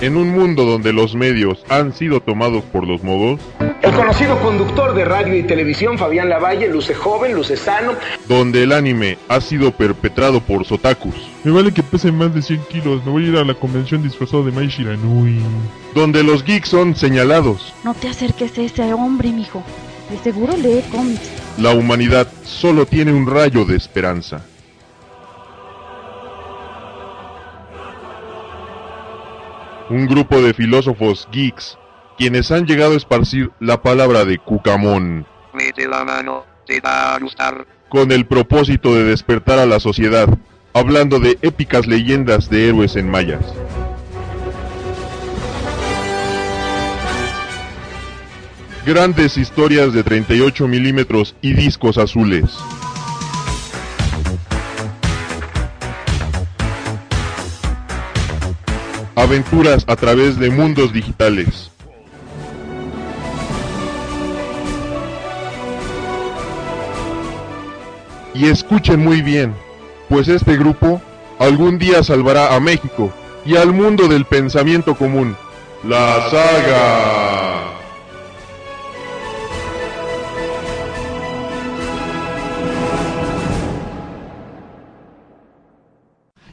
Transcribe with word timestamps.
En 0.00 0.16
un 0.16 0.28
mundo 0.30 0.64
donde 0.64 0.92
los 0.92 1.16
medios 1.16 1.64
han 1.68 1.92
sido 1.92 2.20
tomados 2.20 2.62
por 2.64 2.86
los 2.86 3.02
modos, 3.02 3.40
El 3.82 3.92
conocido 3.92 4.38
conductor 4.40 4.94
de 4.94 5.04
radio 5.04 5.36
y 5.36 5.42
televisión 5.42 5.98
Fabián 5.98 6.28
Lavalle 6.28 6.68
luce 6.68 6.94
joven, 6.94 7.34
luce 7.34 7.56
sano. 7.56 7.92
donde 8.28 8.62
el 8.62 8.72
anime 8.72 9.18
ha 9.28 9.40
sido 9.40 9.72
perpetrado 9.72 10.40
por 10.40 10.64
sotakus, 10.64 11.14
Me 11.42 11.50
vale 11.50 11.72
que 11.72 11.82
pese 11.82 12.12
más 12.12 12.32
de 12.32 12.42
100 12.42 12.60
kilos. 12.70 13.04
Me 13.04 13.10
voy 13.10 13.24
a 13.24 13.28
ir 13.28 13.36
a 13.38 13.44
la 13.44 13.54
convención 13.54 14.02
disfrazado 14.02 14.44
de 14.44 14.52
Mai 14.52 14.68
Shiranui. 14.68 15.40
donde 15.94 16.22
los 16.22 16.44
geeks 16.44 16.68
son 16.68 16.94
señalados, 16.94 17.74
No 17.82 17.92
te 17.94 18.08
acerques 18.08 18.56
a 18.56 18.62
ese 18.62 18.92
hombre, 18.94 19.30
mijo. 19.32 19.64
De 20.10 20.18
seguro 20.18 20.56
lee 20.56 20.82
cómics. 20.92 21.28
la 21.58 21.72
humanidad 21.72 22.28
solo 22.44 22.86
tiene 22.86 23.12
un 23.12 23.26
rayo 23.26 23.64
de 23.64 23.76
esperanza. 23.76 24.42
Un 29.90 30.06
grupo 30.06 30.40
de 30.42 30.52
filósofos 30.54 31.28
geeks, 31.32 31.78
quienes 32.18 32.50
han 32.50 32.66
llegado 32.66 32.92
a 32.92 32.96
esparcir 32.96 33.50
la 33.60 33.80
palabra 33.82 34.24
de 34.24 34.38
Cucamón, 34.38 35.26
Mete 35.54 35.88
la 35.88 36.04
mano, 36.04 36.44
te 36.66 36.80
va 36.80 37.14
a 37.14 37.18
gustar. 37.18 37.66
con 37.88 38.12
el 38.12 38.26
propósito 38.26 38.94
de 38.94 39.04
despertar 39.04 39.58
a 39.58 39.66
la 39.66 39.80
sociedad, 39.80 40.28
hablando 40.74 41.18
de 41.20 41.38
épicas 41.42 41.86
leyendas 41.86 42.50
de 42.50 42.68
héroes 42.68 42.96
en 42.96 43.10
mayas. 43.10 43.44
Grandes 48.86 49.36
historias 49.36 49.92
de 49.92 50.02
38 50.02 50.66
milímetros 50.66 51.34
y 51.42 51.52
discos 51.52 51.98
azules. 51.98 52.44
Aventuras 59.18 59.84
a 59.88 59.96
través 59.96 60.38
de 60.38 60.48
mundos 60.48 60.92
digitales. 60.92 61.72
Y 68.32 68.46
escuchen 68.48 69.02
muy 69.02 69.20
bien, 69.22 69.56
pues 70.08 70.28
este 70.28 70.56
grupo 70.56 71.02
algún 71.40 71.80
día 71.80 72.04
salvará 72.04 72.54
a 72.54 72.60
México 72.60 73.12
y 73.44 73.56
al 73.56 73.72
mundo 73.72 74.06
del 74.06 74.24
pensamiento 74.24 74.94
común. 74.94 75.36
La 75.82 76.30
saga. 76.30 77.27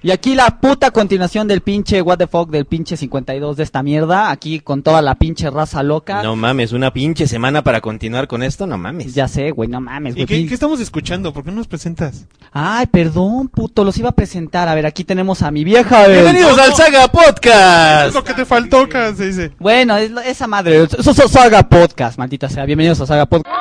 Y 0.05 0.11
aquí 0.11 0.35
la 0.35 0.59
puta 0.61 0.91
continuación 0.91 1.47
del 1.47 1.61
pinche 1.61 1.99
what 1.99 2.19
the 2.19 2.27
fuck 2.27 2.51
del 2.51 2.65
pinche 2.65 2.95
52 2.95 3.57
de 3.57 3.63
esta 3.63 3.81
mierda, 3.81 4.29
aquí 4.29 4.59
con 4.59 4.83
toda 4.83 5.01
la 5.01 5.15
pinche 5.15 5.49
raza 5.49 5.81
loca. 5.81 6.21
No 6.21 6.35
mames, 6.35 6.73
una 6.73 6.93
pinche 6.93 7.25
semana 7.25 7.63
para 7.63 7.81
continuar 7.81 8.27
con 8.27 8.43
esto, 8.43 8.67
no 8.67 8.77
mames. 8.77 9.15
Ya 9.15 9.27
sé, 9.27 9.49
güey, 9.49 9.67
no 9.67 9.81
mames, 9.81 10.13
¿Y 10.13 10.17
güey. 10.17 10.25
qué, 10.27 10.35
Pin- 10.35 10.47
qué 10.47 10.53
estamos 10.53 10.79
escuchando? 10.79 11.33
¿Por 11.33 11.43
qué 11.43 11.49
no 11.49 11.57
nos 11.57 11.67
presentas? 11.67 12.27
Ay, 12.51 12.85
perdón, 12.85 13.47
puto, 13.47 13.83
los 13.83 13.97
iba 13.97 14.09
a 14.09 14.15
presentar. 14.15 14.67
A 14.69 14.75
ver, 14.75 14.85
aquí 14.85 15.03
tenemos 15.03 15.41
a 15.41 15.49
mi 15.49 15.63
vieja. 15.63 16.05
Bienvenidos 16.07 16.55
al 16.59 16.75
Saga 16.75 17.05
Es 17.05 17.09
Podcast. 17.09 18.13
lo 18.13 18.23
que 18.23 18.35
te 18.35 18.45
faltó, 18.45 18.87
Cas, 18.87 19.17
se 19.17 19.25
dice. 19.25 19.53
Bueno, 19.57 19.97
es 19.97 20.11
esa 20.27 20.45
madre, 20.45 20.83
eso 20.83 21.11
es 21.11 21.31
Saga 21.31 21.63
Podcast, 21.67 22.19
maldita 22.19 22.47
sea. 22.47 22.63
Bienvenidos 22.65 23.01
a 23.01 23.07
Saga 23.07 23.25
Podcast. 23.25 23.51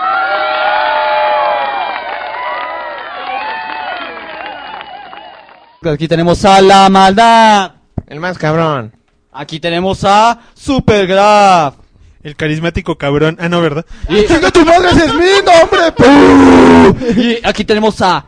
Aquí 5.90 6.08
tenemos 6.08 6.44
a 6.44 6.60
la 6.60 6.88
maldad. 6.88 7.72
El 8.06 8.20
más 8.20 8.38
cabrón. 8.38 8.92
Aquí 9.32 9.60
tenemos 9.60 10.04
a 10.04 10.40
Supergraph. 10.54 11.74
El 12.22 12.36
carismático 12.36 12.96
cabrón. 12.96 13.36
Ah, 13.40 13.48
no, 13.48 13.60
¿verdad? 13.60 13.84
Y, 14.08 14.24
¡Chinga 14.26 14.50
tu 14.50 14.64
madre, 14.64 14.88
ese 14.92 15.04
es 15.06 15.14
mi 15.14 15.26
nombre! 15.44 17.22
y 17.22 17.46
aquí 17.46 17.64
tenemos 17.64 18.00
a 18.00 18.24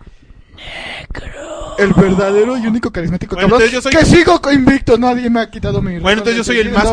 El 1.79 1.93
verdadero 1.95 2.57
y 2.59 2.67
único 2.67 2.91
carismático 2.91 3.35
Bueno, 3.37 3.49
cabrón. 3.51 3.63
entonces 3.69 3.73
yo 3.73 3.83
soy- 3.83 3.93
Que 3.93 4.05
sigo 4.05 4.41
invicto, 4.53 4.99
nadie 4.99 5.31
me 5.31 5.41
ha 5.41 5.51
quitado 5.51 5.81
mi 5.81 5.99
Bueno, 5.99 6.19
entonces 6.23 6.37
yo 6.37 6.45
soy 6.45 6.59
el 6.59 6.71
más 6.73 6.85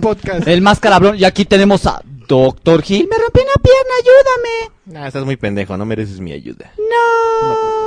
podcast. 0.00 0.46
el 0.48 0.62
más 0.62 0.80
carabrón. 0.80 1.16
Y 1.18 1.24
aquí 1.24 1.44
tenemos 1.44 1.86
a 1.86 2.00
Doctor 2.28 2.82
Gil. 2.82 3.08
Me 3.10 3.16
rompí 3.16 3.40
una 3.40 3.62
pierna, 3.62 3.92
ayúdame. 4.02 5.02
Ah, 5.04 5.06
estás 5.08 5.24
muy 5.24 5.36
pendejo, 5.36 5.76
no 5.76 5.84
mereces 5.84 6.20
mi 6.20 6.32
ayuda. 6.32 6.70
No. 6.78 7.77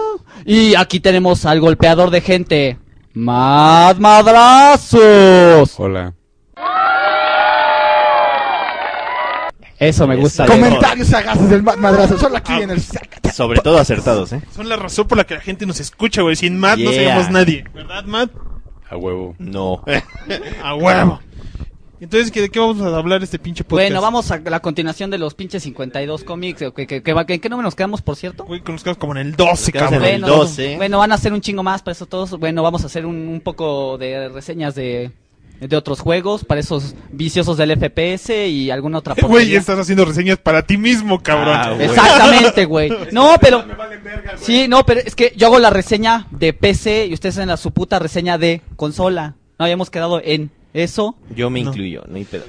Y 0.46 0.76
aquí 0.76 1.00
tenemos 1.00 1.46
al 1.46 1.60
golpeador 1.60 2.10
de 2.10 2.22
gente. 2.22 2.78
Mad 3.14 3.98
Madrazos. 3.98 5.74
Hola. 5.78 6.14
Eso 9.80 10.08
me 10.08 10.16
gusta. 10.16 10.44
De- 10.46 10.50
Comentarios 10.52 11.08
sagaces 11.08 11.50
del 11.50 11.64
ma- 11.64 11.76
madrazo, 11.76 12.18
solo 12.20 12.38
aquí 12.38 12.54
Ah. 12.54 12.62
en 12.62 12.70
el... 12.70 12.82
Sobre 13.34 13.60
todo 13.62 13.80
acertados, 13.80 14.32
¿eh? 14.34 14.42
Son 14.56 14.70
la 14.70 14.76
razón 14.76 15.08
por 15.08 15.18
la 15.18 15.24
que 15.24 15.34
la 15.36 15.42
gente 15.42 15.66
nos 15.66 15.80
escucha, 15.80 16.22
güey. 16.22 16.36
Sin 16.36 16.60
Matt 16.60 16.78
no 16.78 16.92
Yeah. 16.92 16.94
seríamos 16.94 17.30
nadie. 17.32 17.64
¿Verdad, 17.74 18.04
Matt? 18.06 18.30
A 18.90 18.98
huevo. 18.98 19.36
No. 19.40 19.84
A 20.64 20.76
huevo. 20.76 21.20
Entonces, 22.02 22.32
¿qué- 22.32 22.42
¿de 22.42 22.50
qué 22.50 22.60
vamos 22.60 22.82
a 22.82 22.98
hablar 22.98 23.22
este 23.22 23.38
pinche 23.38 23.64
podcast? 23.64 23.88
Bueno, 23.90 24.02
vamos 24.02 24.32
a 24.32 24.40
la 24.40 24.60
continuación 24.60 25.12
de 25.12 25.20
los 25.20 25.36
pinches 25.36 25.62
52 25.64 26.24
cómics. 26.24 26.60
¿Qué, 26.76 26.88
qué, 26.88 27.04
qué, 27.04 27.16
qué, 27.28 27.40
qué 27.40 27.50
número 27.50 27.68
nos 27.68 27.76
quedamos, 27.76 28.02
por 28.02 28.16
cierto? 28.16 28.44
Güey, 28.46 28.62
con 28.62 28.74
los 28.74 28.84
quedamos 28.84 28.98
como 28.98 29.14
en 29.14 29.20
el 29.20 29.36
12, 29.36 29.72
quedamos 29.72 29.94
en 29.94 30.00
cabrón. 30.00 30.16
el 30.16 30.22
Bueno, 30.22 30.36
12. 30.38 30.76
bueno, 30.78 30.98
van 30.98 31.12
a 31.12 31.16
hacer 31.16 31.32
un 31.32 31.42
chingo 31.42 31.62
más 31.62 31.84
para 31.84 31.94
eso 31.94 32.08
todos. 32.08 32.32
Bueno, 32.40 32.64
vamos 32.64 32.82
a 32.84 32.88
hacer 32.88 33.06
un, 33.06 33.16
un 33.28 33.40
poco 33.40 34.00
de 34.00 34.30
reseñas 34.30 34.74
de, 34.74 35.12
de 35.60 35.76
otros 35.78 36.00
juegos, 36.00 36.44
para 36.44 36.60
esos 36.60 36.96
viciosos 37.12 37.56
del 37.58 37.78
FPS 37.78 38.48
y 38.48 38.72
alguna 38.72 38.98
otra 38.98 39.14
Güey, 39.22 39.54
estás 39.56 39.78
haciendo 39.78 40.04
reseñas 40.04 40.40
para 40.40 40.64
ti 40.66 40.78
mismo, 40.78 41.22
cabrón. 41.22 41.56
Ah, 41.56 41.72
güey. 41.74 41.86
Exactamente, 41.86 42.66
güey. 42.66 42.90
No, 43.12 43.36
pero... 43.40 43.64
Sí, 44.38 44.68
no, 44.68 44.84
pero 44.88 45.02
es 45.02 45.14
que 45.16 45.34
yo 45.38 45.46
hago 45.46 45.60
la 45.60 45.70
reseña 45.70 46.26
de 46.32 46.52
PC 46.52 47.06
y 47.06 47.14
ustedes 47.14 47.38
hacen 47.38 47.50
la 47.50 47.58
su 47.58 47.70
puta 47.70 48.00
reseña 48.00 48.40
de 48.40 48.62
consola. 48.76 49.36
No 49.60 49.66
habíamos 49.66 49.92
quedado 49.92 50.20
en 50.24 50.50
eso. 50.74 51.16
Yo 51.36 51.50
me 51.50 51.64
No. 51.64 51.70
incluyo, 51.70 52.04
no 52.08 52.16
hay 52.18 52.26
pedo. 52.26 52.46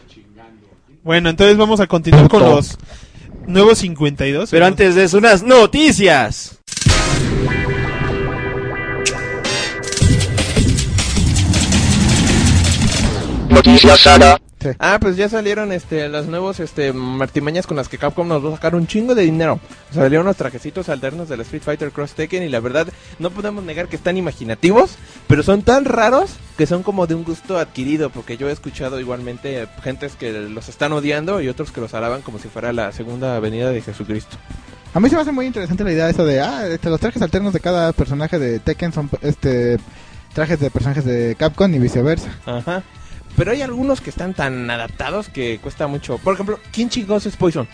Bueno, 1.03 1.31
entonces 1.31 1.57
vamos 1.57 1.81
a 1.81 1.87
continuar 1.87 2.29
con 2.29 2.41
los 2.43 2.79
nuevos 3.47 3.79
52. 3.79 4.51
Pero 4.51 4.67
antes 4.67 4.95
de 4.95 5.05
eso, 5.05 5.19
unas 5.19 5.43
noticias. 5.43 6.59
Noticias 13.51 14.01
Saga. 14.01 14.39
Ah, 14.79 14.99
pues 15.01 15.17
ya 15.17 15.29
salieron 15.29 15.73
este 15.73 16.09
los 16.09 16.27
nuevos 16.27 16.61
este 16.61 16.93
martimañas 16.93 17.67
con 17.67 17.77
las 17.77 17.89
que 17.89 17.99
Capcom 17.99 18.29
nos 18.29 18.45
va 18.45 18.51
a 18.51 18.53
sacar 18.53 18.75
un 18.75 18.87
chingo 18.87 19.15
de 19.15 19.23
dinero. 19.23 19.61
Salieron 19.93 20.27
los 20.27 20.37
trajecitos 20.37 20.89
alternos 20.89 21.29
del 21.29 21.41
Street 21.43 21.63
Fighter 21.63 21.91
Cross 21.91 22.15
Tekken 22.15 22.43
y 22.43 22.49
la 22.49 22.61
verdad 22.61 22.89
no 23.19 23.31
podemos 23.31 23.65
negar 23.65 23.89
que 23.89 23.97
están 23.97 24.17
imaginativos, 24.17 24.97
pero 25.27 25.43
son 25.43 25.63
tan 25.63 25.85
raros 25.85 26.33
que 26.57 26.67
son 26.67 26.83
como 26.83 27.07
de 27.07 27.15
un 27.15 27.25
gusto 27.25 27.59
adquirido, 27.59 28.11
porque 28.11 28.37
yo 28.37 28.49
he 28.49 28.53
escuchado 28.53 29.01
igualmente 29.01 29.67
gentes 29.83 30.17
que 30.17 30.33
los 30.33 30.69
están 30.69 30.93
odiando 30.93 31.41
y 31.41 31.49
otros 31.49 31.73
que 31.73 31.81
los 31.81 31.95
alaban 31.95 32.23
como 32.23 32.39
si 32.39 32.49
fuera 32.49 32.73
la 32.73 32.93
segunda 32.93 33.39
venida 33.41 33.71
de 33.71 33.81
Jesucristo. 33.81 34.37
A 34.95 35.01
mí 35.01 35.09
se 35.09 35.17
me 35.17 35.23
hace 35.23 35.33
muy 35.33 35.47
interesante 35.47 35.85
la 35.85 35.93
idea 35.93 36.11
eso 36.11 36.27
de, 36.27 36.41
ah, 36.41 36.67
este, 36.69 36.91
los 36.91 37.01
trajes 37.01 37.23
alternos 37.23 37.55
de 37.55 37.61
cada 37.61 37.93
personaje 37.93 38.39
de 38.39 38.59
Tekken 38.59 38.93
son 38.93 39.09
este 39.23 39.79
trajes 40.35 40.61
de 40.61 40.71
personajes 40.71 41.05
de 41.05 41.35
Capcom 41.39 41.73
y 41.75 41.79
viceversa. 41.79 42.31
Ajá. 42.45 42.83
Pero 43.37 43.53
hay 43.53 43.63
algunos 43.63 44.01
que 44.01 44.11
están 44.11 44.35
tan 44.35 44.71
adaptados 44.71 45.29
que 45.29 45.59
cuesta 45.59 45.87
mucho. 45.87 46.19
Por 46.19 46.35
ejemplo, 46.35 46.59
¿quién 46.73 46.89
chingados 46.89 47.27
es 47.27 47.37
Poison? 47.37 47.67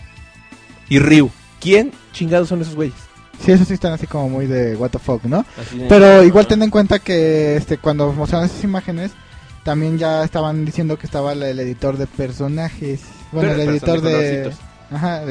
Y 0.87 0.99
Ryu. 0.99 1.29
¿Quién 1.59 1.91
chingados 2.13 2.49
son 2.49 2.61
esos 2.61 2.75
güeyes? 2.75 2.95
Sí, 3.43 3.51
eso 3.51 3.65
sí 3.65 3.73
están 3.73 3.93
así 3.93 4.07
como 4.07 4.29
muy 4.29 4.47
de 4.47 4.75
what 4.75 4.89
the 4.89 4.99
fuck, 4.99 5.23
¿no? 5.23 5.45
Así 5.59 5.85
Pero 5.87 6.23
igual 6.23 6.47
ten 6.47 6.61
en 6.61 6.69
cuenta 6.69 6.99
que 6.99 7.55
este 7.55 7.77
cuando 7.77 8.11
mostraron 8.11 8.47
esas 8.47 8.63
imágenes 8.63 9.11
también 9.63 9.97
ya 9.97 10.23
estaban 10.23 10.65
diciendo 10.65 10.97
que 10.97 11.05
estaba 11.05 11.33
el, 11.33 11.43
el 11.43 11.59
editor 11.59 11.97
de 11.97 12.07
personajes. 12.07 13.01
Bueno, 13.31 13.49
Pero 13.51 13.61
el 13.61 13.69
editor 13.69 14.01
de. 14.01 14.53
Ajá, 14.91 15.21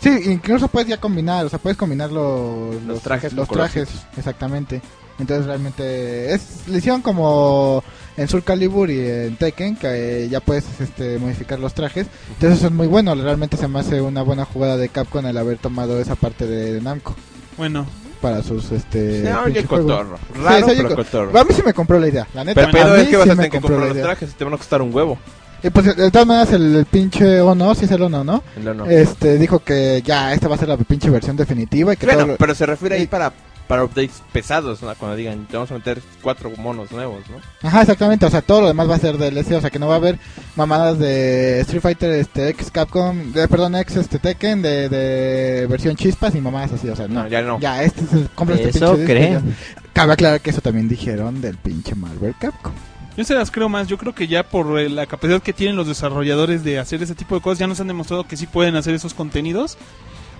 Sí, 0.00 0.10
incluso 0.24 0.66
puedes 0.66 0.88
ya 0.88 0.96
combinar, 0.96 1.46
o 1.46 1.48
sea, 1.48 1.60
puedes 1.60 1.76
combinar 1.76 2.10
los, 2.10 2.82
Los 2.82 3.02
trajes 3.02 3.32
los 3.32 3.48
trajes, 3.48 3.84
colorcitos. 3.84 4.18
exactamente. 4.18 4.82
Entonces 5.18 5.46
realmente 5.46 6.34
es 6.34 6.66
le 6.68 6.78
hicieron 6.78 7.02
como 7.02 7.82
en 8.16 8.28
Soul 8.28 8.42
Calibur 8.44 8.90
y 8.90 8.98
en 9.00 9.36
Tekken 9.36 9.76
que 9.76 10.24
eh, 10.24 10.28
ya 10.28 10.40
puedes 10.40 10.64
este, 10.80 11.18
modificar 11.18 11.58
los 11.58 11.74
trajes. 11.74 12.06
Entonces 12.34 12.58
eso 12.58 12.66
es 12.68 12.72
muy 12.72 12.86
bueno, 12.86 13.14
realmente 13.14 13.56
se 13.56 13.68
me 13.68 13.78
hace 13.80 14.00
una 14.00 14.22
buena 14.22 14.44
jugada 14.44 14.76
de 14.76 14.88
Capcom 14.88 15.24
el 15.26 15.36
haber 15.38 15.58
tomado 15.58 16.00
esa 16.00 16.14
parte 16.16 16.46
de 16.46 16.80
Namco 16.80 17.14
Bueno, 17.56 17.86
para 18.20 18.42
sus 18.42 18.70
este 18.72 19.22
Se 19.22 19.34
oye 19.34 19.64
cotorro. 19.64 20.16
Sí, 20.34 20.40
Raro, 20.42 20.66
se 20.68 20.76
pero 20.76 20.88
co- 20.90 20.96
cotorro. 20.96 21.38
A 21.38 21.44
mí 21.44 21.50
sí 21.54 21.62
me 21.64 21.72
compró 21.74 21.98
la 21.98 22.08
idea, 22.08 22.26
la 22.34 22.44
neta. 22.44 22.68
Pero 22.70 22.92
a 22.92 23.00
es 23.00 23.08
que 23.08 23.16
vas 23.16 23.24
sí 23.24 23.30
a 23.30 23.34
tener 23.36 23.50
que 23.50 23.60
comprar 23.60 23.80
los 23.80 23.92
idea. 23.92 24.04
trajes 24.04 24.30
y 24.30 24.32
te 24.34 24.44
van 24.44 24.54
a 24.54 24.58
costar 24.58 24.82
un 24.82 24.94
huevo. 24.94 25.18
Y 25.64 25.70
pues 25.70 25.96
de 25.96 26.10
todas 26.10 26.26
maneras 26.26 26.52
el, 26.52 26.74
el 26.74 26.86
pinche 26.86 27.40
Ono, 27.40 27.72
sí 27.76 27.84
es 27.84 27.90
el 27.92 28.02
Ono, 28.02 28.24
¿no? 28.24 28.42
El 28.56 28.66
Ono. 28.66 28.84
Este 28.86 29.38
dijo 29.38 29.60
que 29.60 30.02
ya 30.04 30.32
esta 30.34 30.48
va 30.48 30.56
a 30.56 30.58
ser 30.58 30.68
la 30.68 30.76
pinche 30.76 31.08
versión 31.08 31.36
definitiva 31.36 31.92
y 31.94 31.96
que 31.96 32.06
Bueno, 32.06 32.20
todo 32.22 32.32
lo- 32.32 32.36
pero 32.36 32.54
se 32.54 32.66
refiere 32.66 32.96
ahí 32.96 33.02
y- 33.02 33.06
para 33.06 33.32
para 33.66 33.84
updates 33.84 34.22
pesados, 34.32 34.82
¿no? 34.82 34.94
Cuando 34.96 35.16
digan, 35.16 35.46
te 35.46 35.56
vamos 35.56 35.70
a 35.70 35.74
meter 35.74 36.02
cuatro 36.20 36.50
monos 36.58 36.90
nuevos, 36.92 37.22
¿no? 37.30 37.68
Ajá, 37.68 37.82
exactamente, 37.82 38.26
o 38.26 38.30
sea, 38.30 38.42
todo 38.42 38.62
lo 38.62 38.66
demás 38.68 38.88
va 38.88 38.96
a 38.96 38.98
ser 38.98 39.18
DLC, 39.18 39.52
o 39.52 39.60
sea, 39.60 39.70
que 39.70 39.78
no 39.78 39.88
va 39.88 39.94
a 39.94 39.98
haber 39.98 40.18
mamadas 40.56 40.98
de 40.98 41.60
Street 41.60 41.82
Fighter 41.82 42.10
este 42.12 42.48
X 42.50 42.70
Capcom, 42.70 43.32
de, 43.32 43.48
perdón, 43.48 43.76
X 43.76 43.96
este 43.96 44.18
Tekken 44.18 44.62
de, 44.62 44.88
de 44.88 45.66
versión 45.66 45.96
chispas 45.96 46.34
y 46.34 46.40
mamadas 46.40 46.72
así, 46.72 46.88
o 46.88 46.96
sea, 46.96 47.08
no. 47.08 47.22
No, 47.22 47.28
ya 47.28 47.42
no. 47.42 47.58
Ya, 47.60 47.82
este 47.82 48.04
es 48.04 48.12
el, 48.12 48.28
compra 48.34 48.56
este 48.56 48.70
Eso 48.70 48.96
pinche 48.96 49.14
disco, 49.14 49.46
ya. 49.46 49.82
Cabe 49.92 50.12
aclarar 50.14 50.40
que 50.40 50.50
eso 50.50 50.60
también 50.60 50.88
dijeron 50.88 51.40
del 51.40 51.56
pinche 51.56 51.94
Marvel 51.94 52.34
Capcom. 52.38 52.72
Yo 53.16 53.24
se 53.24 53.34
las 53.34 53.50
creo 53.50 53.68
más. 53.68 53.88
Yo 53.88 53.98
creo 53.98 54.14
que 54.14 54.26
ya 54.26 54.42
por 54.42 54.78
eh, 54.78 54.88
la 54.88 55.06
capacidad 55.06 55.42
que 55.42 55.52
tienen 55.52 55.76
los 55.76 55.86
desarrolladores 55.86 56.64
de 56.64 56.78
hacer 56.78 57.02
ese 57.02 57.14
tipo 57.14 57.34
de 57.34 57.42
cosas, 57.42 57.58
ya 57.58 57.66
nos 57.66 57.80
han 57.80 57.88
demostrado 57.88 58.24
que 58.26 58.36
sí 58.36 58.46
pueden 58.46 58.76
hacer 58.76 58.94
esos 58.94 59.12
contenidos. 59.14 59.76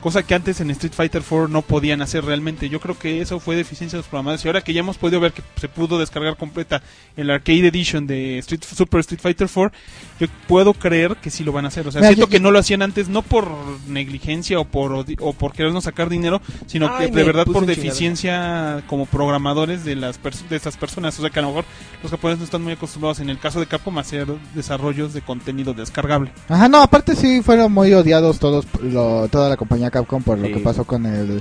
Cosa 0.02 0.22
que 0.25 0.34
antes 0.34 0.60
en 0.60 0.70
Street 0.72 0.93
Fighter 0.94 1.22
4 1.26 1.46
no 1.49 1.62
podían 1.62 2.02
hacer 2.02 2.25
realmente. 2.25 2.69
Yo 2.69 2.81
creo 2.81 2.99
que 2.99 3.20
eso 3.20 3.38
fue 3.38 3.54
deficiencia 3.56 3.96
de 3.96 4.00
los 4.00 4.08
programadores. 4.08 4.44
Y 4.44 4.49
ahora 4.49 4.60
que 4.60 4.72
ya 4.72 4.81
hemos 4.81 4.99
podido 4.99 5.20
ver 5.20 5.32
que 5.32 5.43
se 5.60 5.69
pudo 5.69 5.99
descargar 6.00 6.37
completa 6.37 6.82
el 7.16 7.31
Arcade 7.31 7.69
Edition 7.69 8.06
de 8.08 8.38
Street, 8.38 8.62
Super 8.64 8.99
Street 9.00 9.20
Fighter 9.20 9.49
4, 9.52 9.72
yo 10.19 10.26
puedo 10.49 10.75
creer 10.75 11.14
que 11.16 11.31
sí 11.31 11.44
lo 11.44 11.52
van 11.52 11.66
a 11.66 11.69
hacer. 11.69 11.87
O 11.87 11.93
sea, 11.93 12.00
Mira, 12.00 12.08
siento 12.10 12.26
yo- 12.26 12.31
que 12.31 12.40
no 12.40 12.50
lo 12.50 12.58
hacían 12.58 12.82
antes, 12.82 13.08
no 13.08 13.22
por 13.22 13.49
negligencia 13.87 14.58
o 14.58 14.64
por, 14.64 15.04
o 15.20 15.32
por 15.34 15.52
querernos 15.52 15.84
sacar 15.84 16.08
dinero, 16.08 16.43
sino 16.66 16.90
Ay, 16.93 17.06
que 17.10 17.16
de 17.16 17.22
verdad 17.22 17.44
por 17.46 17.64
deficiencia 17.64 18.82
como 18.88 19.06
programadores 19.06 19.84
de 19.84 19.94
las 19.96 20.19
de 20.50 20.56
estas 20.56 20.76
personas. 20.76 21.16
O 21.19 21.22
sea, 21.22 21.31
que 21.31 21.38
a 21.38 21.43
lo 21.43 21.48
mejor 21.48 21.64
los 22.02 22.10
japoneses 22.10 22.40
no 22.40 22.44
están 22.44 22.62
muy 22.62 22.72
acostumbrados 22.72 23.20
en 23.20 23.31
el 23.31 23.38
caso 23.38 23.60
de 23.60 23.66
Capcom 23.66 23.96
a 23.98 24.00
hacer 24.00 24.26
desarrollos 24.55 25.12
de 25.14 25.20
contenido 25.22 25.75
descargable. 25.75 26.32
Ajá, 26.48 26.69
no, 26.69 26.82
aparte 26.82 27.14
sí 27.14 27.40
fueron 27.43 27.70
muy 27.72 27.93
odiados 27.93 28.40
todos, 28.40 28.66
lo- 28.82 29.28
toda 29.28 29.48
la 29.48 29.56
compañía 29.56 29.92
Capcom 29.93 30.23
por 30.25 30.39
lo 30.39 30.47
Sí. 30.49 30.55
que 30.55 30.59
pasó 30.61 30.83
con 30.85 31.06
el 31.06 31.41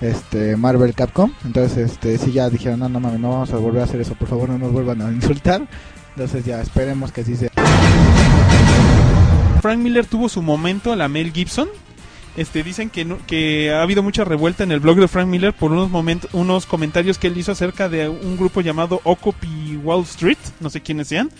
este 0.00 0.56
Marvel 0.56 0.94
Capcom. 0.94 1.32
Entonces, 1.44 1.90
este 1.92 2.16
sí 2.16 2.32
ya 2.32 2.48
dijeron, 2.48 2.78
no, 2.80 2.88
no 2.88 3.00
mames, 3.00 3.20
no 3.20 3.30
vamos 3.30 3.52
a 3.52 3.56
volver 3.58 3.82
a 3.82 3.84
hacer 3.84 4.00
eso, 4.00 4.14
por 4.14 4.28
favor, 4.28 4.48
no 4.48 4.56
nos 4.58 4.72
vuelvan 4.72 5.02
a 5.02 5.10
insultar. 5.12 5.68
Entonces 6.16 6.44
ya 6.46 6.60
esperemos 6.62 7.12
que 7.12 7.22
sí 7.24 7.36
sea. 7.36 7.50
Frank 9.60 9.78
Miller 9.80 10.06
tuvo 10.06 10.28
su 10.28 10.40
momento 10.42 10.92
a 10.92 10.96
la 10.96 11.08
Mel 11.08 11.32
Gibson. 11.32 11.68
Este, 12.36 12.62
dicen 12.62 12.88
que, 12.90 13.04
no- 13.04 13.18
que 13.26 13.72
ha 13.72 13.82
habido 13.82 14.02
mucha 14.04 14.22
revuelta 14.22 14.62
en 14.62 14.70
el 14.70 14.78
blog 14.78 14.98
de 15.00 15.08
Frank 15.08 15.26
Miller 15.26 15.52
por 15.52 15.72
unos 15.72 15.90
momentos, 15.90 16.30
unos 16.32 16.66
comentarios 16.66 17.18
que 17.18 17.26
él 17.26 17.36
hizo 17.36 17.50
acerca 17.50 17.88
de 17.88 18.08
un 18.08 18.36
grupo 18.36 18.60
llamado 18.60 19.00
Occupy 19.02 19.76
Wall 19.82 20.02
Street, 20.04 20.38
no 20.60 20.70
sé 20.70 20.80
quiénes 20.80 21.08
sean, 21.08 21.30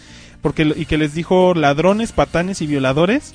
porque 0.43 0.63
y 0.77 0.87
que 0.87 0.99
les 0.99 1.15
dijo 1.15 1.55
ladrones, 1.55 2.11
patanes 2.11 2.61
y 2.63 2.67
violadores 2.67 3.35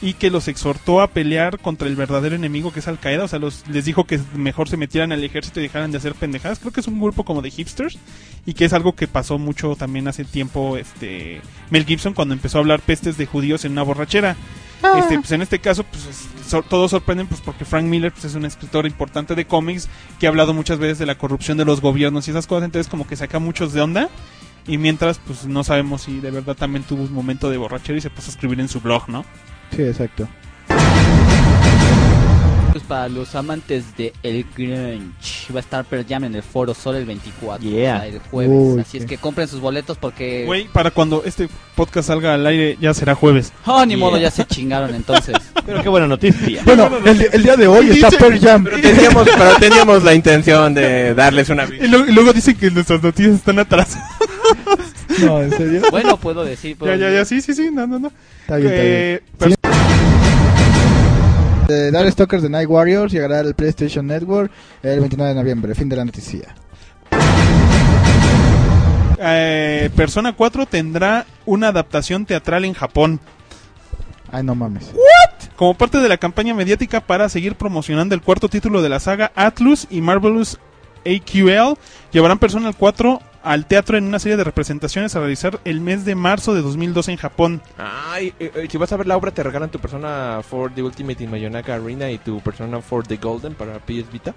y 0.00 0.12
que 0.12 0.30
los 0.30 0.46
exhortó 0.46 1.00
a 1.00 1.08
pelear 1.08 1.58
contra 1.58 1.88
el 1.88 1.96
verdadero 1.96 2.36
enemigo 2.36 2.72
que 2.72 2.78
es 2.78 2.86
Al 2.88 3.00
Qaeda, 3.00 3.24
o 3.24 3.28
sea, 3.28 3.40
los, 3.40 3.64
les 3.68 3.84
dijo 3.84 4.04
que 4.04 4.20
mejor 4.34 4.68
se 4.68 4.76
metieran 4.76 5.10
al 5.10 5.24
ejército 5.24 5.58
y 5.58 5.64
dejaran 5.64 5.90
de 5.90 5.98
hacer 5.98 6.14
pendejadas. 6.14 6.60
Creo 6.60 6.72
que 6.72 6.80
es 6.80 6.86
un 6.86 7.00
grupo 7.00 7.24
como 7.24 7.42
de 7.42 7.50
hipsters 7.50 7.98
y 8.46 8.54
que 8.54 8.64
es 8.64 8.72
algo 8.72 8.94
que 8.94 9.08
pasó 9.08 9.38
mucho 9.38 9.74
también 9.74 10.06
hace 10.06 10.24
tiempo 10.24 10.76
este 10.76 11.40
Mel 11.70 11.84
Gibson 11.84 12.14
cuando 12.14 12.34
empezó 12.34 12.58
a 12.58 12.60
hablar 12.60 12.80
pestes 12.80 13.16
de 13.18 13.26
judíos 13.26 13.64
en 13.64 13.72
una 13.72 13.82
borrachera. 13.82 14.36
Este, 15.00 15.18
pues 15.18 15.32
en 15.32 15.42
este 15.42 15.58
caso, 15.58 15.82
pues 15.82 16.06
es- 16.06 16.28
so- 16.48 16.62
todos 16.62 16.92
sorprenden 16.92 17.26
pues 17.26 17.40
porque 17.40 17.64
Frank 17.64 17.84
Miller 17.86 18.12
pues, 18.12 18.24
es 18.26 18.34
un 18.36 18.44
escritor 18.44 18.86
importante 18.86 19.34
de 19.34 19.44
cómics 19.46 19.88
que 20.20 20.26
ha 20.26 20.28
hablado 20.30 20.54
muchas 20.54 20.78
veces 20.78 20.98
de 21.00 21.06
la 21.06 21.16
corrupción 21.18 21.58
de 21.58 21.64
los 21.64 21.80
gobiernos 21.80 22.28
y 22.28 22.30
esas 22.30 22.46
cosas, 22.46 22.66
entonces 22.66 22.88
como 22.88 23.04
que 23.04 23.16
saca 23.16 23.40
muchos 23.40 23.72
de 23.72 23.80
onda. 23.80 24.08
Y 24.68 24.76
mientras, 24.78 25.18
pues 25.18 25.46
no 25.46 25.64
sabemos 25.64 26.02
si 26.02 26.20
de 26.20 26.30
verdad 26.30 26.54
también 26.54 26.84
tuvo 26.84 27.02
un 27.02 27.12
momento 27.12 27.48
de 27.50 27.56
borrachera 27.56 27.98
y 27.98 28.02
se 28.02 28.10
puso 28.10 28.28
a 28.28 28.34
escribir 28.34 28.60
en 28.60 28.68
su 28.68 28.80
blog, 28.80 29.08
¿no? 29.08 29.24
Sí, 29.74 29.82
exacto. 29.82 30.28
Pues 32.72 32.84
para 32.84 33.08
los 33.08 33.34
amantes 33.34 33.96
de 33.96 34.12
el 34.22 34.44
grunge 34.56 35.52
va 35.52 35.56
a 35.56 35.60
estar 35.60 35.84
Pearl 35.86 36.04
Jam 36.08 36.24
en 36.24 36.34
el 36.34 36.42
Foro 36.42 36.74
Sol 36.74 36.96
el 36.96 37.06
24, 37.06 37.66
Yeah. 37.68 37.96
o 37.96 37.98
sea, 38.00 38.06
el 38.06 38.18
jueves. 38.20 38.52
Uy, 38.54 38.80
Así 38.80 38.90
sí. 38.92 38.98
es 38.98 39.06
que 39.06 39.16
compren 39.18 39.48
sus 39.48 39.60
boletos 39.60 39.96
porque 39.98 40.44
Güey, 40.44 40.68
para 40.68 40.90
cuando 40.90 41.22
este 41.24 41.48
podcast 41.74 42.08
salga 42.08 42.34
al 42.34 42.46
aire 42.46 42.76
ya 42.80 42.92
será 42.94 43.14
jueves. 43.14 43.52
oh, 43.66 43.84
ni 43.86 43.94
Yeah. 43.94 43.98
modo 44.04 44.18
ya 44.18 44.30
se 44.30 44.44
chingaron 44.44 44.94
entonces. 44.94 45.34
Pero 45.66 45.82
qué 45.82 45.88
buena 45.88 46.06
noticia. 46.06 46.62
Bueno, 46.64 46.90
el, 47.04 47.28
el 47.32 47.42
día 47.42 47.56
de 47.56 47.66
hoy 47.66 47.90
está 47.90 48.10
Pearl 48.10 48.38
Jam. 48.38 48.64
Pero 48.64 48.80
teníamos, 48.80 49.28
pero 49.28 49.54
teníamos 49.56 50.02
la 50.04 50.14
intención 50.14 50.72
de 50.74 51.14
darles 51.14 51.48
una 51.50 51.64
Y, 51.64 51.88
lo- 51.88 52.06
y 52.06 52.12
luego 52.12 52.32
dicen 52.32 52.56
que 52.56 52.70
nuestras 52.70 53.02
noticias 53.02 53.34
están 53.36 53.58
atrás. 53.58 53.96
No, 55.24 55.42
en 55.42 55.50
serio. 55.50 55.82
bueno, 55.90 56.16
puedo 56.16 56.44
decir, 56.44 56.76
puedo 56.76 56.94
ya, 56.94 57.08
ya, 57.08 57.12
ya, 57.14 57.24
sí, 57.24 57.40
sí, 57.40 57.54
sí, 57.54 57.70
no, 57.72 57.86
no, 57.86 57.98
no. 57.98 58.12
Está 58.42 58.56
bien, 58.56 58.68
está 58.72 58.82
bien. 59.46 59.52
Eh, 59.52 59.54
Eh, 61.70 61.90
Darkstalkers 61.92 62.42
de 62.42 62.48
Night 62.48 62.66
Warriors 62.68 63.12
llegará 63.12 63.40
al 63.40 63.54
PlayStation 63.54 64.06
Network 64.06 64.50
el 64.82 65.00
29 65.00 65.34
de 65.34 65.40
noviembre. 65.40 65.74
Fin 65.74 65.88
de 65.90 65.96
la 65.96 66.04
noticia. 66.06 66.54
eh, 69.20 69.90
Persona 69.94 70.32
4 70.34 70.66
tendrá 70.66 71.26
una 71.44 71.68
adaptación 71.68 72.24
teatral 72.24 72.64
en 72.64 72.72
Japón. 72.74 73.20
Ay, 74.30 74.42
no 74.44 74.54
mames. 74.54 74.92
Como 75.56 75.74
parte 75.74 75.98
de 75.98 76.08
la 76.08 76.16
campaña 76.18 76.54
mediática 76.54 77.00
para 77.00 77.28
seguir 77.28 77.54
promocionando 77.56 78.14
el 78.14 78.22
cuarto 78.22 78.48
título 78.48 78.80
de 78.82 78.88
la 78.88 79.00
saga, 79.00 79.32
Atlus 79.34 79.86
y 79.90 80.00
Marvelous 80.00 80.58
AQL 81.04 81.76
llevarán 82.12 82.38
Persona 82.38 82.72
4 82.76 83.20
al 83.42 83.66
teatro 83.66 83.96
en 83.96 84.04
una 84.04 84.18
serie 84.18 84.36
de 84.36 84.44
representaciones 84.44 85.14
a 85.14 85.20
realizar 85.20 85.60
el 85.64 85.80
mes 85.80 86.04
de 86.04 86.14
marzo 86.14 86.54
de 86.54 86.62
2012 86.62 87.12
en 87.12 87.16
Japón. 87.16 87.62
Ay, 87.76 88.32
eh, 88.38 88.50
eh, 88.54 88.68
si 88.70 88.78
vas 88.78 88.92
a 88.92 88.96
ver 88.96 89.06
la 89.06 89.16
obra 89.16 89.30
te 89.30 89.42
regalan 89.42 89.70
tu 89.70 89.78
persona 89.78 90.40
for 90.48 90.72
the 90.72 90.82
Ultimate 90.82 91.22
in 91.22 91.30
Mayonaka 91.30 91.74
Arena 91.74 92.10
y 92.10 92.18
tu 92.18 92.40
persona 92.40 92.80
for 92.80 93.06
the 93.06 93.16
Golden 93.16 93.54
para 93.54 93.78
PS 93.78 94.10
Vita. 94.12 94.34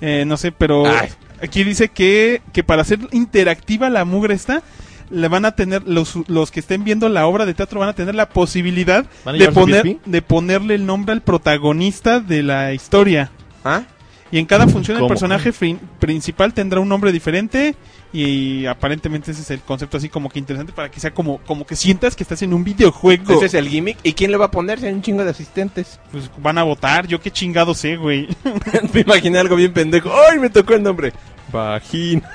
Eh, 0.00 0.24
no 0.26 0.36
sé, 0.36 0.52
pero 0.52 0.86
Ay. 0.86 1.08
aquí 1.42 1.64
dice 1.64 1.88
que, 1.88 2.42
que 2.52 2.62
para 2.62 2.82
hacer 2.82 3.00
interactiva 3.10 3.90
la 3.90 4.04
mugre 4.04 4.34
esta, 4.34 4.62
le 5.10 5.28
van 5.28 5.44
a 5.44 5.52
tener, 5.52 5.82
los, 5.86 6.14
los 6.28 6.50
que 6.50 6.60
estén 6.60 6.84
viendo 6.84 7.08
la 7.08 7.26
obra 7.26 7.46
de 7.46 7.54
teatro 7.54 7.80
van 7.80 7.88
a 7.88 7.94
tener 7.94 8.14
la 8.14 8.28
posibilidad 8.28 9.06
¿Van 9.24 9.34
a 9.34 9.38
de, 9.38 9.52
poner, 9.52 9.98
de 10.04 10.22
ponerle 10.22 10.74
el 10.74 10.86
nombre 10.86 11.12
al 11.12 11.22
protagonista 11.22 12.20
de 12.20 12.42
la 12.42 12.74
historia. 12.74 13.30
¿Ah? 13.64 13.82
Y 14.30 14.38
en 14.38 14.46
cada 14.46 14.68
función 14.68 14.98
el 14.98 15.06
personaje 15.06 15.52
principal 15.98 16.52
tendrá 16.52 16.80
un 16.80 16.88
nombre 16.88 17.12
diferente 17.12 17.74
y 18.12 18.66
aparentemente 18.66 19.30
ese 19.30 19.42
es 19.42 19.50
el 19.50 19.60
concepto 19.60 19.96
así 19.96 20.08
como 20.08 20.28
que 20.28 20.38
interesante 20.38 20.72
para 20.72 20.90
que 20.90 21.00
sea 21.00 21.12
como, 21.12 21.38
como 21.38 21.66
que 21.66 21.76
sientas 21.76 22.14
que 22.14 22.22
estás 22.24 22.42
en 22.42 22.52
un 22.52 22.64
videojuego. 22.64 23.34
Ese 23.34 23.46
es 23.46 23.54
el 23.54 23.68
gimmick. 23.68 23.98
¿Y 24.02 24.12
quién 24.12 24.30
le 24.30 24.36
va 24.36 24.46
a 24.46 24.50
poner? 24.50 24.80
Si 24.80 24.86
hay 24.86 24.92
un 24.92 25.02
chingo 25.02 25.24
de 25.24 25.30
asistentes. 25.30 25.98
Pues 26.10 26.30
van 26.38 26.58
a 26.58 26.62
votar, 26.62 27.06
yo 27.06 27.20
qué 27.20 27.30
chingado 27.30 27.74
sé, 27.74 27.96
güey. 27.96 28.28
me 28.92 29.00
imaginé 29.00 29.38
algo 29.38 29.56
bien 29.56 29.72
pendejo. 29.72 30.10
¡Ay, 30.30 30.38
me 30.38 30.50
tocó 30.50 30.74
el 30.74 30.82
nombre! 30.82 31.12
Vagina. 31.50 32.28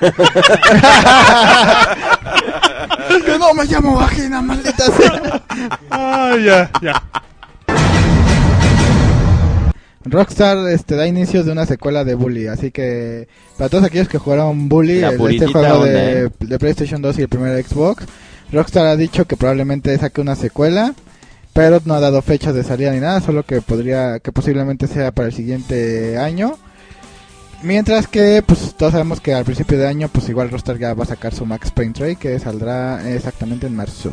que 3.24 3.38
no 3.38 3.54
me 3.54 3.64
llamo 3.64 3.94
vagina, 3.96 4.42
maldita 4.42 4.86
sea. 4.90 5.42
ah, 5.90 6.36
ya, 6.44 6.70
ya. 6.82 7.02
Rockstar 10.04 10.68
este, 10.68 10.96
da 10.96 11.06
inicios 11.06 11.46
de 11.46 11.52
una 11.52 11.64
secuela 11.66 12.04
de 12.04 12.14
Bully, 12.14 12.46
así 12.48 12.70
que 12.70 13.26
para 13.56 13.70
todos 13.70 13.84
aquellos 13.84 14.08
que 14.08 14.18
jugaron 14.18 14.68
Bully, 14.68 15.00
el- 15.12 15.18
este 15.42 15.46
juego 15.70 15.84
de 16.40 16.58
PlayStation 16.58 17.00
2 17.02 17.18
y 17.18 17.22
el 17.22 17.28
primer 17.28 17.64
Xbox, 17.64 18.04
Rockstar 18.52 18.86
ha 18.86 18.96
dicho 18.96 19.24
que 19.26 19.36
probablemente 19.36 19.96
saque 19.98 20.20
una 20.20 20.36
secuela, 20.36 20.94
pero 21.54 21.80
no 21.84 21.94
ha 21.94 22.00
dado 22.00 22.20
fechas 22.20 22.54
de 22.54 22.64
salida 22.64 22.92
ni 22.92 23.00
nada, 23.00 23.20
solo 23.20 23.44
que 23.44 23.60
podría, 23.62 24.18
que 24.20 24.30
posiblemente 24.32 24.86
sea 24.88 25.10
para 25.12 25.28
el 25.28 25.34
siguiente 25.34 26.18
año. 26.18 26.58
Mientras 27.62 28.06
que, 28.06 28.42
pues 28.46 28.74
todos 28.76 28.92
sabemos 28.92 29.20
que 29.22 29.32
al 29.32 29.44
principio 29.46 29.78
de 29.78 29.86
año, 29.86 30.08
pues 30.08 30.28
igual 30.28 30.50
Rockstar 30.50 30.78
ya 30.78 30.92
va 30.92 31.04
a 31.04 31.06
sacar 31.06 31.34
su 31.34 31.46
Max 31.46 31.70
Payne 31.70 31.94
3, 31.94 32.18
que 32.18 32.38
saldrá 32.38 33.10
exactamente 33.10 33.66
en 33.66 33.74
marzo. 33.74 34.12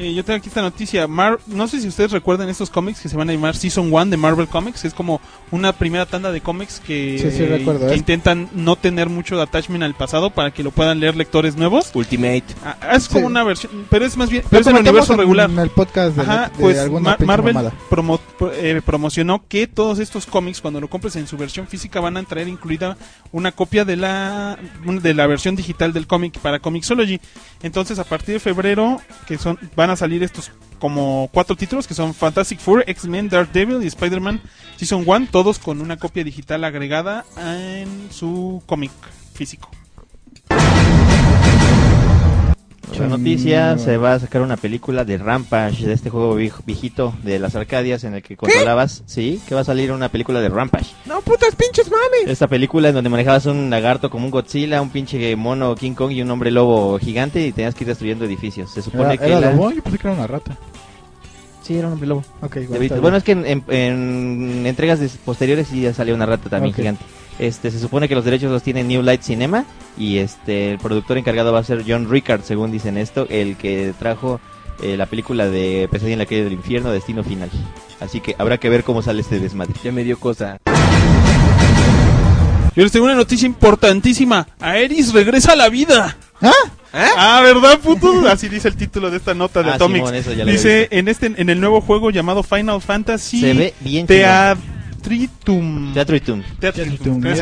Eh, 0.00 0.14
yo 0.14 0.24
tengo 0.24 0.36
aquí 0.38 0.48
esta 0.48 0.62
noticia. 0.62 1.08
Mar 1.08 1.40
no 1.48 1.66
sé 1.66 1.80
si 1.80 1.88
ustedes 1.88 2.12
recuerdan 2.12 2.48
estos 2.48 2.70
cómics 2.70 3.00
que 3.00 3.08
se 3.08 3.16
van 3.16 3.28
a 3.30 3.32
llamar 3.32 3.56
Season 3.56 3.92
1 3.92 4.06
de 4.06 4.16
Marvel 4.16 4.46
Comics. 4.46 4.84
Es 4.84 4.94
como 4.94 5.20
una 5.50 5.72
primera 5.72 6.06
tanda 6.06 6.30
de 6.30 6.40
cómics 6.40 6.78
que, 6.78 7.18
Sí, 7.20 7.36
sí, 7.36 7.44
recuerdo, 7.46 7.86
que 7.88 7.94
es- 7.94 7.98
intentan 7.98 8.48
no 8.54 8.76
tener 8.76 9.08
mucho 9.08 9.40
attachment 9.42 9.82
al 9.82 9.94
pasado 9.94 10.30
para 10.30 10.52
que 10.52 10.62
lo 10.62 10.70
puedan 10.70 11.00
leer 11.00 11.16
lectores 11.16 11.56
nuevos. 11.56 11.90
Ultimate. 11.94 12.44
Ah, 12.64 12.76
es 12.94 13.08
como 13.08 13.20
Sí. 13.22 13.26
una 13.26 13.42
versión, 13.42 13.72
pero 13.90 14.04
es 14.04 14.16
más 14.16 14.30
bien, 14.30 14.44
pero 14.48 14.60
es 14.60 14.66
el 14.68 14.76
universo 14.76 15.14
en- 15.14 15.18
regular. 15.18 15.50
En 15.50 15.58
el 15.58 15.70
podcast 15.70 16.14
de, 16.14 16.22
Ajá, 16.22 16.42
de 16.48 16.60
pues 16.62 16.78
alguna 16.78 17.10
Ma- 17.10 17.16
pinche 17.16 17.26
Marvel 17.26 17.56
promo- 17.90 18.20
pro- 18.38 18.52
eh, 18.52 18.80
promocionó 18.86 19.42
que 19.48 19.66
todos 19.66 19.98
estos 19.98 20.26
cómics 20.26 20.60
cuando 20.60 20.80
lo 20.80 20.88
compres 20.88 21.16
en 21.16 21.26
su 21.26 21.36
versión 21.36 21.66
física 21.66 21.98
van 21.98 22.16
a 22.16 22.22
traer 22.22 22.46
incluida 22.46 22.96
una 23.32 23.50
copia 23.50 23.84
de 23.84 23.96
la 23.96 24.56
de 24.84 25.14
la 25.14 25.26
versión 25.26 25.56
digital 25.56 25.92
del 25.92 26.06
cómic 26.06 26.38
para 26.38 26.60
Comixology. 26.60 27.20
Entonces 27.64 27.98
a 27.98 28.04
partir 28.04 28.34
de 28.34 28.40
febrero 28.40 29.00
que 29.26 29.38
son 29.38 29.58
van 29.74 29.87
a 29.90 29.96
salir 29.96 30.22
estos 30.22 30.50
como 30.78 31.28
cuatro 31.32 31.56
títulos 31.56 31.86
que 31.86 31.94
son 31.94 32.14
Fantastic 32.14 32.60
Four, 32.60 32.84
X-Men, 32.86 33.28
Daredevil 33.28 33.82
y 33.82 33.86
Spider-Man 33.88 34.40
Season 34.76 35.02
1, 35.06 35.28
todos 35.30 35.58
con 35.58 35.80
una 35.80 35.96
copia 35.96 36.22
digital 36.22 36.64
agregada 36.64 37.24
en 37.36 38.08
su 38.12 38.62
cómic 38.66 38.92
físico. 39.34 39.70
Otra 42.90 43.06
noticia, 43.08 43.78
se 43.78 43.96
va 43.96 44.14
a 44.14 44.18
sacar 44.18 44.42
una 44.42 44.56
película 44.56 45.04
de 45.04 45.18
Rampage, 45.18 45.86
de 45.86 45.92
este 45.92 46.10
juego 46.10 46.34
viejo- 46.34 46.62
viejito 46.66 47.14
de 47.22 47.38
las 47.38 47.54
Arcadias 47.54 48.02
en 48.04 48.14
el 48.14 48.22
que 48.22 48.36
controlabas. 48.36 49.02
Sí, 49.06 49.40
que 49.46 49.54
va 49.54 49.60
a 49.60 49.64
salir 49.64 49.92
una 49.92 50.08
película 50.08 50.40
de 50.40 50.48
Rampage. 50.48 50.92
No, 51.06 51.20
putas 51.20 51.54
pinches 51.54 51.90
mames. 51.90 52.26
Esta 52.26 52.46
película 52.48 52.88
en 52.88 52.94
donde 52.94 53.10
manejabas 53.10 53.46
un 53.46 53.70
lagarto 53.70 54.10
como 54.10 54.24
un 54.24 54.30
Godzilla, 54.30 54.80
un 54.82 54.90
pinche 54.90 55.34
mono 55.36 55.74
King 55.74 55.92
Kong 55.92 56.12
y 56.12 56.22
un 56.22 56.30
hombre 56.30 56.50
lobo 56.50 56.98
gigante 56.98 57.46
y 57.46 57.52
tenías 57.52 57.74
que 57.74 57.84
ir 57.84 57.88
destruyendo 57.88 58.24
edificios. 58.24 58.70
Se 58.72 58.82
supone 58.82 59.14
¿Era, 59.14 59.16
que 59.18 59.26
era 59.26 59.40
la- 59.40 59.52
lobo? 59.52 59.70
Yo 59.70 59.82
pensé 59.82 59.98
que 59.98 60.06
era 60.08 60.16
una 60.16 60.26
rata. 60.26 60.56
Sí, 61.62 61.76
era 61.76 61.86
un 61.88 61.92
hombre 61.94 62.08
lobo. 62.08 62.24
Ok, 62.40 62.54
De 62.54 62.62
igual, 62.62 62.80
vista. 62.80 62.94
está 62.94 63.02
Bueno, 63.02 63.16
es 63.18 63.24
que 63.24 63.32
en, 63.32 63.44
en- 63.46 63.64
en 63.68 64.66
entregas 64.66 64.98
posteriores 65.24 65.68
sí 65.68 65.82
ya 65.82 65.92
salió 65.92 66.14
una 66.14 66.24
rata 66.26 66.48
también 66.48 66.74
gigante. 66.74 67.04
Este, 67.38 67.70
se 67.70 67.78
supone 67.78 68.08
que 68.08 68.14
los 68.14 68.24
derechos 68.24 68.50
los 68.50 68.62
tiene 68.62 68.82
New 68.82 69.02
Light 69.02 69.22
Cinema 69.22 69.64
y 69.96 70.18
este 70.18 70.72
el 70.72 70.78
productor 70.78 71.18
encargado 71.18 71.52
va 71.52 71.60
a 71.60 71.64
ser 71.64 71.84
John 71.86 72.10
Rickard, 72.10 72.42
según 72.42 72.72
dicen 72.72 72.98
esto, 72.98 73.26
el 73.30 73.56
que 73.56 73.94
trajo 73.98 74.40
eh, 74.82 74.96
la 74.96 75.06
película 75.06 75.48
de 75.48 75.88
Pesadilla 75.90 76.14
en 76.14 76.18
la 76.20 76.26
calle 76.26 76.44
del 76.44 76.52
infierno, 76.52 76.90
Destino 76.90 77.22
Final. 77.22 77.50
Así 78.00 78.20
que 78.20 78.34
habrá 78.38 78.58
que 78.58 78.68
ver 78.68 78.84
cómo 78.84 79.02
sale 79.02 79.20
este 79.22 79.38
desmadre. 79.40 79.74
Ya 79.82 79.92
me 79.92 80.04
dio 80.04 80.18
cosa. 80.18 80.58
Yo 82.76 82.84
les 82.84 82.92
tengo 82.92 83.06
una 83.06 83.16
noticia 83.16 83.46
importantísima. 83.46 84.46
Aeris 84.60 85.12
regresa 85.12 85.52
a 85.52 85.56
la 85.56 85.68
vida. 85.68 86.16
¿Ah? 86.40 86.52
Ah, 86.92 87.40
¿verdad, 87.42 87.78
puto? 87.80 88.28
Así 88.28 88.48
dice 88.48 88.68
el 88.68 88.76
título 88.76 89.10
de 89.10 89.16
esta 89.16 89.34
nota 89.34 89.62
de 89.62 89.70
Ah, 89.70 89.74
Atomics. 89.74 89.98
Simón, 90.06 90.14
eso 90.14 90.32
ya 90.32 90.44
lo 90.44 90.50
dice 90.50 90.88
en 90.92 91.08
este 91.08 91.26
en 91.36 91.50
el 91.50 91.60
nuevo 91.60 91.80
juego 91.80 92.10
llamado 92.10 92.42
Final 92.42 92.80
Fantasy 92.80 93.40
Se 93.40 93.52
ve 93.54 93.74
bien 93.80 94.06
Tune. 94.06 94.77
Teatritum, 95.02 95.94
Teatritum. 95.94 96.42
Teatritum. 96.60 97.26
es 97.26 97.40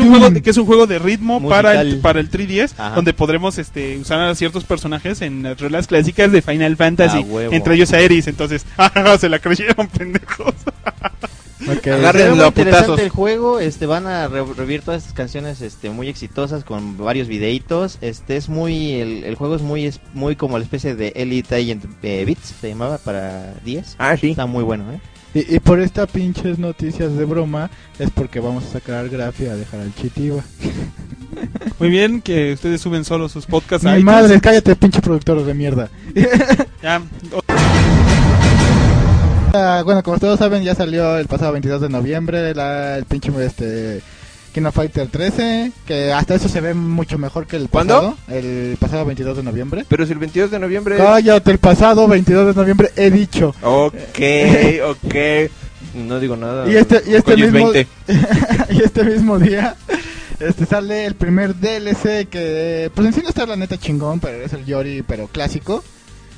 un 0.00 0.08
juego 0.10 0.30
de, 0.30 0.42
que 0.42 0.50
es 0.50 0.56
un 0.56 0.66
juego 0.66 0.86
de 0.86 0.98
ritmo 0.98 1.46
para 1.48 1.80
el, 1.80 1.98
para 2.00 2.20
el 2.20 2.30
3DS 2.30 2.72
Ajá. 2.76 2.94
donde 2.96 3.12
podremos 3.14 3.58
este 3.58 3.98
usar 3.98 4.20
a 4.20 4.34
ciertos 4.34 4.64
personajes 4.64 5.22
en 5.22 5.42
las 5.42 5.58
reglas 5.60 5.86
clásicas 5.86 6.32
de 6.32 6.42
Final 6.42 6.76
Fantasy, 6.76 7.24
Ah, 7.28 7.42
entre 7.50 7.74
ellos 7.74 7.92
Aeris, 7.92 8.26
entonces 8.26 8.64
ah, 8.78 9.16
se 9.20 9.28
la 9.28 9.38
creyeron 9.38 9.86
pendejos. 9.88 10.54
Ok. 11.68 11.82
Se 11.82 11.90
ve 11.90 11.96
Agárrenlo 11.96 12.46
a 12.46 12.50
putazos. 12.52 12.98
el 13.00 13.10
juego, 13.10 13.58
este 13.60 13.84
van 13.84 14.06
a 14.06 14.26
re- 14.28 14.42
revivir 14.56 14.80
todas 14.80 15.02
estas 15.02 15.12
canciones 15.12 15.60
este 15.60 15.90
muy 15.90 16.08
exitosas 16.08 16.64
con 16.64 16.96
varios 16.96 17.28
videitos. 17.28 17.98
Este 18.00 18.36
es 18.38 18.48
muy 18.48 18.92
el, 18.92 19.24
el 19.24 19.34
juego 19.34 19.56
es 19.56 19.60
muy 19.60 19.84
es 19.84 20.00
muy 20.14 20.34
como 20.36 20.56
la 20.56 20.64
especie 20.64 20.94
de 20.94 21.12
Elite 21.16 21.56
Agent 21.56 21.84
eh, 22.02 22.22
Beats 22.24 22.54
se 22.60 22.68
llamaba 22.70 22.96
para 22.98 23.52
10. 23.64 23.96
Ah, 23.98 24.16
sí. 24.16 24.30
Está 24.30 24.46
muy 24.46 24.62
bueno, 24.64 24.84
¿eh? 24.92 25.00
Y, 25.34 25.56
y 25.56 25.60
por 25.60 25.80
estas 25.80 26.10
pinches 26.10 26.58
noticias 26.58 27.14
de 27.16 27.24
broma 27.24 27.70
es 27.98 28.10
porque 28.10 28.40
vamos 28.40 28.64
a 28.64 28.68
sacar 28.72 28.96
al 28.96 29.08
Grafi 29.08 29.46
a 29.46 29.56
dejar 29.56 29.80
al 29.80 29.94
Chitiba. 29.94 30.42
Muy 31.78 31.90
bien 31.90 32.20
que 32.22 32.54
ustedes 32.54 32.80
suben 32.80 33.04
solo 33.04 33.28
sus 33.28 33.46
podcasts 33.46 33.84
Mi 33.84 33.90
iTunes. 33.90 34.04
madre, 34.04 34.40
cállate, 34.40 34.74
pinche 34.76 35.00
productor 35.00 35.44
de 35.44 35.54
mierda. 35.54 35.88
Ya, 36.82 37.02
Ah, 39.52 39.82
bueno, 39.84 40.02
como 40.02 40.18
todos 40.18 40.38
saben, 40.38 40.62
ya 40.62 40.74
salió 40.74 41.16
el 41.16 41.26
pasado 41.26 41.52
22 41.52 41.80
de 41.80 41.88
noviembre 41.88 42.54
la, 42.54 42.96
el 42.98 43.04
pinche 43.04 43.32
este 43.44 44.02
King 44.58 44.66
of 44.66 44.74
Fighter 44.74 45.06
13, 45.06 45.70
que 45.86 46.12
hasta 46.12 46.34
eso 46.34 46.48
se 46.48 46.60
ve 46.60 46.74
mucho 46.74 47.16
mejor 47.16 47.46
que 47.46 47.54
el 47.54 47.68
¿Cuándo? 47.68 47.94
pasado. 47.94 48.16
El 48.28 48.76
pasado 48.80 49.04
22 49.04 49.36
de 49.36 49.42
noviembre. 49.44 49.84
Pero 49.88 50.04
si 50.04 50.12
el 50.12 50.18
22 50.18 50.50
de 50.50 50.58
noviembre... 50.58 50.96
Cállate, 50.96 51.52
el 51.52 51.58
pasado 51.58 52.08
22 52.08 52.48
de 52.48 52.60
noviembre 52.60 52.90
he 52.96 53.08
dicho. 53.12 53.54
Ok, 53.62 53.94
ok. 54.88 55.14
No 55.94 56.18
digo 56.18 56.36
nada. 56.36 56.68
Y 56.68 56.74
este, 56.74 57.02
y 57.06 57.14
este 57.14 57.34
es 57.34 57.38
mismo 57.38 57.70
20. 57.70 57.86
y 58.70 58.82
este 58.82 59.04
mismo 59.04 59.38
día 59.38 59.76
este 60.40 60.66
sale 60.66 61.06
el 61.06 61.14
primer 61.14 61.54
DLC 61.54 62.28
que 62.28 62.90
pues 62.94 63.06
en 63.06 63.12
sí 63.12 63.20
no 63.22 63.28
está 63.28 63.46
la 63.46 63.56
neta 63.56 63.78
chingón, 63.78 64.18
pero 64.18 64.44
es 64.44 64.52
el 64.52 64.64
Yori 64.64 65.02
pero 65.02 65.28
clásico. 65.28 65.84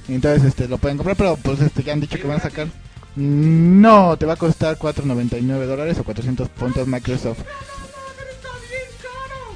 Entonces 0.08 0.44
este 0.44 0.68
lo 0.68 0.76
pueden 0.76 0.98
comprar, 0.98 1.16
pero 1.16 1.36
pues 1.36 1.60
este 1.60 1.82
ya 1.82 1.94
han 1.94 2.00
dicho 2.00 2.18
que 2.18 2.26
van 2.26 2.38
a 2.38 2.42
sacar. 2.42 2.68
No, 3.16 4.16
te 4.16 4.26
va 4.26 4.34
a 4.34 4.36
costar 4.36 4.78
4.99 4.78 5.66
dólares 5.66 5.98
o 5.98 6.04
400 6.04 6.48
puntos 6.50 6.86
Microsoft. 6.86 7.40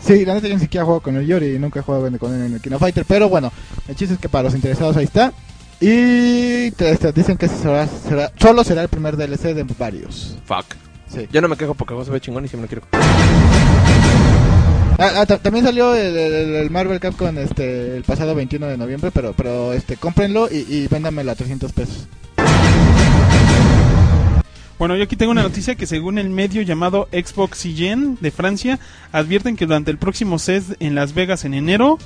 Sí, 0.04 0.24
la 0.26 0.34
neta 0.34 0.48
yo 0.48 0.54
ni 0.54 0.60
siquiera 0.60 0.84
juego 0.84 1.00
con 1.00 1.16
el 1.16 1.26
Yori, 1.26 1.58
nunca 1.58 1.80
he 1.80 1.82
jugado 1.82 2.10
con 2.18 2.34
él 2.34 2.42
en 2.46 2.54
el 2.54 2.60
Kino 2.60 2.78
Fighter, 2.78 3.04
pero 3.06 3.28
bueno, 3.30 3.50
el 3.88 3.96
chiste 3.96 4.14
es 4.14 4.20
que 4.20 4.28
para 4.28 4.44
los 4.44 4.54
interesados 4.54 4.96
ahí 4.98 5.04
está. 5.04 5.32
Y 5.80 6.70
te- 6.72 7.12
dicen 7.12 7.36
que 7.36 7.48
será, 7.48 7.86
será- 7.86 8.30
solo 8.38 8.62
será 8.64 8.82
el 8.82 8.88
primer 8.88 9.16
DLC 9.16 9.54
de 9.54 9.64
varios. 9.78 10.36
Fuck. 10.44 10.66
Sí. 11.08 11.26
Yo 11.32 11.40
no 11.40 11.48
me 11.48 11.56
quejo 11.56 11.74
porque 11.74 11.94
el 11.94 11.96
juego 11.96 12.04
se 12.06 12.10
ve 12.12 12.20
chingón 12.20 12.44
y 12.44 12.48
si 12.48 12.56
me 12.56 12.62
lo 12.62 12.68
quiero. 12.68 12.82
Ah, 14.98 15.10
ah, 15.16 15.26
ta- 15.26 15.38
también 15.38 15.64
salió 15.64 15.94
el, 15.94 16.16
el- 16.16 16.54
el 16.56 16.70
Marvel 16.70 17.00
Capcom 17.00 17.36
este 17.38 17.96
el 17.96 18.04
pasado 18.04 18.34
21 18.34 18.66
de 18.66 18.76
noviembre, 18.78 19.10
pero 19.12 19.32
pero 19.32 19.72
este 19.72 19.96
cómprenlo 19.96 20.48
y, 20.50 20.58
y 20.68 20.86
véndamelo 20.88 21.32
a 21.32 21.34
300 21.34 21.72
pesos. 21.72 22.06
Bueno, 24.78 24.96
yo 24.96 25.04
aquí 25.04 25.16
tengo 25.16 25.32
una 25.32 25.42
noticia 25.42 25.76
que 25.76 25.86
según 25.86 26.18
el 26.18 26.30
medio 26.30 26.62
llamado 26.62 27.08
Xbox 27.12 27.58
CGN 27.62 28.18
de 28.20 28.30
Francia, 28.30 28.80
advierten 29.12 29.56
que 29.56 29.66
durante 29.66 29.90
el 29.90 29.98
próximo 29.98 30.38
CES 30.38 30.76
en 30.80 30.94
Las 30.94 31.14
Vegas 31.14 31.44
en 31.44 31.54
enero 31.54 31.98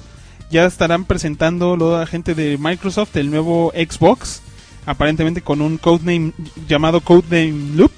ya 0.50 0.66
estarán 0.66 1.04
presentando 1.04 1.76
la 1.76 2.06
gente 2.06 2.34
de 2.34 2.58
Microsoft 2.58 3.16
el 3.16 3.30
nuevo 3.30 3.72
Xbox, 3.74 4.42
aparentemente 4.86 5.40
con 5.40 5.62
un 5.62 5.78
codename 5.78 6.32
llamado 6.66 7.00
Codename 7.00 7.74
Loop 7.74 7.92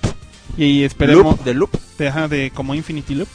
y 0.57 0.85
esperemos 0.85 1.25
Loop, 1.25 1.45
de 1.45 1.55
Loop. 1.55 1.71
de, 1.99 2.09
ajá, 2.09 2.29
de 2.29 2.51
como 2.55 2.75
Infinity 2.75 3.15
Loop. 3.15 3.29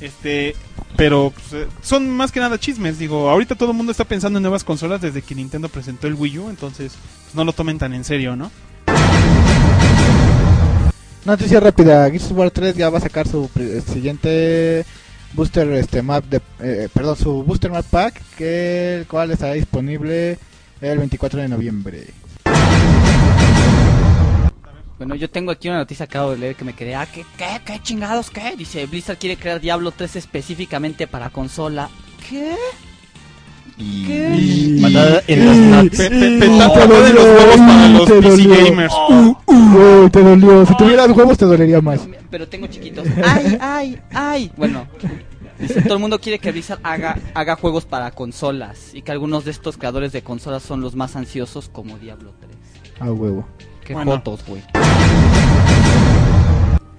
Este, 0.00 0.56
pero 0.96 1.32
pues, 1.34 1.62
eh, 1.62 1.68
son 1.82 2.10
más 2.10 2.32
que 2.32 2.40
nada 2.40 2.58
chismes, 2.58 2.98
digo, 2.98 3.30
ahorita 3.30 3.54
todo 3.54 3.70
el 3.70 3.76
mundo 3.76 3.92
está 3.92 4.04
pensando 4.04 4.38
en 4.38 4.42
nuevas 4.42 4.64
consolas 4.64 5.00
desde 5.00 5.22
que 5.22 5.34
Nintendo 5.34 5.68
presentó 5.68 6.06
el 6.08 6.14
Wii 6.14 6.38
U, 6.38 6.50
entonces 6.50 6.94
pues, 7.24 7.34
no 7.34 7.44
lo 7.44 7.52
tomen 7.52 7.78
tan 7.78 7.92
en 7.94 8.04
serio, 8.04 8.36
¿no? 8.36 8.50
Noticia 11.24 11.60
rápida, 11.60 12.10
Gears 12.10 12.32
of 12.32 12.38
War 12.38 12.50
3 12.50 12.74
ya 12.76 12.90
va 12.90 12.98
a 12.98 13.00
sacar 13.00 13.28
su 13.28 13.48
eh, 13.54 13.80
siguiente 13.86 14.84
booster 15.34 15.68
este 15.74 16.02
map 16.02 16.24
de 16.24 16.40
eh, 16.60 16.88
perdón, 16.92 17.16
su 17.16 17.44
booster 17.44 17.70
map 17.70 17.86
pack 17.86 18.20
que 18.36 18.96
el 18.96 19.06
cual 19.06 19.30
estará 19.30 19.52
disponible 19.52 20.36
el 20.80 20.98
24 20.98 21.42
de 21.42 21.48
noviembre. 21.48 22.06
Bueno, 24.98 25.14
yo 25.14 25.30
tengo 25.30 25.52
aquí 25.52 25.68
una 25.68 25.78
noticia 25.78 26.08
que 26.08 26.18
acabo 26.18 26.32
de 26.32 26.38
leer 26.38 26.56
que 26.56 26.64
me 26.64 26.74
quedé, 26.74 26.96
ah, 26.96 27.06
¿qué, 27.06 27.24
qué, 27.38 27.60
qué 27.64 27.80
chingados, 27.80 28.28
qué? 28.30 28.56
Dice, 28.56 28.86
Blizzard 28.86 29.18
quiere 29.18 29.36
crear 29.36 29.60
Diablo 29.60 29.92
3 29.92 30.16
específicamente 30.16 31.06
para 31.06 31.30
consola. 31.30 31.88
¿Qué? 32.28 32.56
Patada 33.76 35.22
en 35.26 35.46
las 35.46 35.56
nuts. 35.84 35.98
Patada 35.98 37.08
en 37.08 37.14
los 37.14 37.24
huevos 37.24 37.56
para 37.56 37.88
los 37.88 38.10
PC 38.10 38.20
dolió. 38.28 38.64
gamers. 38.66 38.94
Uh, 39.08 39.34
uh, 39.46 40.10
te 40.10 40.22
dolió. 40.22 40.66
Si 40.66 40.76
tuvieras 40.76 41.08
huevos 41.10 41.38
te 41.38 41.44
dolería 41.44 41.80
más. 41.80 42.00
Pero 42.30 42.48
tengo 42.48 42.66
chiquitos. 42.66 43.06
¡Ay, 43.24 43.58
ay, 43.60 43.98
ay! 44.12 44.50
Bueno, 44.56 44.86
dice, 45.58 45.82
todo 45.82 45.94
el 45.94 46.00
mundo 46.00 46.20
quiere 46.20 46.38
que 46.38 46.52
Blizzard 46.52 46.80
haga, 46.82 47.18
haga 47.34 47.56
juegos 47.56 47.84
para 47.84 48.10
consolas 48.10 48.94
y 48.94 49.02
que 49.02 49.12
algunos 49.12 49.44
de 49.44 49.50
estos 49.50 49.76
creadores 49.76 50.12
de 50.12 50.22
consolas 50.22 50.62
son 50.62 50.80
los 50.80 50.94
más 50.94 51.16
ansiosos 51.16 51.68
como 51.68 51.98
Diablo 51.98 52.32
3. 52.40 52.52
A 53.00 53.12
huevo. 53.12 53.46
Qué 53.84 53.94
Bueno. 53.94 54.12
fotos, 54.12 54.40
güey. 54.46 54.62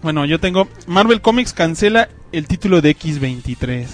Bueno, 0.01 0.25
yo 0.25 0.39
tengo 0.39 0.67
Marvel 0.85 1.21
Comics 1.21 1.53
cancela 1.53 2.09
el 2.33 2.45
título 2.47 2.81
de 2.81 2.95
X23. 2.97 3.85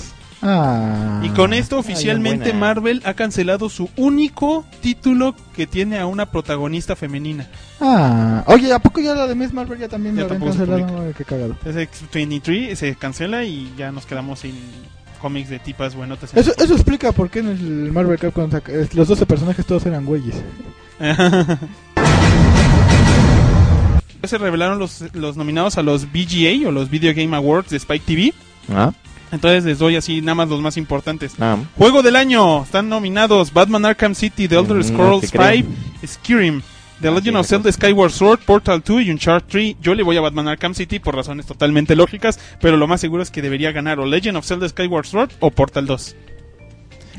Ah. 0.42 1.22
Y 1.24 1.30
con 1.30 1.54
esto 1.54 1.78
oficialmente. 1.78 2.54
Marvel 2.54 3.02
ha 3.06 3.14
cancelado 3.14 3.70
su 3.70 3.90
único 3.98 4.66
título 4.82 5.36
que 5.56 5.68
tiene 5.68 6.00
a 6.00 6.06
una 6.06 6.32
protagonista 6.32 6.96
femenina. 6.96 7.48
Ah, 7.80 8.44
oye, 8.48 8.72
¿a 8.74 8.80
poco 8.80 9.02
ya 9.02 9.14
lo 9.14 9.28
de 9.28 9.36
Miss 9.36 9.54
Marvel 9.54 9.80
ya 9.80 9.88
también 9.88 10.16
Ya 10.16 10.24
lo 10.24 10.34
habían 10.34 10.44
cancelado? 10.44 11.02
Ay, 11.02 11.14
qué 11.18 11.26
cagado. 11.26 11.56
Entonces 11.64 11.90
X23 12.12 12.76
se 12.76 12.96
cancela 12.96 13.44
y 13.44 13.74
ya 13.78 13.92
nos 13.92 14.06
quedamos 14.06 14.40
sin 14.40 14.56
cómics 15.22 15.50
de 15.50 15.60
tipas 15.60 15.96
buenotas. 15.96 16.34
en 16.34 16.40
Eso, 16.40 16.54
eso 16.58 16.74
explica 16.74 17.12
por 17.12 17.30
qué 17.30 17.40
en 17.40 17.50
el 17.50 17.92
Marvel 17.92 18.18
Capcom 18.18 18.50
los 18.94 19.08
12 19.08 19.26
personajes 19.26 19.66
todos 19.66 19.86
eran 19.86 20.06
güeyes. 20.06 20.36
se 24.24 24.38
revelaron 24.38 24.80
los, 24.80 25.04
los 25.14 25.38
nominados 25.38 25.78
a 25.78 25.84
los 25.84 26.06
VGA 26.06 26.68
o 26.68 26.72
los 26.72 26.90
Video 26.90 27.14
Game 27.14 27.36
Awards 27.36 27.70
de 27.70 27.78
Spike 27.78 28.06
TV. 28.06 28.34
Ah, 28.72 28.94
Entonces 29.32 29.64
les 29.64 29.78
doy 29.80 29.96
así 29.96 30.22
nada 30.22 30.36
más 30.36 30.50
los 30.50 30.60
más 30.62 30.76
importantes. 30.78 31.34
ah. 31.40 31.58
Juego 31.78 32.02
del 32.02 32.16
año. 32.16 32.64
Están 32.64 32.90
nominados 32.90 33.54
Batman 33.54 33.86
Arkham 33.86 34.16
City, 34.16 34.48
The 34.48 34.56
Elder 34.56 34.78
Mm, 34.78 34.80
no 34.80 34.84
Scrolls 34.84 35.32
creo. 35.32 35.52
5, 35.54 35.70
Skyrim, 36.08 36.62
The 37.02 37.08
Ah, 37.08 37.12
Legend 37.12 37.38
of 37.38 37.48
Zelda 37.48 37.72
Skyward 37.72 38.12
Sword, 38.12 38.40
Portal 38.46 38.82
2 38.86 39.02
y 39.04 39.12
Uncharted 39.12 39.48
3. 39.50 39.76
Yo 39.82 39.94
le 39.96 40.04
voy 40.04 40.18
a 40.18 40.22
Batman 40.22 40.48
Arkham 40.48 40.74
City 40.74 41.00
por 41.00 41.16
razones 41.16 41.46
totalmente 41.46 41.96
lógicas, 41.96 42.40
pero 42.60 42.76
lo 42.76 42.88
más 42.88 43.00
seguro 43.02 43.22
es 43.24 43.32
que 43.32 43.42
debería 43.42 43.72
ganar 43.72 44.00
o 44.00 44.06
Legend 44.06 44.38
of 44.38 44.46
Zelda 44.46 44.68
Skyward 44.68 45.06
Sword 45.06 45.32
o 45.40 45.52
Portal 45.52 45.86
2. 45.86 46.16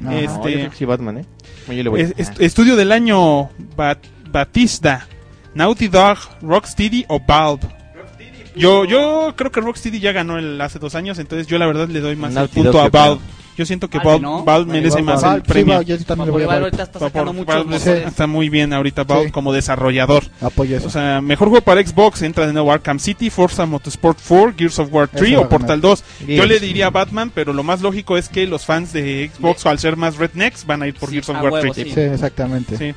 Ajá. 0.05 0.19
Este- 0.19 0.65
No, 0.65 0.73
sí 0.73 0.85
Batman, 0.85 1.19
¿eh? 1.19 1.25
Yo 1.69 1.83
le 1.83 1.89
voy. 1.89 2.01
Es- 2.01 2.15
est- 2.17 2.41
estudio 2.41 2.75
del 2.77 2.91
año 2.93 3.51
Bat- 3.77 4.05
Batista, 4.31 5.07
Naughty 5.55 5.89
Dog, 5.89 6.19
Rocksteady 6.43 7.05
o 7.09 7.21
Valve. 7.21 7.67
Yo, 8.57 8.85
yo 8.85 9.35
creo 9.37 9.51
que 9.51 9.61
Rocksteady 9.61 10.01
ya 10.01 10.13
ganó 10.13 10.39
el 10.39 10.61
hace 10.61 10.79
dos 10.79 10.95
años, 10.95 11.19
entonces 11.19 11.47
yo 11.47 11.59
la 11.59 11.67
verdad 11.67 11.89
le 11.89 12.01
doy 12.01 12.17
más 12.17 12.31
el 12.31 12.35
Naughty 12.37 12.55
punto 12.55 12.73
Dog, 12.73 12.81
a 12.81 12.85
yo 12.85 12.91
creo. 12.91 13.41
Yo 13.57 13.67
siento 13.67 13.91
que 13.91 13.99
Valve, 13.99 14.11
Valve, 14.13 14.23
¿no? 14.23 14.45
Valve 14.45 14.73
merece 14.73 14.95
Valve, 14.97 15.03
más 15.13 15.23
Valve, 15.23 15.37
el 15.37 15.43
sí, 15.43 15.49
premio. 15.53 15.75
Valve, 15.75 15.85
yo 15.91 15.99
sí 15.99 16.05
también 16.05 16.27
le 16.27 16.33
voy 16.33 16.43
a 16.45 16.47
Valve. 16.47 16.65
ahorita 16.65 16.83
está 16.85 16.99
Por- 16.99 17.09
sacando 17.09 17.27
por- 17.33 17.35
muchos 17.41 17.55
Valve 17.55 17.79
motores. 17.79 18.07
está 18.07 18.27
muy 18.27 18.49
bien 18.49 18.73
ahorita 18.73 19.05
Valve 19.05 19.27
Sí. 19.27 19.31
como 19.33 19.53
desarrollador. 19.53 20.25
Apoyo 20.41 20.77
eso. 20.79 20.87
O 20.87 20.91
sea, 20.91 21.21
mejor 21.21 21.49
juego 21.51 21.63
para 21.63 21.85
Xbox 21.87 22.23
entra 22.23 22.47
de 22.47 22.55
nuevo 22.55 22.73
Arkham 22.73 22.99
City, 22.99 23.29
Forza 23.29 23.67
Motorsport 23.67 24.19
4, 24.27 24.55
Gears 24.57 24.79
of 24.79 24.89
War 24.93 25.09
3 25.09 25.33
Eso 25.33 25.41
va 25.41 25.47
o 25.47 25.49
Portal 25.51 25.69
ganar. 25.69 25.81
2. 25.83 26.05
Yo 26.21 26.27
Gears. 26.27 26.49
le 26.49 26.61
diría 26.61 26.89
Batman, 26.89 27.31
pero 27.35 27.53
lo 27.53 27.63
más 27.63 27.83
lógico 27.83 28.17
es 28.17 28.31
que 28.31 28.47
los 28.47 28.65
fans 28.65 28.95
de 28.95 29.31
Xbox, 29.35 29.67
al 29.67 29.79
ser 29.79 29.97
más 29.97 30.17
rednecks, 30.17 30.65
van 30.65 30.83
a 30.83 30.87
ir 30.87 30.95
por 30.95 31.11
Sí, 31.11 31.17
Gears 31.17 31.29
of 31.29 31.37
a 31.37 31.43
War 31.43 31.53
huevo, 31.53 31.73
3. 31.75 31.87
sí. 31.89 31.93
sí, 31.95 32.01
exactamente. 32.01 32.79
Sí. 32.79 32.95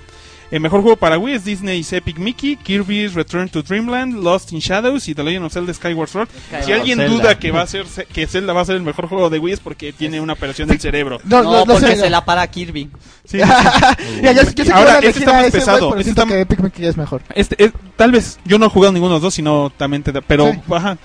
El 0.53 0.60
mejor 0.60 0.81
juego 0.83 0.98
para 0.98 1.17
Wii 1.17 1.33
es 1.33 1.45
Disney's 1.45 1.91
Epic 1.93 2.19
Mickey, 2.19 2.55
Kirby's 2.57 3.15
Return 3.15 3.50
to 3.50 3.63
Dreamland, 3.63 4.13
Lost 4.24 4.53
in 4.53 4.60
Shadows 4.60 5.07
y 5.10 5.15
The 5.15 5.24
Legend 5.24 5.45
of 5.48 5.51
Zelda 5.53 5.74
Skyward 5.74 6.07
Sword. 6.10 6.29
Skyward 6.29 6.63
Si 6.65 6.72
alguien 6.72 7.00
Zelda. 7.00 7.12
duda 7.12 7.39
que 7.39 7.50
va 7.51 7.62
a 7.63 7.65
ser 7.67 7.88
que 8.13 8.27
Zelda 8.27 8.53
va 8.53 8.62
a 8.62 8.65
ser 8.65 8.75
el 8.75 8.83
mejor 8.83 9.07
juego 9.07 9.31
de 9.31 9.39
Wii 9.39 9.53
es 9.55 9.60
porque 9.60 9.91
tiene 9.93 10.22
una 10.22 10.33
operación 10.33 10.67
del 10.67 10.79
cerebro. 10.79 11.19
No, 11.24 11.41
No, 11.41 11.51
no, 11.51 11.65
porque 11.65 11.88
sé. 11.88 11.95
se 12.01 12.10
la 12.12 12.24
para 12.24 12.45
Kirby. 12.45 12.88
Sí, 13.25 13.38
Ya, 14.22 14.31
yo, 14.31 14.43
yo 14.43 14.45
sé 14.45 14.53
que 14.53 14.72
Ahora, 14.72 15.00
este 15.00 15.19
está 15.19 15.33
más 15.33 15.50
pesado, 15.50 15.89
pero 15.89 16.01
este 16.01 16.03
siento 16.13 16.22
está- 16.22 16.33
que 16.36 16.41
Epic 16.41 16.60
Mickey 16.60 16.86
es 16.86 16.98
mejor. 16.98 17.24
Este, 17.33 17.63
es- 17.63 17.72
tal 17.95 18.12
vez 18.12 18.38
yo 18.45 18.60
no 18.60 18.67
he 18.67 18.69
jugado 18.69 18.93
ninguno 18.93 19.13
de 19.13 19.15
los 19.15 19.22
dos, 19.24 19.33
sino 19.33 19.72
también 19.75 20.03
te 20.03 20.12
da- 20.12 20.22
pero 20.22 20.51
Sí. 20.51 20.60
ajá. 20.72 21.00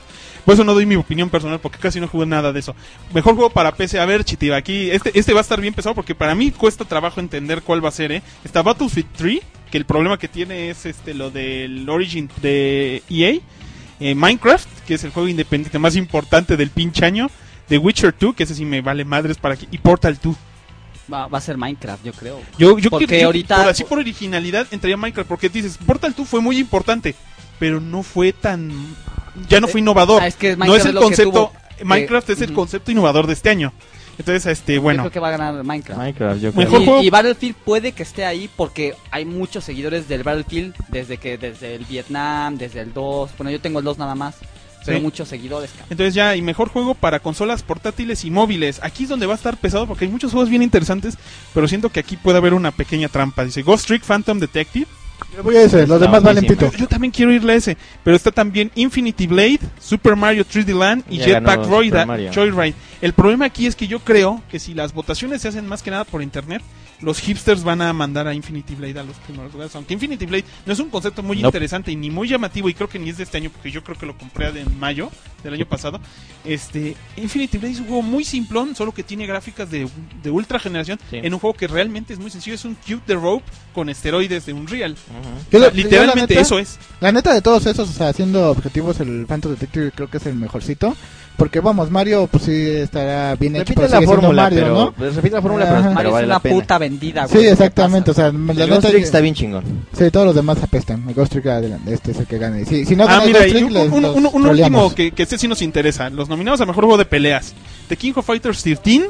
Por 0.48 0.54
eso 0.54 0.64
no 0.64 0.72
doy 0.72 0.86
mi 0.86 0.96
opinión 0.96 1.28
personal 1.28 1.60
porque 1.60 1.76
casi 1.76 2.00
no 2.00 2.08
jugué 2.08 2.24
nada 2.24 2.54
de 2.54 2.60
eso. 2.60 2.74
Mejor 3.12 3.34
juego 3.34 3.50
para 3.50 3.70
PC. 3.72 4.00
A 4.00 4.06
ver, 4.06 4.24
Chitiba, 4.24 4.56
aquí 4.56 4.90
este 4.90 5.10
este 5.12 5.34
va 5.34 5.40
a 5.40 5.42
estar 5.42 5.60
bien 5.60 5.74
pesado 5.74 5.94
porque 5.94 6.14
para 6.14 6.34
mí 6.34 6.50
cuesta 6.52 6.86
trabajo 6.86 7.20
entender 7.20 7.60
cuál 7.60 7.84
va 7.84 7.90
a 7.90 7.92
ser, 7.92 8.12
¿eh? 8.12 8.22
Está 8.42 8.62
Battlefield 8.62 9.08
3, 9.14 9.40
que 9.70 9.76
el 9.76 9.84
problema 9.84 10.18
que 10.18 10.26
tiene 10.26 10.70
es 10.70 10.86
este 10.86 11.12
lo 11.12 11.30
del 11.30 11.86
Origin 11.86 12.30
de 12.40 13.02
EA, 13.10 13.40
eh, 14.00 14.14
Minecraft, 14.14 14.66
que 14.86 14.94
es 14.94 15.04
el 15.04 15.10
juego 15.10 15.28
independiente 15.28 15.78
más 15.78 15.96
importante 15.96 16.56
del 16.56 16.70
pinche 16.70 17.04
año, 17.04 17.30
The 17.68 17.76
Witcher 17.76 18.14
2, 18.18 18.34
que 18.34 18.44
ese 18.44 18.54
sí 18.54 18.64
me 18.64 18.80
vale 18.80 19.04
madres 19.04 19.36
para 19.36 19.52
aquí, 19.52 19.68
y 19.70 19.76
Portal 19.76 20.18
2. 20.22 20.34
Va, 21.12 21.26
va 21.26 21.36
a 21.36 21.42
ser 21.42 21.58
Minecraft, 21.58 22.02
yo 22.06 22.12
creo. 22.14 22.40
Yo, 22.58 22.78
yo 22.78 22.88
Porque 22.88 23.20
yo- 23.20 23.26
ahorita- 23.26 23.58
por 23.58 23.68
así 23.68 23.84
por 23.84 23.98
originalidad 23.98 24.66
entraría 24.70 24.96
Minecraft 24.96 25.28
porque 25.28 25.50
dices 25.50 25.76
Portal 25.76 26.14
2 26.16 26.26
fue 26.26 26.40
muy 26.40 26.56
importante, 26.56 27.14
pero 27.58 27.80
no 27.80 28.02
fue 28.02 28.32
tan 28.32 28.72
ya 29.48 29.60
no 29.60 29.68
fue 29.68 29.80
innovador. 29.80 30.22
Ah, 30.22 30.26
es 30.26 30.36
que 30.36 30.56
no 30.56 30.64
Minecraft 30.66 30.80
es 30.86 30.86
el 30.94 31.00
concepto 31.00 31.32
tuvo, 31.32 31.84
Minecraft 31.84 32.30
eh, 32.30 32.32
es 32.32 32.40
el 32.42 32.52
concepto 32.52 32.90
innovador 32.90 33.26
de 33.26 33.32
este 33.34 33.50
año. 33.50 33.72
Entonces, 34.18 34.46
este, 34.46 34.74
Yo 34.74 34.82
bueno, 34.82 35.04
creo 35.04 35.12
que 35.12 35.20
va 35.20 35.28
a 35.28 35.30
ganar 35.30 35.62
Minecraft. 35.62 35.98
Minecraft, 36.00 36.40
yo 36.40 36.52
creo. 36.52 36.64
Mejor 36.64 36.82
y, 36.82 36.84
juego- 36.86 37.02
y 37.02 37.10
Battlefield 37.10 37.54
puede 37.64 37.92
que 37.92 38.02
esté 38.02 38.24
ahí 38.24 38.50
porque 38.56 38.94
hay 39.12 39.24
muchos 39.24 39.62
seguidores 39.62 40.08
del 40.08 40.24
Battlefield 40.24 40.74
desde 40.88 41.18
que 41.18 41.38
desde 41.38 41.76
el 41.76 41.84
Vietnam, 41.84 42.56
desde 42.58 42.80
el 42.80 42.92
2. 42.92 43.30
Bueno, 43.38 43.50
yo 43.52 43.60
tengo 43.60 43.78
el 43.78 43.84
2 43.84 43.96
nada 43.98 44.16
más, 44.16 44.34
pero 44.84 44.98
Sí. 44.98 45.02
muchos 45.04 45.28
seguidores. 45.28 45.70
cabrón. 45.70 45.86
entonces 45.90 46.14
ya 46.14 46.34
y 46.34 46.42
mejor 46.42 46.68
juego 46.68 46.94
para 46.94 47.20
consolas 47.20 47.62
portátiles 47.62 48.24
y 48.24 48.30
móviles. 48.32 48.80
Aquí 48.82 49.04
es 49.04 49.08
donde 49.08 49.26
va 49.26 49.34
a 49.34 49.36
estar 49.36 49.56
pesado 49.56 49.86
porque 49.86 50.06
hay 50.06 50.10
muchos 50.10 50.32
juegos 50.32 50.50
bien 50.50 50.64
interesantes, 50.64 51.16
pero 51.54 51.68
siento 51.68 51.90
que 51.90 52.00
aquí 52.00 52.16
puede 52.16 52.38
haber 52.38 52.54
una 52.54 52.72
pequeña 52.72 53.08
trampa. 53.08 53.44
Dice 53.44 53.62
Ghost 53.62 53.86
Trick 53.86 54.02
Phantom 54.02 54.40
Detective 54.40 54.86
Yo 55.36 55.42
voy 55.42 55.56
a 55.56 55.62
ese, 55.62 55.86
los 55.86 56.00
demás 56.00 56.22
valen 56.22 56.46
pito. 56.46 56.70
Yo 56.72 56.86
también 56.86 57.10
quiero 57.10 57.32
irle 57.32 57.52
a 57.52 57.56
ese, 57.56 57.76
pero 58.02 58.16
está 58.16 58.30
también 58.30 58.70
Infinity 58.74 59.26
Blade, 59.26 59.60
Super 59.80 60.16
Mario 60.16 60.44
3D 60.44 60.76
Land 60.76 61.04
y 61.10 61.18
Ya 61.18 61.26
Jetpack 61.26 61.66
Roida-. 61.66 62.32
Joyride. 62.34 62.74
El 63.00 63.12
problema 63.12 63.44
aquí 63.46 63.66
es 63.66 63.76
que 63.76 63.86
yo 63.86 64.00
creo 64.00 64.42
que 64.50 64.58
si 64.58 64.74
las 64.74 64.92
votaciones 64.92 65.42
se 65.42 65.48
hacen 65.48 65.66
más 65.66 65.82
que 65.82 65.90
nada 65.90 66.04
por 66.04 66.22
internet, 66.22 66.62
los 67.00 67.20
hipsters 67.20 67.62
van 67.62 67.80
a 67.82 67.92
mandar 67.92 68.26
a 68.26 68.34
Infinity 68.34 68.74
Blade 68.74 68.98
a 68.98 69.04
los 69.04 69.16
primeros 69.18 69.52
lugares. 69.52 69.74
Aunque 69.76 69.94
Infinity 69.94 70.26
Blade 70.26 70.44
no 70.66 70.72
es 70.72 70.78
un 70.80 70.90
concepto 70.90 71.22
muy 71.22 71.36
Nope. 71.36 71.48
interesante 71.48 71.92
y 71.92 71.96
ni 71.96 72.10
muy 72.10 72.28
llamativo, 72.28 72.68
y 72.68 72.74
creo 72.74 72.88
que 72.88 72.98
ni 72.98 73.10
es 73.10 73.18
de 73.18 73.22
este 73.24 73.36
año, 73.36 73.50
porque 73.50 73.70
yo 73.70 73.84
creo 73.84 73.96
que 73.96 74.06
lo 74.06 74.16
compré 74.18 74.48
en 74.48 74.78
mayo 74.78 75.10
del 75.44 75.54
año 75.54 75.66
pasado. 75.66 76.00
Este 76.44 76.96
Infinity 77.16 77.58
Blade 77.58 77.74
es 77.74 77.80
un 77.80 77.86
juego 77.86 78.02
muy 78.02 78.24
simplón, 78.24 78.74
solo 78.74 78.92
que 78.92 79.02
tiene 79.02 79.26
gráficas 79.26 79.70
de, 79.70 79.88
de 80.22 80.30
ultra 80.30 80.58
generación 80.58 80.98
Sí. 81.10 81.18
en 81.22 81.32
un 81.34 81.38
juego 81.40 81.54
que 81.56 81.66
realmente 81.68 82.12
es 82.12 82.18
muy 82.18 82.30
sencillo. 82.30 82.54
Es 82.54 82.64
un 82.64 82.74
Cube 82.74 83.00
the 83.06 83.14
Rope 83.14 83.44
con 83.74 83.88
esteroides 83.88 84.46
de 84.46 84.52
Unreal. 84.52 84.92
O 84.92 85.50
sea, 85.50 85.60
yo 85.60 85.70
literalmente 85.74 86.34
neta- 86.34 86.40
eso 86.40 86.58
es. 86.58 86.78
La 87.00 87.12
neta 87.12 87.32
de 87.32 87.42
todos 87.42 87.64
esos, 87.66 87.88
o 87.88 87.92
sea, 87.92 88.08
haciendo 88.08 88.50
objetivos, 88.50 88.98
el 89.00 89.26
Phantom 89.26 89.52
Detective 89.52 89.92
creo 89.94 90.10
que 90.10 90.16
es 90.16 90.26
el 90.26 90.34
mejorcito. 90.34 90.96
Porque 91.38 91.60
vamos, 91.60 91.90
Mario, 91.90 92.26
pues 92.30 92.42
sí 92.44 92.52
estará 92.52 93.34
bien 93.36 93.54
hecho. 93.56 93.60
Repite 93.72 93.80
pero 93.88 94.00
la 94.00 94.06
fórmula, 94.06 94.42
Mario, 94.42 94.58
pero 94.60 94.74
¿no? 94.74 94.92
pues, 94.92 95.14
repite 95.14 95.36
la 95.36 95.40
fórmula, 95.42 95.64
pero, 95.66 95.94
Mario 95.94 96.12
vale 96.12 96.24
es 96.26 96.30
una 96.30 96.40
puta 96.40 96.78
vendida, 96.78 97.20
güey. 97.26 97.28
Sí, 97.32 97.38
¿qué 97.38 97.44
te 97.44 97.50
exactamente, 97.52 98.10
o 98.10 98.14
sea, 98.14 98.32
la 98.32 98.52
El. 98.64 98.68
Ghost 98.70 98.88
Trick 98.88 99.02
está 99.04 99.20
bien 99.20 99.34
chingón. 99.34 99.64
Sí, 99.96 100.10
todos 100.10 100.26
los 100.26 100.34
demás 100.34 100.58
apestan. 100.62 101.08
El 101.08 101.14
Ghost 101.14 101.32
Trick 101.32 101.46
adelante, 101.46 101.94
este 101.94 102.10
es 102.10 102.18
el 102.18 102.26
que 102.26 102.38
gane. 102.38 102.64
Sí, 102.64 102.84
si 102.84 102.96
no 102.96 103.04
Ah, 103.04 103.06
gana 103.06 103.22
el 103.22 103.28
mira, 103.28 103.38
Ghost 103.40 103.50
y 103.50 103.52
Trick, 103.52 103.92
un, 103.94 104.04
un- 104.04 104.26
un- 104.34 104.46
último 104.48 104.94
que, 104.94 105.12
que 105.12 105.22
este 105.22 105.38
sí 105.38 105.46
nos 105.48 105.62
interesa. 105.62 106.10
Los 106.10 106.28
nominados 106.28 106.60
a 106.60 106.66
mejor 106.66 106.84
juego 106.84 106.98
de 106.98 107.04
peleas: 107.06 107.54
The 107.88 107.96
King 107.96 108.12
of 108.16 108.26
Fighters 108.26 108.60
13, 108.62 109.08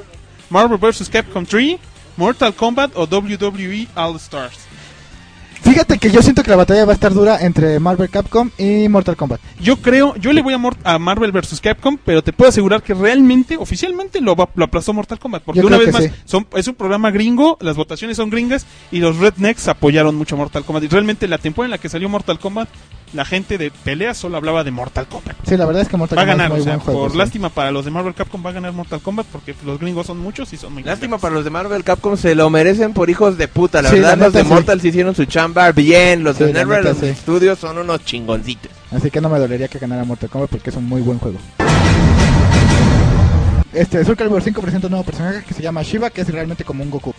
Marvel 0.51 0.77
vs. 0.79 1.09
Capcom 1.09 1.47
3, 1.47 1.77
Mortal 2.19 2.53
Kombat 2.55 2.91
o 2.95 3.05
WWE 3.07 3.89
All 3.97 4.17
Stars. 4.17 4.55
Fíjate 5.79 5.99
que 5.99 6.11
yo 6.11 6.23
siento 6.23 6.43
que 6.43 6.51
la 6.51 6.57
batalla 6.57 6.85
va 6.85 6.91
a 6.91 6.95
estar 6.95 7.15
dura 7.15 7.39
entre 7.41 7.79
Marvel 7.79 8.11
Capcom 8.11 8.51
y 8.59 8.89
Mortal 8.89 9.15
Kombat. 9.17 9.41
Yo 9.61 9.77
creo, 9.77 10.17
yo 10.17 10.33
le 10.33 10.43
voy 10.43 10.53
a, 10.53 10.59
Mor- 10.59 10.77
a 10.83 10.99
Marvel 10.99 11.31
vs. 11.31 11.61
Capcom, 11.61 11.97
pero 12.05 12.21
te 12.21 12.33
puedo 12.33 12.49
asegurar 12.49 12.83
que 12.83 12.95
realmente, 12.95 13.57
oficialmente, 13.57 14.21
lo, 14.21 14.35
va- 14.35 14.49
lo 14.57 14.65
aplazó 14.65 14.93
Mortal 14.93 15.21
Kombat. 15.21 15.45
Porque 15.45 15.61
Yo 15.61 15.69
una 15.69 15.79
vez 15.79 15.93
más, 15.93 16.03
sí. 16.03 16.11
son, 16.25 16.49
es 16.57 16.67
un 16.67 16.75
programa 16.75 17.13
gringo, 17.13 17.59
las 17.61 17.77
votaciones 17.77 18.17
son 18.17 18.29
gringas 18.29 18.67
y 18.91 18.99
los 18.99 19.19
Rednecks 19.19 19.69
apoyaron 19.69 20.17
mucho 20.17 20.35
a 20.35 20.39
Mortal 20.39 20.65
Kombat. 20.65 20.83
Y 20.83 20.89
realmente 20.89 21.29
la 21.29 21.39
temporada 21.39 21.67
en 21.67 21.71
la 21.71 21.79
que 21.79 21.89
salió 21.89 22.09
Mortal 22.09 22.41
Kombat, 22.41 22.69
la 23.15 23.25
gente 23.25 23.57
de 23.57 23.71
peleas 23.71 24.19
solo 24.19 24.37
hablaba 24.37 24.65
de 24.65 24.71
Mortal 24.73 25.07
Kombat. 25.07 25.37
Sí, 25.47 25.57
la 25.57 25.65
verdad 25.65 25.83
es 25.83 25.89
que 25.89 25.97
Mortal 25.97 26.19
Va 26.19 26.23
a 26.23 26.27
Kombat 26.27 26.39
ganar, 26.39 26.47
es 26.47 26.53
muy 26.53 26.61
o 26.61 26.65
sea, 26.65 26.73
buen 26.75 26.85
juego. 26.85 27.01
por 27.03 27.13
sí. 27.13 27.19
lástima 27.19 27.49
para 27.51 27.71
los 27.71 27.85
de 27.85 27.91
Marvel 27.93 28.15
Capcom 28.15 28.45
va 28.45 28.51
a 28.51 28.53
ganar 28.53 28.73
Mortal 28.73 29.01
Kombat 29.01 29.27
porque 29.33 29.55
los 29.65 29.79
gringos 29.79 30.07
son 30.09 30.19
muchos 30.19 30.53
y 30.53 30.57
son 30.57 30.75
muy 30.75 30.83
Lástima 30.83 31.19
para 31.19 31.35
los 31.37 31.45
de 31.45 31.51
Marvel 31.51 31.85
Capcom, 31.85 32.17
se 32.17 32.35
lo 32.35 32.51
merecen 32.51 32.93
por 32.93 33.09
hijos 33.09 33.39
de 33.39 33.47
puta. 33.49 33.81
La 33.81 33.91
Sí, 33.91 33.97
verdad, 33.97 34.19
la 34.19 34.25
los 34.25 34.33
de. 34.35 34.43
Mortal 34.45 34.81
sí 34.81 34.89
hicieron 34.89 35.15
su 35.15 35.25
chamba 35.25 35.68
bien. 35.73 36.25
Los 36.25 36.37
Sí, 36.37 36.45
de 36.45 36.65
los 36.65 36.99
sí. 36.99 37.15
Studios 37.15 37.59
son 37.59 37.79
unos 37.79 38.05
chingoncitos. 38.05 38.71
Así 38.91 39.11
que 39.11 39.21
no 39.21 39.29
me 39.29 39.39
dolería 39.39 39.69
que 39.69 39.79
ganara 39.79 40.05
Mortal 40.05 40.31
Kombat 40.31 40.51
porque 40.51 40.71
es 40.71 40.77
un 40.77 40.85
muy 40.87 41.01
buen 41.03 41.19
juego. 41.19 41.39
Este, 43.73 44.05
Soul 44.05 44.17
Calibur 44.17 44.43
5 44.43 44.61
presenta 44.63 44.87
un 44.87 44.93
nuevo 44.93 45.05
personaje 45.05 45.45
que 45.45 45.55
se 45.55 45.63
llama 45.63 45.83
Shiva, 45.83 46.11
que 46.11 46.23
es 46.23 46.29
realmente 46.33 46.65
como 46.65 46.83
un 46.83 46.91
Goku. 46.91 47.13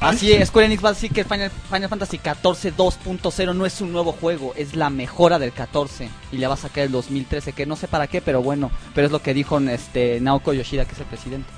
Así 0.00 0.32
es, 0.32 0.48
Square 0.48 0.66
Enix 0.66 0.84
va 0.84 0.90
a 0.90 0.92
decir 0.92 1.10
que 1.10 1.24
Final, 1.24 1.50
Final 1.50 1.88
Fantasy 1.88 2.18
XIV 2.18 2.76
2.0 2.76 3.54
no 3.54 3.64
es 3.64 3.80
un 3.80 3.90
nuevo 3.90 4.12
juego, 4.12 4.52
es 4.54 4.76
la 4.76 4.90
mejora 4.90 5.38
del 5.38 5.52
14 5.52 6.10
y 6.30 6.36
le 6.36 6.46
va 6.46 6.54
a 6.54 6.58
sacar 6.58 6.84
el 6.84 6.92
2013, 6.92 7.54
que 7.54 7.64
no 7.64 7.74
sé 7.74 7.88
para 7.88 8.06
qué, 8.06 8.20
pero 8.20 8.42
bueno, 8.42 8.70
pero 8.94 9.06
es 9.06 9.12
lo 9.12 9.22
que 9.22 9.32
dijo 9.32 9.58
este 9.60 10.20
Naoko 10.20 10.52
Yoshida, 10.52 10.84
que 10.84 10.92
es 10.92 10.98
el 11.00 11.06
presidente. 11.06 11.48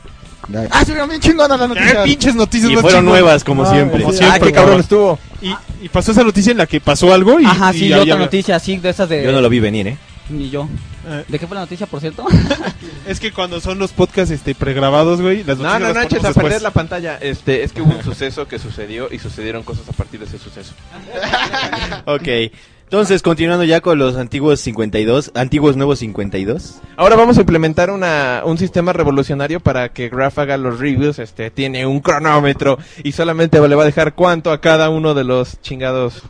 Ah, 0.71 0.85
sí, 0.85 0.93
bien 0.93 1.21
chingona 1.21 1.57
la 1.57 1.69
¿Qué 1.69 1.75
noticia. 1.75 2.05
pinches 2.05 2.35
noticias 2.35 2.71
Y 2.71 2.75
más 2.75 2.83
fueron 2.83 3.01
chingonas? 3.01 3.21
nuevas, 3.23 3.45
como 3.45 3.67
siempre. 3.71 4.01
Como 4.03 4.13
sí. 4.13 4.19
siempre, 4.19 4.41
ah, 4.41 4.47
qué 4.47 4.53
cabrón 4.53 4.81
cabrón. 4.81 4.81
estuvo. 4.81 5.19
Y, 5.43 5.85
y 5.85 5.89
pasó 5.89 6.13
esa 6.13 6.23
noticia 6.23 6.53
en 6.53 6.59
la 6.59 6.67
que 6.67 6.81
pasó 6.81 7.13
algo 7.13 7.41
y... 7.41 7.45
Ajá, 7.45 7.75
y 7.75 7.79
sí, 7.79 7.89
ya- 7.89 7.97
otra 7.97 8.07
ya- 8.15 8.19
noticia 8.19 8.57
así, 8.57 8.77
de 8.79 8.91
esas 8.91 9.09
de... 9.09 9.25
Yo 9.25 9.33
no 9.33 9.41
lo 9.41 9.49
vi 9.49 9.59
venir, 9.61 9.89
¿eh? 9.89 9.97
Ni 10.29 10.51
yo. 10.51 10.69
Eh. 11.09 11.25
¿De 11.29 11.39
qué 11.39 11.47
fue 11.47 11.55
la 11.55 11.61
noticia, 11.61 11.87
por 11.87 12.01
cierto? 12.01 12.27
Es 13.07 13.21
que 13.21 13.31
cuando 13.33 13.61
son 13.61 13.79
los 13.79 13.93
podcasts 13.93 14.33
este, 14.33 14.55
pregrabados, 14.57 15.21
güey, 15.23 15.45
las 15.45 15.59
No, 15.59 15.63
noticias 15.65 15.81
no, 15.81 15.87
las 15.87 15.95
no 15.95 16.03
eches 16.03 16.19
ponemos 16.19 16.37
a 16.37 16.41
perder 16.41 16.53
después. 16.55 16.63
la 16.63 16.71
pantalla. 16.71 17.19
Este, 17.21 17.63
es 17.63 17.73
que 17.73 17.83
hubo 17.83 17.95
un 17.95 18.03
suceso 18.03 18.49
que 18.49 18.59
sucedió 18.59 19.09
y 19.13 19.21
sucedieron 19.21 19.63
cosas 19.63 19.89
a 19.89 19.93
partir 19.93 20.19
de 20.19 20.27
ese 20.27 20.39
suceso. 20.39 20.73
Ok. 22.07 22.29
Entonces, 22.87 23.21
continuando 23.21 23.65
ya 23.65 23.81
con 23.81 23.99
los 23.99 24.15
antiguos 24.17 24.61
52, 24.61 25.33
antiguos 25.35 25.77
nuevos 25.77 25.99
52. 25.99 26.77
Ahora 26.97 27.17
vamos 27.17 27.37
a 27.37 27.41
implementar 27.41 27.91
una, 27.91 28.43
un 28.45 28.59
sistema 28.59 28.93
revolucionario 28.93 29.59
para 29.59 29.89
que 29.89 30.09
Graph 30.09 30.39
haga 30.39 30.57
los 30.57 30.79
reviews. 30.79 31.19
Este, 31.19 31.51
tiene 31.51 31.85
un 31.85 31.99
cronómetro 31.99 32.79
y 33.03 33.11
solamente 33.11 33.59
le 33.67 33.75
va 33.75 33.83
a 33.83 33.87
dejar 33.87 34.15
cuánto 34.15 34.53
a 34.53 34.61
cada 34.61 34.89
uno 34.89 35.15
de 35.15 35.25
los 35.25 35.61
chingados. 35.63 36.23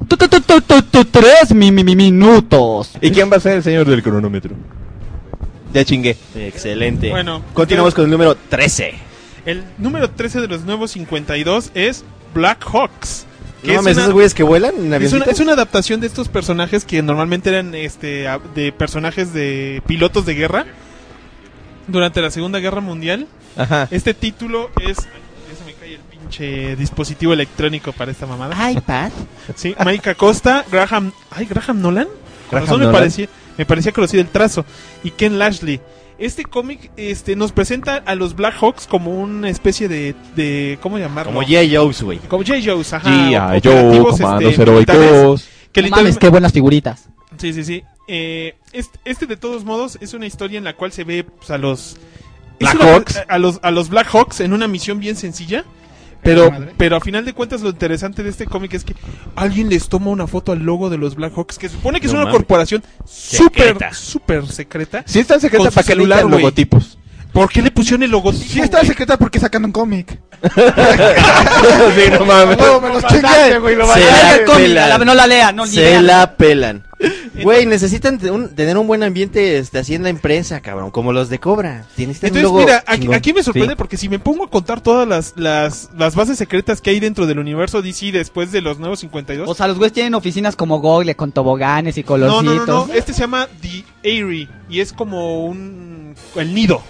Tres 1.11 1.55
mi, 1.55 1.71
mi, 1.71 1.85
mi- 1.85 1.95
minutos. 1.95 2.92
¿Y 3.03 3.11
quién 3.11 3.31
va 3.31 3.37
a 3.37 3.40
ser 3.40 3.59
el 3.59 3.62
señor 3.62 3.87
del 3.87 4.03
cronómetro? 4.03 4.55
Ya 5.75 5.85
chingué. 5.85 6.16
Excelente. 6.35 7.11
Bueno, 7.11 7.42
continuamos 7.53 7.92
con 7.95 8.05
el 8.07 8.11
número 8.11 8.35
13. 8.35 8.95
El 9.45 9.62
número 9.77 10.09
13 10.09 10.40
de 10.40 10.49
los 10.49 10.64
nuevos 10.64 10.92
52 10.92 11.71
es 11.75 12.03
Black 12.35 12.64
Hawks. 12.64 13.27
Que 13.66 13.72
No 13.72 13.81
es 13.81 13.85
mames, 13.85 13.96
una- 13.96 14.02
esos 14.05 14.14
güeyes 14.14 14.35
que 14.35 14.42
vuelan 14.42 14.74
en 14.94 15.02
Es 15.02 15.12
una, 15.12 15.24
es 15.26 15.40
una 15.40 15.52
adaptación 15.52 16.00
de 16.00 16.07
estos 16.07 16.29
personajes 16.29 16.85
que 16.85 17.02
normalmente 17.02 17.50
eran 17.50 17.74
este 17.74 18.26
de 18.55 18.72
personajes 18.72 19.33
de 19.35 19.83
pilotos 19.87 20.24
de 20.26 20.35
guerra 20.35 20.64
durante 21.87 22.20
la 22.20 22.31
Segunda 22.31 22.59
Guerra 22.59 22.81
Mundial. 22.81 23.26
Ajá. 23.57 23.88
Este 23.90 24.14
título 24.14 24.70
es 24.81 24.96
ya 24.96 25.57
se 25.57 25.64
me 25.64 25.74
cae 25.74 25.94
el 25.94 26.00
pinche 26.00 26.76
dispositivo 26.76 27.33
electrónico 27.33 27.92
para 27.92 28.11
esta 28.11 28.26
mamada. 28.26 28.70
iPad. 28.70 29.11
Sí, 29.55 29.74
Mike 29.85 30.11
Acosta, 30.11 30.64
Graham, 30.70 31.12
ay, 31.31 31.46
Graham 31.46 31.81
Nolan. 31.81 32.09
Graham 32.50 32.64
razón 32.64 32.79
me 32.81 32.87
Nolan. 32.87 33.00
parecía 33.00 33.29
me 33.59 33.64
parecía 33.64 33.92
conocido 33.92 34.20
el 34.22 34.29
trazo 34.29 34.64
y 35.02 35.11
Ken 35.12 35.38
Lashley. 35.38 35.81
Este 36.18 36.44
cómic 36.44 36.90
este 36.96 37.37
nos 37.37 37.52
presenta 37.52 37.96
a 38.07 38.14
los 38.14 38.35
Black 38.37 38.55
Hawks 38.61 38.87
como 38.87 39.11
una 39.20 39.50
especie 39.50 39.87
de 39.88 40.14
de 40.35 40.79
¿cómo 40.81 40.98
llamarlo? 40.98 41.33
Como 41.33 41.46
G.I. 41.46 41.76
Joe's, 41.76 42.02
güey. 42.02 42.18
como 42.20 42.42
J. 42.42 42.59
Joe's, 42.64 42.92
ajá. 42.92 43.09
G.I. 43.11 43.37
operativos, 43.37 43.62
Joe, 43.64 44.09
este, 44.11 44.22
comandos 44.22 44.59
militares, 44.59 45.02
heroicos. 45.11 45.48
que 45.72 45.83
No 45.83 45.88
mames, 45.90 46.18
qué 46.18 46.29
buenas 46.31 46.52
figuritas. 46.52 47.09
Sí, 47.38 47.52
sí, 47.52 47.64
sí. 47.64 47.83
Eh, 48.09 48.55
este, 48.72 48.98
este, 49.05 49.26
de 49.26 49.37
todos 49.37 49.64
modos, 49.64 49.98
es 50.00 50.14
una 50.14 50.26
historia 50.26 50.57
en 50.59 50.64
la 50.64 50.74
cual 50.74 50.90
se 50.92 51.05
ve 51.05 51.24
pues, 51.24 51.50
a 51.50 51.59
los 51.59 51.96
Black 52.61 52.74
una- 52.76 52.85
Hawks. 52.94 53.22
A 53.29 53.38
los, 53.38 53.59
a 53.62 53.70
los 53.70 53.90
Black 53.90 54.07
Hawks 54.11 54.40
en 54.40 54.55
una 54.55 54.68
misión 54.68 54.98
bien 55.00 55.16
sencilla. 55.16 55.64
Pero, 56.27 56.53
pero 56.77 56.97
a 56.97 57.01
final 57.01 57.25
de 57.25 57.33
cuentas 57.33 57.62
lo 57.62 57.71
interesante 57.71 58.23
de 58.23 58.31
este 58.31 58.47
cómic 58.47 58.75
es 58.75 58.85
que 58.85 58.95
alguien 59.37 59.69
les 59.69 59.89
toma 59.89 60.11
una 60.11 60.27
foto 60.27 60.51
al 60.53 60.59
logo 60.59 60.91
de 60.91 60.99
los 60.99 61.15
Black 61.15 61.33
Hawks, 61.37 61.57
que 61.57 61.69
se 61.69 61.77
supone 61.77 62.01
que 62.01 62.09
es 62.09 62.12
una 62.12 62.31
corporación 62.31 62.83
súper, 63.05 63.69
Secreta. 63.69 63.95
súper 63.95 64.47
secreta. 64.49 65.05
Sí 65.07 65.21
está 65.21 65.39
secreta 65.39 65.71
para 65.71 65.83
que 65.87 65.93
celular, 65.93 66.25
güey. 66.27 66.39
logotipos. 66.43 66.99
¿Por 67.37 67.51
qué 67.51 67.61
le 67.61 67.70
pusieron 67.70 68.03
el 68.03 68.11
logotipo? 68.11 68.44
Sí 68.51 68.61
está 68.61 68.79
güey? 68.79 68.88
secreta 68.88 69.18
porque 69.18 69.38
sacan 69.38 69.62
un 69.66 69.72
cómic. 69.72 70.18
sí, 70.55 72.11
no 72.18 72.25
mames. 72.25 72.57
No, 72.59 72.81
me 72.81 72.88
los 72.88 73.05
chingué. 73.07 73.29
Se 73.29 73.61
Lea 73.61 74.37
el 74.37 74.44
la 74.46 74.57
pelan. 74.57 74.88
la- 74.88 74.99
no 75.05 75.14
la 75.14 75.27
lea, 75.27 75.53
no 75.53 75.66
Se 75.66 76.01
la 76.01 76.37
pelan. 76.37 76.85
Güey, 77.42 77.66
necesitan 77.66 78.18
te- 78.18 78.31
un- 78.31 78.55
tener 78.55 78.79
un 78.79 78.87
buen 78.87 79.03
ambiente 79.03 79.59
este, 79.59 79.79
así 79.79 79.94
en 79.94 80.03
la 80.03 80.09
empresa, 80.09 80.61
cabrón, 80.62 80.90
como 80.90 81.12
los 81.12 81.29
de 81.29 81.38
Cobra. 81.38 81.85
Tienes 81.94 82.16
un 82.22 82.29
Entonces, 82.29 82.42
logo 82.42 82.61
mira, 82.61 82.83
aquí, 82.87 83.35
me 83.35 83.42
sorprende 83.42 83.75
Sí. 83.75 83.77
porque 83.77 83.99
si 83.99 84.09
me 84.09 84.18
pongo 84.18 84.44
a 84.44 84.51
contar 84.51 84.81
todas 84.81 85.07
las, 85.07 85.35
las, 85.37 85.90
las 85.94 86.14
bases 86.14 86.38
secretas 86.38 86.81
que 86.81 86.88
hay 86.88 87.01
dentro 87.01 87.27
del 87.27 87.38
universo 87.38 87.83
DC 87.83 88.12
después 88.12 88.51
de 88.51 88.62
los 88.62 88.79
nuevos 88.79 89.01
52. 89.01 89.46
O 89.46 89.55
sea, 89.55 89.68
los 89.68 89.77
güeyes 89.77 89.92
tienen 89.92 90.14
oficinas 90.14 90.57
como 90.57 90.81
Google 90.81 91.14
con 91.16 91.33
toboganes 91.33 91.99
y 91.99 92.01
no, 92.01 92.07
colorcitos. 92.07 92.44
no, 92.44 92.64
no, 92.66 92.87
no, 92.87 92.94
este 92.94 93.12
se 93.12 93.20
llama 93.20 93.46
The 93.61 93.85
Airy 94.03 94.49
y 94.70 94.81
es 94.81 94.94
como 94.94 95.44
un... 95.44 96.14
el 96.37 96.55
nido. 96.55 96.81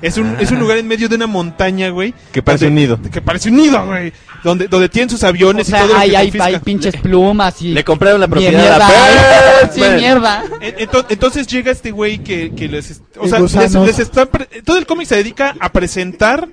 Es 0.00 0.16
un, 0.16 0.36
es 0.38 0.50
un 0.50 0.60
lugar 0.60 0.78
en 0.78 0.86
medio 0.86 1.08
de 1.08 1.16
una 1.16 1.26
montaña, 1.26 1.88
güey. 1.90 2.14
Que 2.32 2.42
parece 2.42 2.66
donde- 2.66 2.84
un 2.84 2.96
nido. 2.98 3.10
Que 3.10 3.20
parece 3.20 3.48
un 3.48 3.56
nido, 3.56 3.84
güey. 3.86 4.12
Donde, 4.44 4.68
donde 4.68 4.88
tienen 4.88 5.10
sus 5.10 5.22
O 5.24 5.26
aviones 5.26 5.66
sea, 5.66 5.78
y 5.78 5.82
todo 5.82 5.92
lo 5.94 5.98
hay, 6.00 6.10
que 6.10 6.16
hay, 6.16 6.54
hay 6.54 6.58
pinches 6.60 6.96
plumas 6.96 7.60
y... 7.60 7.72
Le 7.72 7.82
compraron 7.84 8.20
la 8.20 8.28
propiedad 8.28 8.52
mierda. 8.60 8.86
a 8.86 9.62
la 9.66 9.72
Sí, 9.72 9.80
mierda. 9.96 10.44
En- 10.60 10.76
ento- 10.76 11.06
Entonces 11.08 11.46
llega 11.48 11.72
este 11.72 11.90
güey 11.90 12.18
que, 12.18 12.52
que 12.54 12.68
les... 12.68 13.00
O 13.18 13.26
sea, 13.26 13.40
les, 13.40 13.52
gusanos. 13.54 13.86
les 13.86 13.98
están 13.98 14.28
pre- 14.28 14.46
todo 14.64 14.78
el 14.78 14.86
cómic 14.86 15.08
se 15.08 15.16
dedica 15.16 15.56
a 15.58 15.72
presentar 15.72 16.48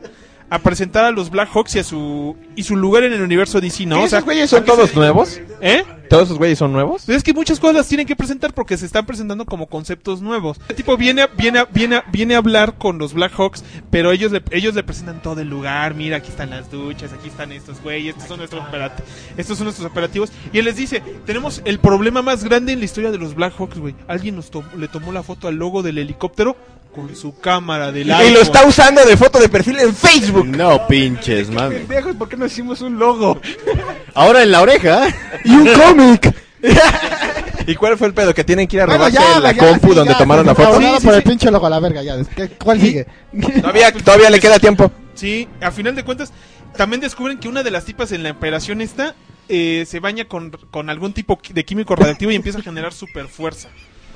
a 0.50 0.60
presentar 0.60 1.06
a 1.06 1.12
los 1.12 1.30
Black 1.30 1.50
Hawks 1.54 1.76
y 1.76 1.80
a 1.80 1.84
su 1.84 2.36
y 2.56 2.64
su 2.64 2.76
lugar 2.76 3.04
en 3.04 3.14
el 3.14 3.22
universo 3.22 3.60
DC, 3.60 3.86
¿no? 3.86 4.02
¿Y 4.02 4.04
O 4.06 4.08
sea, 4.08 4.20
esos 4.20 4.26
güeyes 4.26 4.50
son 4.50 4.60
¿a 4.60 4.66
qué 4.66 4.72
se 4.72 4.78
todos 4.78 4.96
nuevos? 4.96 5.42
¿Eh? 5.62 5.84
¿Todos 6.10 6.26
esos 6.26 6.38
güeyes 6.38 6.60
son 6.60 6.72
nuevos? 6.72 7.02
Pues 7.06 7.18
es 7.18 7.24
que 7.24 7.34
muchas 7.34 7.60
cosas 7.60 7.76
las 7.78 7.88
tienen 7.88 8.06
que 8.06 8.16
presentar 8.16 8.54
porque 8.54 8.78
se 8.78 8.86
están 8.86 9.08
presentando 9.08 9.46
como 9.46 9.66
conceptos 9.66 10.22
nuevos. 10.22 10.60
El 10.70 10.76
tipo 10.76 10.96
viene 10.98 11.24
a, 11.24 11.28
viene 11.28 11.60
a, 11.60 11.66
viene 11.66 11.96
a, 11.96 12.06
viene 12.12 12.36
a 12.36 12.38
hablar 12.38 12.78
con 12.78 13.00
los 13.00 13.16
Black 13.16 13.34
Hawks, 13.36 13.64
pero 13.90 14.12
ellos 14.12 14.32
le, 14.32 14.44
ellos 14.52 14.76
le 14.76 14.84
presentan 14.84 15.22
todo 15.24 15.42
el 15.42 15.50
lugar. 15.50 15.96
Mira, 15.96 16.18
aquí 16.18 16.30
están 16.30 16.52
las 16.52 16.70
duchas, 16.70 17.12
aquí 17.12 17.28
están 17.30 17.52
estos 17.52 17.82
güeyes, 17.82 18.14
estos 18.14 18.28
son 18.28 18.38
nuestros 18.38 18.64
operat- 18.64 19.04
estos 19.36 19.58
son 19.58 19.66
nuestros 19.66 19.90
operativos. 19.90 20.32
Y 20.54 20.60
él 20.60 20.66
les 20.66 20.76
dice, 20.76 21.02
tenemos 21.26 21.64
el 21.66 21.80
problema 21.80 22.22
más 22.22 22.44
grande 22.44 22.72
en 22.74 22.80
la 22.80 22.86
historia 22.86 23.10
de 23.12 23.18
los 23.18 23.34
Black 23.34 23.54
Hawks, 23.58 23.80
güey. 23.80 23.96
Alguien 24.08 24.36
nos 24.36 24.52
tomó- 24.52 24.72
le 24.78 24.88
tomó 24.88 25.12
la 25.12 25.24
foto 25.24 25.48
al 25.48 25.56
logo 25.56 25.82
del 25.82 25.98
helicóptero 25.98 26.56
con 26.96 27.16
su 27.16 27.38
cámara 27.40 27.92
del 27.92 28.08
Y 28.08 28.10
lo 28.10 28.16
iPhone. 28.18 28.42
está 28.42 28.66
usando 28.66 29.04
de 29.04 29.18
foto 29.18 29.38
de 29.40 29.50
perfil 29.50 29.78
en 29.80 29.94
Facebook. 29.94 30.46
No 30.48 30.88
pinches, 30.88 31.50
mami. 31.50 31.76
Pendejos, 31.76 32.16
¿por 32.16 32.30
qué 32.30 32.38
no 32.38 32.46
hicimos 32.46 32.80
un 32.82 32.98
logo? 32.98 33.42
Ahora 34.14 34.42
en 34.44 34.52
la 34.52 34.62
oreja. 34.62 35.08
Y 35.44 35.52
un 35.56 35.68
cómic. 35.74 36.34
¿Y 37.68 37.76
cuál 37.76 37.98
fue 37.98 38.08
el 38.08 38.14
pedo? 38.14 38.34
Que 38.34 38.44
tienen 38.44 38.68
que 38.68 38.78
ir 38.78 38.82
a 38.84 38.86
Bueno, 38.86 39.06
robarse 39.10 39.18
ya, 39.34 39.40
la 39.40 39.52
ya, 39.52 39.58
compu 39.68 39.90
sí, 39.90 39.96
donde 39.96 40.14
ya, 40.14 40.18
tomaron 40.18 40.46
sí, 40.46 40.48
la 40.50 40.56
foto. 40.56 40.80
Sí, 40.80 40.88
sí, 41.00 41.06
por 41.06 41.14
el 41.16 41.24
pinche 41.24 41.52
logo 41.52 41.66
a 41.66 41.70
la 41.70 41.80
verga, 41.80 42.04
ya. 42.04 42.16
¿Qué- 42.36 42.50
¿Cuál 42.50 42.80
sigue? 42.80 43.06
Todavía, 43.62 43.92
todavía 43.92 44.30
le 44.30 44.40
queda 44.40 44.60
tiempo. 44.60 44.92
Sí, 45.16 45.48
a 45.62 45.72
final 45.72 45.96
de 45.96 46.04
cuentas, 46.04 46.32
también 46.78 47.02
descubren 47.02 47.40
que 47.40 47.48
una 47.48 47.64
de 47.64 47.72
las 47.72 47.86
tipas 47.86 48.12
en 48.12 48.24
la 48.24 48.32
operación 48.32 48.82
esta 48.82 49.16
eh, 49.50 49.86
se 49.88 50.00
baña 50.00 50.26
con, 50.26 50.52
con 50.72 50.90
algún 50.90 51.14
tipo 51.14 51.40
de 51.54 51.66
químico 51.66 51.96
radiactivo 51.96 52.32
y 52.32 52.36
empieza 52.36 52.60
a 52.60 52.62
generar 52.62 52.94
super 52.94 53.28
fuerza. 53.28 53.70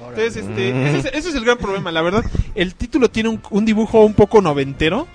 Entonces, 0.09 0.38
este, 0.38 0.69
ese, 0.69 0.97
es, 0.99 1.05
ese 1.13 1.29
es 1.29 1.35
el 1.35 1.45
gran 1.45 1.57
problema, 1.57 1.91
la 1.91 2.01
verdad. 2.01 2.23
El 2.55 2.75
título 2.75 3.09
tiene 3.09 3.29
un, 3.29 3.41
un 3.49 3.65
dibujo 3.65 4.03
un 4.05 4.13
poco 4.13 4.41
noventero. 4.41 5.07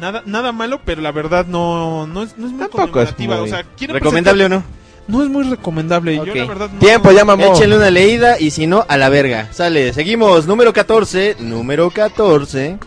Nada, 0.00 0.22
nada 0.26 0.50
malo, 0.52 0.80
pero 0.84 1.00
la 1.02 1.12
verdad 1.12 1.46
no, 1.46 2.06
no 2.06 2.22
es, 2.24 2.36
no 2.36 2.46
es 2.46 2.52
muy 2.52 2.60
Tampoco 2.60 2.82
es 3.00 3.12
conmemorativa. 3.12 3.36
muy 3.36 3.44
O 3.44 3.48
sea, 3.48 3.64
¿Recomendable 3.88 4.44
o 4.46 4.48
no? 4.48 4.62
No 5.06 5.22
es 5.22 5.28
muy 5.28 5.44
recomendable. 5.44 6.18
Ok. 6.18 6.26
Yo 6.26 6.34
la 6.34 6.44
verdad 6.46 6.70
no. 6.72 6.78
Tiempo, 6.80 7.12
ya 7.12 7.24
mamó. 7.24 7.44
Échenle 7.54 7.76
una 7.76 7.90
leída 7.90 8.40
y 8.40 8.50
si 8.50 8.66
no, 8.66 8.84
a 8.88 8.96
la 8.96 9.08
verga. 9.10 9.48
Sale, 9.52 9.92
seguimos. 9.92 10.46
Número 10.46 10.72
14. 10.72 11.36
Número 11.40 11.90
14. 11.90 12.78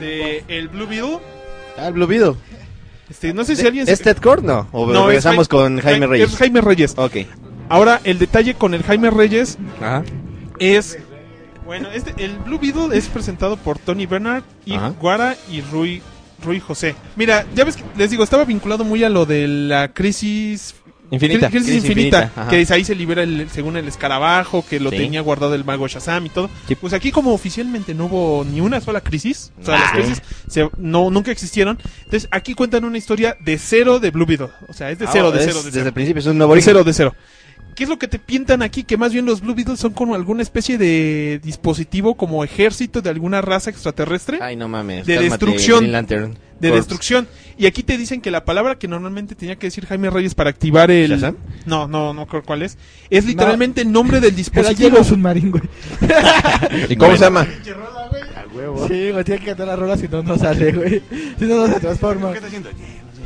De 0.00 0.44
el 0.48 0.68
Blue 0.68 0.86
Beetle. 0.86 1.20
Ah, 1.78 1.86
el 1.88 1.92
Blue 1.94 2.06
Beetle. 2.06 2.34
Este, 3.08 3.32
no 3.32 3.44
sé 3.44 3.54
si 3.56 3.64
alguien 3.66 3.86
se- 3.86 3.92
¿Es 3.92 4.02
Ted 4.02 4.16
Cord? 4.18 4.42
No. 4.42 4.66
O 4.72 4.86
No, 4.86 5.02
es 5.02 5.06
regresamos 5.06 5.48
Jaime- 5.48 5.62
con 5.76 5.80
Jaime 5.80 6.04
es 6.06 6.10
Reyes. 6.10 6.36
Jaime 6.36 6.60
Reyes. 6.60 6.94
Ok. 6.98 7.16
Ahora, 7.68 8.00
el 8.04 8.18
detalle 8.18 8.54
con 8.54 8.74
el 8.74 8.82
Jaime 8.82 9.10
Reyes 9.10 9.56
Ajá. 9.80 10.02
Es 10.58 10.98
bueno 11.64 11.88
este 11.92 12.14
el 12.24 12.38
Blue 12.38 12.58
Beetle 12.58 12.96
es 12.96 13.08
presentado 13.08 13.56
por 13.56 13.78
Tony 13.78 14.06
Bernard 14.06 14.44
y 14.64 14.74
Ajá. 14.74 14.90
Guara 15.00 15.36
y 15.50 15.60
Rui 15.62 16.02
Rui 16.44 16.60
José 16.60 16.94
mira 17.16 17.44
ya 17.54 17.64
ves 17.64 17.76
que 17.76 17.84
les 17.96 18.10
digo 18.10 18.22
estaba 18.24 18.44
vinculado 18.44 18.84
muy 18.84 19.02
a 19.04 19.08
lo 19.08 19.26
de 19.26 19.48
la 19.48 19.92
crisis 19.92 20.74
Infinita. 21.08 21.46
cri- 21.46 21.50
crisis, 21.52 21.66
Crisis 21.70 21.84
infinita, 21.88 22.22
infinita, 22.24 22.50
que 22.50 22.74
ahí 22.74 22.84
se 22.84 22.94
libera 22.96 23.22
el, 23.22 23.48
según 23.48 23.76
el 23.76 23.86
escarabajo 23.86 24.64
que 24.68 24.80
lo 24.80 24.90
Sí. 24.90 24.96
tenía 24.96 25.20
guardado 25.20 25.54
el 25.54 25.64
mago 25.64 25.86
Shazam 25.86 26.26
y 26.26 26.30
todo 26.30 26.50
Sí. 26.66 26.74
pues 26.74 26.92
aquí 26.94 27.12
como 27.12 27.32
oficialmente 27.32 27.94
no 27.94 28.06
hubo 28.06 28.44
ni 28.44 28.60
una 28.60 28.80
sola 28.80 29.00
crisis 29.00 29.52
o 29.60 29.64
sea 29.64 29.76
Ah. 29.76 29.80
las 29.82 29.92
crisis 29.92 30.22
se- 30.48 30.68
no 30.78 31.08
nunca 31.10 31.30
existieron 31.30 31.78
entonces 32.04 32.28
aquí 32.32 32.54
cuentan 32.54 32.84
una 32.84 32.98
historia 32.98 33.36
de 33.40 33.56
cero 33.56 34.00
de 34.00 34.10
Blue 34.10 34.26
Beetle 34.26 34.48
o 34.68 34.72
sea 34.72 34.90
es 34.90 34.98
de 34.98 35.06
Ah, 35.06 35.10
cero 35.12 35.30
de 35.30 35.38
es 35.38 35.44
cero 35.46 35.58
de 35.58 35.64
Desde 35.66 35.78
cero 35.78 35.86
el 35.88 35.94
principio 35.94 36.20
es 36.20 36.26
un 36.26 36.38
nuevo 36.38 36.54
de 36.56 36.62
cero, 36.62 36.82
de 36.82 36.92
cero. 36.92 37.14
¿Qué 37.76 37.84
es 37.84 37.90
lo 37.90 37.98
que 37.98 38.08
te 38.08 38.18
pintan 38.18 38.62
aquí? 38.62 38.84
Que 38.84 38.96
más 38.96 39.12
bien 39.12 39.26
los 39.26 39.42
Blue 39.42 39.54
Beetles 39.54 39.78
son 39.78 39.92
como 39.92 40.14
alguna 40.14 40.40
especie 40.42 40.78
de 40.78 41.38
dispositivo, 41.44 42.14
como 42.16 42.42
ejército 42.42 43.02
de 43.02 43.10
alguna 43.10 43.42
raza 43.42 43.68
extraterrestre 43.68 44.38
Ay, 44.40 44.56
no 44.56 44.66
mames. 44.66 45.04
De 45.06 45.14
cálmate, 45.14 45.30
destrucción. 45.30 45.78
Green 45.80 45.92
Lantern. 45.92 46.38
de 46.58 46.68
Corps. 46.70 46.80
destrucción. 46.80 47.28
Y 47.58 47.66
aquí 47.66 47.82
te 47.82 47.98
dicen 47.98 48.22
que 48.22 48.30
la 48.30 48.46
palabra 48.46 48.78
que 48.78 48.88
normalmente 48.88 49.34
tenía 49.34 49.56
que 49.56 49.66
decir 49.66 49.84
Jaime 49.86 50.08
Reyes 50.08 50.34
para 50.34 50.48
activar 50.48 50.90
el... 50.90 51.10
¿Shazam? 51.10 51.36
No, 51.66 51.86
no, 51.86 52.14
no 52.14 52.26
creo 52.26 52.42
cuál 52.42 52.62
es. 52.62 52.78
Es 53.10 53.26
literalmente 53.26 53.82
el 53.82 53.92
nombre 53.92 54.20
del 54.20 54.34
dispositivo. 54.36 55.04
submarino, 55.04 55.52
güey. 55.52 55.62
¿Y 56.88 56.96
cómo 56.96 57.12
se 57.16 57.24
llama? 57.24 57.46
Sí, 58.88 59.10
güey, 59.10 59.24
tiene 59.24 59.40
que 59.40 59.46
cantar 59.46 59.66
la 59.66 59.76
rola 59.76 59.98
si 59.98 60.08
no, 60.08 60.22
no 60.22 60.38
sale, 60.38 60.72
güey. 60.72 61.02
Si 61.38 61.44
no, 61.44 61.66
no 61.66 61.74
se 61.74 61.80
transforma. 61.80 62.32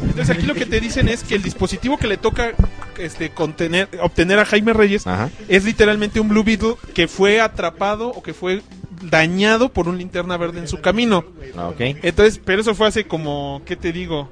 Entonces 0.02 0.30
aquí 0.30 0.46
lo 0.46 0.54
que 0.54 0.66
te 0.66 0.80
dicen 0.80 1.08
es 1.08 1.22
que 1.22 1.34
el 1.34 1.42
dispositivo 1.42 1.96
que 1.98 2.06
le 2.06 2.16
toca 2.16 2.52
este 2.98 3.30
contener 3.30 3.88
obtener 4.02 4.38
a 4.38 4.44
Jaime 4.44 4.72
Reyes 4.72 5.06
Ajá. 5.06 5.30
es 5.48 5.64
literalmente 5.64 6.20
un 6.20 6.28
Blue 6.28 6.44
Beetle 6.44 6.74
que 6.94 7.08
fue 7.08 7.40
atrapado 7.40 8.08
o 8.08 8.22
que 8.22 8.34
fue 8.34 8.62
dañado 9.02 9.70
por 9.72 9.88
un 9.88 9.98
linterna 9.98 10.36
verde 10.36 10.58
en 10.58 10.68
su 10.68 10.80
camino. 10.80 11.24
Ah, 11.56 11.68
Ok. 11.68 11.80
Entonces, 11.80 12.40
pero 12.44 12.60
eso 12.60 12.74
fue 12.74 12.88
hace 12.88 13.04
como, 13.06 13.62
¿qué 13.64 13.76
te 13.76 13.92
digo? 13.92 14.30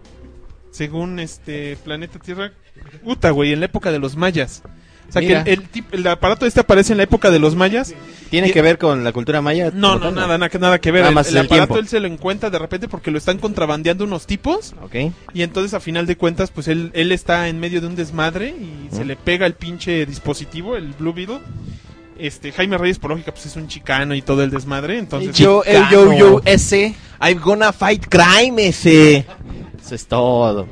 Según 0.70 1.18
este 1.20 1.76
planeta 1.82 2.18
Tierra, 2.18 2.52
puta, 3.02 3.30
güey, 3.30 3.52
en 3.52 3.60
la 3.60 3.66
época 3.66 3.90
de 3.90 3.98
los 3.98 4.16
mayas. 4.16 4.62
O 5.08 5.12
sea 5.12 5.22
Mira. 5.22 5.42
que 5.44 5.54
el, 5.54 5.62
el, 5.74 5.84
el 5.92 6.06
aparato 6.06 6.44
este 6.44 6.60
aparece 6.60 6.92
en 6.92 6.98
la 6.98 7.04
época 7.04 7.30
de 7.30 7.38
los 7.38 7.54
mayas. 7.54 7.94
¿Tiene 8.28 8.48
Y- 8.48 8.52
que 8.52 8.60
ver 8.60 8.76
con 8.76 9.04
la 9.04 9.12
cultura 9.12 9.40
maya? 9.40 9.70
No, 9.72 9.98
no, 9.98 10.10
nada, 10.10 10.36
nada, 10.36 10.50
nada 10.60 10.78
que 10.80 10.90
ver. 10.92 11.00
Nada 11.00 11.08
el 11.08 11.14
más 11.14 11.28
el 11.28 11.38
el 11.38 11.46
aparato 11.46 11.66
tiempo. 11.68 11.78
él 11.78 11.88
se 11.88 11.98
lo 12.00 12.06
encuentra 12.08 12.50
de 12.50 12.58
repente 12.58 12.88
porque 12.88 13.10
lo 13.10 13.16
están 13.16 13.38
contrabandeando 13.38 14.04
unos 14.04 14.26
tipos. 14.26 14.74
Ok. 14.82 14.96
Y 15.32 15.42
entonces 15.42 15.72
a 15.72 15.80
final 15.80 16.06
de 16.06 16.16
cuentas, 16.18 16.50
pues 16.50 16.68
él, 16.68 16.90
él 16.92 17.10
está 17.12 17.48
en 17.48 17.58
medio 17.58 17.80
de 17.80 17.86
un 17.86 17.96
desmadre 17.96 18.48
y 18.50 18.94
se 18.94 19.06
le 19.06 19.16
pega 19.16 19.46
el 19.46 19.54
pinche 19.54 20.04
dispositivo, 20.04 20.76
el 20.76 20.88
Blue 20.98 21.14
Beetle. 21.14 21.38
Este, 22.18 22.50
Jaime 22.52 22.76
Reyes, 22.76 22.98
por 22.98 23.10
lógica, 23.12 23.32
pues 23.32 23.46
es 23.46 23.54
un 23.56 23.68
chicano 23.68 24.14
y 24.14 24.22
todo 24.22 24.42
el 24.42 24.50
desmadre. 24.50 24.98
Entonces, 24.98 25.36
Yo, 25.36 25.62
el 25.64 25.84
yo, 25.88 26.12
yo, 26.12 26.40
ese. 26.44 26.94
I'm 27.20 27.38
gonna 27.40 27.72
fight 27.72 28.06
crime 28.08 28.66
ese. 28.66 29.24
Eso 29.80 29.94
es 29.94 30.06
todo. 30.06 30.66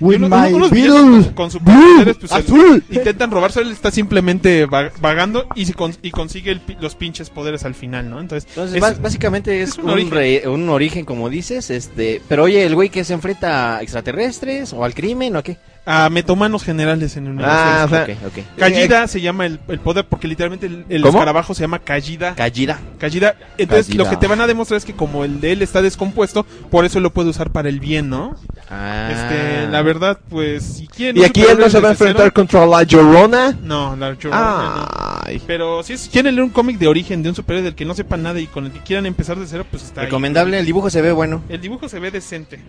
With 0.00 0.16
uno- 0.16 0.28
my 0.28 0.52
unos 0.52 0.70
Beatles. 0.70 1.26
con, 1.28 1.34
con 1.34 1.48
Blue, 1.48 1.50
superpoderes, 1.74 2.16
pues, 2.18 2.32
azul. 2.32 2.84
intentan 2.90 3.30
robarse, 3.30 3.60
él 3.60 3.72
está 3.72 3.90
simplemente 3.90 4.66
va- 4.66 4.90
vagando 5.00 5.46
y, 5.56 5.66
se 5.66 5.74
con- 5.74 5.96
y 6.02 6.10
consigue 6.12 6.52
el 6.52 6.60
pi- 6.60 6.76
los 6.80 6.94
pinches 6.94 7.30
poderes 7.30 7.64
al 7.64 7.74
final, 7.74 8.08
¿no? 8.08 8.20
Entonces, 8.20 8.48
Entonces, 8.50 8.76
es- 8.76 8.82
bas- 8.82 9.00
básicamente 9.02 9.60
es, 9.62 9.70
es 9.70 9.78
un 9.78 9.84
un, 9.86 9.90
origen. 9.90 10.10
re- 10.12 10.48
un 10.48 10.68
origen, 10.68 11.04
como 11.04 11.28
dices, 11.28 11.70
este... 11.70 12.22
Pero 12.28 12.44
oye, 12.44 12.64
¿el 12.64 12.74
güey 12.74 12.90
que 12.90 13.02
se 13.04 13.12
enfrenta 13.14 13.76
a 13.78 13.82
extraterrestres 13.82 14.72
o 14.72 14.84
al 14.84 14.94
crimen 14.94 15.34
o 15.34 15.40
a 15.40 15.42
qué? 15.42 15.56
A 15.90 16.10
metomanos 16.10 16.64
generales 16.64 17.16
en 17.16 17.24
el 17.26 17.32
universo. 17.32 17.56
Ah, 17.58 17.82
o 17.86 17.88
sea, 17.88 18.02
Ok, 18.02 18.10
ok. 18.26 18.44
Kallida 18.58 19.08
se 19.08 19.22
llama 19.22 19.46
el, 19.46 19.58
el 19.68 19.78
poder 19.78 20.04
porque 20.06 20.28
literalmente 20.28 20.66
el, 20.66 20.84
el 20.90 21.02
escarabajo 21.06 21.54
se 21.54 21.62
llama 21.62 21.78
Kallida. 21.78 22.34
Kallida. 22.34 22.78
Kallida. 22.98 23.36
Entonces 23.56 23.86
Kallida. 23.86 24.04
lo 24.04 24.10
que 24.10 24.16
te 24.18 24.26
van 24.26 24.42
a 24.42 24.46
demostrar 24.46 24.76
es 24.76 24.84
que 24.84 24.92
como 24.92 25.24
el 25.24 25.40
de 25.40 25.52
él 25.52 25.62
está 25.62 25.80
descompuesto, 25.80 26.44
por 26.70 26.84
eso 26.84 27.00
lo 27.00 27.10
puede 27.14 27.30
usar 27.30 27.50
para 27.52 27.70
el 27.70 27.80
bien, 27.80 28.10
¿no? 28.10 28.34
Ah. 28.68 29.08
Este, 29.10 29.66
la 29.72 29.80
verdad, 29.80 30.18
pues 30.28 30.62
si 30.62 30.86
quieren... 30.86 31.22
¿Y 31.22 31.24
aquí 31.24 31.40
él 31.40 31.58
no 31.58 31.70
se 31.70 31.80
va 31.80 31.88
a 31.88 31.92
enfrentar 31.92 32.24
cero- 32.24 32.34
contra 32.34 32.66
la 32.66 32.82
Llorona? 32.82 33.56
No, 33.62 33.96
la 33.96 34.12
Llorona, 34.12 34.74
no. 34.76 34.86
Ay. 35.24 35.40
Pero 35.46 35.82
si 35.82 35.94
es- 35.94 36.10
quieren 36.12 36.34
leer 36.34 36.44
un 36.44 36.50
cómic 36.50 36.76
de 36.78 36.86
origen 36.88 37.22
de 37.22 37.30
un 37.30 37.34
superhéroe 37.34 37.64
del 37.64 37.74
que 37.74 37.86
no 37.86 37.94
sepan 37.94 38.22
nada 38.22 38.38
y 38.40 38.46
con 38.46 38.66
el 38.66 38.72
que 38.72 38.80
quieran 38.80 39.06
empezar 39.06 39.38
de 39.38 39.46
cero, 39.46 39.64
pues 39.70 39.84
está 39.84 40.02
ahí. 40.02 40.06
Recomendable, 40.08 40.58
el 40.58 40.66
dibujo 40.66 40.90
se 40.90 41.00
ve 41.00 41.12
bueno. 41.12 41.42
El 41.48 41.62
dibujo 41.62 41.88
se 41.88 41.98
ve 41.98 42.10
decente. 42.10 42.60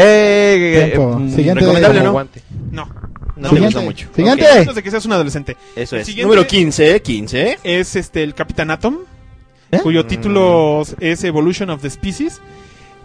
Eh, 0.00 0.92
Tiempo. 0.92 1.18
mm, 1.18 1.30
Siguiente. 1.34 1.60
recomendable, 1.60 2.00
¿no? 2.00 2.12
¿no? 2.12 2.28
No. 2.70 3.08
No 3.36 3.42
me 3.42 3.48
Siguiente. 3.50 3.66
gusta 3.66 3.80
mucho. 3.80 4.08
Siguiente. 4.14 4.44
Ok, 4.44 4.50
A 4.50 4.58
menos 4.60 4.74
de 4.74 4.82
que 4.82 4.90
seas 4.90 5.04
un 5.06 5.12
adolescente. 5.12 5.56
Eso 5.76 5.96
es. 5.96 6.06
siguiente 6.06 6.26
Número 6.28 6.46
15, 6.46 7.00
15. 7.02 7.58
Es 7.62 7.94
este 7.96 8.22
el 8.24 8.34
Capitán 8.34 8.70
Atom. 8.70 8.96
¿Eh? 9.70 9.80
cuyo 9.82 10.06
título 10.06 10.82
es 10.98 11.22
Evolution 11.24 11.68
of 11.70 11.82
the 11.82 11.90
Species. 11.90 12.40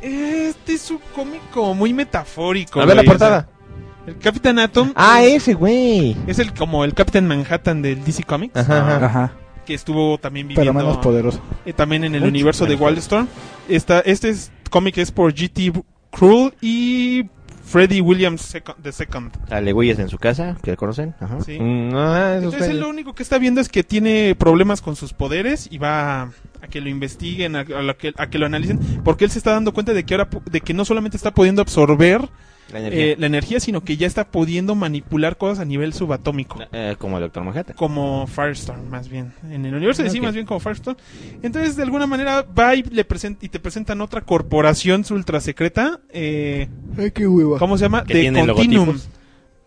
Este 0.01 0.73
es 0.73 0.89
un 0.91 0.99
cómic 1.15 1.41
como 1.51 1.73
muy 1.75 1.93
metafórico. 1.93 2.81
A 2.81 2.85
ver 2.85 2.95
la 2.95 3.01
güey, 3.01 3.07
o 3.07 3.11
portada. 3.11 3.41
sea, 3.41 4.13
el 4.13 4.17
Capitán 4.17 4.59
Atom 4.59 4.91
Ah, 4.95 5.23
ese 5.23 5.53
güey. 5.53 6.15
es 6.27 6.39
el 6.39 6.53
como 6.53 6.83
el 6.85 6.93
Capitán 6.93 7.27
Manhattan 7.27 7.81
del 7.81 8.03
DC 8.03 8.23
Comics, 8.23 8.55
Ajá, 8.57 8.95
ajá. 8.95 9.05
Ajá. 9.05 9.31
que 9.65 9.73
estuvo 9.73 10.17
también 10.17 10.47
Pero 10.47 10.61
viviendo 10.61 10.79
menos 10.79 10.97
poderoso. 10.97 11.41
eh, 11.65 11.73
también 11.73 12.03
en 12.05 12.15
el 12.15 12.21
Mucho 12.21 12.29
universo 12.29 12.65
de 12.65 12.75
Wildstorm. 12.75 13.27
Esta, 13.69 13.99
este 14.01 14.29
es, 14.29 14.51
cómic 14.69 14.97
es 14.97 15.11
por 15.11 15.33
GT 15.33 15.71
Cruel 16.13 16.53
y 16.61 17.25
Freddie 17.65 18.01
Williams 18.01 18.41
second, 18.41 18.81
the 18.83 18.91
Second. 18.91 19.31
Güeyes 19.73 19.97
en 19.99 20.09
su 20.09 20.17
casa, 20.17 20.55
que 20.61 20.77
conocen. 20.77 21.15
Ajá. 21.19 21.41
¿sí? 21.41 21.59
Mm, 21.59 21.95
ah, 21.95 22.35
Entonces 22.37 22.69
él 22.69 22.79
lo 22.79 22.89
único 22.89 23.15
que 23.15 23.23
está 23.23 23.39
viendo 23.39 23.61
es 23.61 23.69
que 23.69 23.83
tiene 23.83 24.35
problemas 24.35 24.81
con 24.81 24.95
sus 24.95 25.13
poderes 25.13 25.67
y 25.71 25.79
va 25.79 26.23
a 26.61 26.67
que 26.69 26.81
lo 26.81 26.89
investiguen, 26.89 27.55
a, 27.55 27.61
a 27.61 27.81
lo 27.81 27.97
que, 27.97 28.13
a 28.15 28.29
que 28.29 28.37
lo 28.37 28.45
analicen, 28.45 28.79
porque 29.03 29.25
él 29.25 29.31
se 29.31 29.37
está 29.39 29.51
dando 29.51 29.73
cuenta 29.73 29.93
de 29.93 30.03
que 30.05 30.13
ahora 30.13 30.29
de 30.49 30.61
que 30.61 30.73
no 30.73 30.85
solamente 30.85 31.17
está 31.17 31.31
pudiendo 31.31 31.61
absorber 31.61 32.29
La 32.71 32.79
energía. 32.79 33.03
eh, 33.05 33.15
la 33.19 33.25
energía, 33.27 33.59
sino 33.59 33.81
que 33.83 33.97
ya 33.97 34.07
está 34.07 34.25
pudiendo 34.29 34.73
manipular 34.75 35.37
cosas 35.37 35.59
a 35.59 35.65
nivel 35.65 35.93
subatómico. 35.93 36.59
Eh, 36.71 36.95
como 36.97 37.17
el 37.17 37.23
Doctor 37.23 37.43
Manhattan. 37.43 37.75
Como 37.75 38.25
Firestorm, 38.27 38.89
más 38.89 39.09
bien. 39.09 39.31
En 39.49 39.65
el 39.65 39.75
universo 39.75 40.01
de 40.03 40.09
sí, 40.09 40.17
Ok. 40.19 40.23
más 40.25 40.33
bien 40.33 40.45
como 40.45 40.59
Firestorm. 40.59 40.97
Entonces, 41.43 41.75
de 41.75 41.83
alguna 41.83 42.07
manera, 42.07 42.41
va 42.43 42.73
y, 42.75 42.83
le 42.83 43.07
present- 43.07 43.37
y 43.41 43.49
te 43.49 43.59
presentan 43.59 44.01
otra 44.01 44.21
corporación 44.21 45.03
ultra 45.11 45.39
secreta. 45.41 45.99
Eh, 46.09 46.67
Ay, 46.97 47.11
qué 47.11 47.27
hueva. 47.27 47.59
¿Cómo 47.59 47.77
se 47.77 47.83
llama? 47.85 48.03
Tiene 48.05 48.45
Continuum. 48.47 48.97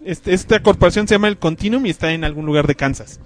Este- 0.04 0.32
esta 0.34 0.62
corporación 0.62 1.06
se 1.08 1.14
llama 1.14 1.28
el 1.28 1.36
Continuum 1.38 1.84
y 1.86 1.90
está 1.90 2.12
en 2.12 2.24
algún 2.24 2.46
lugar 2.46 2.66
de 2.66 2.74
Kansas. 2.76 3.20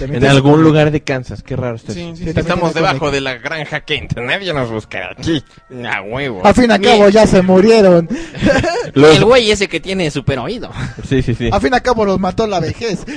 En 0.00 0.24
algún 0.26 0.62
lugar 0.62 0.90
de 0.90 1.02
Kansas, 1.02 1.42
qué 1.42 1.56
raro 1.56 1.76
está 1.76 1.92
Sí, 1.92 2.00
eso. 2.00 2.10
sí, 2.10 2.16
Sí, 2.16 2.18
sí. 2.18 2.24
también 2.34 2.46
Estamos 2.46 2.74
debajo 2.74 3.10
de 3.10 3.20
la 3.20 3.34
granja 3.34 3.80
Kent. 3.80 4.16
Nadie 4.16 4.52
nos 4.54 4.70
buscará 4.70 5.10
aquí. 5.18 5.42
A 5.86 6.00
huevo. 6.02 6.46
A 6.46 6.54
fin 6.54 6.70
y 6.70 6.72
a 6.72 6.78
cabo 6.78 7.08
ya 7.08 7.26
se 7.26 7.42
murieron. 7.42 8.08
Los- 8.94 9.16
El 9.16 9.24
güey 9.24 9.50
ese 9.50 9.68
que 9.68 9.80
tiene 9.80 10.10
super 10.10 10.38
oído. 10.38 10.70
Sí, 11.08 11.22
sí, 11.22 11.34
sí. 11.34 11.50
A 11.52 11.60
fin 11.60 11.70
y 11.72 11.76
a 11.76 11.80
cabo 11.80 12.04
los 12.04 12.18
mató 12.20 12.46
la 12.46 12.60
vejez. 12.60 13.04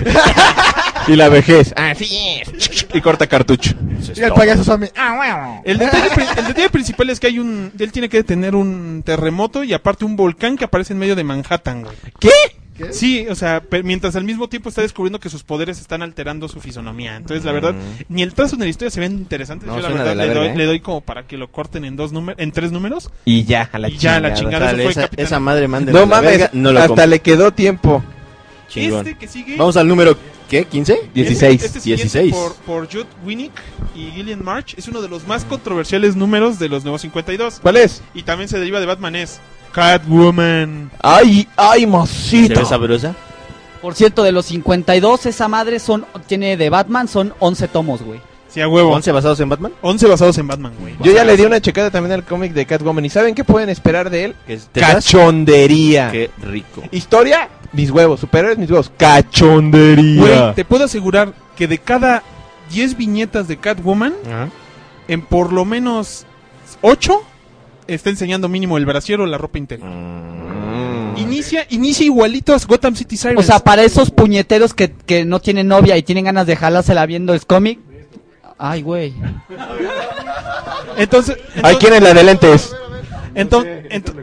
Y 1.07 1.15
la 1.15 1.29
vejez. 1.29 1.71
Así 1.75 2.17
es. 2.41 2.87
Y 2.91 2.99
corta 3.01 3.27
cartucho. 3.27 3.75
Y 4.15 4.21
el 4.21 4.33
payaso 4.33 4.63
zombie. 4.63 4.91
Ah, 4.97 5.13
bueno. 5.15 5.61
El 5.63 5.77
detalle, 5.77 6.09
pri- 6.15 6.25
el 6.39 6.47
detalle 6.47 6.69
principal 6.71 7.09
es 7.11 7.19
que 7.19 7.27
hay 7.27 7.37
un. 7.37 7.71
Él 7.77 7.91
tiene 7.91 8.09
que 8.09 8.17
detener 8.17 8.55
un 8.55 9.03
terremoto 9.05 9.63
y 9.63 9.73
aparte 9.73 10.03
un 10.03 10.15
volcán 10.15 10.57
que 10.57 10.65
aparece 10.65 10.93
en 10.93 10.99
medio 10.99 11.15
de 11.15 11.23
Manhattan, 11.23 11.83
güey. 11.83 11.95
¿Qué? 12.19 12.31
Sí, 12.91 13.25
o 13.29 13.35
sea, 13.35 13.63
mientras 13.83 14.15
al 14.15 14.23
mismo 14.23 14.49
tiempo 14.49 14.69
está 14.69 14.81
descubriendo 14.81 15.19
que 15.19 15.29
sus 15.29 15.43
poderes 15.43 15.79
están 15.79 16.01
alterando 16.01 16.47
su 16.47 16.59
fisonomía. 16.59 17.15
Entonces, 17.15 17.45
la 17.45 17.51
verdad, 17.51 17.73
ni 18.09 18.21
el 18.21 18.33
trazo 18.33 18.55
ni 18.57 18.63
la 18.63 18.69
historia 18.69 18.91
se 18.91 18.99
ven 18.99 19.13
interesantes. 19.13 19.67
No, 19.67 19.75
Yo 19.75 19.81
la 19.81 19.89
verdad 19.89 20.15
la 20.15 20.25
le, 20.25 20.33
doy, 20.33 20.47
¿eh? 20.47 20.55
le 20.55 20.65
doy 20.65 20.79
como 20.81 21.01
para 21.01 21.25
que 21.25 21.37
lo 21.37 21.51
corten 21.51 21.85
en 21.85 21.95
dos 21.95 22.11
números, 22.11 22.41
en 22.41 22.51
tres 22.51 22.71
números. 22.71 23.09
Y 23.23 23.45
ya, 23.45 23.69
a 23.71 23.79
la 23.79 23.89
Y 23.89 23.97
ya, 23.97 24.17
a 24.17 24.19
la 24.19 24.33
chingada. 24.33 24.73
Esa, 25.17 25.39
madre 25.39 25.67
mande 25.67 25.93
No 25.93 26.05
mames, 26.05 26.31
verga, 26.31 26.49
no 26.53 26.71
lo 26.71 26.79
hasta 26.79 26.87
compro. 26.89 27.07
le 27.07 27.19
quedó 27.19 27.51
tiempo. 27.51 28.03
Chingón. 28.67 29.07
Este 29.07 29.17
que 29.17 29.27
sigue. 29.27 29.55
Vamos 29.57 29.77
al 29.77 29.87
número, 29.87 30.17
¿qué? 30.49 30.67
¿15? 30.67 31.11
16. 31.13 31.53
Este, 31.53 31.65
este 31.67 31.79
siguiente 31.79 32.03
16. 32.03 32.33
Por, 32.33 32.55
por 32.55 32.87
Jude 32.91 33.07
Winnick 33.23 33.53
y 33.95 34.11
Gillian 34.11 34.43
March 34.43 34.75
es 34.77 34.87
uno 34.87 35.01
de 35.01 35.07
los 35.07 35.27
más 35.27 35.45
controversiales 35.45 36.15
números 36.15 36.59
de 36.59 36.67
los 36.67 36.83
nuevos 36.83 37.01
52. 37.01 37.59
¿Cuál 37.61 37.77
es? 37.77 38.01
Y 38.13 38.23
también 38.23 38.49
se 38.49 38.59
deriva 38.59 38.79
de 38.79 38.85
Batman 38.85 39.15
es 39.15 39.39
Catwoman. 39.75 40.89
Ay, 41.01 41.47
ay, 41.57 41.81
¿Se 41.81 41.87
masita. 41.87 42.59
ve 42.61 42.65
sabrosa? 42.65 43.13
Por 43.81 43.93
cierto, 43.93 44.23
de 44.23 44.31
los 44.31 44.45
52, 44.45 45.25
esa 45.25 45.47
madre 45.49 45.79
son 45.79 46.05
tiene 46.27 46.55
de 46.55 46.69
Batman 46.69 47.07
son 47.09 47.33
11 47.39 47.67
tomos, 47.67 48.01
güey. 48.01 48.21
Sí, 48.47 48.61
a 48.61 48.69
huevo. 48.69 48.91
11 48.93 49.11
basados 49.11 49.39
en 49.41 49.49
Batman. 49.49 49.73
11 49.81 50.07
basados 50.07 50.37
en 50.37 50.47
Batman, 50.47 50.71
güey. 50.79 50.95
Yo 51.03 51.11
ya 51.11 51.25
le 51.25 51.35
di 51.35 51.43
una 51.43 51.59
checada 51.59 51.91
también 51.91 52.13
al 52.13 52.23
cómic 52.23 52.53
de 52.53 52.65
Catwoman. 52.65 53.03
¿Y 53.03 53.09
saben 53.09 53.35
qué 53.35 53.43
pueden 53.43 53.67
esperar 53.69 54.09
de 54.09 54.23
él? 54.23 54.35
Que. 54.47 54.59
Cachondería. 54.73 56.09
Qué 56.09 56.31
rico. 56.41 56.81
Historia, 56.91 57.49
mis 57.73 57.91
huevos. 57.91 58.21
Superhéroes, 58.21 58.57
mis 58.57 58.71
huevos. 58.71 58.89
Cachondería. 58.95 60.21
Güey, 60.21 60.55
te 60.55 60.63
puedo 60.63 60.85
asegurar 60.85 61.33
que 61.57 61.67
de 61.67 61.79
cada 61.79 62.23
10 62.71 62.95
viñetas 62.95 63.49
de 63.49 63.57
Catwoman, 63.57 64.13
Ajá. 64.25 64.47
en 65.09 65.21
por 65.21 65.51
lo 65.51 65.65
menos 65.65 66.25
8 66.81 67.21
está 67.87 68.09
enseñando 68.09 68.49
mínimo 68.49 68.77
el 68.77 68.85
brasier 68.85 69.19
o 69.21 69.25
la 69.25 69.37
ropa 69.37 69.57
interior. 69.57 69.89
Mm. 69.89 71.17
Inicia, 71.17 71.65
inicia 71.69 72.05
igualito 72.05 72.53
a 72.53 72.57
Gotham 72.67 72.95
City 72.95 73.15
Sirens. 73.17 73.39
O 73.39 73.43
sea, 73.43 73.59
para 73.59 73.83
esos 73.83 74.11
puñeteros 74.11 74.73
que, 74.73 74.91
que 74.91 75.23
no 75.25 75.39
tienen 75.39 75.67
novia 75.67 75.95
y 75.97 76.03
tienen 76.03 76.25
ganas 76.25 76.45
de 76.47 76.55
jalársela 76.55 77.05
viendo 77.05 77.33
el 77.33 77.45
cómic. 77.45 77.79
Ay, 78.57 78.81
güey. 78.81 79.13
entonces, 80.97 81.37
Hay 81.37 81.75
entonces, 81.75 81.77
quien 81.79 81.93
en 81.93 82.03
la 82.03 82.13
de 82.13 82.23
lentes. 82.23 82.75
entonces, 83.33 83.85
ento- 83.89 84.13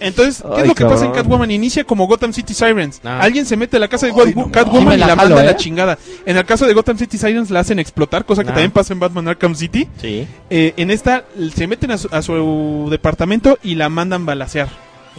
entonces, 0.00 0.42
¿qué 0.42 0.48
Ay, 0.54 0.62
es 0.62 0.68
lo 0.68 0.74
que 0.74 0.84
pasa 0.84 1.04
en. 1.06 1.12
Catwoman? 1.12 1.50
Inicia 1.50 1.84
como 1.84 2.06
Gotham 2.06 2.32
City 2.32 2.54
Sirens. 2.54 3.00
Ah. 3.04 3.20
Alguien 3.20 3.46
se 3.46 3.56
mete 3.56 3.76
a 3.76 3.80
la 3.80 3.88
casa 3.88 4.06
de 4.06 4.12
Ay, 4.12 4.34
no 4.34 4.50
Catwoman 4.50 4.94
y 4.94 4.96
la 4.98 5.06
la 5.08 5.16
jalo, 5.16 5.28
manda 5.30 5.40
a 5.42 5.44
la 5.44 5.50
¿eh? 5.52 5.56
chingada. 5.56 5.98
En 6.26 6.36
el 6.36 6.44
caso 6.44 6.66
de 6.66 6.74
Gotham 6.74 6.98
City 6.98 7.18
Sirens 7.18 7.50
la 7.50 7.60
hacen 7.60 7.78
explotar, 7.78 8.24
cosa 8.24 8.42
que 8.44 8.50
Ah. 8.50 8.54
también 8.54 8.70
pasa 8.70 8.92
en 8.92 9.00
Batman 9.00 9.28
Arkham 9.28 9.54
City. 9.54 9.88
Sí. 10.00 10.26
Eh, 10.50 10.74
en 10.76 10.90
esta 10.90 11.24
se 11.54 11.66
meten 11.66 11.90
a 11.90 11.98
su, 11.98 12.08
a 12.10 12.22
su 12.22 12.88
departamento 12.90 13.58
y 13.62 13.74
la 13.74 13.88
mandan 13.88 14.24
balasear. 14.26 14.68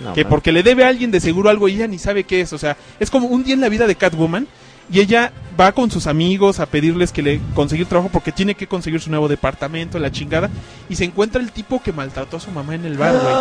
No, 0.04 0.14
que 0.14 0.24
man. 0.24 0.30
porque 0.30 0.52
le 0.54 0.64
debe 0.64 0.86
a 0.86 0.88
alguien 0.88 1.12
de 1.12 1.20
seguro 1.20 1.50
algo 1.50 1.68
y 1.68 1.74
ella 1.76 1.88
ni 1.88 1.98
sabe 2.00 2.24
qué 2.24 2.42
es. 2.42 2.54
O 2.54 2.58
sea, 2.58 2.78
es 3.00 3.10
como 3.10 3.28
un 3.28 3.44
día 3.44 3.54
en 3.54 3.62
la 3.62 3.68
vida 3.70 3.86
de 3.86 3.96
Catwoman 3.96 4.48
y 4.92 5.00
ella 5.00 5.32
va 5.60 5.72
con 5.74 5.92
sus 5.92 6.08
amigos 6.08 6.60
a 6.62 6.66
pedirles 6.68 7.12
que 7.12 7.22
le 7.22 7.42
conseguir 7.54 7.86
trabajo 7.86 8.10
porque 8.14 8.32
tiene 8.32 8.56
que 8.56 8.68
conseguir 8.68 9.02
su 9.02 9.10
nuevo 9.10 9.28
departamento, 9.28 10.00
la 10.00 10.10
chingada. 10.12 10.50
Y 10.88 10.96
se 10.96 11.04
encuentra 11.04 11.42
el 11.42 11.52
tipo 11.52 11.82
que 11.82 11.92
maltrató 11.92 12.38
a 12.38 12.40
su 12.40 12.50
mamá 12.52 12.76
en 12.76 12.86
el 12.86 12.98
bar, 12.98 13.14
güey. 13.14 13.36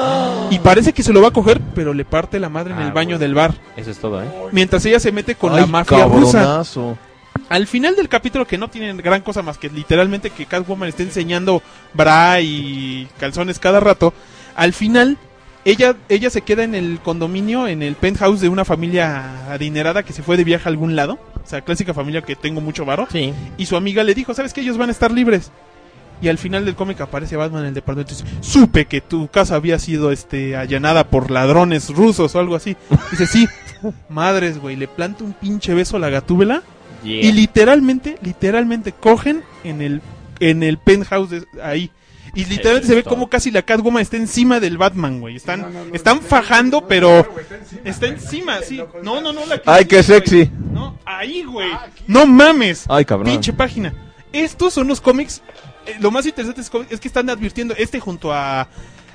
Y 0.57 0.59
parece 0.59 0.93
que 0.93 1.03
se 1.03 1.13
lo 1.13 1.23
va 1.23 1.29
a 1.29 1.33
coger, 1.33 1.61
pero 1.75 1.95
le 1.95 2.05
parte 2.05 2.41
la 2.41 2.49
madre 2.49 2.73
en 2.73 2.81
Ah, 2.81 2.87
el 2.87 2.93
baño 2.93 3.19
del 3.19 3.35
bar. 3.35 3.55
Eso 3.77 3.91
es 3.91 3.99
todo, 3.99 4.23
¿eh? 4.23 4.27
Mientras 4.53 4.85
ella 4.87 4.99
se 4.99 5.13
mete 5.13 5.35
con 5.37 5.53
Ay, 5.55 5.61
la 5.61 5.67
mafia 5.67 6.05
rusa. 6.07 6.39
cabronazo. 6.41 6.99
Al 7.51 7.67
final 7.67 7.95
del 7.97 8.09
capítulo, 8.09 8.47
que 8.47 8.59
no 8.59 8.69
tienen 8.69 8.97
gran 8.99 9.23
cosa 9.23 9.43
más 9.43 9.57
que 9.57 9.71
literalmente 9.71 10.31
que 10.31 10.45
Catwoman 10.45 10.89
esté 10.89 11.05
enseñando 11.05 11.63
bra 11.95 12.41
y 12.41 13.09
calzones 13.19 13.59
cada 13.59 13.81
rato, 13.81 14.13
al 14.57 14.73
final 14.75 15.17
ella, 15.65 15.97
ella 16.09 16.31
se 16.31 16.43
queda 16.43 16.65
en 16.65 16.75
el 16.75 16.99
condominio, 17.03 17.67
en 17.69 17.83
el 17.83 17.95
penthouse 17.95 18.41
de 18.41 18.49
una 18.49 18.65
familia 18.65 19.51
adinerada 19.53 20.03
que 20.03 20.13
se 20.13 20.23
fue 20.23 20.37
de 20.37 20.45
viaje 20.45 20.69
a 20.69 20.71
algún 20.71 20.97
lado. 20.97 21.19
O 21.49 21.51
sea, 21.51 21.63
clásica 21.63 21.95
familia 21.95 22.21
que 22.21 22.37
tengo 22.37 22.61
mucho 22.61 22.85
varo. 22.85 23.09
Sí. 23.11 23.33
Y 23.57 23.65
su 23.65 23.75
amiga 23.75 24.05
le 24.05 24.13
dijo, 24.15 24.35
¿sabes 24.35 24.53
que 24.53 24.61
Ellos 24.61 24.77
van 24.77 24.91
a 24.91 24.93
estar 24.93 25.11
libres. 25.11 25.51
Y 26.21 26.29
al 26.29 26.37
final 26.37 26.67
del 26.67 26.75
cómic 26.75 27.01
aparece 27.01 27.37
Batman 27.37 27.63
en 27.63 27.69
el 27.69 27.75
departamento 27.75 28.13
y 28.13 28.17
dice, 28.19 28.29
supe 28.43 28.85
que 28.85 29.01
tu 29.01 29.29
casa 29.29 29.55
había 29.55 29.79
sido 29.79 30.13
este 30.13 30.57
allanada 30.57 31.05
por 31.09 31.31
ladrones 31.31 31.89
rusos 31.89 32.35
o 32.35 32.39
algo 32.39 32.55
así. 32.55 32.77
Dice, 33.11 33.27
sí, 33.27 33.47
madres, 34.11 34.59
güey, 34.59 34.77
le 34.77 34.89
planta 34.89 35.25
un 35.25 35.33
pinche 35.33 35.73
beso 35.73 35.97
a 35.97 36.01
la 36.01 36.11
gatúbela. 36.11 36.63
Y 37.03 37.33
literalmente, 37.33 38.19
literalmente 38.21 38.93
cogen 38.93 39.43
en 39.65 39.81
el 39.81 40.03
en 40.41 40.63
el 40.63 40.77
penthouse 40.77 41.31
de- 41.31 41.47
ahí. 41.63 41.91
Y 42.35 42.45
literalmente 42.45 42.87
se 42.89 42.95
ve 42.95 43.03
como 43.03 43.29
casi 43.29 43.51
la 43.51 43.63
Catwoman 43.63 44.03
está 44.03 44.17
encima 44.17 44.61
del 44.61 44.79
Batman, 44.79 45.21
güey. 45.21 45.37
Están 45.37 45.91
están 45.93 46.21
fajando, 46.21 46.87
pero 46.87 47.27
está 47.85 48.07
encima, 48.07 48.61
sí. 48.63 48.83
No, 49.03 49.21
no, 49.21 49.33
no, 49.33 49.47
la 49.47 49.59
que 49.59 49.71
Ay, 49.71 49.85
qué 49.87 49.97
güey. 49.97 50.05
sexy. 50.05 50.51
No, 50.73 50.99
ahí, 51.05 51.43
güey. 51.45 51.71
No 52.07 52.27
mames. 52.27 52.85
Ay, 52.89 53.05
cabrón. 53.05 53.33
Pinche 53.33 53.53
página. 53.53 53.93
Estos 54.33 54.75
son 54.75 54.89
los 54.89 55.01
cómics. 55.01 55.43
eh, 55.87 55.97
lo 56.01 56.11
más 56.11 56.27
interesante 56.27 56.61
es 56.91 57.01
que 57.01 57.09
están 57.09 57.31
advirtiendo 57.31 57.75
este 57.77 57.99
junto 57.99 58.33
a 58.33 58.69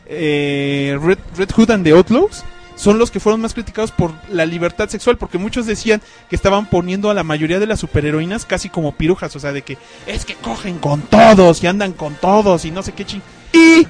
eh, 0.06 0.98
Red, 1.02 1.20
Red 1.38 1.50
Hood 1.56 1.72
and 1.72 1.84
the 1.84 1.92
Outlaws. 1.92 2.44
Son 2.76 2.98
los 2.98 3.12
que 3.12 3.20
fueron 3.20 3.42
más 3.42 3.54
criticados 3.54 3.92
por 3.92 4.12
la 4.30 4.46
libertad 4.46 4.90
sexual, 4.90 5.18
porque 5.18 5.38
muchos 5.38 5.66
decían 5.66 6.02
que 6.30 6.36
estaban 6.36 6.70
poniendo 6.70 7.10
a 7.10 7.14
la 7.14 7.24
mayoría 7.24 7.60
de 7.60 7.68
las 7.68 7.80
superheroínas 7.80 8.46
casi 8.46 8.70
como 8.70 8.94
pirujas, 8.94 9.36
o 9.36 9.40
sea, 9.40 9.52
de 9.52 9.62
que 9.62 9.78
es 10.08 10.26
que 10.26 10.36
cogen 10.36 10.80
con 10.80 11.02
todos 11.02 11.64
y 11.64 11.68
andan 11.68 11.94
con 11.94 12.16
todos 12.16 12.66
y 12.66 12.72
no 12.72 12.82
sé 12.82 12.94
qué 12.94 13.06
ching. 13.06 13.22
Y 13.54 13.86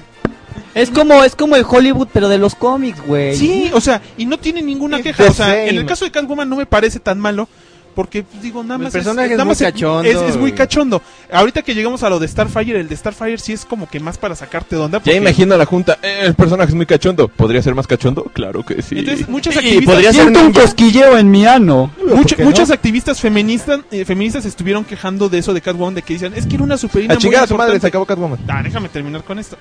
Es 0.74 0.90
como, 0.90 1.22
es 1.22 1.36
como 1.36 1.56
el 1.56 1.64
Hollywood, 1.68 2.08
pero 2.12 2.28
de 2.28 2.38
los 2.38 2.54
cómics, 2.54 3.00
güey. 3.06 3.36
Sí, 3.36 3.70
o 3.72 3.80
sea, 3.80 4.02
y 4.16 4.26
no 4.26 4.38
tiene 4.38 4.60
ninguna 4.60 5.00
queja. 5.02 5.24
O 5.28 5.32
sea, 5.32 5.66
en 5.66 5.76
el 5.76 5.86
caso 5.86 6.04
de 6.04 6.10
Catwoman 6.10 6.48
no 6.48 6.56
me 6.56 6.66
parece 6.66 7.00
tan 7.00 7.18
malo. 7.18 7.48
Porque, 7.94 8.22
pues, 8.24 8.42
digo, 8.42 8.62
nada 8.62 8.76
El 8.76 8.82
más. 8.82 8.92
personaje 8.92 9.26
es 9.28 9.32
nada 9.32 9.44
muy 9.44 9.50
más 9.52 9.58
cachondo, 9.62 10.02
Es, 10.10 10.16
es 10.30 10.36
muy 10.36 10.52
cachondo. 10.52 11.00
Ahorita 11.32 11.62
que 11.62 11.74
llegamos 11.74 12.02
a 12.02 12.10
lo 12.10 12.18
de 12.18 12.26
Starfire, 12.28 12.80
el 12.80 12.88
de 12.88 12.96
Starfire 12.96 13.38
sí 13.38 13.52
es 13.52 13.64
como 13.64 13.88
que 13.88 14.00
más 14.00 14.18
para 14.18 14.34
sacarte 14.34 14.74
de 14.76 14.82
onda. 14.82 14.98
Ya 14.98 15.04
porque- 15.04 15.16
imagino 15.16 15.54
a 15.54 15.58
la 15.58 15.64
junta. 15.66 15.98
eh, 16.02 16.20
el 16.22 16.34
personaje 16.34 16.70
es 16.70 16.74
muy 16.74 16.86
cachondo. 16.86 17.28
¿Podría 17.28 17.62
ser 17.62 17.74
más 17.74 17.86
cachondo? 17.86 18.24
Claro 18.32 18.64
que 18.64 18.82
sí. 18.82 18.98
Entonces, 18.98 19.28
muchas 19.28 19.54
Y 19.54 19.58
activistas. 19.58 19.94
podría 19.94 20.12
ser 20.12 20.22
Siento 20.22 20.40
un 20.44 20.52
cosquilleo 20.52 21.16
en 21.18 21.30
mi 21.30 21.46
ano. 21.46 21.90
mucho- 22.04 22.14
¿por 22.16 22.36
qué 22.36 22.44
muchas 22.44 22.70
activistas 22.70 23.20
feministas, 23.20 23.80
eh, 23.90 24.04
feministas 24.04 24.44
estuvieron 24.44 24.84
quejando 24.84 25.28
de 25.28 25.38
eso 25.38 25.54
de 25.54 25.60
Catwoman, 25.60 25.94
de 25.94 26.02
que 26.02 26.14
decían, 26.14 26.32
es 26.34 26.46
que 26.46 26.54
era 26.56 26.64
una 26.64 26.76
superheroína 26.76 27.14
a 27.14 27.18
chingar 27.18 27.44
a 27.44 27.46
su 27.46 27.54
madre, 27.54 27.74
importante". 27.76 27.80
se 27.80 27.86
acabó 27.88 28.06
Catwoman. 28.06 28.38
Ah, 28.48 28.62
déjame 28.62 28.88
terminar 28.88 29.22
con 29.22 29.38
esto. 29.38 29.56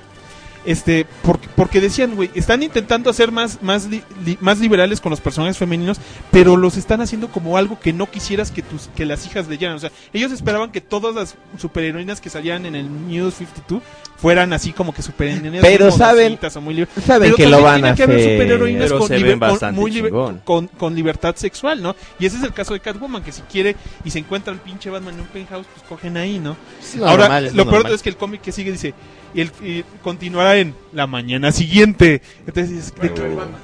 Este, 0.65 1.05
porque, 1.23 1.47
porque 1.55 1.81
decían, 1.81 2.15
güey, 2.15 2.29
están 2.35 2.63
intentando 2.63 3.09
hacer 3.09 3.31
más, 3.31 3.61
más, 3.61 3.85
li- 3.87 4.03
li- 4.25 4.37
más 4.39 4.59
liberales 4.59 5.01
con 5.01 5.09
los 5.09 5.19
personajes 5.19 5.57
femeninos, 5.57 5.97
pero 6.31 6.55
los 6.55 6.77
están 6.77 7.01
haciendo 7.01 7.27
como 7.27 7.57
algo 7.57 7.79
que 7.79 7.91
no 7.91 8.09
quisieras 8.09 8.49
que 8.51 8.61
tus, 8.61 8.89
que 8.95 9.05
las 9.05 9.25
hijas 9.25 9.47
leyeran. 9.47 9.75
O 9.75 9.79
sea, 9.79 9.91
ellos 10.13 10.31
esperaban 10.31 10.71
que 10.71 10.79
todas 10.81 11.15
las 11.15 11.35
superheroínas 11.57 12.21
que 12.21 12.29
salían 12.29 12.65
en 12.65 12.75
el 12.75 13.07
News 13.07 13.33
52 13.35 13.81
fueran 14.17 14.53
así 14.53 14.71
como 14.71 14.93
que 14.93 15.01
superheroínas 15.01 15.61
Pero 15.61 15.87
muy 15.89 15.97
saben- 15.97 16.39
o 16.55 16.61
muy 16.61 16.87
saben 17.05 17.21
Pero 17.31 17.35
que 17.35 17.45
lo 17.47 17.61
van 17.61 17.75
tiene 17.75 17.89
a 17.89 17.95
que 17.95 18.03
haber 18.03 18.17
hacer. 18.19 18.31
superheroínas 18.31 18.83
Pero 18.85 18.99
con, 18.99 19.07
se 19.09 19.17
liber- 19.19 19.59
con- 19.59 19.75
muy 19.75 19.91
liber- 19.91 20.43
con, 20.45 20.67
con 20.69 20.95
libertad 20.95 21.35
sexual, 21.35 21.81
¿no? 21.81 21.93
Y 22.19 22.25
ese 22.25 22.37
es 22.37 22.43
el 22.43 22.53
caso 22.53 22.73
de 22.73 22.79
Catwoman, 22.79 23.21
que 23.21 23.33
si 23.33 23.41
quiere 23.43 23.75
y 24.05 24.11
se 24.11 24.19
encuentra 24.19 24.53
el 24.53 24.59
pinche 24.59 24.89
Batman 24.89 25.15
en 25.15 25.19
un 25.21 25.27
penthouse, 25.27 25.65
pues 25.73 25.85
cogen 25.89 26.15
ahí, 26.15 26.39
¿no? 26.39 26.55
Es 26.81 26.95
Ahora, 27.01 27.23
normal, 27.23 27.45
es 27.47 27.53
lo 27.53 27.69
peor 27.69 27.89
es 27.91 28.01
que 28.01 28.09
el 28.09 28.15
cómic 28.17 28.41
que 28.41 28.51
sigue 28.53 28.71
dice, 28.71 28.93
y, 29.33 29.41
el, 29.41 29.51
y 29.63 29.83
continuará 30.03 30.52
en 30.57 30.75
la 30.91 31.07
mañana 31.07 31.51
siguiente. 31.51 32.21
Entonces, 32.45 32.69
dices, 32.69 32.93
¿de 33.01 33.13
qué 33.13 33.21
Batman? 33.21 33.61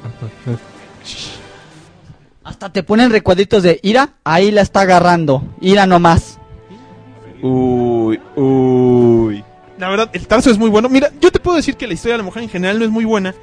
Hasta 2.43 2.71
te 2.71 2.84
ponen 2.84 3.12
recuadritos 3.12 3.63
de 3.63 3.80
Ira, 3.84 4.13
ahí 4.23 4.52
la 4.52 4.62
está 4.62 4.82
agarrando. 4.82 5.43
Ira 5.62 5.86
nomás. 5.86 6.39
Uy, 7.41 8.19
uy. 8.36 9.43
La 9.78 9.89
verdad, 9.89 10.10
el 10.13 10.28
tarso 10.28 10.49
es 10.49 10.58
muy 10.58 10.69
bueno. 10.69 10.89
Mira, 10.89 11.12
yo 11.21 11.32
te 11.32 11.39
puedo 11.39 11.58
decir 11.58 11.75
que 11.75 11.88
la 11.88 11.93
historia 11.93 12.15
de 12.15 12.17
la 12.19 12.23
mujer 12.23 12.43
en 12.43 12.49
general 12.49 12.80
no 12.80 12.86
es 12.86 12.91
muy 12.91 13.06
buena. 13.06 13.34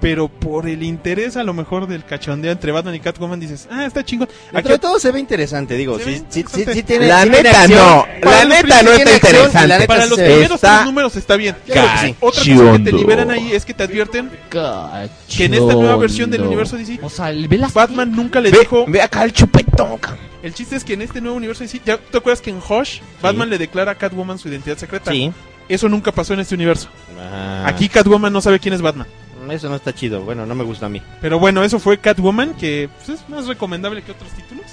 Pero 0.00 0.28
por 0.28 0.68
el 0.68 0.84
interés 0.84 1.36
a 1.36 1.42
lo 1.42 1.52
mejor 1.54 1.88
del 1.88 2.04
cachondeo 2.04 2.52
entre 2.52 2.70
Batman 2.70 2.94
y 2.94 3.00
Catwoman 3.00 3.40
dices, 3.40 3.66
ah, 3.70 3.84
está 3.84 4.04
chingón. 4.04 4.28
De 4.52 4.78
todo 4.78 5.00
se 5.00 5.10
ve 5.10 5.18
interesante, 5.18 5.74
digo. 5.74 5.98
Se 5.98 6.04
Sí, 6.04 6.10
ve 6.10 6.16
sí, 6.18 6.24
sí, 6.30 6.38
interesante. 6.40 6.74
sí 6.74 6.82
tiene, 6.84 7.06
La 7.08 7.24
neta 7.24 7.62
acción. 7.62 7.78
no, 7.80 8.06
Para 8.22 8.44
la 8.44 8.62
neta 8.62 8.82
no 8.84 8.92
está 8.92 9.14
interesante. 9.14 9.86
Para 9.88 10.06
los 10.06 10.18
primeros 10.18 10.52
está 10.52 10.74
tres 10.76 10.84
números 10.86 11.16
está 11.16 11.36
bien. 11.36 11.56
Otra 12.20 12.42
cosa 12.44 12.72
que 12.72 12.78
te 12.84 12.92
liberan 12.92 13.30
ahí 13.32 13.52
es 13.52 13.64
que 13.64 13.74
te 13.74 13.82
advierten 13.82 14.30
que 14.50 15.44
en 15.44 15.54
esta 15.54 15.72
nueva 15.74 15.96
versión 15.96 16.30
del 16.30 16.42
universo 16.42 16.76
DC, 16.76 17.00
O 17.02 17.10
sea, 17.10 17.30
el- 17.30 17.48
ve 17.48 17.58
las 17.58 17.72
Batman 17.74 18.12
nunca 18.12 18.40
le 18.40 18.50
Ve, 18.50 18.60
dijo. 18.60 18.84
ve 18.86 19.02
acá 19.02 19.24
el 19.24 19.32
chupetón. 19.32 19.98
cabrón. 19.98 20.28
El 20.42 20.54
chiste 20.54 20.76
es 20.76 20.84
que 20.84 20.92
en 20.94 21.02
este 21.02 21.20
nuevo 21.20 21.36
universo 21.36 21.64
DC, 21.64 21.80
¿ya 21.84 21.96
te 21.98 22.18
acuerdas 22.18 22.40
que 22.40 22.50
en 22.50 22.58
Hush 22.58 23.00
Batman 23.20 23.50
le 23.50 23.58
declara 23.58 23.92
a 23.92 23.94
Catwoman 23.96 24.38
su 24.38 24.48
identidad 24.48 24.76
secreta? 24.78 25.10
Sí. 25.10 25.32
Eso 25.68 25.88
nunca 25.88 26.12
pasó 26.12 26.32
en 26.34 26.40
este 26.40 26.54
universo. 26.54 26.88
Ah, 27.20 27.64
Aquí 27.66 27.88
Catwoman 27.88 28.32
no 28.32 28.40
sabe 28.40 28.58
quién 28.58 28.72
es 28.74 28.80
Batman. 28.80 29.06
Eso 29.50 29.68
no 29.68 29.76
está 29.76 29.94
chido. 29.94 30.22
Bueno, 30.22 30.46
no 30.46 30.54
me 30.54 30.64
gusta 30.64 30.86
a 30.86 30.88
mí. 30.88 31.00
Pero 31.20 31.38
bueno, 31.38 31.62
eso 31.64 31.78
fue 31.78 31.98
Catwoman, 31.98 32.54
que 32.54 32.88
pues, 33.04 33.20
es 33.20 33.28
más 33.28 33.46
recomendable 33.46 34.02
que 34.02 34.12
otros 34.12 34.30
títulos. 34.32 34.64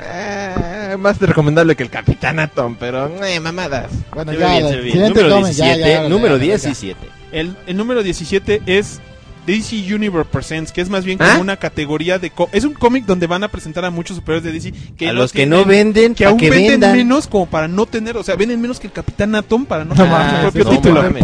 Eh, 0.00 0.96
más 0.98 1.18
recomendable 1.18 1.74
que 1.74 1.82
el 1.82 1.90
Capitán 1.90 2.38
Atom, 2.38 2.76
pero 2.78 3.24
eh, 3.24 3.40
mamadas. 3.40 3.90
Bueno, 4.14 4.32
Se 4.32 4.38
ya, 4.38 4.50
bien, 4.58 4.68
se 4.68 4.80
bien. 4.80 5.08
Número 5.08 5.28
tomen, 5.28 5.52
ya, 5.52 5.64
17, 5.64 5.80
ya, 5.80 6.02
ya, 6.02 6.08
número 6.08 6.36
ya, 6.36 6.44
ya. 6.44 6.46
17. 6.56 7.06
El, 7.32 7.56
el 7.66 7.76
número 7.76 8.02
17 8.02 8.62
es 8.66 9.00
DC 9.46 9.94
Universe 9.94 10.28
Presents, 10.30 10.72
que 10.72 10.82
es 10.82 10.90
más 10.90 11.04
bien 11.06 11.16
como 11.18 11.30
¿Ah? 11.30 11.38
una 11.38 11.56
categoría 11.56 12.18
de... 12.18 12.30
co- 12.30 12.50
es 12.52 12.64
un 12.64 12.74
cómic 12.74 13.06
donde 13.06 13.26
van 13.26 13.44
a 13.44 13.48
presentar 13.48 13.84
a 13.86 13.90
muchos 13.90 14.16
superhéroes 14.16 14.44
de 14.44 14.52
DC 14.52 14.72
que 14.96 15.08
a 15.08 15.12
no 15.14 15.20
los 15.20 15.32
que 15.32 15.38
tienen- 15.46 15.58
no 15.58 15.64
venden, 15.64 16.14
que 16.14 16.26
aún 16.26 16.36
que 16.38 16.50
venden 16.50 16.72
vendan. 16.72 16.96
menos 16.96 17.26
como 17.26 17.46
para 17.46 17.66
no 17.66 17.86
tener, 17.86 18.16
o 18.18 18.22
sea, 18.22 18.36
venden 18.36 18.60
menos 18.60 18.78
que 18.78 18.88
el 18.88 18.92
Capitán 18.92 19.34
Atom 19.34 19.64
para 19.64 19.84
no 19.84 19.94
No 19.94 20.04
tener 20.04 20.36
su 20.36 20.40
propio 20.42 20.64
no 20.64 20.70
título. 20.70 21.02
mames. 21.02 21.22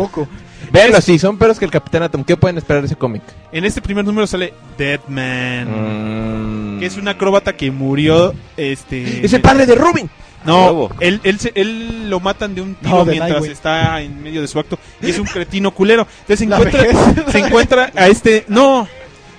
Véanlo 0.74 0.98
así, 0.98 1.18
son 1.20 1.38
peores 1.38 1.58
que 1.58 1.64
el 1.64 1.70
Capitán 1.70 2.02
Atom. 2.02 2.24
¿Qué 2.24 2.37
pueden 2.37 2.58
esperar 2.58 2.82
de 2.82 2.87
ese 2.87 2.96
cómic? 2.96 3.22
En 3.52 3.64
este 3.64 3.80
primer 3.80 4.04
número 4.04 4.26
sale 4.26 4.52
Deadman, 4.76 6.76
Mm. 6.76 6.80
que 6.80 6.87
es 6.87 6.96
un 6.96 7.06
acróbata 7.08 7.56
que 7.56 7.70
murió, 7.70 8.34
este... 8.56 9.24
Es 9.24 9.32
el 9.32 9.40
padre 9.40 9.66
de 9.66 9.74
Robin. 9.76 10.10
No, 10.44 10.90
él, 11.00 11.20
él, 11.24 11.38
se- 11.38 11.52
él 11.54 12.10
lo 12.10 12.20
matan 12.20 12.54
de 12.54 12.60
un 12.60 12.74
tiro 12.74 12.98
No, 12.98 13.04
mientras 13.06 13.30
Nightwing. 13.30 13.52
está 13.52 14.00
en 14.02 14.22
medio 14.22 14.42
de 14.42 14.48
su 14.48 14.58
acto 14.58 14.78
y 15.00 15.08
es 15.10 15.18
un 15.18 15.24
cretino 15.26 15.70
culero. 15.70 16.06
Entonces 16.26 16.38
se 16.40 16.44
encuentra, 16.44 17.32
se 17.32 17.38
encuentra 17.38 17.92
a 17.96 18.08
este, 18.08 18.44
no, 18.48 18.87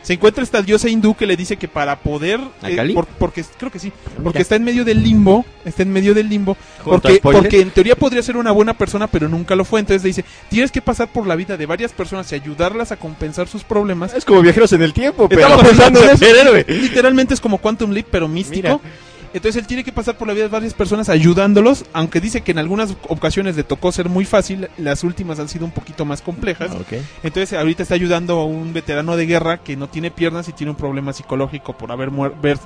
se 0.06 0.13
encuentra 0.13 0.44
esta 0.44 0.62
diosa 0.62 0.88
hindú 0.88 1.15
que 1.15 1.26
le 1.26 1.36
dice 1.36 1.58
que 1.58 1.68
para 1.68 1.96
poder, 1.98 2.39
¿A 2.62 2.70
eh, 2.70 2.94
por- 2.94 3.08
porque 3.08 3.44
creo 3.58 3.72
que 3.72 3.80
sí, 3.80 3.91
porque 4.24 4.44
está 4.44 4.56
en 4.56 4.63
medio 4.63 4.86
del 4.86 5.02
limbo, 5.04 5.44
está 5.65 5.82
en 5.82 5.91
medio 5.91 6.13
del 6.13 6.30
limbo, 6.30 6.56
¿Junto 6.84 7.08
a 7.08 7.12
porque, 7.12 7.20
porque 7.22 7.62
en 7.62 7.72
teoría 7.72 7.96
podría 7.96 8.22
ser 8.22 8.38
una 8.38 8.52
buena 8.52 8.76
persona, 8.78 9.08
pero 9.08 9.28
nunca 9.28 9.56
lo 9.56 9.65
fue. 9.65 9.80
Entonces 9.80 10.04
le 10.04 10.10
dice, 10.10 10.24
tienes 10.48 10.72
que 10.72 10.80
pasar 10.82 11.08
por 11.12 11.26
la 11.26 11.36
vida 11.36 11.58
de 11.58 11.65
varias 11.65 11.91
personas 11.91 12.32
y 12.32 12.36
ayudarlas 12.36 12.91
a 12.91 12.98
compensar 12.98 13.48
sus 13.48 13.63
problemas. 13.63 14.13
Es 14.13 14.26
como 14.26 14.41
viajeros 14.44 14.72
en 14.74 14.84
el 14.84 14.94
tiempo, 14.94 15.28
pero 15.28 15.41
Estamos 15.41 15.68
pensando 15.68 16.04
en 16.04 16.10
eso. 16.12 16.26
Literalmente 16.68 17.34
es 17.34 17.41
como 17.41 17.58
Quantum 17.58 17.89
Leap, 17.91 18.06
pero 18.12 18.28
místico. 18.28 18.80
Entonces 19.36 19.62
él 19.62 19.67
tiene 19.67 19.84
que 19.84 19.91
pasar 19.91 20.17
por 20.17 20.30
la 20.30 20.34
vida 20.34 20.45
de 20.45 20.50
varias 20.50 20.74
personas 20.74 21.10
ayudándolos, 21.10 21.84
aunque 21.91 22.21
dice 22.21 22.39
que 22.39 22.52
en 22.52 22.58
algunas 22.58 22.95
ocasiones 23.10 23.58
le 23.58 23.65
tocó 23.65 23.91
ser 23.91 24.08
muy 24.08 24.24
fácil, 24.24 24.69
las 24.78 25.04
últimas 25.04 25.39
han 25.39 25.50
sido 25.50 25.65
un 25.65 25.71
poquito 25.71 26.06
más 26.06 26.21
complejas. 26.21 26.71
Entonces 27.21 27.52
ahorita 27.52 27.84
está 27.84 27.95
ayudando 27.95 28.39
a 28.39 28.45
un 28.45 28.71
veterano 28.71 29.17
de 29.17 29.26
guerra 29.26 29.58
que 29.58 29.76
no 29.76 29.89
tiene 29.89 30.10
piernas 30.10 30.48
y 30.48 30.54
tiene 30.54 30.71
un 30.71 30.78
problema 30.78 31.12
psicológico 31.12 31.78
por 31.78 31.91
haber 31.91 32.12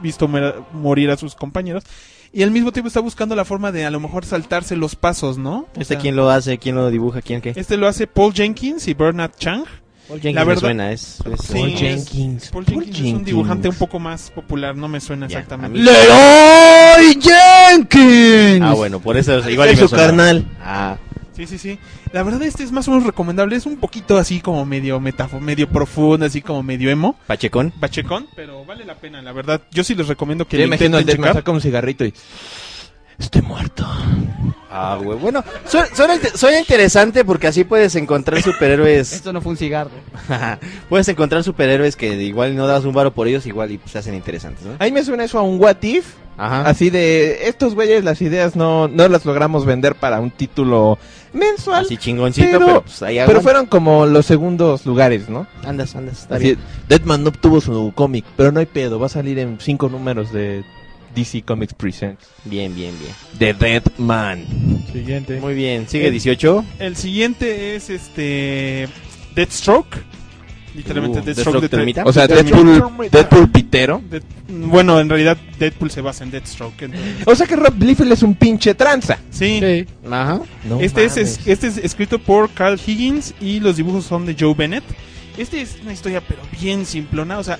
visto 0.03 0.27
morir 0.27 1.09
a 1.09 1.17
sus 1.17 1.33
compañeros. 1.33 1.83
Y 2.31 2.43
al 2.43 2.51
mismo 2.51 2.71
tiempo 2.71 2.89
está 2.89 2.99
buscando 2.99 3.35
la 3.35 3.45
forma 3.45 3.71
de 3.71 3.85
a 3.85 3.89
lo 3.89 3.99
mejor 3.99 4.23
saltarse 4.23 4.75
los 4.75 4.95
pasos, 4.95 5.39
¿no? 5.39 5.61
O 5.61 5.67
¿Este 5.73 5.95
sea, 5.95 5.97
quién 5.97 6.15
lo 6.15 6.29
hace? 6.29 6.59
¿Quién 6.59 6.75
lo 6.75 6.91
dibuja? 6.91 7.23
¿Quién 7.23 7.41
qué? 7.41 7.53
Este 7.55 7.77
lo 7.77 7.87
hace 7.87 8.05
Paul 8.05 8.31
Jenkins 8.31 8.87
y 8.87 8.93
Bernard 8.93 9.31
Chang. 9.39 9.63
Paul 10.09 10.19
Jenkins 10.19 10.35
la 10.35 10.41
me 10.41 10.45
verdad- 10.47 10.59
suena, 10.61 10.91
es... 10.91 11.19
es- 11.25 11.41
Sí, 11.45 11.53
Paul 11.53 11.69
es- 11.69 11.79
Jenkins. 11.79 12.49
Paul 12.49 12.65
Paul 12.65 12.75
Jenkins 12.83 12.89
es 12.95 12.99
un 12.99 13.05
Jenkins. 13.05 13.25
dibujante 13.25 13.69
un 13.69 13.75
poco 13.75 13.99
más 13.99 14.29
popular, 14.31 14.75
no 14.75 14.87
me 14.89 14.99
suena 14.99 15.27
Ya, 15.27 15.37
exactamente. 15.39 15.79
¡Leroy 15.79 17.19
Jenkins! 17.21 18.61
Ah, 18.63 18.73
bueno, 18.73 18.99
por 18.99 19.15
eso 19.17 19.47
igual 19.49 19.69
Es 19.69 19.79
me 19.81 19.87
su 19.87 19.95
carnal. 19.95 20.45
Ah, 20.61 20.97
Sí, 21.35 21.47
sí, 21.47 21.57
sí. 21.57 21.79
La 22.11 22.21
verdad 22.23 22.43
este 22.43 22.63
es 22.65 22.71
más 22.73 22.85
o 22.89 22.91
menos 22.91 23.05
recomendable. 23.05 23.55
Es 23.55 23.65
un 23.65 23.77
poquito 23.77 24.17
así 24.17 24.41
como 24.41 24.65
medio 24.65 24.99
metafo, 24.99 25.39
medio 25.39 25.69
profundo, 25.69 26.25
así 26.25 26.41
como 26.41 26.61
medio 26.63 26.89
emo, 26.89 27.15
Pachecón. 27.27 27.71
bachecón, 27.79 28.27
pero 28.35 28.65
vale 28.65 28.83
la 28.83 28.95
pena, 28.95 29.21
la 29.21 29.31
verdad. 29.31 29.61
Yo 29.71 29.85
sí 29.85 29.95
les 29.95 30.09
recomiendo 30.09 30.45
que 30.45 30.57
lo 30.57 30.63
imagino 30.65 30.97
al 30.97 31.03
intenten 31.03 31.21
Deadman 31.21 31.29
checar. 31.29 31.41
saca 31.43 31.51
un 31.53 31.61
cigarrito 31.61 32.03
y... 32.03 32.13
Estoy 33.19 33.41
muerto. 33.41 33.85
Ah, 34.71 34.97
güey. 35.03 35.17
Bueno, 35.17 35.43
suena, 35.65 35.87
suena 35.95 36.15
inte- 36.15 36.37
suena 36.37 36.59
interesante 36.59 37.25
porque 37.25 37.47
así 37.47 37.63
puedes 37.63 37.95
encontrar 37.95 38.41
superhéroes. 38.41 39.11
Esto 39.13 39.33
no 39.33 39.41
fue 39.41 39.51
un 39.51 39.57
cigarro. 39.57 39.89
puedes 40.89 41.07
encontrar 41.09 41.43
superhéroes 41.43 41.95
que 41.95 42.13
igual 42.21 42.55
no 42.55 42.67
das 42.67 42.85
un 42.85 42.93
varo 42.93 43.13
por 43.13 43.27
ellos, 43.27 43.45
igual 43.45 43.71
y 43.71 43.79
se 43.85 43.97
hacen 43.97 44.13
interesantes, 44.15 44.65
¿no? 44.65 44.75
A 44.79 44.85
mí 44.85 44.91
me 44.91 45.03
suena 45.03 45.23
eso 45.23 45.39
a 45.39 45.41
un 45.41 45.59
What 45.59 45.81
If. 45.81 46.13
Ajá. 46.37 46.61
Así 46.69 46.89
de, 46.89 47.49
estos 47.49 47.75
güeyes 47.75 48.05
las 48.05 48.21
ideas 48.21 48.55
no, 48.55 48.87
no 48.87 49.09
las 49.09 49.25
logramos 49.25 49.65
vender 49.65 49.95
para 49.95 50.21
un 50.21 50.31
título 50.31 50.97
mensual. 51.33 51.83
Así 51.83 51.97
chingoncito, 51.97 52.47
pero- 52.51 52.65
pero, 52.65 52.81
pues 52.83 53.03
ahí 53.03 53.19
Pero 53.25 53.41
fueron 53.41 53.65
como 53.65 54.05
los 54.05 54.25
segundos 54.25 54.85
lugares, 54.85 55.27
¿no? 55.27 55.47
Andas, 55.65 55.95
andas, 55.97 56.19
está 56.21 56.35
Así, 56.35 56.43
bien. 56.45 56.59
Deadman 56.87 57.23
no 57.23 57.29
obtuvo 57.29 57.59
su 57.59 57.91
cómic, 57.93 58.23
pero 58.37 58.53
no 58.53 58.61
hay 58.61 58.67
pedo, 58.67 58.97
va 58.99 59.07
a 59.07 59.09
salir 59.09 59.37
en 59.39 59.57
cinco 59.59 59.89
números 59.89 60.31
de 60.31 60.63
DC 61.15 61.43
Comics 61.43 61.73
Presents. 61.73 62.25
Bien, 62.45 62.73
bien, 62.73 62.93
bien. 62.99 63.13
De 63.37 63.53
Deadman. 63.53 64.45
Siguiente. 64.91 65.39
Muy 65.39 65.53
bien, 65.53 65.87
sigue 65.87 66.07
Eh, 66.07 66.11
18. 66.11 66.65
El 66.79 66.95
siguiente 66.95 67.75
es 67.75 67.89
este 67.89 68.87
Deathstroke. 69.35 69.97
Literalmente 70.75 71.19
Uh, 71.19 71.23
Deathstroke, 71.23 71.35
Deathstroke 71.35 71.61
de 71.63 71.69
termita. 71.69 72.03
O 72.05 72.13
sea. 72.13 72.27
Deadpool, 72.27 73.09
Deadpool 73.11 73.49
pitero. 73.49 74.01
Bueno, 74.47 74.99
en 74.99 75.09
realidad 75.09 75.35
Deadpool 75.57 75.89
se 75.91 76.01
basa 76.01 76.23
en 76.23 76.31
Deathstroke. 76.31 76.83
entonces- 76.83 77.27
O 77.27 77.35
sea 77.35 77.47
que 77.47 77.55
Rob 77.55 77.73
Liefeld 77.81 78.11
es 78.11 78.21
un 78.23 78.35
pinche 78.35 78.75
tranza. 78.75 79.17
Sí. 79.31 79.59
Sí. 79.59 79.85
Ajá. 80.09 80.41
No 80.65 80.79
este, 80.79 81.05
es, 81.05 81.15
mames. 81.17 81.39
es- 81.39 81.47
este 81.47 81.67
es 81.67 81.77
escrito 81.77 82.19
por 82.19 82.49
Carl 82.51 82.79
Higgins 82.85 83.33
y 83.41 83.59
los 83.59 83.77
dibujos 83.77 84.05
son 84.05 84.25
de 84.27 84.35
Joe 84.39 84.53
Bennett. 84.53 84.83
Este 85.37 85.61
es 85.61 85.77
una 85.81 85.91
historia 85.93 86.21
pero 86.25 86.41
bien 86.61 86.85
simplona, 86.85 87.39
o 87.39 87.43
sea, 87.43 87.57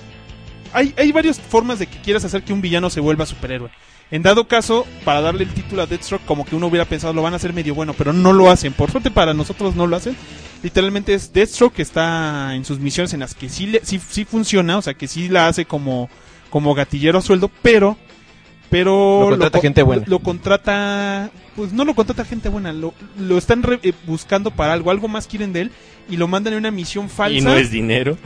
hay, 0.74 0.94
hay 0.98 1.12
varias 1.12 1.40
formas 1.40 1.80
de 1.80 1.88
que 1.88 2.02
quieras 2.02 2.26
hacer 2.26 2.44
que 2.44 2.54
un 2.54 2.62
villano 2.62 2.90
se 2.90 3.00
vuelva 3.00 3.26
superhéroe. 3.26 3.70
En 4.12 4.24
dado 4.24 4.48
caso, 4.48 4.88
para 5.06 5.22
darle 5.22 5.44
el 5.44 5.54
título 5.54 5.84
a 5.84 5.86
Deathstroke, 5.86 6.26
como 6.26 6.44
que 6.44 6.56
uno 6.56 6.66
hubiera 6.68 6.86
pensado 6.86 7.14
lo 7.14 7.22
van 7.22 7.34
a 7.34 7.36
hacer 7.36 7.54
medio 7.54 7.76
bueno, 7.76 7.94
pero 7.94 8.12
no 8.12 8.34
lo 8.34 8.50
hacen. 8.50 8.74
Por 8.74 8.90
suerte 8.90 9.12
para 9.12 9.36
nosotros 9.36 9.76
no 9.76 9.86
lo 9.86 9.96
hacen. 9.96 10.16
Literalmente 10.64 11.14
es 11.14 11.32
Deathstroke 11.32 11.76
que 11.76 11.82
está 11.84 12.56
en 12.56 12.66
sus 12.66 12.80
misiones 12.80 13.14
en 13.14 13.20
las 13.20 13.36
que 13.36 13.50
sí, 13.50 13.68
le- 13.68 13.86
sí, 13.86 14.00
sí 14.10 14.26
funciona, 14.26 14.78
o 14.78 14.82
sea, 14.82 14.96
que 14.96 15.08
sí 15.08 15.30
la 15.30 15.48
hace 15.48 15.66
como, 15.66 16.10
como 16.50 16.74
gatillero 16.74 17.20
a 17.20 17.22
sueldo, 17.22 17.52
pero... 17.62 17.98
Pero 18.70 19.22
Lo 19.22 19.30
contrata 19.32 19.58
co- 19.58 19.62
gente 19.62 19.82
buena. 19.84 20.04
Lo, 20.06 20.20
contrata... 20.20 21.30
Pues 21.56 21.74
no 21.74 21.84
lo 21.86 21.94
contrata 21.96 22.24
gente 22.24 22.48
buena, 22.50 22.72
lo, 22.72 22.94
lo 23.18 23.38
están 23.38 23.64
re- 23.64 23.80
eh, 23.84 23.94
buscando 24.06 24.52
para 24.52 24.72
algo, 24.74 24.92
algo 24.92 25.08
más 25.08 25.28
quieren 25.28 25.52
de 25.52 25.62
él 25.62 25.72
y 26.10 26.16
lo 26.18 26.28
mandan 26.28 26.54
en 26.54 26.60
una 26.60 26.72
misión 26.72 27.10
falsa. 27.10 27.38
Y 27.38 27.42
no 27.42 27.56
es 27.58 27.70
dinero. 27.72 28.18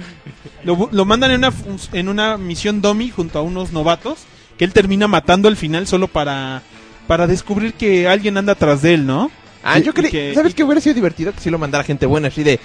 Lo, 0.64 0.90
lo 0.92 1.06
mandan 1.06 1.32
en 1.32 1.38
una, 1.40 1.52
fun- 1.52 1.80
en 1.94 2.10
una 2.10 2.38
misión 2.38 2.82
dummy 2.82 3.10
junto 3.10 3.40
a 3.40 3.42
unos 3.42 3.72
novatos 3.72 4.20
que 4.58 4.66
él 4.66 4.74
termina 4.74 5.08
matando 5.08 5.48
al 5.48 5.56
final 5.58 5.88
solo 5.88 6.08
para, 6.08 6.62
para 7.08 7.26
descubrir 7.26 7.74
que 7.74 8.08
alguien 8.08 8.38
anda 8.38 8.52
atrás 8.54 8.82
de 8.84 8.94
él, 8.96 9.06
¿no? 9.08 9.32
Ah, 9.64 9.80
Y- 9.80 9.84
yo 9.84 9.92
y 9.92 9.94
creí, 9.94 10.12
que- 10.12 10.34
¿sabes 10.36 10.54
qué 10.54 10.64
hubiera 10.64 10.82
sido 10.82 10.94
divertido? 10.94 11.32
Que 11.32 11.40
si 11.40 11.50
lo 11.50 11.58
mandara 11.58 11.84
gente 11.86 12.06
buena, 12.06 12.28
así 12.28 12.44
de 12.44 12.60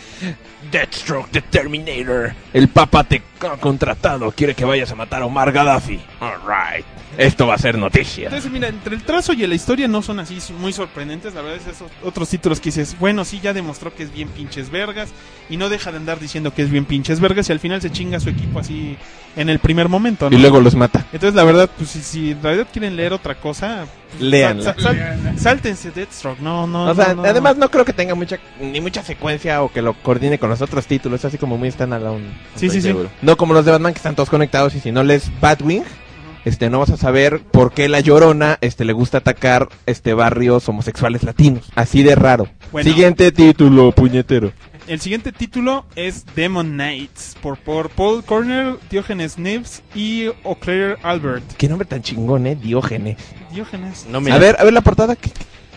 Deathstroke, 0.71 1.31
the 1.31 1.41
Terminator, 1.41 2.35
el 2.53 2.69
Papa 2.69 3.05
te 3.05 3.23
contratado 3.61 4.33
quiere 4.33 4.55
que 4.55 4.65
vayas 4.65 4.91
a 4.91 4.95
matar 4.97 5.23
a 5.23 5.27
Omar 5.27 5.51
Gaddafi. 5.53 6.01
Alright. 6.21 6.85
Esto 7.19 7.49
va 7.49 7.55
a 7.55 7.59
ser 7.59 7.77
noticia. 7.77 8.27
Entonces, 8.27 8.49
mira, 8.51 8.69
entre 8.69 8.95
el 8.95 9.03
trazo 9.03 9.33
y 9.33 9.45
la 9.47 9.55
historia 9.57 9.89
no 9.89 10.03
son 10.03 10.21
así 10.21 10.39
muy 10.59 10.73
sorprendentes. 10.73 11.35
La 11.35 11.43
verdad 11.43 11.59
es 11.61 11.67
esos 11.67 11.91
otros 12.05 12.29
títulos 12.29 12.61
que 12.61 12.67
dices, 12.67 12.97
bueno, 13.01 13.25
sí, 13.25 13.41
ya 13.43 13.53
demostró 13.53 13.93
que 13.93 14.05
es 14.05 14.13
bien 14.13 14.29
pinches 14.29 14.71
vergas. 14.71 15.09
Y 15.51 15.57
no 15.57 15.69
deja 15.69 15.91
de 15.91 15.97
andar 15.97 16.21
diciendo 16.21 16.55
que 16.55 16.63
es 16.63 16.71
bien 16.71 16.85
pinches 16.85 17.19
vergas. 17.19 17.49
Y 17.49 17.53
al 17.53 17.59
final 17.59 17.83
se 17.83 17.91
chinga 17.91 18.19
a 18.19 18.21
su 18.21 18.29
equipo 18.29 18.61
así 18.61 18.97
en 19.35 19.49
el 19.49 19.59
primer 19.59 19.89
momento. 19.89 20.31
¿no? 20.31 20.37
Y 20.37 20.41
luego 20.41 20.61
los 20.61 20.77
mata. 20.77 21.07
Entonces, 21.13 21.35
la 21.35 21.43
verdad, 21.43 21.69
pues 21.77 21.91
si, 21.91 22.01
si 22.03 22.31
en 22.31 22.41
realidad 22.43 22.69
quieren 22.73 22.95
leer 22.95 23.13
otra 23.13 23.35
cosa, 23.35 23.87
pues, 24.13 24.23
Léanla. 24.23 24.75
sal- 24.75 24.81
sal- 24.81 25.33
sáltense 25.37 25.91
Deathstroke. 25.91 26.39
No, 26.41 26.69
no. 26.69 26.85
O 26.85 26.95
sea, 26.95 27.15
no, 27.15 27.23
no. 27.23 27.29
además 27.29 27.57
no 27.57 27.69
creo 27.69 27.85
que 27.85 27.93
tenga 27.93 28.15
mucha 28.15 28.39
ni 28.61 28.81
mucha 28.81 29.03
secuencia 29.03 29.61
o 29.63 29.73
que 29.73 29.83
lo 29.83 29.95
coordine 29.95 30.39
con 30.39 30.51
los 30.51 30.63
otros 30.63 30.87
títulos, 30.87 31.25
así 31.25 31.37
como 31.37 31.59
muy 31.59 31.69
standalone. 31.73 32.27
Sí, 32.55 32.69
sí, 32.71 32.77
sí. 32.77 32.83
seguro. 32.83 33.11
No 33.23 33.37
como 33.37 33.55
los 33.55 33.65
de 33.65 33.73
Batman 33.73 33.93
que 33.93 33.99
están 33.99 34.15
todos 34.15 34.31
conectados 34.31 34.73
y 34.77 34.81
si 34.81 34.93
no 34.93 35.03
lees 35.03 35.33
Batwing, 35.41 35.83
este 36.45 36.71
no 36.71 36.79
vas 36.81 36.91
a 36.91 36.97
saber 36.97 37.41
por 37.41 37.73
qué 37.73 37.89
la 37.89 38.01
Llorona 38.01 38.59
este 38.61 38.85
le 38.85 38.93
gusta 38.93 39.19
atacar 39.19 39.69
este 39.87 40.15
barrios 40.15 40.69
homosexuales 40.69 41.23
latinos, 41.23 41.65
así 41.75 42.03
de 42.03 42.15
raro. 42.15 42.49
Bueno. 42.73 42.89
Siguiente 42.91 43.33
título, 43.33 43.93
puñetero. 43.93 44.53
El 44.87 45.01
siguiente 45.01 45.33
título 45.33 45.85
es 45.97 46.25
Demon 46.35 46.71
Knights 46.71 47.37
por, 47.43 47.59
por 47.59 47.91
Paul 47.91 48.25
Corner, 48.25 48.77
Diógenes 48.91 49.39
Nibs 49.39 49.83
y 49.95 50.29
O'Clair 50.45 50.97
Albert. 51.03 51.45
Qué 51.59 51.69
nombre 51.69 51.87
tan 51.87 52.01
chingón, 52.03 52.47
eh, 52.47 52.57
Diógenes. 52.57 53.19
Diógenes. 53.53 54.07
a 54.31 54.39
ver, 54.39 54.57
a 54.59 54.65
ver 54.65 54.73
la 54.73 54.81
portada. 54.81 55.15
¿qué- 55.15 55.31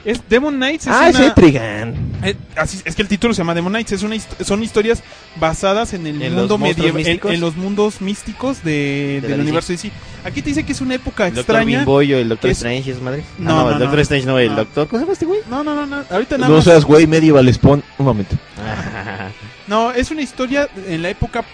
Es 0.04 0.22
Demon 0.28 0.56
Knights. 0.56 0.88
Es 0.88 0.94
Ah, 0.94 1.10
es 1.10 1.16
una- 1.16 1.28
Etrigan. 1.28 1.94
Eh, 2.24 2.36
así, 2.56 2.80
es 2.86 2.96
que 2.96 3.02
el 3.04 3.08
título 3.08 3.34
se 3.34 3.40
llama 3.40 3.54
Demon 3.54 3.72
Knights. 3.72 3.92
Es 3.92 4.04
una 4.04 4.16
hist- 4.16 4.44
son 4.44 4.64
historias 4.64 5.04
basadas 5.40 5.94
en 5.94 6.08
el 6.08 6.22
¿En 6.22 6.32
los 6.36 6.40
mundo 6.50 6.58
medieval, 6.58 7.06
en, 7.06 7.20
en 7.24 7.40
los 7.40 7.56
mundos 7.56 8.02
místicos 8.02 8.64
de, 8.64 9.20
De 9.22 9.28
del 9.28 9.42
universo 9.42 9.72
DC. 9.74 9.92
Aquí 10.24 10.42
te 10.42 10.50
dice 10.50 10.64
que 10.64 10.72
es 10.72 10.82
una 10.82 10.96
época 10.96 11.28
El 11.28 11.36
Doctor 11.36 11.56
extraña. 11.58 11.80
Bimbo 11.80 12.02
y 12.02 12.14
el 12.14 12.30
Doctor 12.30 12.50
es- 12.52 12.58
Strange 12.58 12.92
es 12.92 13.02
madre. 13.02 13.24
Ah, 13.28 13.34
No, 13.38 13.64
no, 13.64 13.72
el 13.74 13.80
Doctor 13.80 13.96
no. 13.98 14.02
Strange 14.02 14.26
no, 14.26 14.40
el 14.40 14.50
No. 14.50 14.56
Doctor. 14.56 14.88
¿Cómo 14.88 15.00
se 15.00 15.04
llama 15.04 15.14
este 15.14 15.26
güey? 15.26 15.40
No, 15.50 15.64
no, 15.64 15.76
no, 15.76 15.86
no. 15.86 16.04
Ahorita 16.10 16.38
nada 16.38 16.50
No 16.50 16.56
más. 16.56 16.64
seas 16.64 16.84
güey, 16.86 17.06
Medieval 17.08 17.54
Spawn. 17.54 17.84
Un 17.98 18.06
momento. 18.06 18.36
No, 19.68 19.92
es 19.92 20.12
una 20.12 20.22
historia 20.22 20.68
en 20.88 21.02
la 21.02 21.10
época 21.10 21.46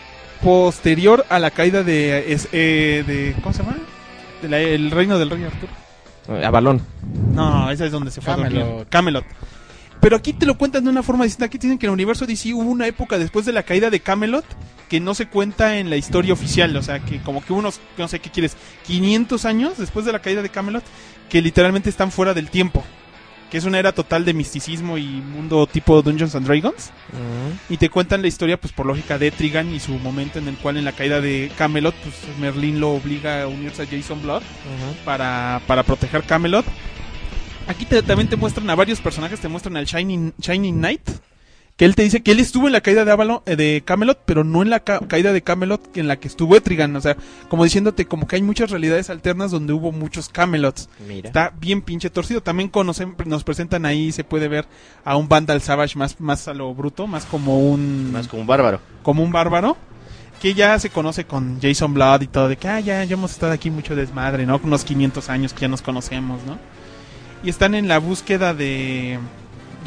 posterior 0.42 1.26
a 1.30 1.38
la 1.40 1.52
caída 1.52 1.84
de, 1.84 2.32
es- 2.34 2.48
eh, 2.52 3.04
de 3.06 3.36
¿cómo 3.44 3.54
se 3.54 3.62
llama? 3.64 3.76
De 4.42 4.50
la- 4.50 4.60
el 4.60 4.90
reino 4.92 5.20
del 5.20 5.30
rey 5.30 5.44
Arturo. 5.44 5.72
Avalón. 6.28 6.82
No, 7.34 7.70
esa 7.72 7.86
es 7.86 7.92
donde 7.92 8.12
se 8.12 8.22
fue 8.22 8.34
a 8.34 8.38
dormir. 8.38 8.60
Camelot. 8.62 8.90
Camelot. 8.90 9.26
Pero 10.00 10.16
aquí 10.16 10.34
te 10.34 10.46
lo 10.46 10.58
cuentan 10.58 10.84
de 10.84 10.90
una 10.90 11.04
forma 11.04 11.24
distinta. 11.24 11.46
Aquí 11.46 11.58
dicen 11.58 11.78
que 11.78 11.86
en 11.86 11.90
el 11.90 11.94
universo 11.94 12.26
DC 12.26 12.54
hubo 12.54 12.70
una 12.70 12.88
época 12.88 13.18
después 13.18 13.46
de 13.46 13.54
la 13.54 13.64
caída 13.64 13.90
de 13.90 14.00
Camelot 14.00 14.46
que 14.90 15.00
no 15.00 15.14
se 15.16 15.28
cuenta 15.28 15.78
en 15.78 15.90
la 15.90 15.98
historia 15.98 16.34
oficial. 16.34 16.76
O 16.76 16.84
sea, 16.84 17.00
que 17.00 17.20
como 17.22 17.44
que 17.44 17.54
unos, 17.54 17.80
no 17.98 18.08
sé 18.08 18.20
qué 18.20 18.30
quieres, 18.30 18.56
500 18.86 19.46
años 19.46 19.78
después 19.78 20.06
de 20.06 20.14
la 20.14 20.20
caída 20.20 20.42
de 20.42 20.50
Camelot 20.50 20.84
que 21.30 21.42
literalmente 21.42 21.90
están 21.90 22.12
fuera 22.12 22.34
del 22.34 22.50
tiempo. 22.50 22.84
Que 23.52 23.58
es 23.58 23.64
una 23.64 23.80
era 23.80 23.94
total 23.94 24.26
de 24.26 24.34
misticismo 24.34 24.98
y 24.98 25.06
mundo 25.06 25.68
tipo 25.68 26.02
Dungeons 26.02 26.36
and 26.36 26.46
Dragons. 26.46 26.92
Y 27.70 27.78
te 27.78 27.90
cuentan 27.90 28.22
la 28.22 28.28
historia, 28.28 28.60
pues 28.60 28.74
por 28.74 28.86
lógica 28.86 29.18
de 29.18 29.32
Trigan 29.32 29.74
y 29.74 29.80
su 29.80 29.94
momento 30.00 30.38
en 30.40 30.48
el 30.50 30.56
cual 30.58 30.76
en 30.78 30.84
la 30.86 30.92
caída 30.92 31.22
de 31.22 31.50
Camelot, 31.58 31.96
pues 31.96 32.16
Merlín 32.40 32.80
lo 32.82 32.92
obliga 32.92 33.44
a 33.44 33.48
unirse 33.48 33.84
a 33.84 33.86
Jason 33.86 34.22
Blood 34.22 34.42
para, 35.06 35.62
para 35.66 35.84
proteger 35.84 36.24
Camelot. 36.24 36.66
Aquí 37.68 37.86
te- 37.86 38.02
también 38.04 38.30
te 38.30 38.36
muestran 38.36 38.70
a 38.70 38.76
varios 38.76 39.00
personajes, 39.00 39.40
te 39.40 39.48
muestran 39.48 39.78
al 39.78 39.86
Shining, 39.86 40.34
Shining 40.42 40.76
Knight, 40.78 41.10
que 41.78 41.86
él 41.86 41.96
te 41.96 42.02
dice 42.04 42.22
que 42.24 42.32
él 42.32 42.40
estuvo 42.40 42.66
en 42.68 42.74
la 42.74 42.82
caída 42.82 43.06
de, 43.06 43.12
Avalon, 43.12 43.42
eh, 43.46 43.56
de 43.56 43.84
Camelot, 43.86 44.20
pero 44.26 44.44
no 44.44 44.64
en 44.64 44.70
la 44.72 44.80
ca- 44.82 45.00
caída 45.08 45.32
de 45.32 45.44
Camelot 45.44 45.96
en 45.96 46.08
la 46.08 46.16
que 46.18 46.28
estuvo 46.28 46.56
Etrigan, 46.56 46.96
o 46.96 47.02
sea, 47.02 47.16
como 47.50 47.64
diciéndote 47.64 48.06
como 48.06 48.28
que 48.28 48.36
hay 48.36 48.42
muchas 48.42 48.72
realidades 48.72 49.10
alternas 49.12 49.52
donde 49.52 49.74
hubo 49.74 49.92
muchos 49.92 50.28
Camelots. 50.28 50.90
Mira. 51.08 51.28
Está 51.30 51.54
bien 51.62 51.82
pinche 51.84 52.10
torcido. 52.10 52.42
También 52.42 52.70
conocen, 52.70 53.16
nos 53.26 53.44
presentan 53.44 53.86
ahí, 53.86 54.12
se 54.12 54.24
puede 54.24 54.48
ver 54.48 54.66
a 55.06 55.16
un 55.18 55.30
Vandal 55.30 55.62
Savage 55.62 55.98
más, 56.00 56.20
más 56.20 56.48
a 56.48 56.54
lo 56.56 56.74
bruto, 56.74 57.06
más 57.06 57.26
como 57.26 57.60
un... 57.70 58.12
Más 58.12 58.28
como 58.28 58.42
un 58.42 58.48
bárbaro. 58.48 58.82
Como 59.04 59.24
un 59.24 59.32
bárbaro. 59.32 59.78
Que 60.42 60.54
ya 60.56 60.78
se 60.80 60.90
conoce 60.90 61.26
con 61.26 61.60
Jason 61.62 61.94
Blood 61.94 62.22
y 62.22 62.28
todo, 62.28 62.48
de 62.48 62.58
que 62.58 62.68
ah, 62.68 62.80
ya, 62.80 63.04
ya 63.04 63.14
hemos 63.14 63.32
estado 63.32 63.54
aquí 63.54 63.70
mucho 63.72 63.96
desmadre, 63.96 64.46
¿no? 64.46 64.60
Unos 64.64 64.84
500 64.84 65.30
años 65.30 65.54
que 65.54 65.62
ya 65.62 65.68
nos 65.68 65.82
conocemos, 65.82 66.42
¿no? 66.46 66.58
Y 67.44 67.50
están 67.50 67.74
en 67.76 67.88
la 67.88 67.98
búsqueda 68.00 68.54
de, 68.54 69.18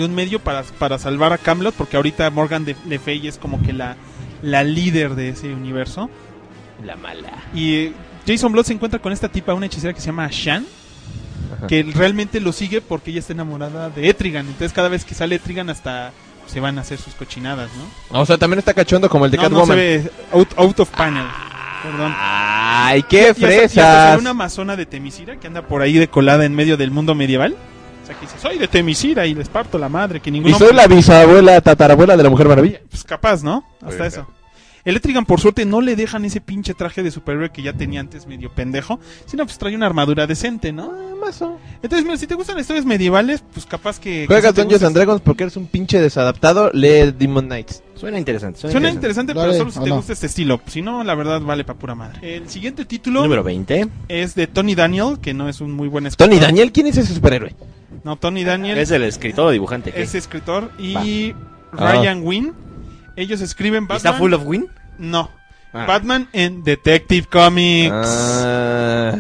de 0.01 0.07
un 0.07 0.15
medio 0.15 0.41
para, 0.41 0.63
para 0.65 0.99
salvar 0.99 1.33
a 1.33 1.39
Camelot, 1.39 1.75
porque 1.75 1.97
ahorita 1.97 2.29
Morgan 2.31 2.65
de, 2.65 2.75
Le 2.87 2.99
Fay 2.99 3.27
es 3.29 3.39
como 3.39 3.63
que 3.63 3.73
la, 3.73 3.97
la 4.43 4.65
líder 4.65 5.15
de 5.15 5.29
ese 5.31 5.53
universo. 5.53 6.11
La 6.85 6.97
mala. 6.97 7.31
Y 7.55 7.75
eh, 7.75 7.93
Jason 8.27 8.53
Blood 8.53 8.65
se 8.65 8.73
encuentra 8.73 9.01
con 9.01 9.13
esta 9.13 9.29
tipa, 9.29 9.55
una 9.55 9.67
hechicera 9.67 9.93
que 9.93 10.01
se 10.01 10.07
llama 10.07 10.29
Shan, 10.31 10.67
que 11.69 11.83
realmente 11.95 12.41
lo 12.41 12.53
sigue 12.53 12.81
porque 12.81 13.11
ella 13.11 13.21
está 13.21 13.33
enamorada 13.33 13.91
de 13.91 14.09
Etrigan. 14.09 14.47
Entonces 14.47 14.73
cada 14.73 14.89
vez 14.89 15.05
que 15.05 15.15
sale 15.15 15.37
Etrigan 15.37 15.69
hasta 15.71 16.13
se 16.47 16.59
van 16.61 16.79
a 16.79 16.81
hacer 16.81 16.99
sus 16.99 17.15
cochinadas, 17.15 17.71
¿no? 18.11 18.21
O 18.21 18.27
sea, 18.27 18.37
también 18.39 18.59
está 18.59 18.75
cachondo 18.75 19.09
como 19.09 19.25
el 19.27 19.31
de 19.31 19.37
No, 19.37 19.45
no 19.45 19.49
Catwoman. 19.51 19.69
se 19.69 19.75
ve 19.77 20.11
out, 20.33 20.49
out 20.57 20.81
of 20.81 20.91
panel. 20.91 21.25
Perdón. 21.83 22.13
Ay, 22.17 23.01
Y 23.01 23.03
qué 23.05 23.29
hasta- 23.29 23.41
y 23.43 23.45
hasta 23.55 23.69
fresas. 23.69 24.19
una 24.21 24.31
amazona 24.31 24.77
de 24.77 24.85
Temisira 24.87 25.37
que 25.39 25.47
anda 25.47 25.63
por 25.63 25.81
ahí 25.83 25.95
de 25.95 26.09
colada 26.09 26.45
en 26.45 26.55
medio 26.55 26.77
del 26.77 26.91
mundo 26.91 27.15
medieval. 27.15 27.57
O 28.11 28.13
sea, 28.13 28.21
que 28.21 28.27
dice, 28.27 28.39
soy 28.41 28.59
de 28.59 28.67
Temisira 28.67 29.27
y 29.27 29.35
les 29.35 29.49
parto 29.49 29.79
la 29.79 29.89
madre, 29.89 30.21
que 30.21 30.31
ningún 30.31 30.51
Y 30.51 30.55
soy 30.55 30.75
la 30.75 30.87
bisabuela, 30.89 31.61
tatarabuela 31.61 32.17
de 32.17 32.23
la 32.25 32.31
Mujer 32.31 32.49
Maravilla. 32.49 32.81
Pues 32.91 33.05
capaz, 33.05 33.43
¿no? 33.45 33.65
Hasta 33.83 34.07
eso. 34.07 34.27
El 34.85 34.97
Etrigan, 34.97 35.27
por 35.27 35.41
suerte, 35.41 35.67
no 35.67 35.81
le 35.83 35.95
dejan 35.95 36.25
ese 36.25 36.41
pinche 36.41 36.73
traje 36.75 37.03
de 37.03 37.11
superhéroe 37.11 37.51
que 37.51 37.63
ya 37.63 37.75
tenía 37.75 38.01
antes 38.01 38.27
medio 38.27 38.51
pendejo, 38.51 38.99
sino 39.27 39.45
pues 39.45 39.59
trae 39.59 39.77
una 39.77 39.87
armadura 39.87 40.27
decente, 40.27 40.73
¿no? 40.73 41.11
Entonces, 41.83 42.05
mira, 42.05 42.17
si 42.17 42.27
te 42.27 42.35
gustan 42.35 42.57
las 42.57 42.63
historias 42.63 42.87
medievales, 42.87 43.45
pues 43.53 43.67
capaz 43.67 44.01
que... 44.01 44.27
Juegas 44.27 44.55
Dungeons 44.55 44.83
and 44.83 44.97
Dragons 44.97 45.21
porque 45.21 45.45
eres 45.45 45.57
un 45.57 45.67
pinche 45.67 46.01
desadaptado, 46.01 46.71
lee 46.73 47.13
Demon 47.17 47.47
Knights. 47.47 47.83
Suena 47.95 48.19
interesante. 48.19 48.71
Suena 48.71 48.89
interesante, 48.91 49.35
Lo 49.35 49.43
pero 49.43 49.53
solo 49.53 49.71
si 49.71 49.79
¿o 49.79 49.83
te 49.83 49.91
no? 49.91 49.97
gusta 49.97 50.15
este 50.15 50.27
estilo. 50.27 50.61
Si 50.67 50.81
no, 50.81 51.05
la 51.05 51.15
verdad 51.15 51.43
vale 51.43 51.65
pa' 51.65 51.75
pura 51.75 51.95
madre. 51.95 52.37
El 52.37 52.49
siguiente 52.49 52.87
título 52.87 53.23
Número 53.23 53.45
20. 53.45 53.89
es 54.09 54.35
de 54.35 54.47
Tony 54.47 54.75
Daniel, 54.75 55.19
que 55.21 55.35
no 55.35 55.49
es 55.49 55.61
un 55.61 55.73
muy 55.73 55.89
buen 55.89 56.07
escritor. 56.07 56.29
Tony 56.29 56.41
Daniel, 56.41 56.73
¿quién 56.73 56.87
es 56.87 56.97
ese 56.97 57.15
superhéroe? 57.15 57.55
No, 58.05 58.17
Tony 58.17 58.45
Daniel 58.45 58.79
Es 58.79 58.91
el 58.91 59.03
escritor 59.03 59.49
o 59.49 59.51
dibujante. 59.51 59.93
¿qué? 59.93 60.03
es 60.03 60.15
escritor 60.15 60.71
y 60.79 61.33
Va. 61.33 61.43
Ryan 61.73 62.23
Wynn. 62.23 62.55
Ellos 63.17 63.41
escriben 63.41 63.85
¿Y 63.85 63.87
Batman. 63.87 63.97
¿Está 63.97 64.13
full 64.15 64.33
of 64.33 64.43
win? 64.47 64.67
No. 64.99 65.31
Ah. 65.73 65.85
Batman 65.87 66.29
en 66.33 66.65
Detective 66.65 67.27
Comics. 67.31 67.93
Ah, 67.95 69.15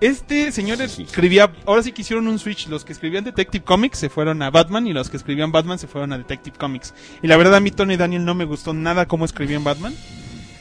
Este 0.00 0.52
señor 0.52 0.80
escribía, 0.82 1.50
ahora 1.64 1.82
sí 1.82 1.92
que 1.92 2.02
hicieron 2.02 2.28
un 2.28 2.38
switch, 2.38 2.68
los 2.68 2.84
que 2.84 2.92
escribían 2.92 3.24
Detective 3.24 3.64
Comics 3.64 3.98
se 3.98 4.08
fueron 4.10 4.42
a 4.42 4.50
Batman 4.50 4.86
y 4.86 4.92
los 4.92 5.08
que 5.08 5.16
escribían 5.16 5.50
Batman 5.52 5.78
se 5.78 5.86
fueron 5.86 6.12
a 6.12 6.18
Detective 6.18 6.56
Comics. 6.58 6.92
Y 7.22 7.26
la 7.26 7.36
verdad 7.36 7.56
a 7.56 7.60
mí 7.60 7.70
Tony 7.70 7.96
Daniel 7.96 8.24
no 8.24 8.34
me 8.34 8.44
gustó 8.44 8.74
nada 8.74 9.06
cómo 9.06 9.24
escribía 9.24 9.56
en 9.56 9.64
Batman. 9.64 9.94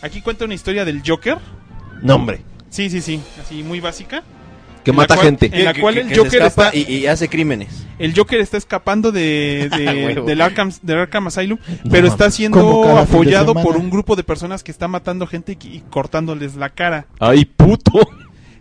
Aquí 0.01 0.21
cuenta 0.21 0.45
una 0.45 0.53
historia 0.53 0.85
del 0.85 1.01
Joker. 1.05 1.37
nombre. 2.01 2.41
Sí, 2.69 2.89
sí, 2.89 3.01
sí, 3.01 3.21
así 3.41 3.61
muy 3.63 3.79
básica. 3.79 4.23
Que 4.85 4.91
En 4.91 4.95
mata 4.97 5.15
cual- 5.15 5.25
gente. 5.25 5.49
En 5.51 5.65
la 5.65 5.73
Que- 5.73 5.81
cual 5.81 5.95
que- 5.95 6.01
el 6.01 6.07
que 6.09 6.15
Joker 6.15 6.41
escapa 6.43 6.67
está, 6.69 6.77
y, 6.77 6.95
y 6.95 7.07
hace 7.07 7.27
crímenes. 7.27 7.85
el 7.99 8.15
Joker 8.15 8.39
está 8.39 8.55
escapando 8.57 9.11
de, 9.11 9.67
del, 10.25 10.41
Arkham, 10.41 10.71
del 10.83 10.99
Arkham 10.99 11.27
Asylum, 11.27 11.57
pero 11.89 12.07
está 12.07 12.29
siendo 12.31 12.97
apoyado 12.97 13.53
por 13.55 13.75
un 13.77 13.89
grupo 13.89 14.15
de 14.15 14.23
personas 14.23 14.63
que 14.63 14.71
está 14.71 14.87
matando 14.87 15.27
gente 15.27 15.57
y, 15.61 15.67
y 15.67 15.83
cortándoles 15.89 16.55
la 16.55 16.69
cara. 16.69 17.07
Ay, 17.19 17.45
puto. 17.45 18.07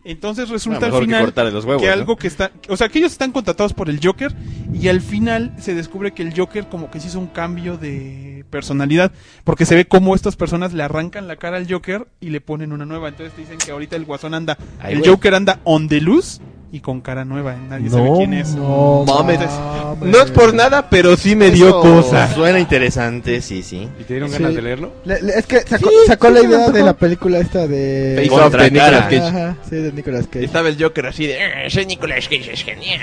Entonces 0.05 0.51
resulta 0.51 0.87
al 0.87 0.93
final 0.93 1.23
cortarle 1.23 1.51
los 1.51 1.65
huevos, 1.65 1.83
que 1.83 1.89
¿no? 1.89 1.95
algo 1.95 2.17
que 2.17 2.27
está, 2.27 2.53
o 2.69 2.77
sea, 2.77 2.91
que 2.91 2.99
ellos 2.99 3.13
están 3.13 3.33
contratados 3.33 3.73
por 3.73 3.89
el 3.89 4.01
Joker 4.03 4.35
y 4.73 4.89
al 4.89 5.01
final 5.01 5.55
se 5.59 5.75
descubre 5.75 6.13
que 6.13 6.23
el 6.23 6.39
Joker 6.39 6.69
como 6.69 6.91
que 6.91 7.01
se 7.01 7.09
hizo 7.09 7.19
un 7.19 7.29
cambio 7.29 7.79
de 7.79 8.45
personalidad, 8.51 9.13
porque 9.45 9.65
se 9.65 9.75
ve 9.75 9.87
como 9.87 10.15
estas 10.15 10.37
personas 10.37 10.75
le 10.75 10.83
arrancan 10.83 11.27
la 11.27 11.37
cara 11.37 11.57
al 11.57 11.71
Joker 11.71 12.07
y 12.21 12.29
le 12.29 12.43
ponen 12.43 12.73
una 12.73 12.85
nueva. 12.85 13.09
Entonces 13.09 13.35
te 13.35 13.41
dicen 13.41 13.59
que 13.59 13.71
ahorita 13.71 13.97
el 13.97 14.05
Guasón 14.05 14.35
anda, 14.35 14.59
Ay, 14.79 14.95
el. 14.95 15.09
Joker 15.09 15.35
anda 15.35 15.61
on 15.65 15.89
the 15.89 16.01
loose 16.01 16.41
y 16.75 16.81
con 16.81 17.01
cara 17.01 17.25
nueva, 17.25 17.55
nadie 17.55 17.89
sabe 17.89 18.03
No, 18.11 18.17
quién 18.17 18.35
es. 18.35 18.55
No 18.57 19.05
Mames. 19.07 19.39
mames. 19.39 20.09
No 20.13 20.21
es 20.21 20.31
por 20.33 20.53
nada, 20.53 20.91
pero 20.91 21.17
sí 21.17 21.37
me 21.37 21.53
dio 21.53 21.69
Eso 21.69 21.81
cosa. 21.81 22.35
Suena 22.35 22.59
interesante, 22.59 23.41
sí, 23.43 23.63
sí. 23.63 23.89
¿Y 24.01 24.03
te 24.03 24.15
dieron 24.15 24.29
Sí. 24.29 24.39
ganas 24.39 24.57
de 24.57 24.63
leerlo? 24.63 24.93
Le- 25.05 25.23
le- 25.23 25.39
es 25.39 25.47
que 25.47 25.61
sacó, 25.61 25.89
Sí, 25.89 25.95
sacó 26.09 26.29
sí 26.29 26.35
la 26.35 26.43
idea 26.43 26.71
de 26.71 26.83
la 26.83 26.95
película 26.95 27.39
esta 27.39 27.69
de... 27.69 28.15
Face 28.29 28.41
Off 28.41 28.53
de 28.55 28.71
Nicolas. 28.73 29.03
Cage. 29.05 29.19
Ajá, 29.21 29.57
sí, 29.71 29.77
de 29.77 29.93
Nicolas 29.93 30.27
Cage. 30.27 30.45
Estaba 30.45 30.69
el 30.69 30.83
Joker 30.83 31.07
así 31.07 31.27
de... 31.29 31.37
"Eh, 31.67 31.71
Soy 31.71 31.87
Nicolas 31.87 32.25
Cage, 32.29 32.53
es 32.53 32.63
genial. 32.65 33.01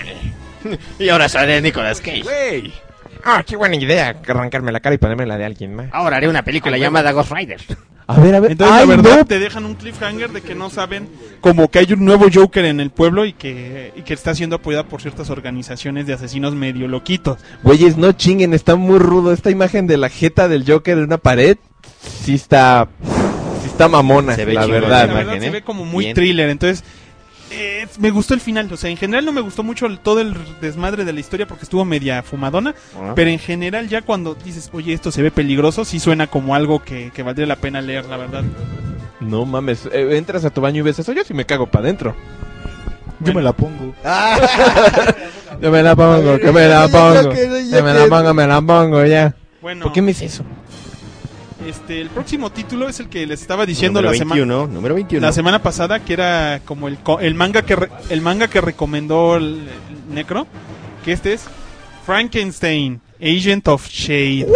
Y 1.00 1.08
ahora 1.10 1.30
sale 1.30 1.62
Nicolas 1.62 2.02
Cage. 2.02 2.24
Güey. 2.24 2.74
Ah, 3.26 3.44
qué 3.46 3.56
buena 3.56 3.76
idea 3.76 4.16
arrancarme 4.28 4.72
la 4.72 4.80
cara 4.80 4.96
y 4.96 4.98
ponerme 4.98 5.26
la 5.26 5.38
de 5.38 5.46
alguien 5.46 5.76
más. 5.76 5.88
Ahora 5.92 6.18
haré 6.18 6.28
una 6.28 6.44
película 6.44 6.78
llamada 6.78 7.12
Ghost 7.12 7.32
Rider. 7.32 7.62
A 8.08 8.20
ver, 8.20 8.36
a 8.36 8.40
ver. 8.42 8.52
Entonces 8.52 8.76
Ay, 8.76 8.88
la 8.88 8.96
verdad 8.96 9.18
no. 9.20 9.26
te 9.26 9.40
dejan 9.40 9.64
un 9.64 9.76
cliffhanger 9.76 10.32
de 10.32 10.42
que 10.42 10.54
no 10.56 10.70
saben 10.70 11.08
como 11.40 11.70
que 11.72 11.80
hay 11.80 11.94
un 11.94 12.04
nuevo 12.04 12.26
Joker 12.34 12.66
en 12.66 12.80
el 12.82 12.90
pueblo 12.90 13.26
y 13.26 13.32
que, 13.34 13.94
y 13.96 14.02
que 14.02 14.14
está 14.14 14.36
siendo 14.36 14.58
apoyada 14.58 14.84
por 14.84 15.02
ciertas 15.02 15.30
organizaciones 15.30 16.08
de 16.08 16.14
asesinos 16.14 16.54
medio 16.54 16.88
loquitos. 16.90 17.38
Güeyes, 17.64 17.96
no 17.98 18.12
chinguen, 18.12 18.54
está 18.54 18.76
muy 18.76 19.00
rudo. 19.00 19.32
Esta 19.32 19.50
imagen 19.50 19.88
de 19.88 19.98
la 19.98 20.10
jeta 20.10 20.48
del 20.50 20.66
Joker 20.70 20.98
en 20.98 21.06
una 21.06 21.20
pared, 21.20 21.58
sí 22.24 22.34
está 22.36 22.90
Sí 23.62 23.68
está 23.68 23.88
mamona, 23.88 24.36
Se 24.36 24.44
ve 24.44 24.54
la 24.56 24.66
verdad. 24.66 25.08
la 25.08 25.14
verdad 25.14 25.22
imagen, 25.24 25.42
se 25.42 25.48
¿eh? 25.48 25.52
ve 25.52 25.62
como 25.62 25.86
muy 25.86 26.06
Bien. 26.06 26.16
thriller, 26.16 26.50
entonces 26.50 26.84
eh, 27.52 27.88
me 28.00 28.10
gustó 28.12 28.34
el 28.34 28.40
final, 28.42 28.72
o 28.72 28.78
sea, 28.78 28.90
en 28.90 28.98
general 28.98 29.26
no 29.26 29.32
me 29.32 29.42
gustó 29.42 29.64
mucho 29.64 29.86
el- 29.86 30.00
todo 30.00 30.22
el 30.22 30.34
desmadre 30.62 31.06
de 31.06 31.14
la 31.14 31.20
historia 31.20 31.46
porque 31.48 31.64
estuvo 31.64 31.84
media 31.86 32.24
fumadona, 32.24 32.74
Ah. 33.00 33.14
pero 33.16 33.30
en 33.30 33.40
general 33.40 33.88
ya 33.90 34.02
cuando 34.02 34.36
dices, 34.36 34.70
oye, 34.74 34.94
esto 34.94 35.12
se 35.12 35.22
ve 35.22 35.32
peligroso, 35.32 35.86
sí 35.86 36.00
suena 36.00 36.28
como 36.28 36.56
algo 36.56 36.84
que, 36.84 37.12
que 37.14 37.24
valdría 37.24 37.48
la 37.48 37.56
pena 37.58 37.82
leer, 37.82 38.06
la 38.06 38.18
verdad. 38.18 38.44
No 39.20 39.46
mames, 39.46 39.86
eh, 39.92 40.18
entras 40.18 40.46
a 40.46 40.50
tu 40.50 40.62
baño 40.62 40.80
y 40.80 40.82
ves 40.82 40.98
eso, 41.00 41.14
yo 41.14 41.24
sí 41.24 41.34
me 41.34 41.46
cago 41.46 41.68
para 41.68 41.84
adentro. 41.86 42.16
Yo 43.20 43.34
me 43.36 43.42
la 43.44 43.54
pongo. 43.54 43.94
Yo 45.62 45.70
me 45.72 45.84
la 45.84 45.96
pongo, 45.96 46.40
que 46.40 46.52
me 46.52 46.68
la 46.68 46.88
pongo. 46.88 47.30
que- 47.30 47.82
me 47.84 47.94
la 47.94 48.08
pongo, 48.08 48.34
me 48.34 48.48
la 48.48 48.62
pongo 48.62 49.06
ya. 49.06 49.36
Bueno, 49.62 49.84
¿Por 49.84 49.94
qué 49.94 50.02
me 50.02 50.10
hice 50.12 50.26
eso? 50.26 50.44
Este, 51.68 52.02
el 52.02 52.10
próximo 52.10 52.50
título 52.52 52.88
es 52.90 53.00
el 53.00 53.08
que 53.10 53.26
les 53.28 53.42
estaba 53.42 53.66
diciendo 53.66 54.00
número 54.02 54.12
la 54.14 54.18
semana 54.18 54.42
21, 54.42 54.68
número 54.68 54.96
21. 54.96 55.26
la 55.26 55.32
semana 55.34 55.60
pasada 55.62 56.00
que 56.00 56.14
era 56.14 56.62
como 56.66 56.88
el, 56.88 56.98
co- 57.00 57.20
el 57.20 57.36
manga 57.36 57.62
que 57.64 57.76
re- 57.76 57.90
el 58.10 58.22
manga 58.22 58.48
que 58.48 58.62
recomendó 58.62 59.38
el, 59.38 59.68
el 60.10 60.14
Necro, 60.16 60.48
que 61.06 61.12
este 61.14 61.34
es 61.34 61.44
Frankenstein, 62.06 63.00
Agent 63.22 63.68
of 63.68 63.88
Shade. 63.88 64.48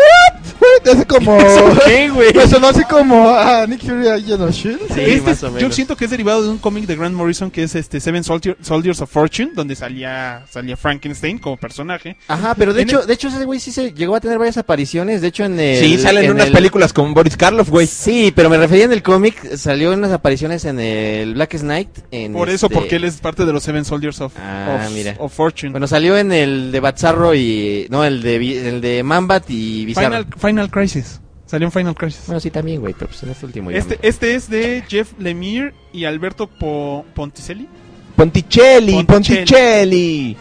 Hace 0.91 1.05
como. 1.05 1.37
¿Qué, 1.85 2.09
güey? 2.09 2.33
Me 2.33 2.47
sonó 2.47 2.67
así 2.67 2.83
como 2.83 3.29
a 3.29 3.65
Nick 3.67 3.81
Fury 3.81 4.07
a 4.07 4.13
Agent 4.15 4.41
of 4.41 4.51
Shield. 4.51 4.79
Sí, 4.93 5.01
Este 5.01 5.21
más 5.21 5.37
es- 5.37 5.43
o 5.43 5.57
yo 5.57 5.71
siento 5.71 5.95
que 5.97 6.05
es 6.05 6.11
derivado 6.11 6.43
de 6.43 6.49
un 6.49 6.57
cómic 6.57 6.85
de 6.85 6.95
Grant 6.95 7.15
Morrison 7.15 7.49
que 7.49 7.63
es 7.63 7.75
este 7.75 7.99
Seven 7.99 8.23
Soldier- 8.23 8.57
Soldiers 8.61 9.01
of 9.01 9.09
Fortune, 9.09 9.51
donde 9.55 9.75
salía 9.75 10.43
salía 10.49 10.77
Frankenstein 10.77 11.37
como 11.39 11.57
personaje. 11.57 12.17
Ajá, 12.27 12.53
pero 12.55 12.73
de 12.73 12.83
En 12.83 12.89
hecho, 12.89 13.01
el- 13.01 13.07
de 13.07 13.13
hecho 13.13 13.27
ese 13.29 13.43
güey 13.45 13.59
sí 13.59 13.71
se 13.71 13.91
llegó 13.93 14.15
a 14.15 14.19
tener 14.21 14.37
varias 14.37 14.57
apariciones, 14.57 15.21
de 15.21 15.27
hecho 15.27 15.43
en 15.45 15.59
el 15.59 15.83
Sí, 15.83 15.97
salen 15.97 16.25
en 16.25 16.31
unas 16.31 16.47
el- 16.47 16.53
películas 16.53 16.93
con 16.93 17.13
Boris 17.13 17.35
Karloff, 17.37 17.69
güey. 17.69 17.87
Sí, 17.87 18.31
pero 18.35 18.49
me 18.49 18.57
refería 18.57 18.85
en 18.85 18.91
el 18.93 19.01
cómic, 19.03 19.55
salió 19.55 19.91
en 19.93 19.99
unas 19.99 20.11
apariciones 20.11 20.65
en 20.65 20.79
el 20.79 21.33
Black 21.33 21.57
Knight. 21.59 21.89
En 22.11 22.33
Por 22.33 22.49
eso, 22.49 22.67
este- 22.67 22.75
porque 22.75 22.95
él 22.97 23.03
es 23.05 23.15
parte 23.17 23.45
de 23.45 23.53
los 23.53 23.63
Seven 23.63 23.85
Soldiers 23.85 24.21
of, 24.21 24.33
Ah, 24.37 24.81
of- 24.85 24.91
mira. 24.93 25.15
of 25.19 25.33
Fortune. 25.33 25.71
Bueno, 25.71 25.87
salió 25.87 26.17
en 26.17 26.31
el 26.31 26.71
de 26.71 26.79
Batzarro 26.79 27.33
y... 27.33 27.87
No, 27.89 28.03
el 28.03 28.21
de, 28.21 28.69
el 28.69 28.81
de 28.81 29.03
Mambat 29.03 29.49
y 29.49 29.85
Bizarro. 29.85 30.07
Final, 30.07 30.25
Final 30.37 30.69
Crisis. 30.69 31.21
Salió 31.45 31.67
en 31.67 31.71
Final 31.71 31.95
Crisis. 31.95 32.23
Bueno, 32.25 32.39
sí, 32.39 32.49
también, 32.49 32.81
güey, 32.81 32.93
pero 32.93 33.07
pues 33.07 33.21
en 33.23 33.29
este 33.29 33.45
último 33.45 33.69
ya 33.71 33.77
Este, 33.77 33.99
este 34.01 34.33
es 34.35 34.49
de 34.49 34.83
Jeff 34.87 35.11
Lemire 35.19 35.73
y 35.93 36.05
Alberto 36.05 36.47
Po- 36.47 37.05
Ponticelli. 37.13 37.67
Ponticelli, 38.15 39.03
Ponticelli. 39.03 39.37
Ponticelli. 39.45 40.37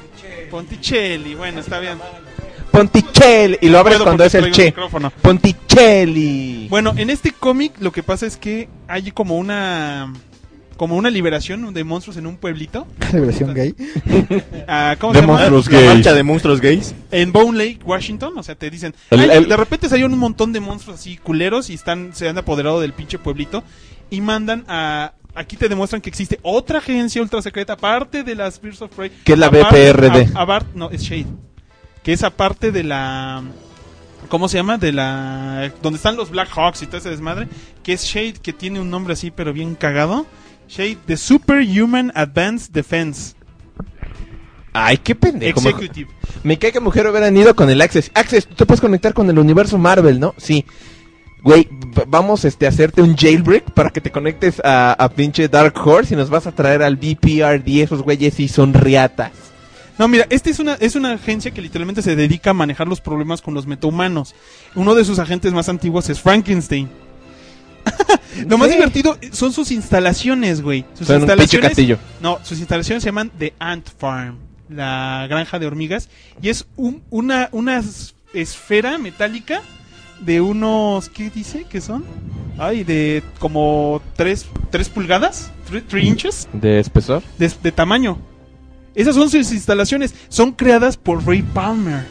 Ponticelli, 0.50 1.34
bueno, 1.34 1.60
está 1.60 1.78
bien. 1.80 1.98
Ponticelli. 2.70 3.58
Y 3.60 3.68
lo 3.68 3.78
abres 3.78 3.96
puedo 3.96 4.04
cuando 4.04 4.24
es 4.24 4.34
el 4.34 4.50
che. 4.50 4.74
Ponticelli. 5.22 6.68
Bueno, 6.68 6.92
en 6.96 7.10
este 7.10 7.32
cómic 7.32 7.72
lo 7.80 7.92
que 7.92 8.02
pasa 8.02 8.26
es 8.26 8.36
que 8.36 8.68
hay 8.88 9.10
como 9.12 9.36
una 9.36 10.12
como 10.76 10.96
una 10.96 11.10
liberación 11.10 11.72
de 11.74 11.84
monstruos 11.84 12.16
en 12.16 12.26
un 12.26 12.36
pueblito. 12.36 12.86
Liberación 13.12 13.54
gay. 13.54 13.74
Ah, 14.68 14.96
¿Cómo 14.98 15.12
De 15.12 15.20
se 15.20 15.26
llama? 15.26 15.38
monstruos 15.50 15.70
La 15.70 15.78
gays. 15.80 15.94
marcha 15.94 16.12
de 16.14 16.22
monstruos 16.22 16.60
gays. 16.60 16.94
En 17.10 17.32
Bone 17.32 17.58
Lake, 17.58 17.80
Washington, 17.84 18.32
o 18.36 18.42
sea, 18.42 18.54
te 18.54 18.70
dicen, 18.70 18.94
El- 19.10 19.20
"Ay, 19.20 19.30
el- 19.38 19.48
de 19.48 19.56
repente 19.56 19.88
salieron 19.88 20.12
un 20.12 20.18
montón 20.18 20.52
de 20.52 20.60
monstruos 20.60 20.98
así 21.00 21.16
culeros 21.16 21.70
y 21.70 21.74
están 21.74 22.10
se 22.14 22.28
han 22.28 22.38
apoderado 22.38 22.80
del 22.80 22.92
pinche 22.92 23.18
pueblito 23.18 23.62
y 24.10 24.20
mandan 24.20 24.64
a 24.68 25.12
aquí 25.34 25.56
te 25.56 25.68
demuestran 25.68 26.00
que 26.00 26.08
existe 26.10 26.38
otra 26.42 26.78
agencia 26.78 27.20
ultra 27.20 27.42
secreta 27.42 27.72
aparte 27.72 28.22
de 28.22 28.34
las 28.36 28.60
Birds 28.60 28.80
of 28.82 28.94
Prey, 28.94 29.10
Que 29.24 29.32
es 29.32 29.38
la 29.38 29.46
aparte- 29.48 29.92
BPRD. 29.92 30.28
a- 30.36 30.42
aparte- 30.42 30.70
no, 30.74 30.90
es 30.90 31.02
Shade. 31.02 31.26
Que 32.02 32.12
es 32.12 32.22
aparte 32.22 32.70
de 32.72 32.84
la 32.84 33.42
¿Cómo 34.28 34.48
se 34.48 34.56
llama? 34.56 34.78
De 34.78 34.90
la 34.92 35.70
donde 35.82 35.98
están 35.98 36.16
los 36.16 36.30
Black 36.30 36.48
Hawks 36.56 36.82
y 36.82 36.86
todo 36.86 36.96
ese 36.96 37.10
desmadre, 37.10 37.46
que 37.82 37.92
es 37.92 38.04
Shade 38.04 38.34
que 38.42 38.52
tiene 38.54 38.80
un 38.80 38.90
nombre 38.90 39.12
así 39.12 39.30
pero 39.30 39.52
bien 39.52 39.74
cagado. 39.74 40.26
Shade 40.68 40.98
the 41.06 41.16
Superhuman 41.16 42.12
Advanced 42.14 42.72
Defense 42.72 43.34
Ay, 44.76 44.98
qué 44.98 45.14
pendejo. 45.14 45.60
Executive. 45.60 46.10
Me 46.42 46.58
cae 46.58 46.72
que 46.72 46.80
mujer 46.80 47.06
hubieran 47.06 47.36
ido 47.36 47.54
con 47.54 47.70
el 47.70 47.80
Access. 47.80 48.10
Access, 48.12 48.46
tú 48.46 48.56
te 48.56 48.66
puedes 48.66 48.80
conectar 48.80 49.14
con 49.14 49.30
el 49.30 49.38
universo 49.38 49.78
Marvel, 49.78 50.18
¿no? 50.18 50.34
Sí. 50.36 50.66
Güey, 51.44 51.68
vamos 52.08 52.44
este, 52.44 52.66
a 52.66 52.70
hacerte 52.70 53.00
un 53.00 53.16
jailbreak 53.16 53.70
para 53.70 53.90
que 53.90 54.00
te 54.00 54.10
conectes 54.10 54.60
a, 54.64 54.92
a 54.92 55.08
pinche 55.10 55.48
Dark 55.48 55.74
Horse 55.76 56.14
y 56.14 56.16
nos 56.16 56.28
vas 56.28 56.48
a 56.48 56.52
traer 56.52 56.82
al 56.82 56.96
BPRD. 56.96 57.82
Esos 57.82 58.02
güeyes 58.02 58.34
sí 58.34 58.48
son 58.48 58.74
riatas. 58.74 59.30
No, 59.96 60.08
mira, 60.08 60.26
esta 60.28 60.50
es 60.50 60.58
una, 60.58 60.74
es 60.74 60.96
una 60.96 61.12
agencia 61.12 61.52
que 61.52 61.62
literalmente 61.62 62.02
se 62.02 62.16
dedica 62.16 62.50
a 62.50 62.54
manejar 62.54 62.88
los 62.88 63.00
problemas 63.00 63.42
con 63.42 63.54
los 63.54 63.68
metahumanos. 63.68 64.34
Uno 64.74 64.96
de 64.96 65.04
sus 65.04 65.20
agentes 65.20 65.52
más 65.52 65.68
antiguos 65.68 66.10
es 66.10 66.20
Frankenstein. 66.20 66.88
Lo 68.48 68.58
más 68.58 68.70
divertido 68.70 69.16
son 69.32 69.52
sus 69.52 69.70
instalaciones, 69.70 70.60
güey. 70.62 70.84
Sus 70.94 71.06
Son 71.06 71.22
un 71.22 71.28
pinche 71.36 71.60
castillo. 71.60 71.98
No, 72.20 72.38
sus 72.42 72.58
instalaciones 72.58 73.02
se 73.02 73.08
llaman 73.08 73.30
The 73.38 73.54
Ant 73.58 73.88
Farm, 73.98 74.38
la 74.68 75.26
granja 75.28 75.58
de 75.58 75.66
hormigas. 75.66 76.08
Y 76.42 76.48
es 76.48 76.66
un- 76.76 77.02
una, 77.10 77.48
una 77.52 77.78
es- 77.78 78.14
esfera 78.32 78.98
metálica 78.98 79.62
de 80.20 80.40
unos, 80.40 81.08
¿qué 81.08 81.30
dice 81.30 81.64
que 81.64 81.80
son? 81.80 82.04
Ay, 82.58 82.84
de 82.84 83.22
como 83.38 84.00
3 84.16 84.46
pulgadas, 84.92 85.50
3 85.88 86.04
inches 86.04 86.48
¿De 86.52 86.78
espesor? 86.80 87.22
de, 87.38 87.50
de 87.62 87.72
tamaño. 87.72 88.18
Esas 88.94 89.14
son 89.16 89.28
sus 89.28 89.50
instalaciones. 89.52 90.14
Son 90.28 90.52
creadas 90.52 90.96
por 90.96 91.26
Ray 91.26 91.42
Palmer. 91.42 92.06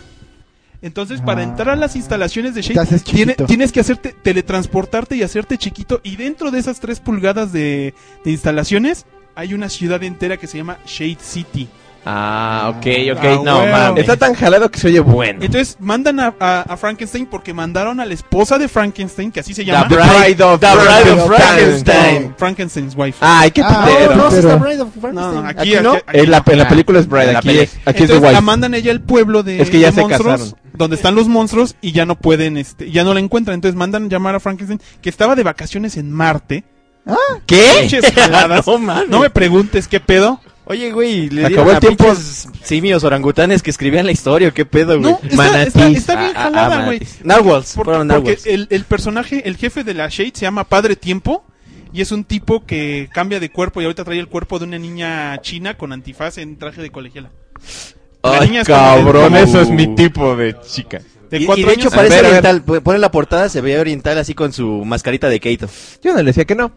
Entonces, 0.83 1.21
para 1.21 1.41
Ah. 1.41 1.45
entrar 1.45 1.69
a 1.69 1.75
las 1.75 1.95
instalaciones 1.95 2.53
de 2.53 2.61
Shade, 2.61 2.99
tiene- 2.99 3.33
tienes 3.35 3.71
que 3.71 3.79
hacerte 3.79 4.13
teletransportarte 4.21 5.15
y 5.15 5.23
hacerte 5.23 5.57
chiquito. 5.57 5.99
Y 6.03 6.17
dentro 6.17 6.51
de 6.51 6.59
esas 6.59 6.79
tres 6.79 6.99
pulgadas 6.99 7.51
de, 7.53 7.93
de 8.23 8.31
instalaciones, 8.31 9.05
hay 9.35 9.53
una 9.53 9.69
ciudad 9.69 10.03
entera 10.03 10.37
que 10.37 10.45
se 10.45 10.57
llama 10.57 10.77
Shade 10.85 11.17
City. 11.21 11.69
Ah, 12.05 12.73
ok, 12.75 12.85
ok. 13.13 13.19
Ah, 13.23 13.41
no, 13.45 13.65
mames. 13.65 14.01
Está 14.01 14.17
tan 14.17 14.33
jalado 14.33 14.69
que 14.69 14.77
se 14.77 14.87
oye 14.89 14.99
bueno. 14.99 15.39
Entonces, 15.41 15.77
mandan 15.79 16.19
a, 16.19 16.33
a- 16.37 16.61
a 16.67 16.75
Frankenstein 16.75 17.25
porque 17.27 17.53
mandaron 17.53 18.01
a 18.01 18.05
la 18.05 18.13
esposa 18.13 18.57
de 18.57 18.67
Frankenstein, 18.67 19.31
que 19.31 19.39
así 19.39 19.53
se 19.53 19.63
The 19.63 19.71
llama. 19.71 19.85
Bride 19.87 20.43
of 20.43 20.59
The 20.59 20.67
Bride 20.67 21.11
of 21.13 21.27
Frankenstein. 21.27 21.27
Frankenstein. 21.29 22.35
Frankenstein's 22.37 22.93
wife. 22.97 23.17
Ay, 23.21 23.51
qué 23.51 23.61
Ah, 23.63 23.85
pitero. 23.87 24.15
no, 24.17 24.29
No, 24.29 24.35
está 24.35 24.55
Bride 24.57 24.81
of 24.81 24.89
Frankenstein. 24.99 25.15
No, 25.15 25.41
no, 25.43 25.47
aquí- 25.47 25.59
¿Aquí 25.75 25.81
no? 25.81 25.93
aquí- 25.93 26.03
En 26.19 26.29
la, 26.31 26.43
en 26.45 26.57
la 26.57 26.67
película 26.67 26.99
es 26.99 27.07
Bride, 27.07 27.37
aquí, 27.37 27.57
es, 27.57 27.77
aquí 27.85 28.03
es 28.03 28.09
The 28.09 28.17
Wife. 28.17 28.33
la 28.33 28.41
mandan 28.41 28.73
ella 28.73 28.91
al 28.91 28.99
pueblo 28.99 29.41
de, 29.41 29.61
Es 29.61 29.69
que 29.69 29.79
ya 29.79 29.87
de 29.87 29.93
se 29.93 30.01
monstruos, 30.01 30.39
casaron. 30.41 30.62
Donde 30.73 30.95
están 30.95 31.15
los 31.15 31.27
monstruos 31.27 31.75
y 31.81 31.91
ya 31.91 32.05
no 32.05 32.15
pueden, 32.15 32.57
este, 32.57 32.91
ya 32.91 33.03
no 33.03 33.13
la 33.13 33.19
encuentran. 33.19 33.55
Entonces 33.55 33.75
mandan 33.77 34.09
llamar 34.09 34.35
a 34.35 34.39
Frankenstein, 34.39 34.81
que 35.01 35.09
estaba 35.09 35.35
de 35.35 35.43
vacaciones 35.43 35.97
en 35.97 36.11
Marte. 36.11 36.63
¿Qué? 37.45 37.61
Pinches 37.81 38.11
jaladas. 38.13 38.65
No 38.67 38.77
mames. 38.77 39.09
No 39.09 39.19
me 39.19 39.29
preguntes 39.29 39.87
qué 39.87 39.99
pedo. 39.99 40.39
Oye, 40.65 40.91
güey, 40.93 41.29
le 41.29 41.45
acabó 41.45 41.71
el 41.71 41.79
tiempo. 41.79 42.15
simios 42.63 43.03
orangutanes 43.03 43.61
que 43.61 43.69
escribían 43.69 44.05
la 44.05 44.13
historia, 44.13 44.51
¿qué 44.51 44.63
pedo, 44.65 44.97
güey? 44.97 45.11
No, 45.11 45.19
está, 45.21 45.35
Manatís. 45.35 45.75
está, 45.75 45.89
está 45.91 46.15
bien 46.21 46.31
Ah, 46.35 46.39
ah, 46.39 46.43
jalada, 46.43 46.75
ah, 46.75 46.85
güey. 46.85 46.99
manatís. 46.99 47.25
Narwhals, 47.25 47.73
Por- 47.75 47.85
fueron 47.85 48.07
porque 48.07 48.21
narwhals. 48.21 48.45
el, 48.47 48.67
el 48.69 48.83
personaje, 48.85 49.45
el 49.47 49.57
jefe 49.57 49.83
de 49.83 49.93
la 49.93 50.07
Shade 50.07 50.31
se 50.35 50.41
llama 50.43 50.63
Padre 50.63 50.95
Tiempo. 50.95 51.43
Y 51.91 52.01
es 52.01 52.11
un 52.11 52.23
tipo 52.23 52.65
que 52.65 53.07
cambia 53.13 53.39
de 53.39 53.51
cuerpo 53.51 53.79
y 53.79 53.83
ahorita 53.83 54.03
trae 54.03 54.17
el 54.17 54.27
cuerpo 54.27 54.57
de 54.57 54.65
una 54.65 54.79
niña 54.79 55.37
china 55.41 55.77
con 55.77 55.91
antifaz 55.93 56.39
en 56.39 56.57
traje 56.57 56.81
de 56.81 56.89
colegiala. 56.89 57.29
La 58.23 58.39
Ay, 58.39 58.47
niña 58.49 58.61
es 58.61 58.67
como 58.67 58.79
de- 58.79 58.85
cabrón, 59.03 59.23
como- 59.25 59.37
eso 59.37 59.61
es 59.61 59.69
mi 59.69 59.87
tipo 59.95 60.35
de 60.35 60.55
chica. 60.61 61.01
de 61.29 61.39
Y, 61.39 61.43
y 61.43 61.45
cuatro 61.45 61.67
de 61.67 61.73
hecho 61.73 61.81
años. 61.89 61.93
parece 61.95 62.13
A 62.13 62.21
ver, 62.21 62.25
a 62.25 62.29
ver. 62.41 62.45
oriental. 62.45 62.81
Pone 62.81 62.99
la 62.99 63.11
portada, 63.11 63.49
se 63.49 63.59
veía 63.61 63.81
oriental 63.81 64.17
así 64.17 64.33
con 64.33 64.53
su 64.53 64.85
mascarita 64.85 65.27
de 65.29 65.39
Keito. 65.39 65.67
Yo 66.01 66.11
no 66.13 66.17
le 66.19 66.23
decía 66.25 66.45
que 66.45 66.55
no. 66.55 66.71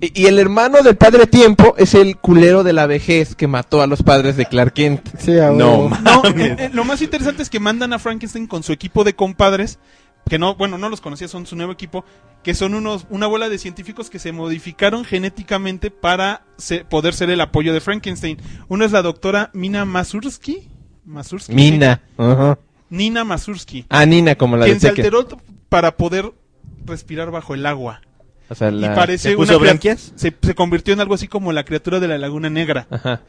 Y, 0.00 0.22
y 0.22 0.26
el 0.26 0.38
hermano 0.38 0.82
del 0.82 0.96
padre 0.96 1.26
tiempo 1.26 1.74
es 1.78 1.94
el 1.94 2.16
culero 2.18 2.62
de 2.62 2.72
la 2.72 2.86
vejez 2.86 3.34
que 3.34 3.46
mató 3.48 3.82
a 3.82 3.86
los 3.86 4.02
padres 4.02 4.36
de 4.36 4.46
Clark 4.46 4.72
Kent. 4.74 5.08
Sí, 5.18 5.38
a 5.38 5.50
No, 5.50 5.86
huevo. 5.86 5.90
No, 6.02 6.22
eh, 6.26 6.56
eh, 6.58 6.70
lo 6.72 6.84
más 6.84 7.00
interesante 7.02 7.42
es 7.42 7.50
que 7.50 7.58
mandan 7.60 7.92
a 7.92 7.98
Frankenstein 7.98 8.46
con 8.46 8.62
su 8.62 8.72
equipo 8.72 9.02
de 9.04 9.14
compadres, 9.14 9.78
que 10.28 10.38
no, 10.38 10.54
bueno, 10.54 10.76
no 10.78 10.88
los 10.90 11.00
conocía, 11.00 11.26
son 11.28 11.46
su 11.46 11.56
nuevo 11.56 11.72
equipo, 11.72 12.04
que 12.44 12.54
son 12.54 12.74
unos, 12.74 13.06
una 13.10 13.26
bola 13.26 13.48
de 13.48 13.58
científicos 13.58 14.10
que 14.10 14.18
se 14.20 14.30
modificaron 14.32 15.04
genéticamente 15.04 15.90
para 15.90 16.42
se- 16.56 16.84
poder 16.84 17.14
ser 17.14 17.30
el 17.30 17.40
apoyo 17.40 17.72
de 17.72 17.80
Frankenstein. 17.80 18.38
Uno 18.68 18.84
es 18.84 18.92
la 18.92 19.02
doctora 19.02 19.50
Mina 19.54 19.84
Masursky. 19.84 20.68
Masursky 21.04 21.54
Mina. 21.54 22.00
Ajá. 22.18 22.58
sí. 22.60 22.66
Nina 22.96 23.24
Masursky. 23.24 23.86
Ah, 23.88 24.04
Nina, 24.06 24.34
como 24.34 24.56
la 24.56 24.64
de 24.64 24.72
quien 24.72 24.80
se 24.80 24.88
Tekken. 24.88 25.04
alteró 25.14 25.28
para 25.68 25.96
poder 25.96 26.32
respirar 26.84 27.30
bajo 27.30 27.54
el 27.54 27.64
agua. 27.66 28.00
O 28.48 28.54
sea, 28.56 28.70
la... 28.72 28.92
Y 28.92 28.96
parece 28.96 29.28
¿Se 29.30 29.36
una 29.36 29.46
puso 29.46 29.58
crea- 29.60 29.70
branquias? 29.70 30.12
Se, 30.16 30.34
se 30.42 30.54
convirtió 30.56 30.92
en 30.92 31.00
algo 31.00 31.14
así 31.14 31.28
como 31.28 31.52
la 31.52 31.64
criatura 31.64 32.00
de 32.00 32.08
la 32.08 32.18
Laguna 32.18 32.50
Negra. 32.50 32.86
Ajá. 32.90 33.20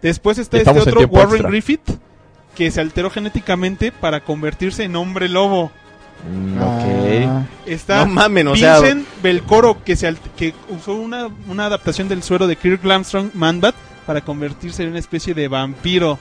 Después 0.00 0.38
está 0.38 0.56
Estamos 0.56 0.86
este 0.86 0.90
otro 0.90 1.06
Warren 1.08 1.32
extra. 1.34 1.50
Griffith 1.50 1.90
que 2.54 2.70
se 2.70 2.80
alteró 2.80 3.10
genéticamente 3.10 3.92
para 3.92 4.20
convertirse 4.24 4.84
en 4.84 4.96
hombre 4.96 5.28
lobo. 5.28 5.70
Mm, 6.30 6.58
Ah, 6.58 7.44
ok. 7.64 7.68
Está 7.68 8.04
No 8.04 8.12
mamen, 8.12 8.48
o 8.48 8.56
sea- 8.56 8.80
Vincent 8.80 9.06
Belcoro 9.22 9.84
que 9.84 9.96
se 9.96 10.14
que 10.36 10.54
usó 10.70 10.94
una, 10.94 11.28
una 11.48 11.66
adaptación 11.66 12.08
del 12.08 12.22
suero 12.22 12.46
de 12.46 12.56
Kirk 12.56 12.84
Armstrong 12.90 13.30
Manbat 13.34 13.74
para 14.06 14.22
convertirse 14.22 14.82
en 14.82 14.88
una 14.90 14.98
especie 14.98 15.34
de 15.34 15.46
vampiro. 15.48 16.18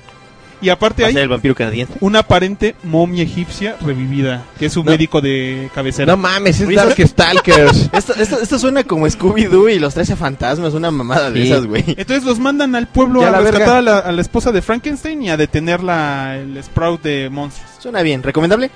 Y 0.61 0.69
aparte 0.69 1.03
¿Va 1.03 1.07
a 1.07 1.09
hay 1.11 1.15
el 1.17 1.29
vampiro 1.29 1.55
canadiense? 1.55 1.93
una 2.01 2.19
aparente 2.19 2.75
momia 2.83 3.23
egipcia 3.23 3.77
revivida, 3.81 4.43
que 4.59 4.65
es 4.65 4.75
un 4.75 4.85
No. 4.85 4.91
médico 4.91 5.21
de 5.21 5.69
cabecera. 5.73 6.11
No 6.11 6.17
mames, 6.17 6.59
es 6.59 6.67
Oye, 6.67 6.75
Dark. 6.75 6.95
Stalkers. 7.07 7.89
Esto, 7.93 8.13
esto, 8.15 8.41
esto 8.41 8.59
suena 8.59 8.83
como 8.83 9.07
Scooby-Doo 9.07 9.69
y 9.73 9.79
los 9.79 9.93
13 9.93 10.15
fantasmas, 10.17 10.73
una 10.73 10.91
mamada 10.91 11.31
de 11.31 11.41
Sí. 11.43 11.51
esas, 11.51 11.65
güey. 11.65 11.83
Entonces 11.87 12.23
los 12.25 12.39
mandan 12.39 12.75
al 12.75 12.87
pueblo 12.87 13.21
Ya 13.21 13.29
a 13.29 13.31
la 13.31 13.37
rescatar 13.39 13.59
verga. 13.59 13.77
a 13.77 13.81
la, 13.81 13.97
a 13.99 14.11
la 14.11 14.21
esposa 14.21 14.51
de 14.51 14.61
Frankenstein 14.61 15.21
y 15.21 15.29
a 15.29 15.37
detener 15.37 15.81
la, 15.81 16.37
el 16.37 16.61
Sprout 16.63 17.01
de 17.03 17.29
monstruos. 17.29 17.69
Suena 17.79 18.01
bien. 18.01 18.21
¿Recomendable? 18.21 18.69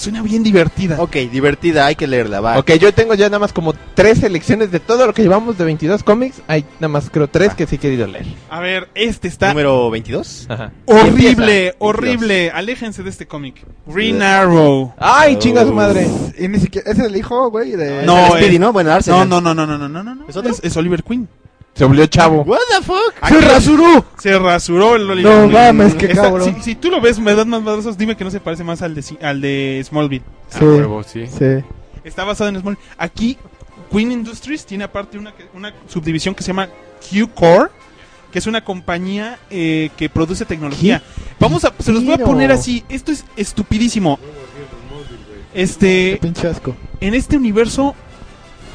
Suena 0.00 0.22
bien 0.22 0.42
divertida. 0.42 0.96
Ok, 0.98 1.14
divertida, 1.30 1.84
hay 1.84 1.94
que 1.94 2.06
leerla, 2.06 2.40
va. 2.40 2.58
ok, 2.58 2.72
yo 2.80 2.94
tengo 2.94 3.12
ya 3.12 3.26
nada 3.26 3.38
más 3.38 3.52
como 3.52 3.74
tres 3.94 4.20
selecciones 4.20 4.70
de 4.70 4.80
todo 4.80 5.06
lo 5.06 5.12
que 5.12 5.20
llevamos 5.20 5.58
de 5.58 5.64
22 5.66 6.02
cómics. 6.02 6.40
Hay 6.48 6.64
nada 6.80 6.88
más 6.88 7.10
creo 7.10 7.28
tres 7.28 7.52
que 7.54 7.66
sí 7.66 7.76
he 7.76 7.78
querido 7.78 8.06
leer. 8.06 8.24
A 8.48 8.60
ver, 8.60 8.88
este 8.94 9.28
está 9.28 9.48
Número 9.50 9.90
22. 9.90 10.46
Ajá. 10.48 10.72
horrible, 10.86 11.74
horrible. 11.80 12.50
Aléjense 12.50 13.02
de 13.02 13.10
este 13.10 13.26
cómic. 13.26 13.56
Green 13.86 14.22
Arrow. 14.22 14.94
Ay, 14.96 15.36
chinga 15.36 15.66
su 15.66 15.72
madre. 15.74 16.08
Y 16.38 16.48
ni 16.48 16.58
siquiera. 16.60 16.90
¿Es 16.90 16.98
el 16.98 17.14
hijo, 17.14 17.50
güey? 17.50 17.72
De... 17.72 18.06
No, 18.06 18.28
Speedy, 18.28 18.56
eh. 18.56 18.58
¿no? 18.58 18.72
Bueno, 18.72 18.88
No, 18.88 18.96
Arsenal. 18.96 19.28
no, 19.28 19.40
no, 19.42 19.54
no, 19.54 19.66
no, 19.66 19.76
no, 19.76 19.88
no, 19.88 20.02
no. 20.02 20.24
¿Es 20.28 20.34
otro? 20.34 20.50
Es, 20.50 20.60
es 20.64 20.74
Oliver 20.78 21.02
Queen. 21.02 21.28
Se 21.80 21.86
volvió 21.86 22.04
chavo. 22.08 22.42
What 22.42 22.58
the 22.76 22.84
fuck? 22.84 23.14
Aquí- 23.22 23.36
rasuró! 23.36 24.04
Se 24.18 24.38
rasuró 24.38 24.96
el 24.96 25.10
Oliver 25.10 25.34
No 25.34 25.48
mames, 25.48 25.94
qué 25.94 26.08
Está- 26.08 26.24
cabrón. 26.24 26.54
Si, 26.56 26.62
si 26.62 26.74
tú 26.74 26.90
lo 26.90 27.00
ves, 27.00 27.18
me 27.18 27.34
das 27.34 27.46
más 27.46 27.62
madrazos, 27.62 27.96
dime 27.96 28.18
que 28.18 28.22
no 28.22 28.30
se 28.30 28.38
parece 28.38 28.62
más 28.62 28.82
al 28.82 28.94
de, 28.94 29.02
al 29.22 29.40
de 29.40 29.82
Smallville. 29.82 30.22
Sí. 30.50 30.62
huevo, 30.62 31.02
sí. 31.02 31.26
Sí. 31.26 31.64
Está 32.04 32.24
basado 32.24 32.50
en 32.50 32.60
Smallville. 32.60 32.84
Aquí, 32.98 33.38
Queen 33.90 34.12
Industries 34.12 34.66
tiene 34.66 34.84
aparte 34.84 35.16
una, 35.16 35.32
que- 35.32 35.48
una 35.54 35.72
subdivisión 35.88 36.34
que 36.34 36.42
se 36.42 36.48
llama 36.48 36.68
Q-Core, 37.10 37.70
que 38.30 38.38
es 38.40 38.46
una 38.46 38.62
compañía 38.62 39.38
eh, 39.48 39.88
que 39.96 40.10
produce 40.10 40.44
tecnología. 40.44 41.02
Vamos 41.38 41.64
a, 41.64 41.72
se 41.78 41.92
los 41.92 42.04
voy 42.04 42.12
a 42.12 42.18
poner 42.18 42.52
así. 42.52 42.84
Esto 42.90 43.10
es 43.10 43.24
estupidísimo. 43.38 44.18
Qué 45.54 45.62
Este, 45.62 46.18
pinche 46.20 46.46
asco. 46.46 46.76
en 47.00 47.14
este 47.14 47.38
universo, 47.38 47.94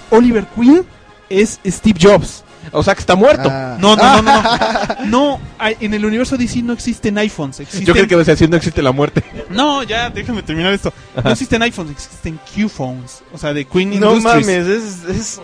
Oliver 0.09 0.47
Queen 0.55 0.83
es 1.29 1.59
Steve 1.67 1.99
Jobs. 2.01 2.43
O 2.77 2.83
sea 2.83 2.93
que 2.93 2.99
está 3.01 3.15
muerto. 3.15 3.49
Ah. 3.51 3.77
No, 3.79 3.95
no, 3.95 4.21
no, 4.21 4.21
no. 4.21 4.41
No, 4.43 5.05
No, 5.05 5.39
hay- 5.57 5.77
en 5.79 5.93
el 5.93 6.05
universo 6.05 6.37
DC 6.37 6.61
no 6.61 6.73
existen 6.73 7.17
iPhones. 7.17 7.59
Existen... 7.59 7.85
Yo 7.85 7.93
creo 7.93 8.07
que 8.07 8.15
vas 8.15 8.27
a 8.27 8.31
decir 8.31 8.49
no 8.49 8.57
existe 8.57 8.81
la 8.81 8.91
muerte. 8.91 9.23
No, 9.49 9.83
ya, 9.83 10.09
déjame 10.09 10.43
terminar 10.43 10.73
esto. 10.73 10.91
No 11.23 11.31
existen 11.31 11.61
iPhones, 11.61 11.91
existen 11.91 12.39
Q-Phones. 12.53 13.23
O 13.33 13.37
sea, 13.37 13.53
de 13.53 13.65
Queen 13.65 13.99
No 13.99 14.15
Industries. 14.15 14.45
mames, 14.47 14.67
es, 14.67 15.03
es 15.09 15.41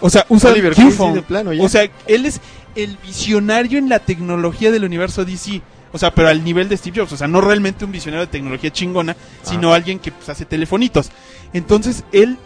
O 0.00 0.08
sea, 0.10 0.24
usa 0.28 0.50
Oliver 0.50 0.74
Q-Phone. 0.74 1.14
de 1.14 1.22
plano, 1.22 1.52
ya. 1.52 1.62
O 1.62 1.68
sea, 1.68 1.88
él 2.06 2.26
es 2.26 2.40
el 2.76 2.96
visionario 3.04 3.78
en 3.78 3.88
la 3.88 3.98
tecnología 3.98 4.70
del 4.70 4.84
universo 4.84 5.24
DC. 5.24 5.60
O 5.90 5.98
sea, 5.98 6.12
pero 6.14 6.28
al 6.28 6.44
nivel 6.44 6.68
de 6.68 6.76
Steve 6.76 7.00
Jobs. 7.00 7.12
O 7.12 7.16
sea, 7.16 7.26
no 7.26 7.40
realmente 7.40 7.84
un 7.84 7.90
visionario 7.92 8.26
de 8.26 8.30
tecnología 8.30 8.70
chingona, 8.70 9.16
sino 9.42 9.72
alguien 9.72 9.98
que 9.98 10.12
pues, 10.12 10.28
hace 10.28 10.44
telefonitos. 10.44 11.10
Entonces, 11.54 12.04
él 12.12 12.36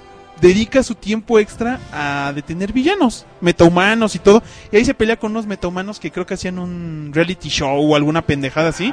dedica 0.43 0.82
su 0.82 0.97
tiempo 0.97 1.38
extra 1.38 1.78
a 1.93 2.32
detener 2.34 2.72
villanos, 2.72 3.24
metahumanos 3.40 4.14
y 4.16 4.18
todo. 4.18 4.43
Y 4.72 4.76
ahí 4.76 4.84
se 4.84 4.93
pelea 4.93 5.16
con 5.16 5.30
unos 5.30 5.47
metahumanos 5.47 6.01
que 6.01 6.11
creo 6.11 6.26
que 6.26 6.34
hacían 6.34 6.59
un 6.59 7.12
reality 7.14 7.49
show 7.49 7.78
o 7.80 7.95
alguna 7.97 8.22
pendejada 8.26 8.70
así. 8.70 8.93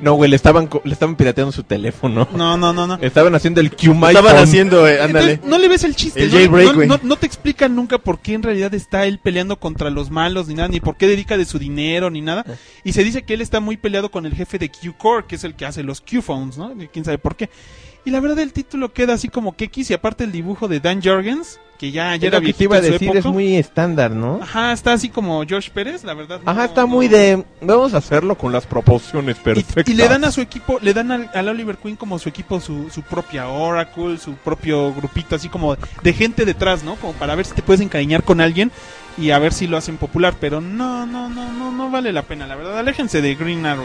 No, 0.00 0.14
güey, 0.14 0.30
le 0.30 0.36
estaban, 0.36 0.68
co- 0.68 0.80
le 0.84 0.92
estaban 0.92 1.16
pirateando 1.16 1.50
su 1.52 1.64
teléfono. 1.64 2.28
No, 2.34 2.56
no, 2.56 2.72
no, 2.72 2.86
no. 2.86 2.94
Estaban 3.02 3.34
haciendo 3.34 3.60
el 3.60 3.70
Q 3.72 3.92
estaban 4.06 4.36
haciendo, 4.36 4.86
eh, 4.88 5.02
ándale. 5.02 5.32
Entonces, 5.32 5.50
no 5.50 5.58
le 5.58 5.68
ves 5.68 5.82
el 5.84 5.96
chiste. 5.96 6.22
El 6.22 6.30
¿no? 6.30 6.36
jailbreak, 6.36 6.68
no, 6.68 6.74
güey. 6.74 6.88
no- 6.88 7.00
no 7.02 7.16
te 7.16 7.26
explican 7.26 7.74
nunca 7.74 7.98
por 7.98 8.20
qué 8.20 8.34
en 8.34 8.44
realidad 8.44 8.72
está 8.72 9.06
él 9.06 9.18
peleando 9.18 9.58
contra 9.58 9.90
los 9.90 10.10
malos, 10.10 10.46
ni 10.46 10.54
nada, 10.54 10.68
ni 10.68 10.78
por 10.80 10.96
qué 10.96 11.08
dedica 11.08 11.36
de 11.36 11.44
su 11.46 11.58
dinero, 11.58 12.10
ni 12.10 12.20
nada. 12.20 12.44
Y 12.84 12.92
se 12.92 13.02
dice 13.02 13.24
que 13.24 13.34
él 13.34 13.40
está 13.40 13.58
muy 13.58 13.76
peleado 13.76 14.10
con 14.12 14.24
el 14.24 14.34
jefe 14.34 14.58
de 14.58 14.70
Q-Core, 14.70 15.26
que 15.26 15.34
es 15.34 15.42
el 15.42 15.56
que 15.56 15.66
hace 15.66 15.82
los 15.82 16.00
Q-Phones, 16.00 16.56
¿no? 16.58 16.72
Y 16.80 16.86
Quién 16.88 17.04
sabe 17.04 17.18
por 17.18 17.34
qué. 17.34 17.50
Y 18.06 18.10
la 18.10 18.20
verdad 18.20 18.38
el 18.38 18.52
título 18.54 18.92
queda 18.92 19.12
así 19.14 19.28
como 19.28 19.54
que 19.56 19.64
X 19.64 19.90
y 19.90 19.94
aparte 19.94 20.24
el 20.24 20.32
dibujo 20.32 20.68
de 20.68 20.80
Dan 20.80 21.02
Jorgens, 21.02 21.58
que 21.76 21.90
ya, 21.90 22.14
ya 22.16 22.28
era 22.28 22.38
lo 22.38 22.46
que 22.46 22.52
te 22.54 22.64
iba 22.64 22.76
a 22.76 22.80
decir, 22.80 23.02
época. 23.08 23.18
es 23.18 23.24
muy 23.26 23.56
estándar, 23.56 24.12
¿no? 24.12 24.38
Ajá, 24.42 24.72
está 24.72 24.92
así 24.94 25.08
como 25.10 25.42
Josh 25.46 25.68
Pérez, 25.70 26.04
la 26.04 26.14
verdad. 26.14 26.40
no- 26.42 26.50
Ajá, 26.50 26.64
está 26.66 26.82
no- 26.82 26.86
muy 26.86 27.08
de... 27.08 27.44
Vamos 27.60 27.92
a 27.94 27.98
hacerlo 27.98 28.38
con 28.38 28.52
las 28.52 28.64
proporciones 28.64 29.36
y, 29.38 29.40
perfectas. 29.40 29.88
y 29.92 29.94
le 29.94 30.08
dan 30.08 30.24
a 30.24 30.30
su 30.30 30.40
equipo, 30.40 30.78
le 30.80 30.94
dan 30.94 31.10
al, 31.10 31.30
al 31.34 31.48
Oliver 31.48 31.76
Queen 31.78 31.96
como 31.96 32.18
su 32.20 32.28
equipo, 32.28 32.60
su, 32.60 32.88
su 32.90 33.02
propia 33.02 33.48
Oracle, 33.48 34.16
su 34.18 34.34
propio 34.36 34.94
grupito, 34.94 35.34
así 35.34 35.48
como 35.48 35.76
de 36.02 36.12
gente 36.12 36.44
detrás, 36.44 36.84
¿no? 36.84 36.94
Como 36.94 37.12
para 37.14 37.34
ver 37.34 37.44
si 37.44 37.54
te 37.54 37.62
puedes 37.62 37.80
encariñar 37.80 38.22
con 38.22 38.40
alguien 38.40 38.70
y 39.18 39.30
a 39.32 39.38
ver 39.40 39.52
si 39.52 39.66
lo 39.66 39.76
hacen 39.76 39.96
popular. 39.96 40.34
Pero 40.40 40.60
no, 40.60 41.06
no, 41.06 41.28
no, 41.28 41.52
no, 41.52 41.72
no 41.72 41.90
vale 41.90 42.12
la 42.12 42.22
pena, 42.22 42.46
la 42.46 42.54
verdad. 42.54 42.78
Aléjense 42.78 43.20
de 43.20 43.34
Green 43.34 43.66
Arrow. 43.66 43.84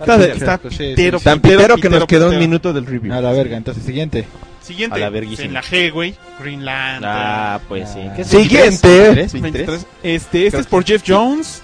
Está, 0.00 0.14
está, 0.14 0.16
pitero, 0.16 0.34
está 0.36 0.58
pues 0.58 0.74
sí, 0.76 0.84
pitero, 0.94 1.18
sí, 1.18 1.24
Tan 1.24 1.40
pitero, 1.40 1.58
pitero 1.60 1.76
que 1.76 1.88
nos 1.90 2.06
quedó 2.06 2.30
un 2.30 2.38
minuto 2.38 2.72
del 2.72 2.86
review. 2.86 3.12
A 3.12 3.20
la 3.20 3.32
verga, 3.32 3.56
entonces 3.56 3.84
siguiente. 3.84 4.26
Siguiente, 4.62 4.96
A 4.96 4.98
la 4.98 5.10
verguísima. 5.10 5.46
en 5.48 5.54
la 5.54 5.62
G, 5.62 5.90
güey. 5.90 6.14
Greenland. 6.40 7.04
Ah, 7.06 7.58
pues 7.68 7.88
sí. 7.90 8.00
Ah. 8.06 8.12
¿Qué 8.14 8.22
es? 8.22 8.28
Siguiente. 8.28 8.88
23? 8.88 9.32
23? 9.32 9.86
Este, 10.02 10.46
este 10.46 10.58
es 10.60 10.66
por 10.66 10.84
Jeff 10.84 11.02
Jones, 11.06 11.62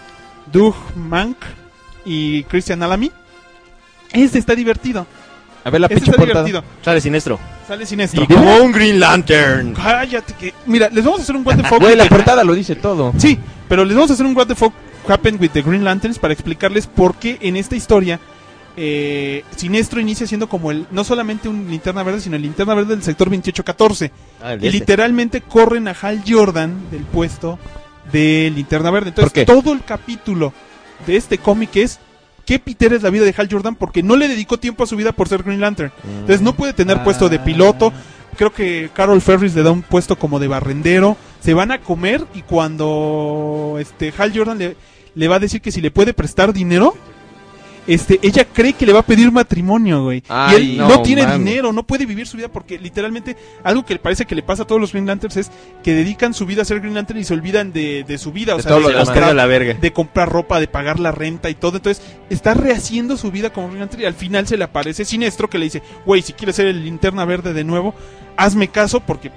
Doug 0.50 0.74
Mank 0.96 1.36
y 2.06 2.44
Christian 2.44 2.82
Alamy. 2.82 3.12
Este 4.12 4.38
está 4.38 4.54
divertido. 4.54 5.06
A 5.64 5.70
ver 5.70 5.80
la 5.80 5.86
Este 5.86 5.96
pinche 5.96 6.10
está 6.10 6.22
portada. 6.22 6.44
divertido. 6.44 6.72
Sale 6.84 7.00
siniestro. 7.00 7.38
Sale 7.66 7.86
siniestro. 7.86 8.22
Y 8.22 8.26
como 8.26 8.56
un 8.56 8.72
Green 8.72 9.00
Lantern. 9.00 9.74
Cállate 9.74 10.34
que... 10.34 10.52
Mira, 10.66 10.88
les 10.90 11.04
vamos 11.04 11.20
a 11.20 11.22
hacer 11.22 11.36
un 11.36 11.46
what 11.46 11.56
the 11.56 11.64
fuck. 11.64 11.80
Güey, 11.80 11.96
la 11.96 12.06
portada 12.06 12.44
lo 12.44 12.54
dice 12.54 12.74
todo. 12.76 13.12
Sí, 13.18 13.38
pero 13.68 13.84
les 13.84 13.94
vamos 13.94 14.10
a 14.10 14.14
hacer 14.14 14.26
un 14.26 14.36
what 14.36 14.46
the 14.46 14.54
fuck 14.54 14.72
happened 15.08 15.40
with 15.40 15.50
the 15.50 15.62
Green 15.62 15.84
Lanterns 15.84 16.18
para 16.18 16.32
explicarles 16.32 16.86
por 16.86 17.16
qué 17.16 17.38
en 17.40 17.56
esta 17.56 17.76
historia 17.76 18.20
eh, 18.76 19.44
Sinestro 19.56 20.00
inicia 20.00 20.26
siendo 20.26 20.48
como 20.48 20.70
el 20.70 20.86
no 20.90 21.04
solamente 21.04 21.48
un 21.48 21.70
linterna 21.70 22.02
verde, 22.02 22.20
sino 22.20 22.36
el 22.36 22.42
linterna 22.42 22.74
verde 22.74 22.94
del 22.94 23.04
sector 23.04 23.28
2814. 23.28 24.10
Ah, 24.42 24.54
Y 24.54 24.70
literalmente 24.70 25.40
corren 25.40 25.88
a 25.88 25.92
Hal 25.92 26.22
Jordan 26.26 26.90
del 26.90 27.02
puesto 27.04 27.58
de 28.10 28.52
linterna 28.54 28.90
verde. 28.90 29.10
Entonces, 29.10 29.46
todo 29.46 29.72
el 29.72 29.84
capítulo 29.84 30.52
de 31.06 31.16
este 31.16 31.38
cómic 31.38 31.76
es 31.76 32.00
qué 32.44 32.58
pitera 32.58 32.96
es 32.96 33.02
la 33.02 33.10
vida 33.10 33.24
de 33.24 33.34
Hal 33.36 33.48
Jordan 33.50 33.76
porque 33.76 34.02
no 34.02 34.16
le 34.16 34.28
dedicó 34.28 34.58
tiempo 34.58 34.84
a 34.84 34.86
su 34.86 34.96
vida 34.96 35.12
por 35.12 35.28
ser 35.28 35.42
Green 35.42 35.60
Lantern. 35.60 35.92
Entonces 36.04 36.42
no 36.42 36.54
puede 36.54 36.72
tener 36.72 37.02
puesto 37.04 37.28
de 37.28 37.38
piloto. 37.38 37.92
Creo 38.36 38.52
que 38.52 38.90
Carol 38.92 39.20
Ferris 39.20 39.54
le 39.54 39.62
da 39.62 39.70
un 39.70 39.82
puesto 39.82 40.18
como 40.18 40.40
de 40.40 40.48
barrendero. 40.48 41.16
Se 41.40 41.54
van 41.54 41.70
a 41.70 41.80
comer 41.80 42.24
y 42.34 42.42
cuando 42.42 43.76
este 43.78 44.12
Hal 44.18 44.32
Jordan 44.36 44.58
le, 44.58 44.76
le 45.14 45.28
va 45.28 45.36
a 45.36 45.40
decir 45.40 45.60
que 45.60 45.72
si 45.72 45.80
le 45.80 45.90
puede 45.90 46.12
prestar 46.14 46.52
dinero, 46.52 46.94
este, 47.86 48.18
ella 48.22 48.46
cree 48.46 48.72
que 48.72 48.86
le 48.86 48.94
va 48.94 49.00
a 49.00 49.06
pedir 49.06 49.30
matrimonio, 49.30 50.04
güey. 50.04 50.18
y 50.20 50.24
Ay, 50.30 50.56
él 50.56 50.76
no, 50.78 50.88
no 50.88 51.02
tiene 51.02 51.26
dinero, 51.26 51.70
no 51.70 51.82
puede 51.82 52.06
vivir 52.06 52.26
su 52.26 52.38
vida 52.38 52.48
porque 52.48 52.78
literalmente 52.78 53.36
algo 53.62 53.84
que 53.84 53.92
le 53.92 54.00
parece 54.00 54.24
que 54.24 54.34
le 54.34 54.42
pasa 54.42 54.62
a 54.62 54.66
todos 54.66 54.80
los 54.80 54.92
Green 54.92 55.06
Lanterns 55.06 55.36
es 55.36 55.50
que 55.82 55.92
dedican 55.94 56.32
su 56.32 56.46
vida 56.46 56.62
a 56.62 56.64
ser 56.64 56.80
Green 56.80 56.94
Lantern 56.94 57.18
y 57.20 57.24
se 57.24 57.34
olvidan 57.34 57.74
de, 57.74 58.02
de 58.08 58.16
su 58.16 58.32
vida, 58.32 58.54
o 58.54 58.56
De 58.56 58.62
sea, 58.62 58.72
todo 58.72 58.88
de, 58.88 58.94
carga 58.94 59.34
la 59.34 59.44
verga. 59.44 59.74
de 59.74 59.92
comprar 59.92 60.30
ropa, 60.30 60.60
de 60.60 60.66
pagar 60.66 60.98
la 60.98 61.12
renta 61.12 61.50
y 61.50 61.54
todo. 61.54 61.76
Entonces, 61.76 62.02
está 62.30 62.54
rehaciendo 62.54 63.18
su 63.18 63.30
vida 63.30 63.52
como 63.52 63.66
Green 63.68 63.80
Lantern 63.80 64.02
y 64.02 64.06
al 64.06 64.14
final 64.14 64.46
se 64.46 64.56
le 64.56 64.64
aparece 64.64 65.04
Sinestro 65.04 65.50
que 65.50 65.58
le 65.58 65.66
dice, 65.66 65.82
güey, 66.06 66.22
si 66.22 66.32
quieres 66.32 66.56
ser 66.56 66.68
el 66.68 66.82
linterna 66.84 67.26
verde 67.26 67.52
de 67.52 67.64
nuevo, 67.64 67.94
hazme 68.38 68.68
caso 68.68 69.00
porque, 69.00 69.30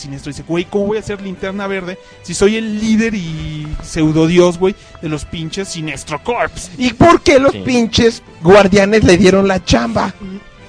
Sinestro 0.00 0.30
dice, 0.30 0.44
güey, 0.46 0.64
¿cómo 0.64 0.86
voy 0.86 0.98
a 0.98 1.02
ser 1.02 1.20
linterna 1.22 1.66
verde 1.66 1.98
si 2.22 2.34
soy 2.34 2.56
el 2.56 2.80
líder 2.80 3.14
y 3.14 3.66
pseudo 3.82 4.26
dios, 4.26 4.58
güey, 4.58 4.74
de 5.02 5.08
los 5.08 5.24
pinches 5.24 5.68
Sinestro 5.68 6.22
Corps? 6.22 6.70
¿Y 6.78 6.92
por 6.92 7.20
qué 7.22 7.38
los 7.38 7.52
Sí. 7.52 7.62
pinches 7.64 8.22
guardianes 8.42 9.04
le 9.04 9.16
dieron 9.16 9.46
la 9.48 9.64
chamba? 9.64 10.14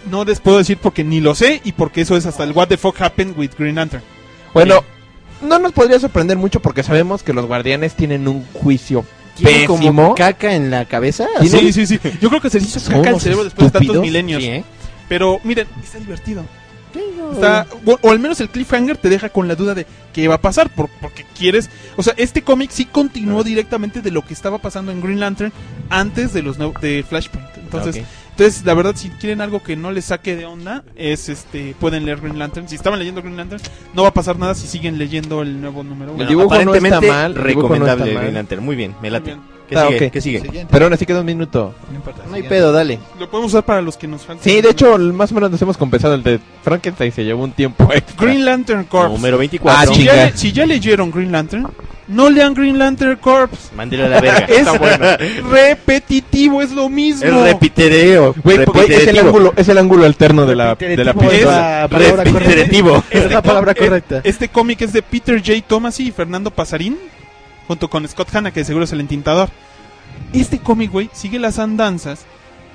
No 0.10 0.26
les 0.26 0.40
puedo 0.40 0.58
decir 0.58 0.78
porque 0.82 1.04
ni 1.04 1.20
lo 1.22 1.36
sé 1.36 1.62
y 1.64 1.72
porque 1.74 2.02
eso 2.02 2.18
es 2.18 2.26
hasta 2.26 2.44
el 2.44 2.52
What 2.52 2.68
the 2.68 2.78
fuck 2.78 3.00
happened 3.02 3.38
with 3.38 3.52
Green 3.58 3.76
Lantern. 3.76 4.04
Bueno, 4.54 4.84
no 5.42 5.60
nos 5.60 5.72
podría 5.72 6.00
sorprender 6.00 6.38
mucho 6.38 6.60
porque 6.62 6.84
sabemos 6.84 7.24
que 7.24 7.34
los 7.34 7.46
guardianes 7.46 7.96
tienen 7.96 8.28
un 8.28 8.46
juicio 8.54 9.06
¿Tiene 9.38 9.66
como 9.66 10.14
caca 10.14 10.54
en 10.54 10.70
la 10.70 10.86
cabeza? 10.86 11.26
Sí. 11.40 11.48
Sí, 11.50 11.74
sí, 11.74 11.88
sí. 11.88 12.00
Yo 12.22 12.30
creo 12.30 12.42
que 12.42 12.50
se 12.50 12.58
hizo 12.58 12.80
caca 12.82 13.00
al 13.00 13.08
unos 13.10 13.24
cerebro 13.24 13.44
después 13.46 13.72
de 13.72 13.80
tantos 13.80 14.02
milenios. 14.02 14.42
Sí, 14.44 14.50
¿eh? 14.50 14.64
Pero 15.08 15.40
miren, 15.44 15.68
está 15.82 16.00
divertido. 16.00 16.44
O, 17.86 17.98
o 18.02 18.12
al 18.12 18.20
menos 18.20 18.40
el 18.42 18.50
cliffhanger 18.50 18.98
te 18.98 19.10
deja 19.10 19.30
con 19.30 19.48
la 19.48 19.56
duda 19.56 19.74
de 19.74 19.86
qué 20.14 20.28
va 20.28 20.36
a 20.36 20.42
pasar, 20.42 20.70
por- 20.70 20.90
porque 21.02 21.26
quieres... 21.38 21.70
O 21.98 22.04
sea, 22.04 22.14
este 22.18 22.42
cómic 22.42 22.72
sí 22.72 22.86
continuó 22.86 23.44
directamente 23.44 24.02
de 24.02 24.12
lo 24.12 24.24
que 24.26 24.34
estaba 24.34 24.58
pasando 24.58 24.92
en 24.92 25.02
Green 25.02 25.20
Lantern 25.20 25.52
antes 25.90 26.34
de 26.34 26.42
los 26.44 26.58
de 26.58 27.06
Flashpoint. 27.08 27.48
Entonces, 27.58 27.96
entonces 28.32 28.66
la 28.66 28.74
verdad, 28.74 28.96
si 28.96 29.10
quieren 29.10 29.40
algo 29.42 29.64
que 29.64 29.76
no 29.78 29.92
les 29.92 30.06
saque 30.06 30.36
de 30.36 30.46
onda, 30.46 30.84
es 30.96 31.30
este 31.30 31.76
pueden 31.80 32.06
leer 32.06 32.20
Green 32.20 32.38
Lantern. 32.40 32.68
Si 32.68 32.76
estaban 32.76 33.00
leyendo 33.00 33.22
Green 33.22 33.38
Lantern, 33.38 33.62
no 33.94 34.04
va 34.04 34.10
a 34.10 34.14
pasar 34.14 34.38
nada 34.38 34.56
si 34.56 34.68
siguen 34.68 34.98
leyendo 34.98 35.42
el 35.42 35.62
nuevo 35.62 35.84
número 35.84 36.14
uno. 36.14 36.22
El 36.24 36.28
dibujo 36.28 36.50
no 36.50 36.74
está 36.74 36.98
aparentemente 36.98 37.08
mal, 37.08 37.34
no 37.36 37.42
recomendable 37.42 38.04
está 38.04 38.14
mal. 38.14 38.24
Green 38.24 38.34
Lantern. 38.36 38.66
Muy 38.66 38.76
bien, 38.76 38.96
me 39.02 39.10
late. 39.10 39.36
Muy 39.36 39.44
bien. 39.46 39.61
¿Qué 39.72 39.78
Ah, 39.78 39.88
sigue? 39.88 40.06
ok. 40.08 40.12
¿Qué 40.12 40.22
sigue? 40.22 40.42
Siguiente. 40.42 40.68
Pero 40.70 40.86
aún 40.86 40.94
así 40.94 41.06
queda 41.06 41.22
un 41.22 41.26
minuto. 41.26 41.74
No 41.90 41.96
importa. 41.96 42.24
No 42.30 42.36
hay 42.36 42.44
pedo, 42.44 42.72
dale. 42.74 43.00
Lo 43.20 43.30
podemos 43.30 43.52
usar 43.54 43.64
para 43.64 43.82
los 43.82 43.96
que 43.98 44.06
nos 44.08 44.22
faltan. 44.26 44.44
Sí, 44.44 44.60
de 44.62 44.70
hecho, 44.70 44.98
más 45.00 45.32
o 45.32 45.36
menos 45.36 45.50
nos 45.50 45.62
hemos 45.62 45.78
compensado. 45.78 46.14
El 46.14 46.24
de 46.24 46.40
Frankenstein 46.62 47.12
se 47.14 47.24
llevó 47.24 47.44
un 47.46 47.54
tiempo 47.54 47.90
extra. 47.94 48.16
Green 48.26 48.44
Lantern 48.46 48.84
Corps. 48.84 49.10
Número 49.12 49.38
Ah, 49.38 49.40
24. 49.40 49.94
si, 49.94 50.00
chinga. 50.02 50.16
ya, 50.30 50.38
si 50.38 50.52
ya 50.52 50.66
leyeron 50.66 51.10
Green 51.10 51.32
Lantern, 51.32 51.68
No 52.08 52.30
lean 52.30 52.54
Green 52.54 52.78
Lantern 52.78 53.16
Corps. 53.18 53.72
Mándelo 53.74 54.06
a 54.06 54.10
la 54.10 54.20
verga. 54.20 54.40
Es 54.40 54.58
Está 54.60 54.78
bueno. 54.78 55.06
repetitivo, 55.50 56.62
es 56.62 56.72
lo 56.72 56.90
mismo. 56.90 57.24
Es 57.26 57.34
repitereo. 57.54 58.36
Es 58.88 59.08
el 59.08 59.20
ángulo, 59.20 59.54
es 59.56 59.70
el 59.70 59.78
ángulo 59.78 60.06
alterno 60.06 60.46
de 60.46 60.56
la, 60.56 60.76
de 60.76 60.98
la 61.04 61.12
es. 61.12 61.34
Es 63.12 63.32
la 63.32 63.42
palabra 63.42 63.74
co- 63.74 63.84
correcta. 63.86 64.22
Este 64.26 64.50
cómic 64.50 64.82
es 64.82 64.92
de 64.94 65.02
Peter 65.02 65.38
J. 65.40 65.54
Tomasi 65.66 66.08
y 66.08 66.12
Fernando 66.12 66.52
Pasarín, 66.52 66.98
junto 67.72 67.90
con 67.90 68.06
Scott 68.06 68.36
Hanna, 68.36 68.52
que 68.52 68.66
seguro 68.66 68.84
es 68.84 68.92
el 68.92 69.00
entintador. 69.00 69.50
Este 70.34 70.60
cómic, 70.60 70.92
güey, 70.92 71.10
sigue 71.14 71.40
las 71.40 71.58
andanzas 71.58 72.26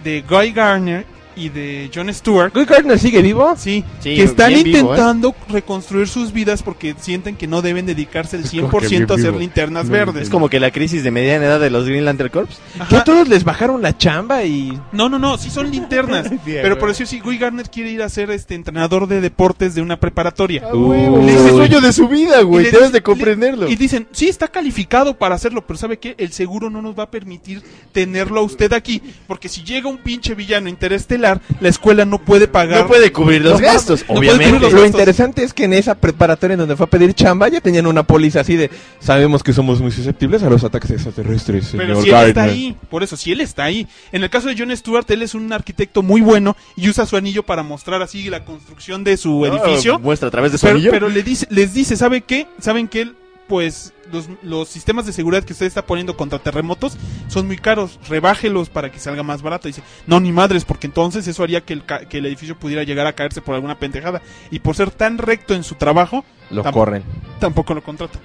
de 0.02 0.22
Guy 0.22 0.52
Garner 0.52 1.04
y 1.36 1.50
de 1.50 1.90
John 1.94 2.12
Stewart. 2.12 2.52
¿Guy 2.54 2.64
Gardner 2.64 2.98
sigue 2.98 3.20
vivo? 3.22 3.54
Sí, 3.56 3.84
Sí, 4.00 4.16
que 4.16 4.22
están 4.22 4.48
vivo, 4.54 4.64
¿eh? 4.66 4.70
intentando 4.80 5.34
reconstruir 5.48 6.08
sus 6.08 6.32
vidas 6.32 6.62
porque 6.62 6.94
sienten 6.98 7.36
que 7.36 7.46
no 7.46 7.60
deben 7.62 7.84
dedicarse 7.86 8.36
el 8.36 8.44
Es 8.44 8.50
como 8.50 8.68
100% 8.70 8.80
que 8.80 8.88
bien 8.88 9.02
a 9.10 9.14
hacer 9.14 9.26
vivo. 9.30 9.38
linternas 9.40 9.86
No, 9.86 9.92
verdes. 9.92 10.22
Es 10.24 10.30
como 10.30 10.48
que 10.48 10.58
la 10.60 10.70
crisis 10.70 11.04
de 11.04 11.10
mediana 11.10 11.44
edad 11.46 11.60
de 11.60 11.70
los 11.70 11.84
Green 11.86 12.04
Lantern 12.06 12.30
Corps. 12.30 12.58
Que 12.88 12.96
a 12.96 13.04
todos 13.04 13.28
les 13.28 13.44
bajaron 13.44 13.82
la 13.82 13.96
chamba 13.96 14.44
y... 14.44 14.78
No, 14.92 15.08
no, 15.08 15.18
no, 15.18 15.36
sí 15.38 15.50
son 15.50 15.70
linternas. 15.70 16.30
pero 16.44 16.78
por 16.78 16.88
eso 16.90 17.04
sí, 17.04 17.20
Guy 17.20 17.38
Garner 17.38 17.68
quiere 17.68 17.90
ir 17.90 18.02
a 18.02 18.08
ser 18.08 18.30
este 18.30 18.54
entrenador 18.54 19.06
de 19.06 19.20
deportes 19.20 19.74
de 19.74 19.82
una 19.82 19.98
preparatoria. 20.00 20.62
Ese 20.66 21.34
es 21.34 21.44
el 21.46 21.50
sueño 21.56 21.80
de 21.80 21.92
su 21.92 22.08
vida, 22.08 22.40
Y 22.40 22.44
güey. 22.44 22.70
Debes 22.70 22.92
de 22.92 23.02
comprenderlo. 23.02 23.66
le- 23.66 23.72
Y 23.72 23.76
dicen, 23.76 24.08
sí, 24.12 24.28
está 24.28 24.48
calificado 24.48 25.14
para 25.18 25.34
hacerlo, 25.34 25.66
pero 25.66 25.76
¿sabe 25.78 25.98
qué? 25.98 26.14
El 26.16 26.32
seguro 26.32 26.70
no 26.70 26.80
nos 26.80 26.98
va 26.98 27.02
a 27.04 27.10
permitir 27.10 27.62
tenerlo 27.92 28.40
a 28.40 28.42
usted 28.42 28.72
aquí, 28.72 29.02
porque 29.26 29.48
si 29.48 29.62
llega 29.62 29.88
un 29.88 29.98
pinche 29.98 30.34
villano 30.34 30.68
interestelar, 30.68 31.25
la 31.60 31.68
escuela 31.68 32.04
no 32.04 32.18
puede 32.18 32.48
pagar. 32.48 32.82
No 32.82 32.86
puede 32.88 33.12
cubrir 33.12 33.42
los 33.42 33.60
gastos, 33.60 34.00
no 34.00 34.06
puede 34.16 34.18
obviamente. 34.30 34.44
cubrir 34.56 34.62
los 34.62 34.72
Lo 34.72 34.86
interesante 34.86 35.42
es 35.42 35.52
que 35.52 35.64
en 35.64 35.72
esa 35.72 35.94
preparatoria 35.94 36.54
en 36.54 36.60
donde 36.60 36.76
fue 36.76 36.86
a 36.86 36.90
pedir 36.90 37.12
chamba 37.14 37.48
ya 37.48 37.60
tenían 37.60 37.86
una 37.86 38.02
póliza 38.02 38.40
así 38.40 38.56
de 38.56 38.70
sabemos 39.00 39.42
que 39.42 39.52
somos 39.52 39.80
muy 39.80 39.90
susceptibles 39.92 40.42
a 40.42 40.50
los 40.50 40.64
ataques 40.64 40.90
extraterrestres, 40.90 41.66
señor 41.68 41.86
Pero 41.86 42.02
si 42.02 42.08
él 42.10 42.14
está 42.28 42.40
Gardner". 42.42 42.50
ahí, 42.50 42.76
por 42.90 43.02
eso, 43.02 43.16
si 43.16 43.32
él 43.32 43.40
está 43.40 43.64
ahí. 43.64 43.86
En 44.12 44.22
el 44.22 44.30
caso 44.30 44.48
de 44.48 44.54
John 44.58 44.74
Stewart, 44.76 45.04
él 45.10 45.22
es 45.22 45.34
un 45.34 45.52
arquitecto 45.52 46.02
muy 46.02 46.20
bueno 46.20 46.56
y 46.76 46.88
usa 46.88 47.06
su 47.06 47.16
anillo 47.16 47.42
para 47.44 47.62
mostrar 47.62 48.02
así 48.02 48.28
la 48.30 48.44
construcción 48.44 49.04
de 49.04 49.16
su 49.16 49.44
Ah, 49.44 49.48
edificio. 49.48 49.98
muestra 49.98 50.28
a 50.28 50.30
través 50.30 50.52
de 50.52 50.58
su 50.58 50.66
pero, 50.66 50.76
anillo. 50.76 50.90
pero 50.90 51.08
le 51.08 51.22
dice, 51.22 51.46
les 51.50 51.74
dice, 51.74 51.96
¿sabe 51.96 52.20
qué? 52.22 52.46
¿Saben 52.60 52.88
que 52.88 53.10
Pues 53.48 53.92
los, 54.12 54.28
los 54.42 54.68
sistemas 54.68 55.06
de 55.06 55.12
seguridad 55.12 55.44
que 55.44 55.52
usted 55.52 55.66
está 55.66 55.86
poniendo 55.86 56.16
contra 56.16 56.38
terremotos 56.40 56.96
son 57.28 57.46
muy 57.46 57.56
caros. 57.56 57.98
Rebájelos 58.08 58.68
para 58.70 58.90
que 58.90 58.98
salga 58.98 59.22
más 59.22 59.40
barato. 59.42 59.68
Dice, 59.68 59.82
no, 60.06 60.18
ni 60.18 60.32
madres, 60.32 60.64
porque 60.64 60.88
entonces 60.88 61.26
eso 61.28 61.44
haría 61.44 61.60
que 61.60 61.72
el, 61.72 61.84
ca- 61.84 62.06
que 62.06 62.18
el 62.18 62.26
edificio 62.26 62.58
pudiera 62.58 62.82
llegar 62.82 63.06
a 63.06 63.12
caerse 63.14 63.40
por 63.40 63.54
alguna 63.54 63.78
pendejada. 63.78 64.20
Y 64.50 64.58
por 64.58 64.74
ser 64.74 64.90
tan 64.90 65.18
recto 65.18 65.54
en 65.54 65.62
su 65.62 65.76
trabajo, 65.76 66.24
Lo 66.50 66.64
tam- 66.64 66.72
corren. 66.72 67.02
Tampoco 67.38 67.72
lo 67.74 67.82
contratan. 67.84 68.20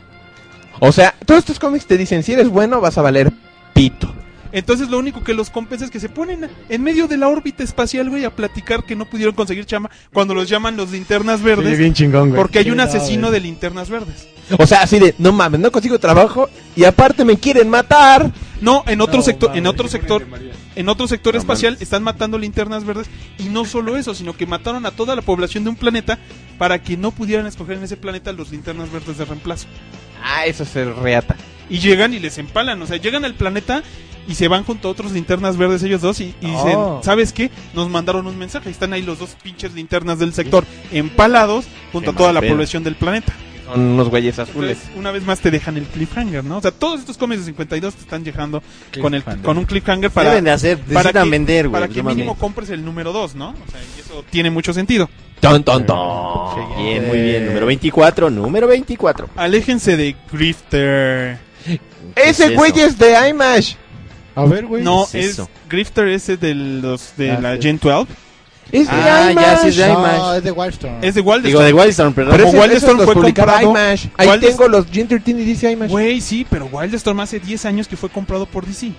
O 0.79 0.91
sea, 0.91 1.13
todos 1.25 1.39
estos 1.39 1.59
cómics 1.59 1.85
te 1.85 1.97
dicen, 1.97 2.23
si 2.23 2.33
eres 2.33 2.49
bueno 2.49 2.81
vas 2.81 2.97
a 2.97 3.03
valer 3.03 3.31
pito. 3.73 4.11
Entonces 4.53 4.89
lo 4.89 4.97
único 4.99 5.23
que 5.23 5.33
los 5.33 5.49
compensa 5.49 5.85
es 5.85 5.91
que 5.91 5.99
se 6.01 6.09
ponen 6.09 6.49
en 6.67 6.83
medio 6.83 7.07
de 7.07 7.15
la 7.17 7.29
órbita 7.29 7.63
espacial, 7.63 8.09
güey, 8.09 8.25
a 8.25 8.35
platicar 8.35 8.83
que 8.83 8.95
no 8.97 9.05
pudieron 9.05 9.33
conseguir 9.35 9.65
chama 9.65 9.89
cuando 10.11 10.33
los 10.33 10.49
llaman 10.49 10.75
los 10.75 10.91
linternas 10.91 11.41
verdes. 11.41 11.77
bien 11.77 11.93
chingón, 11.93 12.29
güey. 12.29 12.41
Porque 12.41 12.59
hay 12.59 12.71
un 12.71 12.79
asesino 12.81 13.31
de 13.31 13.39
linternas 13.39 13.89
verdes. 13.89 14.27
O 14.59 14.67
sea, 14.67 14.81
así 14.83 14.99
de, 14.99 15.15
no 15.17 15.31
mames, 15.31 15.59
no 15.59 15.71
consigo 15.71 15.99
trabajo 15.99 16.49
y 16.75 16.83
aparte 16.83 17.23
me 17.25 17.37
quieren 17.37 17.69
matar. 17.69 18.31
No, 18.59 18.83
en 18.87 19.01
otro 19.01 19.17
No, 19.17 19.23
sector, 19.23 19.49
mames, 19.49 19.59
en 19.59 19.67
otro 19.67 19.87
sector, 19.87 20.25
en 20.75 20.89
otro 20.89 21.07
sector 21.07 21.33
No 21.33 21.39
espacial 21.39 21.73
mames. 21.73 21.81
están 21.81 22.03
matando 22.03 22.37
linternas 22.37 22.83
verdes 22.85 23.07
y 23.39 23.45
no 23.45 23.65
solo 23.65 23.97
eso, 23.97 24.13
sino 24.13 24.33
que 24.33 24.45
mataron 24.45 24.85
a 24.85 24.91
toda 24.91 25.15
la 25.15 25.21
población 25.23 25.63
de 25.63 25.71
un 25.71 25.75
planeta 25.75 26.19
para 26.57 26.81
que 26.83 26.95
no 26.97 27.11
pudieran 27.11 27.47
escoger 27.47 27.77
en 27.77 27.83
ese 27.83 27.97
planeta 27.97 28.31
los 28.33 28.51
linternas 28.51 28.91
verdes 28.91 29.17
de 29.17 29.25
reemplazo. 29.25 29.67
Ah, 30.23 30.45
eso 30.45 30.63
es 30.63 30.75
el 30.75 30.95
reata. 30.95 31.35
Y 31.69 31.79
llegan 31.79 32.13
y 32.13 32.19
les 32.19 32.37
empalan, 32.37 32.79
o 32.81 32.85
sea, 32.85 32.97
llegan 32.97 33.25
al 33.25 33.33
planeta 33.33 33.81
y 34.27 34.35
se 34.35 34.47
van 34.47 34.63
junto 34.63 34.87
a 34.87 34.91
otros 34.91 35.11
linternas 35.13 35.57
verdes 35.57 35.81
ellos 35.81 36.01
dos 36.01 36.19
y, 36.19 36.35
y 36.41 36.45
dicen, 36.47 36.75
Oh. 36.75 37.01
¿sabes 37.03 37.33
qué? 37.33 37.49
Nos 37.73 37.89
mandaron 37.89 38.27
un 38.27 38.37
mensaje, 38.37 38.69
están 38.69 38.93
ahí 38.93 39.01
los 39.01 39.17
dos 39.17 39.31
pinches 39.41 39.73
linternas 39.73 40.19
del 40.19 40.33
sector 40.33 40.63
empalados 40.91 41.65
junto 41.91 42.11
Qué 42.11 42.15
a 42.15 42.17
toda 42.19 42.33
la 42.33 42.41
población 42.41 42.83
del 42.83 42.95
planeta. 42.95 43.33
Son 43.65 43.79
unos 43.79 44.09
güeyes 44.09 44.37
azules. 44.39 44.77
Entonces, 44.77 44.97
una 44.97 45.11
vez 45.11 45.23
más 45.23 45.39
te 45.39 45.51
dejan 45.51 45.77
el 45.77 45.85
cliffhanger, 45.85 46.43
¿no? 46.43 46.57
O 46.57 46.61
sea, 46.61 46.71
todos 46.71 46.99
estos 46.99 47.17
cómics 47.17 47.41
de 47.41 47.45
52 47.47 47.93
te 47.95 48.01
están 48.01 48.23
dejando 48.23 48.61
con 49.01 49.13
el 49.13 49.23
con 49.23 49.57
un 49.57 49.65
cliffhanger 49.65 50.11
para 50.11 50.29
Deben 50.29 50.45
de 50.45 50.51
hacer, 50.51 50.79
para 50.79 51.11
que, 51.13 51.29
vender, 51.29 51.69
güey. 51.69 51.81
para 51.81 51.93
que 51.93 52.03
mínimo 52.03 52.35
compres 52.35 52.69
el 52.69 52.83
número 52.83 53.13
2, 53.13 53.35
¿no? 53.35 53.49
O 53.49 53.71
sea, 53.71 53.79
y 53.95 53.99
eso 53.99 54.25
tiene 54.29 54.49
mucho 54.49 54.73
sentido. 54.73 55.09
Ton, 55.39 55.63
ton, 55.63 55.85
ton. 55.85 56.77
Bien, 56.77 57.07
muy 57.07 57.19
bien. 57.21 57.45
Número 57.47 57.65
24, 57.65 58.29
número 58.29 58.67
24. 58.67 59.29
Aléjense 59.35 59.97
de 59.97 60.15
Grifter. 60.31 61.39
Ese 62.15 62.45
es 62.45 62.55
güey 62.55 62.71
es 62.75 62.97
de 62.97 63.29
IMASH. 63.29 63.75
A 64.35 64.45
ver, 64.45 64.65
güey. 64.65 64.83
No, 64.83 65.07
¿qué 65.11 65.19
es 65.21 65.39
es? 65.39 65.47
Grifter 65.69 66.07
ese 66.07 66.37
de 66.37 66.53
los 66.55 67.13
de 67.17 67.31
Ah, 67.31 67.39
la. 67.39 67.57
Gen 67.57 67.79
12. 67.81 68.07
Es 68.71 68.87
de 68.87 68.93
Ah, 68.93 69.31
ya, 69.35 69.57
sí, 69.57 69.67
es 69.69 69.77
de. 69.77 69.89
IMAX. 69.89 70.17
No, 70.17 70.33
es 70.35 70.43
de 70.43 70.51
Wildstorm. 70.51 70.93
Es 71.01 71.15
de 71.15 71.21
Wildstorm. 71.21 71.43
Digo, 71.43 71.59
de 71.61 71.73
Wildstorm, 71.73 72.13
perdón. 72.13 72.31
Pero 72.31 72.45
Como 72.45 72.57
ese, 72.63 72.69
Wildstorm 72.69 72.93
esos 72.93 72.97
los 72.97 73.05
fue 73.05 73.15
publicaba 73.15 73.53
comprado- 73.59 73.71
IMASH. 73.71 74.07
Ahí 74.17 74.27
Wildes- 74.29 74.39
tengo 74.49 74.67
los 74.69 74.85
Gen 74.91 75.07
13 75.07 75.31
y 75.31 75.33
dice 75.45 75.71
IMASH. 75.71 75.89
Güey, 75.91 76.21
sí, 76.21 76.45
pero 76.49 76.67
Wildstorm 76.71 77.19
hace 77.19 77.39
10 77.39 77.65
años 77.65 77.87
que 77.87 77.97
fue 77.97 78.09
comprado 78.09 78.45
por 78.45 78.65
DC. 78.65 78.91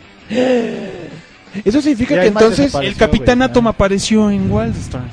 Eso 1.65 1.81
significa 1.83 2.15
Ya 2.17 2.21
que 2.23 2.27
entonces... 2.29 2.59
desapareció. 2.67 2.93
El 2.93 2.97
Capitán 2.99 3.39
güey, 3.39 3.51
Atom 3.51 3.67
ah. 3.67 3.71
apareció 3.71 4.31
en 4.31 4.51
Wildstorm. 4.51 5.05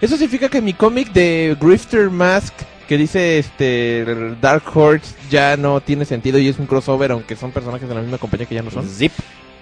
Eso 0.00 0.16
significa 0.16 0.48
que 0.48 0.60
mi 0.60 0.72
cómic 0.74 1.12
de 1.12 1.56
Grifter 1.60 2.10
Mask 2.10 2.54
que 2.86 2.96
dice 2.96 3.38
este 3.40 4.04
Dark 4.40 4.62
Horse 4.72 5.12
ya 5.28 5.56
no 5.56 5.80
tiene 5.80 6.04
sentido 6.04 6.38
y 6.38 6.46
es 6.48 6.58
un 6.60 6.66
crossover 6.66 7.10
aunque 7.10 7.34
son 7.34 7.50
personajes 7.50 7.88
de 7.88 7.94
la 7.96 8.00
misma 8.00 8.16
compañía 8.18 8.46
que 8.46 8.54
ya 8.54 8.62
no 8.62 8.70
son. 8.70 8.88
Zip. 8.88 9.10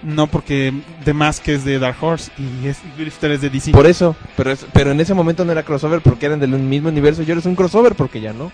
No, 0.03 0.27
porque 0.27 0.71
The 1.03 1.13
Mask 1.13 1.47
es 1.49 1.63
de 1.65 1.79
Dark 1.79 1.97
Horse 2.01 2.31
y 2.37 2.67
es, 2.67 2.77
Grifter 2.97 3.31
es 3.31 3.41
de 3.41 3.49
DC. 3.49 3.71
Por 3.71 3.87
eso, 3.87 4.15
pero 4.37 4.51
es- 4.51 4.65
pero 4.73 4.91
en 4.91 4.99
ese 4.99 5.13
momento 5.13 5.43
no 5.45 5.51
era 5.51 5.63
crossover 5.63 6.01
porque 6.01 6.27
eran 6.27 6.39
del 6.39 6.51
mismo 6.51 6.89
universo 6.89 7.23
y 7.23 7.25
ahora 7.29 7.39
es 7.39 7.45
un 7.45 7.55
crossover 7.55 7.95
porque 7.95 8.21
ya 8.21 8.31
no. 8.33 8.51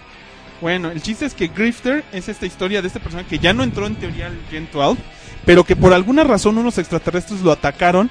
Bueno, 0.61 0.91
el 0.91 1.01
chiste 1.01 1.25
es 1.25 1.33
que 1.33 1.47
Grifter 1.47 2.03
es 2.13 2.29
esta 2.29 2.45
historia 2.45 2.81
de 2.81 2.87
este 2.87 2.99
personaje 2.99 3.27
que 3.29 3.39
ya 3.39 3.51
no 3.53 3.63
entró 3.63 3.87
en 3.87 3.95
teoría 3.95 4.27
al 4.27 4.37
Gen 4.49 4.69
12, 4.71 5.01
pero 5.45 5.63
que 5.63 5.75
por 5.75 5.91
alguna 5.93 6.23
razón 6.23 6.57
unos 6.57 6.77
extraterrestres 6.77 7.41
lo 7.41 7.51
atacaron 7.51 8.09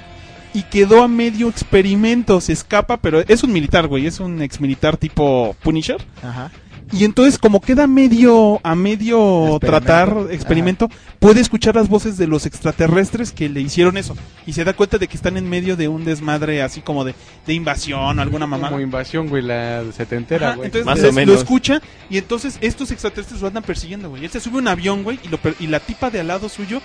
y 0.53 0.65
quedó 0.65 1.05
a 1.05 1.09
medio 1.09 1.49
experimento. 1.49 2.41
Se 2.41 2.53
escapa, 2.53 2.97
pero 2.97 3.21
es 3.27 3.45
un 3.45 3.53
militar, 3.53 3.87
güey, 3.87 4.07
es 4.07 4.19
un 4.19 4.43
ex 4.43 4.61
militar 4.61 4.97
tipo 4.97 5.55
Punisher. 5.63 5.99
Ajá. 6.25 6.51
Y 6.93 7.05
entonces, 7.05 7.39
como 7.39 7.61
queda 7.61 7.87
medio 7.87 8.61
a 8.65 8.75
medio 8.75 9.57
Experimento. 9.57 9.61
tratar 9.61 10.17
experimento, 10.31 10.89
puede 11.21 11.41
escuchar 11.41 11.77
las 11.77 11.89
voces 11.89 12.17
de 12.19 12.27
los 12.27 12.47
extraterrestres 12.47 13.31
que 13.31 13.49
le 13.49 13.61
hicieron 13.61 13.97
eso. 13.97 14.17
Y 14.47 14.55
se 14.55 14.65
da 14.65 14.73
cuenta 14.73 14.99
de 14.99 15.07
que 15.07 15.17
están 15.17 15.37
en 15.37 15.49
medio 15.49 15.77
de 15.77 15.87
un 15.87 16.05
desmadre 16.05 16.63
así 16.63 16.81
como 16.81 17.05
de, 17.05 17.15
de 17.47 17.55
invasión 17.55 18.19
o 18.19 18.23
alguna 18.23 18.47
mamada. 18.47 18.71
Como 18.71 18.81
invasión, 18.83 19.29
güey, 19.29 19.43
la 19.43 19.85
setentera, 19.93 20.49
Ajá, 20.49 20.57
güey. 20.57 20.67
entonces 20.67 20.87
Más 20.87 20.99
les- 21.01 21.11
o 21.11 21.13
menos. 21.13 21.35
lo 21.37 21.41
escucha 21.41 21.81
y 22.11 22.19
entonces 22.19 22.59
estos 22.61 22.91
extraterrestres 22.91 23.41
lo 23.41 23.47
andan 23.47 23.63
persiguiendo, 23.63 24.11
güey. 24.11 24.25
Él 24.25 24.31
se 24.31 24.41
sube 24.41 24.57
a 24.57 24.59
un 24.59 24.69
avión, 24.69 25.05
güey, 25.05 25.21
y, 25.23 25.29
lo 25.29 25.39
per- 25.39 25.55
y 25.61 25.69
la 25.69 25.79
tipa 25.79 26.11
de 26.11 26.21
al 26.21 26.27
lado 26.27 26.49
suyo 26.49 26.81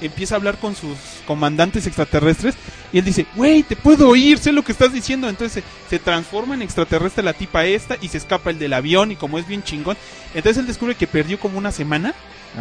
empieza 0.00 0.34
a 0.34 0.38
hablar 0.38 0.58
con 0.58 0.74
sus 0.74 0.96
comandantes 1.26 1.86
extraterrestres 1.86 2.54
y 2.92 2.98
él 2.98 3.04
dice, 3.04 3.26
güey, 3.34 3.62
te 3.62 3.76
puedo 3.76 4.08
oír, 4.08 4.38
sé 4.38 4.52
lo 4.52 4.62
que 4.64 4.72
estás 4.72 4.92
diciendo. 4.92 5.28
Entonces 5.28 5.64
se, 5.64 5.88
se 5.90 5.98
transforma 5.98 6.54
en 6.54 6.62
extraterrestre 6.62 7.22
la 7.24 7.32
tipa 7.32 7.64
esta 7.66 7.96
y 8.00 8.08
se 8.08 8.18
escapa 8.18 8.50
el 8.50 8.58
del 8.58 8.72
avión 8.72 9.12
y 9.12 9.16
como 9.16 9.38
es 9.38 9.46
bien 9.46 9.62
chingón, 9.62 9.96
entonces 10.34 10.58
él 10.60 10.66
descubre 10.66 10.94
que 10.94 11.06
perdió 11.06 11.38
como 11.40 11.58
una 11.58 11.72
semana. 11.72 12.14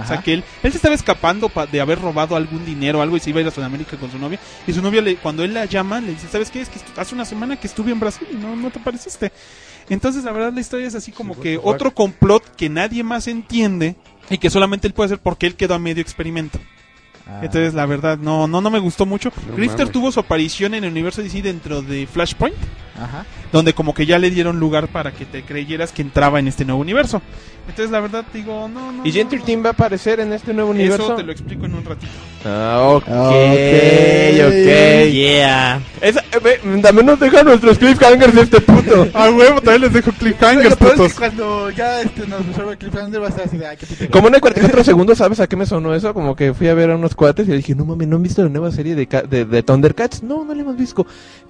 O 0.04 0.06
sea 0.06 0.22
que 0.22 0.34
él, 0.34 0.44
él 0.62 0.72
se 0.74 0.78
estaba 0.78 0.94
escapando 0.94 1.48
pa- 1.48 1.68
de 1.68 1.80
haber 1.80 2.02
robado 2.02 2.36
algún 2.36 2.66
dinero 2.66 3.00
o 3.00 3.02
algo 3.02 3.16
y 3.16 3.22
se 3.22 3.30
iba 3.30 3.40
a 3.40 3.44
ir 3.44 3.48
a 3.48 3.52
Sudamérica 3.52 3.96
con 3.96 4.12
su 4.12 4.18
novia. 4.20 4.38
Y 4.68 4.74
su 4.74 4.82
novia, 4.82 5.02
le, 5.02 5.16
cuando 5.16 5.42
él 5.46 5.54
la 5.54 5.64
llama, 5.66 6.02
le 6.02 6.12
dice, 6.12 6.28
¿sabes 6.30 6.52
qué? 6.52 6.60
Es 6.60 6.68
que 6.68 6.80
hace 7.00 7.16
una 7.16 7.24
semana 7.24 7.56
que 7.56 7.68
estuve 7.68 7.92
en 7.94 8.00
Brasil 8.02 8.28
y 8.30 8.36
no, 8.36 8.58
no 8.58 8.72
te 8.72 8.80
apareciste. 8.80 9.32
Entonces, 9.90 10.26
la 10.26 10.34
verdad, 10.34 10.52
la 10.52 10.60
historia 10.60 10.86
es 10.88 10.96
así 10.96 11.14
como 11.14 11.40
que 11.40 11.58
otro 11.64 11.94
complot 11.94 12.44
que 12.58 12.68
nadie 12.68 13.04
más 13.06 13.28
entiende 13.30 13.96
y 14.30 14.38
que 14.38 14.50
solamente 14.50 14.86
él 14.88 14.94
puede 14.94 15.06
hacer 15.06 15.20
porque 15.20 15.48
él 15.48 15.56
quedó 15.56 15.76
a 15.76 15.80
medio 15.80 16.02
experimento. 16.02 16.60
Ah. 17.28 17.39
Entonces, 17.41 17.73
la 17.73 17.86
verdad, 17.86 18.17
no, 18.17 18.47
no, 18.47 18.61
no 18.61 18.69
me 18.69 18.80
gustó 18.80 19.05
mucho. 19.05 19.32
No 19.47 19.55
Grifter 19.55 19.89
tuvo 19.89 20.11
su 20.11 20.19
aparición 20.19 20.73
en 20.73 20.84
el 20.84 20.91
universo 20.91 21.21
DC 21.21 21.41
dentro 21.41 21.82
de 21.82 22.07
Flashpoint, 22.07 22.55
Ajá. 23.00 23.26
donde 23.52 23.74
como 23.74 23.93
que 23.93 24.06
ya 24.06 24.20
le 24.20 24.30
dieron 24.32 24.60
lugar 24.60 24.88
para 24.88 25.12
que 25.12 25.26
te 25.26 25.43
creyeras 25.43 25.91
que 25.91 26.02
entraba 26.02 26.39
en 26.39 26.48
este 26.48 26.66
nuevo 26.66 26.82
universo. 26.82 27.22
Entonces, 27.68 27.89
la 27.89 28.00
verdad, 28.00 28.24
digo, 28.32 28.68
no, 28.70 28.91
no. 28.91 29.04
¿Y 29.06 29.12
Gen 29.12 29.24
no, 29.24 29.30
13 29.32 29.58
va 29.58 29.70
a 29.70 29.74
aparecer 29.74 30.20
en 30.20 30.32
este 30.34 30.54
nuevo 30.54 30.72
Eso 30.72 30.80
universo? 30.80 31.16
te 31.16 31.24
lo 31.24 31.32
explico 31.32 31.66
en 31.66 31.74
un 31.74 31.84
ratito. 31.84 32.12
Ah, 32.46 32.80
ok, 32.89 33.04
Ok. 33.08 33.10
ok. 34.48 35.12
Yeah. 35.12 35.82
Esa, 36.00 36.20
eh, 36.22 36.80
también 36.82 37.06
nos 37.08 37.20
deja 37.20 37.43
nuestros 37.43 37.78
cliffhangers 37.80 38.36
de 38.36 38.41
este 38.41 38.62
puto. 38.62 39.08
Ah, 39.16 39.30
huevo, 39.32 39.62
también 39.62 39.82
les 39.82 39.93
dejo 39.93 40.12
cliffhangers, 40.12 40.76
putos. 40.76 41.12
que 41.14 41.18
cuando 41.18 41.72
ya 41.72 42.02
este, 42.02 42.28
nos 42.28 42.46
resuelve 42.46 42.74
el 42.74 42.78
cliffhanger 42.78 43.24
va 43.24 43.28
a 43.30 43.32
ser 43.32 43.41
así 43.46 43.58
de, 43.58 43.66
ay, 43.68 43.78
qué. 43.78 44.10
Como 44.10 44.28
en 44.28 44.36
el 44.36 44.41
44 44.41 44.84
segundos, 44.84 45.18
¿sabes 45.18 45.39
a 45.39 45.48
qué 45.48 45.56
me 45.56 45.66
sonó 45.66 45.96
eso? 45.96 46.14
Como 46.14 46.36
que 46.36 46.54
fui 46.54 46.68
a 46.68 46.76
ver 46.76 46.91
a 46.91 46.96
unos 46.96 47.16
cuates 47.16 47.48
y 47.48 47.52
dije, 47.52 47.74
no 47.74 47.86
mames, 47.86 48.08
¿no 48.08 48.18
han 48.18 48.24
visto 48.24 48.43
la 48.43 48.50
nueva 48.50 48.72
serie 48.72 48.93
de, 48.93 49.08
de, 49.28 49.46
de 49.46 49.64
Thundercats? 49.64 50.22
No, 50.22 50.46
no 50.46 50.54
la 50.54 50.62
hemos 50.62 50.78
visto. 50.78 51.08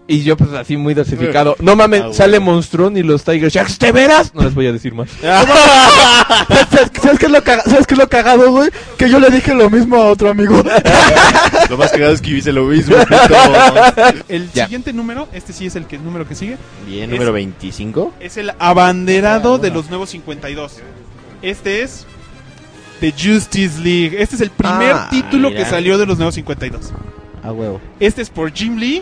Y 0.08 0.22
yo 0.22 0.38
pues 0.38 0.52
así 0.54 0.78
muy 0.78 0.94
dosificado. 0.94 1.35
No 1.60 1.76
mames, 1.76 2.02
Ah, 2.02 2.10
sale 2.14 2.40
Monstrón 2.40 2.96
y 2.98 3.04
los 3.04 3.24
Tiger 3.24 3.50
Sharks. 3.50 3.78
¿Te 3.78 3.92
veras? 3.92 4.34
No 4.34 4.44
les 4.44 4.54
voy 4.54 4.68
a 4.68 4.72
decir 4.74 4.94
más. 4.94 5.10
¿Sabes, 5.22 6.92
sabes 7.02 7.20
qué 7.20 7.26
es 7.26 7.32
lo 7.32 7.44
caga- 7.44 7.64
¿Sabes 7.64 7.88
qué 7.88 7.94
es 7.94 7.98
lo 8.00 8.08
cagado, 8.10 8.52
güey? 8.52 8.70
Que 8.98 9.10
yo 9.10 9.20
le 9.20 9.30
dije 9.30 9.54
lo 9.54 9.70
mismo 9.70 9.98
a 9.98 10.06
otro 10.10 10.30
amigo. 10.30 10.62
Lo 11.70 11.78
más 11.78 11.92
cagado 11.92 12.14
es 12.14 12.22
que 12.22 12.30
hice 12.32 12.52
lo 12.54 12.66
mismo. 12.66 12.96
El 14.28 14.52
Ya. 14.54 14.66
siguiente 14.66 14.94
número, 14.94 15.28
este 15.34 15.52
sí 15.52 15.66
es 15.66 15.76
el, 15.76 15.86
que, 15.88 15.96
el 15.96 16.04
número 16.04 16.28
que 16.28 16.36
sigue, 16.36 16.58
Bien, 16.86 17.06
Es- 17.06 17.10
número 17.12 17.34
25. 17.34 18.14
es 18.20 18.38
el 18.38 18.52
abanderado 18.60 19.58
de 19.58 19.72
los 19.72 19.90
nuevos 19.90 20.10
52. 20.12 20.78
Este 21.42 21.82
es 21.82 22.06
The 23.00 23.12
Justice 23.12 23.80
League. 23.82 24.16
Este 24.22 24.36
es 24.36 24.42
el 24.42 24.52
primer 24.52 24.94
Ah, 24.94 25.08
título 25.10 25.50
mira. 25.50 25.64
que 25.64 25.70
salió 25.70 25.98
de 25.98 26.06
los 26.06 26.18
nuevos 26.18 26.36
52. 26.36 26.92
A 27.44 27.52
huevo. 27.52 27.82
Este 28.00 28.22
es 28.22 28.30
por 28.30 28.52
Jim 28.54 28.78
Lee, 28.78 29.02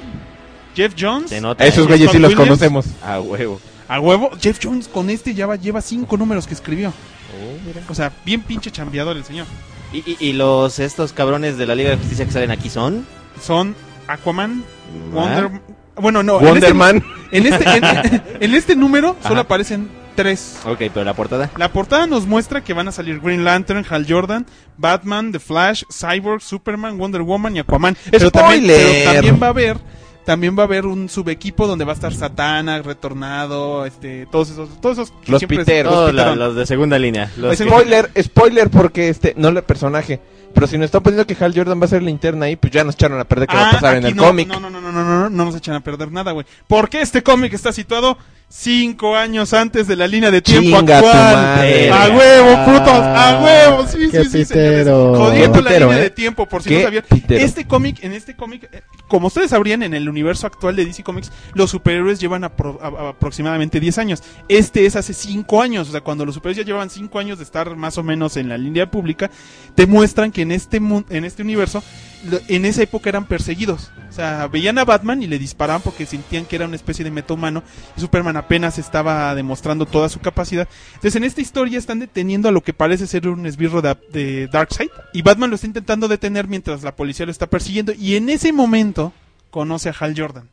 Jeff 0.76 0.94
Jones. 1.00 1.30
Se 1.30 1.42
nota. 1.42 1.64
A 1.64 1.68
esos 1.68 1.88
güeyes 1.88 2.12
sí 2.12 2.18
los 2.20 2.30
Williams. 2.32 2.48
conocemos. 2.50 2.86
A 3.04 3.20
huevo. 3.20 3.60
A 3.88 4.00
huevo, 4.00 4.32
Jeff 4.42 4.60
Jones 4.64 4.88
con 4.88 5.10
este 5.10 5.34
ya 5.34 5.46
va- 5.48 5.56
lleva 5.56 5.82
cinco 5.82 6.18
números 6.18 6.48
que 6.48 6.54
escribió. 6.54 6.90
Oh, 6.90 7.58
mira. 7.68 7.82
O 7.90 7.96
sea, 7.96 8.12
bien 8.26 8.42
pinche 8.42 8.72
chambeador 8.72 9.18
el 9.18 9.24
señor. 9.24 9.46
¿Y, 9.92 9.98
y, 10.00 10.18
y 10.20 10.34
los 10.34 10.80
estos 10.80 11.14
cabrones 11.14 11.58
de 11.58 11.66
la 11.68 11.76
Liga 11.76 11.92
de 11.92 11.98
Justicia 11.98 12.26
que 12.26 12.32
salen 12.32 12.52
aquí 12.52 12.70
son? 12.70 13.06
Son 13.42 13.76
Aquaman, 14.08 14.64
Ah. 14.66 15.14
Wonder... 15.14 15.62
Bueno, 15.96 16.24
no. 16.24 16.40
En 16.42 16.58
este, 16.58 16.70
en 17.32 17.46
este, 17.46 17.70
en- 17.70 18.24
en 18.40 18.56
este 18.56 18.76
número 18.76 19.16
solo 19.22 19.42
aparecen 19.42 19.90
tres. 20.16 20.58
Ok, 20.66 20.80
pero 20.94 21.04
la 21.04 21.14
portada. 21.14 21.52
La 21.58 21.72
portada 21.72 22.08
nos 22.08 22.26
muestra 22.26 22.64
que 22.64 22.74
van 22.74 22.88
a 22.88 22.92
salir 22.92 23.20
Green 23.20 23.44
Lantern, 23.44 23.86
Hal 23.88 24.06
Jordan, 24.10 24.46
Batman, 24.78 25.32
The 25.32 25.40
Flash, 25.40 25.84
Cyborg, 25.92 26.42
Superman, 26.42 26.98
Wonder 26.98 27.22
Woman 27.22 27.56
y 27.56 27.60
Aquaman. 27.60 27.96
Pero 28.10 28.32
también, 28.32 28.64
pero 28.66 29.14
también 29.14 29.40
va 29.42 29.48
a 29.48 29.50
haber 29.52 29.78
también 30.26 30.58
va 30.58 30.64
a 30.64 30.66
haber 30.66 30.86
un 30.86 31.10
subequipo 31.10 31.68
donde 31.68 31.86
va 31.86 31.92
a 31.92 31.96
estar 31.96 32.14
Satana, 32.14 32.82
Retornado, 32.82 33.86
este, 33.86 34.26
todos 34.32 34.50
esos, 34.50 34.82
todos 34.82 34.98
esos 34.98 35.12
que 35.24 35.32
Los 35.32 35.40
siempre- 35.40 35.60
piteros. 35.60 35.94
los 35.94 36.14
la- 36.14 36.36
los 36.36 36.56
de 36.56 36.66
segunda 36.66 36.98
línea. 36.98 37.32
Los 37.38 37.58
que- 37.58 37.66
Spoiler, 37.66 38.10
spoiler 38.22 38.70
porque 38.70 39.10
este, 39.10 39.34
no 39.38 39.50
el 39.50 39.62
personaje. 39.64 40.20
Pero 40.54 40.68
si 40.68 40.78
nos 40.78 40.86
están 40.86 41.02
poniendo 41.02 41.26
que 41.26 41.36
Hal 41.44 41.52
Jordan 41.56 41.82
va 41.82 41.86
a 41.86 41.88
ser 41.88 42.04
linterna 42.04 42.46
ahí, 42.46 42.56
pues 42.56 42.72
ya 42.72 42.84
nos 42.84 42.94
echaron 42.94 43.20
a 43.20 43.24
perder 43.24 43.48
que 43.48 43.56
va 43.56 43.64
a 43.66 43.70
Ah, 43.70 43.74
pasar 43.74 43.98
en 43.98 44.06
el 44.06 44.16
no, 44.16 44.24
cómic. 44.24 44.48
No, 44.48 44.60
no, 44.60 44.70
no, 44.70 44.80
no, 44.82 44.92
no, 44.92 45.04
no, 45.04 45.20
no, 45.22 45.30
no 45.32 45.46
nos 45.46 45.56
echan 45.56 45.74
a 45.74 45.80
perder 45.80 46.12
nada, 46.12 46.32
güey. 46.32 46.46
Porque 46.68 47.02
este 47.02 47.24
cómic 47.24 47.54
está 47.54 47.74
situado 47.74 48.18
cinco 48.56 49.16
años 49.16 49.52
antes 49.54 49.88
de 49.88 49.96
la 49.96 50.08
línea 50.08 50.30
de 50.30 50.40
tiempo 50.42 50.78
Chinga 50.80 51.00
tu 51.02 51.08
actual. 51.08 51.34
madre. 51.36 51.90
A 51.92 52.08
huevo, 52.10 52.66
putos, 52.66 52.88
a 52.90 53.42
huevo, 53.44 53.88
sí, 53.88 53.98
Qué 54.12 54.24
sí, 54.26 54.30
sí, 54.30 54.46
señores. 54.46 54.48
pitero. 54.48 55.16
Jodiendo 55.16 55.54
Qué 55.54 55.62
la 55.64 55.70
pitero, 55.70 55.86
línea 55.88 56.00
¿eh? 56.00 56.04
de 56.04 56.10
tiempo, 56.12 56.46
por 56.48 56.62
si 56.62 56.70
Qué 56.70 56.76
no 56.78 56.84
sabían. 56.84 57.04
pitero. 57.10 57.44
Este 57.44 57.66
cómic, 57.66 58.04
en 58.04 58.14
este 58.14 58.36
cómic, 58.36 58.70
eh, 58.72 58.82
como 59.08 59.28
ustedes 59.28 59.50
sabrían, 59.50 59.82
en 59.82 59.96
el 59.96 60.08
universo 60.08 60.46
actual 60.46 60.76
de 60.76 60.86
DC 60.86 61.04
Comics, 61.04 61.32
los 61.56 61.72
superhéroes 61.72 62.20
llevan 62.20 62.44
apro- 62.44 62.78
a- 62.82 62.88
a- 63.06 63.10
aproximadamente 63.10 63.80
10 63.80 63.98
años. 63.98 64.22
Este 64.48 64.86
es 64.86 64.96
hace 64.96 65.14
5 65.14 65.62
años, 65.62 65.90
o 65.90 65.92
sea, 65.92 66.02
cuando 66.02 66.24
los 66.24 66.36
superhéroes 66.36 66.64
ya 66.66 66.72
llevan 66.72 66.92
5 66.92 67.18
años 67.20 67.40
de 67.40 67.44
estar 67.46 67.76
más 67.76 67.98
o 67.98 68.04
menos 68.04 68.38
en 68.38 68.50
la 68.50 68.58
línea 68.60 68.90
pública, 68.90 69.32
te 69.74 69.88
muestran 69.88 70.32
que 70.32 70.44
en 70.44 70.52
este, 70.52 70.80
mu- 70.80 71.04
en 71.10 71.26
este 71.26 71.42
universo, 71.42 71.84
lo- 72.30 72.40
en 72.48 72.66
esa 72.66 72.84
época 72.84 73.10
eran 73.10 73.26
perseguidos. 73.26 73.92
O 74.10 74.16
sea, 74.16 74.46
veían 74.48 74.78
a 74.78 74.86
Batman 74.86 75.24
y 75.24 75.28
le 75.28 75.40
disparaban 75.40 75.82
porque 75.82 76.06
sentían 76.06 76.46
que 76.46 76.56
era 76.56 76.66
una 76.68 76.76
especie 76.76 77.04
de 77.04 77.10
metahumano 77.10 77.64
y 77.98 78.02
Superman 78.02 78.38
apenas 78.44 78.78
estaba 78.78 79.34
demostrando 79.36 79.86
toda 79.86 80.10
su 80.10 80.20
capacidad. 80.20 80.68
Entonces, 80.96 81.16
en 81.16 81.24
esta 81.24 81.42
historia 81.42 81.80
están 81.80 82.00
deteniendo 82.00 82.50
a 82.50 82.52
lo 82.52 82.62
que 82.62 82.74
parece 82.74 83.08
ser 83.08 83.28
un 83.28 83.46
esbirro 83.46 83.82
de, 83.82 84.48
Darkseid 84.52 84.90
y 85.14 85.22
Batman 85.22 85.50
lo 85.50 85.56
está 85.56 85.68
intentando 85.68 86.08
detener 86.08 86.48
mientras 86.48 86.84
la 86.84 86.96
policía 86.96 87.26
lo 87.26 87.32
está 87.32 87.48
persiguiendo 87.48 87.94
y 87.94 88.16
en 88.16 88.30
ese 88.30 88.54
momento 88.54 89.14
conoce 89.50 89.90
a 89.90 89.96
Hal 90.00 90.14
Jordan. 90.18 90.50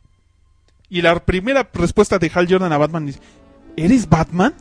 Y 0.89 1.01
la 1.01 1.19
primera 1.23 1.69
respuesta 1.73 2.19
de 2.19 2.31
Hal 2.33 2.47
Jordan 2.49 2.73
a 2.73 2.77
Batman 2.77 3.05
dice, 3.05 3.19
¿eres 3.77 4.09
Batman? 4.09 4.53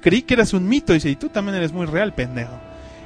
Creí 0.00 0.22
que 0.22 0.34
eras 0.34 0.52
un 0.52 0.68
mito. 0.68 0.92
Y 0.92 0.96
dice, 0.96 1.10
y 1.10 1.16
tú 1.16 1.28
también 1.28 1.56
eres 1.56 1.72
muy 1.72 1.86
real, 1.86 2.14
pendejo. 2.14 2.58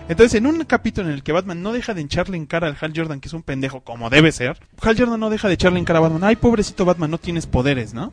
Entonces, 0.09 0.37
en 0.37 0.47
un 0.47 0.65
capítulo 0.65 1.09
en 1.09 1.15
el 1.15 1.23
que 1.23 1.33
Batman 1.33 1.63
no 1.63 1.71
deja 1.73 1.93
de 1.93 2.01
echarle 2.01 2.39
en 2.39 2.47
cara 2.47 2.67
al 2.67 2.77
Hal 2.81 2.93
Jordan, 2.97 3.21
que 3.21 3.29
es 3.29 3.35
un 3.35 3.43
pendejo 3.43 3.83
como 3.83 4.09
debe 4.09 4.33
ser, 4.33 4.57
Hal 4.81 4.97
Jordan 4.99 5.21
no 5.21 5.29
deja 5.29 5.49
de 5.49 5.55
echarle 5.55 5.79
en 5.79 5.85
cara 5.85 5.99
a 5.99 6.03
Batman, 6.03 6.25
ay, 6.25 6.37
pobrecito 6.37 6.87
Batman, 6.87 7.11
no 7.11 7.19
tienes 7.19 7.47
poderes, 7.47 7.93
¿no? 7.93 8.11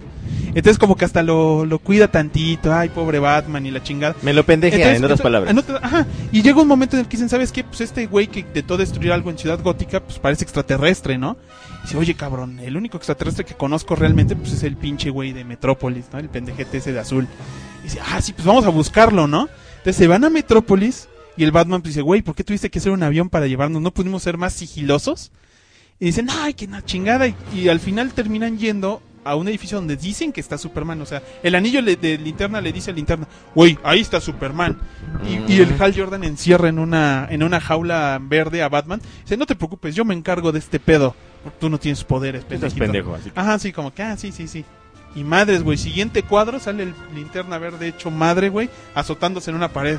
Entonces, 0.48 0.78
como 0.78 0.98
que 0.98 1.06
hasta 1.06 1.24
lo, 1.24 1.66
lo 1.66 1.80
cuida 1.80 2.10
tantito, 2.10 2.74
ay, 2.74 2.90
pobre 2.90 3.20
Batman 3.20 3.66
y 3.66 3.72
la 3.72 3.82
chingada. 3.82 4.14
Me 4.24 4.34
lo 4.34 4.46
pendejea, 4.46 4.78
Entonces, 4.78 4.98
en 5.00 5.06
otras 5.06 5.22
palabras. 5.22 5.52
en 5.52 5.76
ajá, 5.82 6.06
y 6.34 6.42
llega 6.42 6.62
un 6.62 6.68
momento 6.68 6.98
en 6.98 7.02
el 7.02 7.08
que 7.08 7.12
dicen, 7.16 7.30
¿sabes 7.30 7.54
qué? 7.54 7.64
Pues 7.64 7.80
este 7.80 8.08
güey 8.08 8.28
que 8.28 8.42
intentó 8.42 8.76
destruir 8.76 9.14
algo 9.14 9.30
en 9.30 9.38
Ciudad 9.38 9.62
Gótica, 9.64 10.02
pues 10.02 10.20
parece 10.20 10.44
extraterrestre, 10.44 11.18
¿no? 11.18 11.38
Y 11.80 11.82
dice, 11.84 11.98
oye, 11.98 12.14
cabrón, 12.16 12.60
el 12.60 12.76
único 12.76 12.98
extraterrestre 12.98 13.46
que 13.46 13.54
conozco 13.54 13.96
realmente, 13.96 14.36
pues 14.36 14.52
es 14.52 14.64
el 14.64 14.76
pinche 14.76 15.10
güey 15.10 15.32
de 15.32 15.46
Metrópolis, 15.46 16.08
¿no? 16.12 16.20
El 16.20 16.28
pendejete 16.28 16.80
ese 16.80 16.92
de 16.92 17.00
azul. 17.00 17.26
Y 17.82 17.84
dice, 17.84 18.00
ah, 18.06 18.22
sí, 18.22 18.34
pues 18.34 18.46
vamos 18.46 18.66
a 18.66 18.70
buscarlo, 18.70 19.28
¿no? 19.28 19.48
Entonces 19.78 19.96
se 19.96 20.08
van 20.08 20.26
a 20.26 20.30
Metrópolis 20.30 21.08
y 21.38 21.44
el 21.44 21.52
Batman 21.52 21.82
pues, 21.82 21.94
dice, 21.94 22.02
güey, 22.02 22.22
¿por 22.22 22.36
qué 22.36 22.44
tuviste 22.44 22.70
que 22.70 22.80
hacer 22.80 22.92
un 22.92 23.04
avión 23.04 23.30
para 23.30 23.48
llevarnos? 23.48 23.82
¿No 23.82 23.92
pudimos 23.92 24.24
ser 24.24 24.38
más 24.38 24.54
sigilosos? 24.54 25.32
Y 26.00 26.06
dicen, 26.06 26.28
ay, 26.30 26.54
que 26.54 26.66
una 26.66 26.84
chingada. 26.84 27.28
Y, 27.28 27.36
y 27.54 27.70
al 27.70 27.80
final 27.80 28.14
terminan 28.14 28.58
yendo 28.58 29.02
a 29.24 29.36
un 29.36 29.48
edificio 29.48 29.78
donde 29.78 29.96
dicen 29.98 30.32
que 30.32 30.40
está 30.42 30.58
Superman. 30.58 31.02
O 31.02 31.06
sea, 31.06 31.24
el 31.42 31.56
anillo 31.56 31.82
le- 31.82 31.96
de 31.96 32.18
linterna 32.18 32.62
le 32.62 32.72
dice 32.72 32.92
a 32.92 32.94
linterna, 32.94 33.28
güey, 33.56 33.78
ahí 33.84 34.00
está 34.02 34.22
Superman. 34.22 34.78
Y, 35.28 35.54
y 35.54 35.62
el 35.62 35.82
Hal 35.82 35.94
Jordan 35.98 36.24
encierra 36.24 36.70
en 36.70 36.78
una, 36.80 37.28
en 37.32 37.42
una 37.44 37.60
jaula 37.60 38.20
verde 38.22 38.62
a 38.62 38.70
Batman. 38.70 39.02
Dice, 39.24 39.36
no 39.38 39.46
te 39.46 39.56
preocupes, 39.56 39.96
yo 39.96 40.06
me 40.06 40.14
encargo 40.14 40.52
de 40.52 40.60
este 40.60 40.80
pedo. 40.80 41.16
Tú 41.60 41.70
no 41.70 41.78
tienes 41.80 42.04
poderes, 42.04 42.42
Estás 42.42 42.60
pendejito". 42.74 42.84
pendejo, 42.86 43.16
así 43.16 43.32
que- 43.32 43.40
Ajá, 43.40 43.58
sí, 43.60 43.72
como 43.72 43.94
que, 43.94 44.04
ah, 44.04 44.16
sí, 44.18 44.32
sí, 44.32 44.48
sí. 44.48 44.64
Y 45.16 45.24
madres, 45.24 45.64
güey, 45.64 45.78
siguiente 45.78 46.24
cuadro 46.24 46.60
sale 46.60 46.84
el 46.84 46.94
linterna 47.16 47.58
verde 47.58 47.88
hecho 47.88 48.12
madre, 48.12 48.50
güey, 48.50 48.70
azotándose 48.94 49.50
en 49.50 49.56
una 49.56 49.70
pared. 49.70 49.98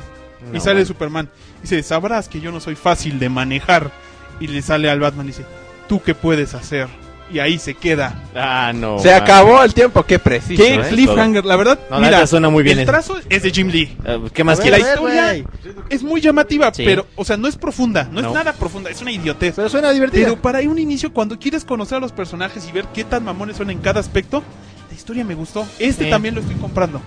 Y 0.51 0.55
No, 0.55 0.59
sale 0.61 0.75
güey. 0.75 0.85
Superman. 0.85 1.29
Dice, 1.61 1.81
sabrás 1.83 2.27
que 2.29 2.39
yo 2.39 2.51
no 2.51 2.59
soy 2.59 2.75
fácil 2.75 3.19
de 3.19 3.29
manejar. 3.29 3.91
Y 4.39 4.47
le 4.47 4.61
sale 4.61 4.89
al 4.89 4.99
Batman 4.99 5.25
y 5.25 5.29
dice, 5.29 5.45
¿tú 5.89 6.01
qué 6.03 6.13
puedes 6.13 6.53
hacer? 6.53 6.87
Y 7.33 7.39
ahí 7.39 7.57
se 7.59 7.73
queda. 7.73 8.23
Ah, 8.35 8.71
no. 8.73 8.99
Se 8.99 9.11
man. 9.11 9.21
acabó 9.23 9.61
el 9.63 9.73
tiempo, 9.73 10.03
qué 10.03 10.17
preciso. 10.19 10.63
Qué 10.63 10.75
¿eh? 10.75 10.81
cliffhanger, 10.89 11.43
la 11.43 11.55
verdad. 11.57 11.77
No, 11.89 11.95
la 11.99 12.05
mira, 12.05 12.17
neta 12.17 12.27
suena 12.27 12.49
muy 12.49 12.63
bien 12.63 12.79
el 12.79 12.85
trazo 12.85 13.17
es 13.29 13.43
de 13.43 13.49
Jim 13.51 13.67
Lee. 13.67 13.97
Eh, 14.05 14.19
¿Qué 14.33 14.43
más 14.45 14.59
la 14.59 14.63
quieres? 14.63 14.87
historia 14.87 15.43
es 15.89 16.03
muy 16.03 16.21
llamativa, 16.21 16.73
Sí. 16.73 16.83
pero, 16.85 17.05
o 17.17 17.25
sea, 17.25 17.35
no 17.35 17.47
es 17.49 17.57
profunda, 17.57 18.07
no, 18.09 18.21
No. 18.21 18.27
es 18.29 18.33
nada 18.33 18.53
profunda, 18.53 18.89
es 18.91 19.01
una 19.01 19.11
idiotez. 19.11 19.55
Pero 19.57 19.67
suena 19.67 19.91
divertido. 19.91 20.23
Pero 20.29 20.41
para 20.41 20.59
un 20.59 20.79
inicio, 20.79 21.11
cuando 21.11 21.37
quieres 21.37 21.65
conocer 21.65 21.97
a 21.97 21.99
los 21.99 22.13
personajes 22.13 22.65
y 22.65 22.71
ver 22.71 22.85
qué 22.93 23.03
tan 23.03 23.25
mamones 23.25 23.57
son 23.57 23.71
en 23.71 23.79
cada 23.79 23.99
aspecto, 23.99 24.41
la 24.89 24.95
historia 24.95 25.25
me 25.25 25.33
gustó. 25.35 25.67
Este 25.79 26.05
Sí. 26.05 26.09
también 26.09 26.33
lo 26.35 26.39
estoy 26.41 26.55
comprando. 26.55 27.01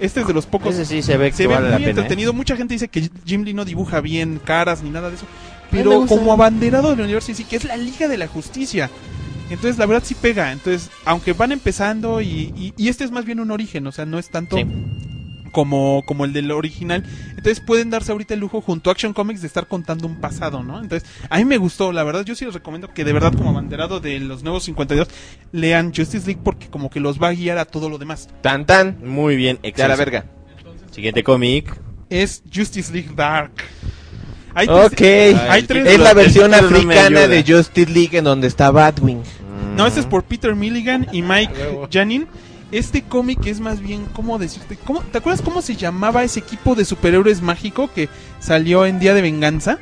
Este 0.00 0.20
es 0.20 0.26
de 0.26 0.34
los 0.34 0.46
pocos. 0.46 0.74
Ese 0.74 0.84
sí 0.84 1.02
se 1.02 1.16
ve 1.16 1.30
que 1.30 1.36
se 1.36 1.46
ve 1.46 1.54
vale 1.54 1.70
la 1.70 1.76
muy. 1.78 1.86
¿eh? 1.86 1.90
entretenido. 1.90 2.32
Mucha 2.32 2.56
gente 2.56 2.74
dice 2.74 2.88
que 2.88 3.08
Jim 3.24 3.42
Lee 3.44 3.54
no 3.54 3.64
dibuja 3.64 4.00
bien 4.00 4.40
caras 4.44 4.82
ni 4.82 4.90
nada 4.90 5.08
de 5.08 5.16
eso. 5.16 5.26
Pero 5.70 6.06
como 6.06 6.32
abanderado 6.32 6.90
del 6.90 7.00
universo, 7.00 7.32
sí 7.34 7.44
que 7.44 7.56
es 7.56 7.64
la 7.64 7.76
Liga 7.76 8.06
de 8.08 8.16
la 8.18 8.28
Justicia. 8.28 8.90
Entonces, 9.48 9.78
la 9.78 9.86
verdad 9.86 10.02
sí 10.06 10.14
pega. 10.14 10.52
Entonces, 10.52 10.90
aunque 11.04 11.32
van 11.32 11.52
empezando 11.52 12.20
y, 12.20 12.52
y- 12.56 12.74
y 12.76 12.88
este 12.88 13.04
es 13.04 13.10
más 13.10 13.24
bien 13.24 13.40
un 13.40 13.50
origen, 13.50 13.86
o 13.86 13.92
sea, 13.92 14.04
no 14.06 14.18
es 14.18 14.28
tanto 14.28 14.56
Sí. 14.56 14.66
Como, 15.56 16.02
como 16.04 16.26
el 16.26 16.34
del 16.34 16.50
original. 16.50 17.02
Entonces 17.30 17.60
pueden 17.60 17.88
darse 17.88 18.12
ahorita 18.12 18.34
el 18.34 18.40
lujo 18.40 18.60
junto 18.60 18.90
a 18.90 18.92
Action 18.92 19.14
Comics 19.14 19.40
de 19.40 19.46
estar 19.46 19.66
contando 19.66 20.06
un 20.06 20.16
pasado, 20.20 20.62
¿no? 20.62 20.78
Entonces, 20.82 21.08
a 21.30 21.38
mí 21.38 21.46
me 21.46 21.56
gustó, 21.56 21.92
la 21.92 22.04
verdad, 22.04 22.26
yo 22.26 22.34
sí 22.34 22.44
les 22.44 22.52
recomiendo 22.52 22.92
que 22.92 23.04
de 23.06 23.14
verdad 23.14 23.32
como 23.32 23.48
abanderado 23.48 23.98
de 23.98 24.20
los 24.20 24.42
nuevos 24.42 24.64
52 24.64 25.08
lean 25.52 25.94
Justice 25.96 26.26
League 26.26 26.42
porque 26.44 26.66
como 26.68 26.90
que 26.90 27.00
los 27.00 27.18
va 27.18 27.28
a 27.28 27.32
guiar 27.32 27.56
a 27.56 27.64
todo 27.64 27.88
lo 27.88 27.96
demás. 27.96 28.28
Tan 28.42 28.66
tan. 28.66 28.98
Muy 29.02 29.34
bien, 29.36 29.58
Ya 29.62 29.68
excelente. 29.70 29.88
la 29.88 29.96
verga. 29.96 30.24
Siguiente 30.90 31.24
cómic. 31.24 31.74
Es 32.10 32.42
Justice 32.54 32.92
League 32.92 33.12
Dark. 33.16 33.52
Hay 34.54 34.68
Ok. 34.68 34.90
tres- 34.94 35.36
hay 35.48 35.62
tres- 35.62 35.86
Es 35.86 35.98
la 36.00 36.12
versión 36.12 36.50
no 36.50 36.58
africana 36.58 37.26
de 37.28 37.42
Justice 37.46 37.90
League 37.90 38.18
en 38.18 38.24
donde 38.24 38.46
está 38.46 38.70
Batwing. 38.70 39.22
No, 39.74 39.86
este 39.86 40.00
es 40.00 40.06
por 40.06 40.22
Peter 40.24 40.54
Milligan 40.54 41.06
y 41.12 41.22
Mike 41.22 41.52
Janin. 41.90 42.26
Este 42.72 43.02
cómic 43.02 43.46
es 43.46 43.60
más 43.60 43.80
bien, 43.80 44.06
¿cómo 44.12 44.38
decirte? 44.38 44.76
¿Cómo, 44.84 45.00
¿Te 45.00 45.18
acuerdas 45.18 45.42
cómo 45.42 45.62
se 45.62 45.76
llamaba 45.76 46.24
ese 46.24 46.40
equipo 46.40 46.74
de 46.74 46.84
superhéroes 46.84 47.40
mágico 47.40 47.88
que 47.94 48.08
salió 48.40 48.86
en 48.86 48.98
Día 48.98 49.14
de 49.14 49.22
Venganza? 49.22 49.78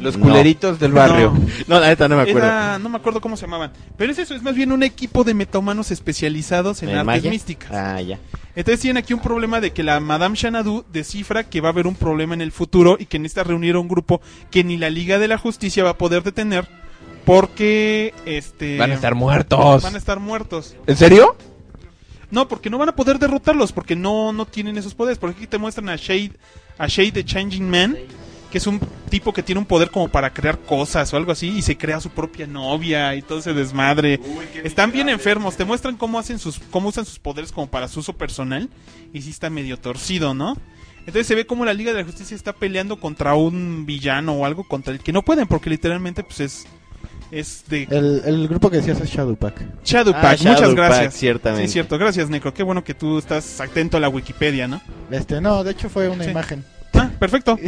Los 0.00 0.18
No. 0.18 0.24
culeritos 0.26 0.78
del 0.78 0.92
barrio. 0.92 1.32
No. 1.32 1.46
No, 1.68 1.80
la 1.80 1.86
neta 1.88 2.08
no 2.08 2.16
me 2.16 2.22
acuerdo. 2.22 2.40
Era- 2.40 2.78
no 2.78 2.88
me 2.90 2.96
acuerdo 2.98 3.20
cómo 3.20 3.36
se 3.36 3.42
llamaban. 3.46 3.72
Pero 3.96 4.12
es 4.12 4.18
eso, 4.18 4.34
es 4.34 4.42
más 4.42 4.54
bien 4.54 4.70
un 4.72 4.82
equipo 4.82 5.24
de 5.24 5.32
metahumanos 5.32 5.90
especializados 5.90 6.82
en 6.82 6.90
¿En 6.90 6.96
artes 6.96 7.06
magia? 7.06 7.30
místicas. 7.30 7.70
Ah, 7.72 8.00
ya. 8.02 8.18
Entonces 8.54 8.80
tienen 8.80 8.98
aquí 9.02 9.14
un 9.14 9.20
problema 9.20 9.60
de 9.60 9.72
que 9.72 9.82
la 9.82 9.98
Madame 10.00 10.36
Xanadu 10.36 10.84
descifra 10.92 11.44
que 11.44 11.60
va 11.62 11.68
a 11.68 11.72
haber 11.72 11.86
un 11.86 11.94
problema 11.94 12.34
en 12.34 12.40
el 12.42 12.52
futuro 12.52 12.96
y 12.98 13.06
que 13.06 13.18
necesita 13.18 13.44
reunir 13.44 13.76
a 13.76 13.78
un 13.78 13.88
grupo 13.88 14.20
que 14.50 14.64
ni 14.64 14.76
la 14.76 14.90
Liga 14.90 15.18
de 15.18 15.28
la 15.28 15.38
Justicia 15.38 15.84
va 15.84 15.90
a 15.90 15.98
poder 15.98 16.22
detener 16.22 16.68
porque 17.24 18.12
este 18.26 18.76
Van 18.78 18.90
a 18.90 18.94
estar 18.94 19.14
muertos. 19.14 19.82
van 19.82 19.94
a 19.94 19.98
estar 19.98 20.20
muertos. 20.20 20.76
¿En 20.86 20.96
serio? 20.96 21.36
No, 22.30 22.48
porque 22.48 22.70
no 22.70 22.78
van 22.78 22.88
a 22.88 22.96
poder 22.96 23.18
derrotarlos 23.18 23.72
porque 23.72 23.96
no 23.96 24.32
no 24.32 24.46
tienen 24.46 24.76
esos 24.76 24.94
poderes, 24.94 25.18
porque 25.18 25.36
aquí 25.38 25.46
te 25.46 25.58
muestran 25.58 25.88
a 25.88 25.96
Shade 25.96 26.32
a 26.78 26.86
Shade 26.86 27.12
the 27.12 27.24
Changing 27.24 27.68
Man, 27.68 27.96
que 28.50 28.58
es 28.58 28.66
un 28.66 28.80
tipo 29.08 29.32
que 29.32 29.42
tiene 29.42 29.60
un 29.60 29.66
poder 29.66 29.90
como 29.90 30.08
para 30.08 30.32
crear 30.32 30.58
cosas 30.58 31.12
o 31.12 31.16
algo 31.16 31.32
así 31.32 31.48
y 31.48 31.62
se 31.62 31.76
crea 31.76 32.00
su 32.00 32.10
propia 32.10 32.46
novia 32.46 33.14
y 33.14 33.22
todo 33.22 33.38
ese 33.38 33.54
desmadre. 33.54 34.20
Están 34.64 34.92
bien 34.92 35.08
enfermos, 35.08 35.56
te 35.56 35.64
muestran 35.64 35.96
cómo 35.96 36.18
hacen 36.18 36.38
sus 36.38 36.58
cómo 36.70 36.88
usan 36.88 37.04
sus 37.04 37.18
poderes 37.18 37.52
como 37.52 37.68
para 37.68 37.88
su 37.88 38.00
uso 38.00 38.12
personal 38.14 38.68
y 39.12 39.22
sí 39.22 39.30
está 39.30 39.50
medio 39.50 39.78
torcido, 39.78 40.34
¿no? 40.34 40.56
Entonces 41.00 41.28
se 41.28 41.36
ve 41.36 41.46
como 41.46 41.64
la 41.64 41.72
Liga 41.72 41.92
de 41.92 42.00
la 42.00 42.04
Justicia 42.04 42.34
está 42.34 42.52
peleando 42.52 42.98
contra 42.98 43.36
un 43.36 43.86
villano 43.86 44.32
o 44.32 44.44
algo 44.44 44.64
contra 44.64 44.92
el 44.92 44.98
que 44.98 45.12
no 45.12 45.22
pueden 45.22 45.46
porque 45.46 45.70
literalmente 45.70 46.24
pues 46.24 46.40
es 46.40 46.66
es 47.30 47.64
de 47.68 47.84
El, 47.90 48.22
el 48.24 48.48
grupo 48.48 48.70
que 48.70 48.76
decías 48.78 49.00
es 49.00 49.10
Shadowpack. 49.10 49.54
Shadowpack, 49.84 50.24
Ah, 50.24 50.30
muchas 50.38 50.60
Shadowpack, 50.60 50.74
gracias. 50.76 51.14
ciertamente. 51.14 51.66
Sí, 51.66 51.72
cierto, 51.74 51.98
gracias 51.98 52.28
Necro. 52.30 52.52
Qué 52.54 52.62
bueno 52.62 52.84
que 52.84 52.94
tú 52.94 53.18
estás 53.18 53.60
atento 53.60 53.96
a 53.96 54.00
la 54.00 54.08
Wikipedia, 54.08 54.68
¿no? 54.68 54.80
Este, 55.10 55.40
no, 55.40 55.64
de 55.64 55.72
hecho 55.72 55.88
fue 55.88 56.08
una 56.08 56.24
Sí. 56.24 56.30
imagen. 56.30 56.64
Ah, 56.94 57.10
perfecto. 57.18 57.58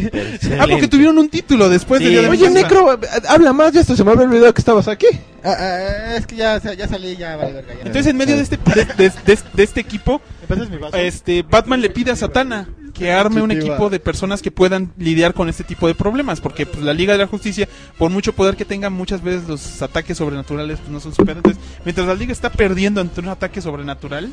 Ah, 0.59 0.65
porque 0.71 0.89
tuvieron 0.89 1.19
un 1.19 1.29
título 1.29 1.69
después 1.69 2.01
del 2.01 2.09
Sí. 2.09 2.15
Día 2.15 2.23
de 2.23 2.29
Oye. 2.31 2.49
Necro, 2.51 2.99
habla 3.29 3.53
más, 3.53 3.73
ya 3.73 3.81
hasta 3.81 3.95
se 3.95 4.03
me 4.03 4.13
había 4.13 4.25
olvidado 4.25 4.55
que 4.55 4.61
estabas 4.63 4.89
aquí. 4.89 5.07
Ah, 5.45 5.55
ah, 5.59 6.17
es 6.17 6.27
que 6.27 6.37
ya, 6.37 6.59
ya 6.75 6.89
salí, 6.89 7.15
ya 7.15 7.37
vale 7.37 7.53
verga. 7.53 7.75
ya. 7.75 7.81
Entonces 7.81 8.07
en 8.07 8.17
medio 8.17 8.37
de 8.37 8.43
este 8.43 8.57
de, 8.57 8.85
de- 8.97 9.13
de- 9.27 9.39
de 9.53 9.63
este 9.63 9.81
equipo, 9.81 10.23
este 10.95 11.43
Batman 11.43 11.81
le 11.83 11.91
pide 11.91 12.11
a 12.11 12.17
Satana 12.17 12.69
que 12.99 13.13
arme 13.13 13.41
un 13.43 13.51
equipo 13.51 13.89
de 13.91 14.01
personas 14.01 14.43
que 14.43 14.51
puedan 14.51 14.93
lidiar 14.99 15.35
con 15.35 15.49
este 15.49 15.65
tipo 15.65 15.87
de 15.87 15.95
problemas, 15.95 16.41
porque 16.41 16.67
pues, 16.67 16.83
la 16.85 16.93
Liga 16.93 17.13
de 17.13 17.19
la 17.21 17.27
Justicia, 17.27 17.69
por 17.97 18.11
mucho 18.11 18.33
poder 18.35 18.57
que 18.57 18.65
tenga, 18.65 18.91
muchas 18.91 19.23
veces 19.23 19.49
los 19.49 19.81
ataques 19.83 20.19
sobrenaturales 20.19 20.79
pues, 20.79 20.91
no 20.91 21.01
son 21.01 21.15
superiores. 21.15 21.45
Entonces, 21.45 21.63
mientras 21.85 22.07
la 22.07 22.15
Liga 22.15 22.33
está 22.33 22.51
perdiendo 22.51 23.01
ante 23.01 23.21
un 23.21 23.29
ataque 23.29 23.61
sobrenatural, 23.61 24.31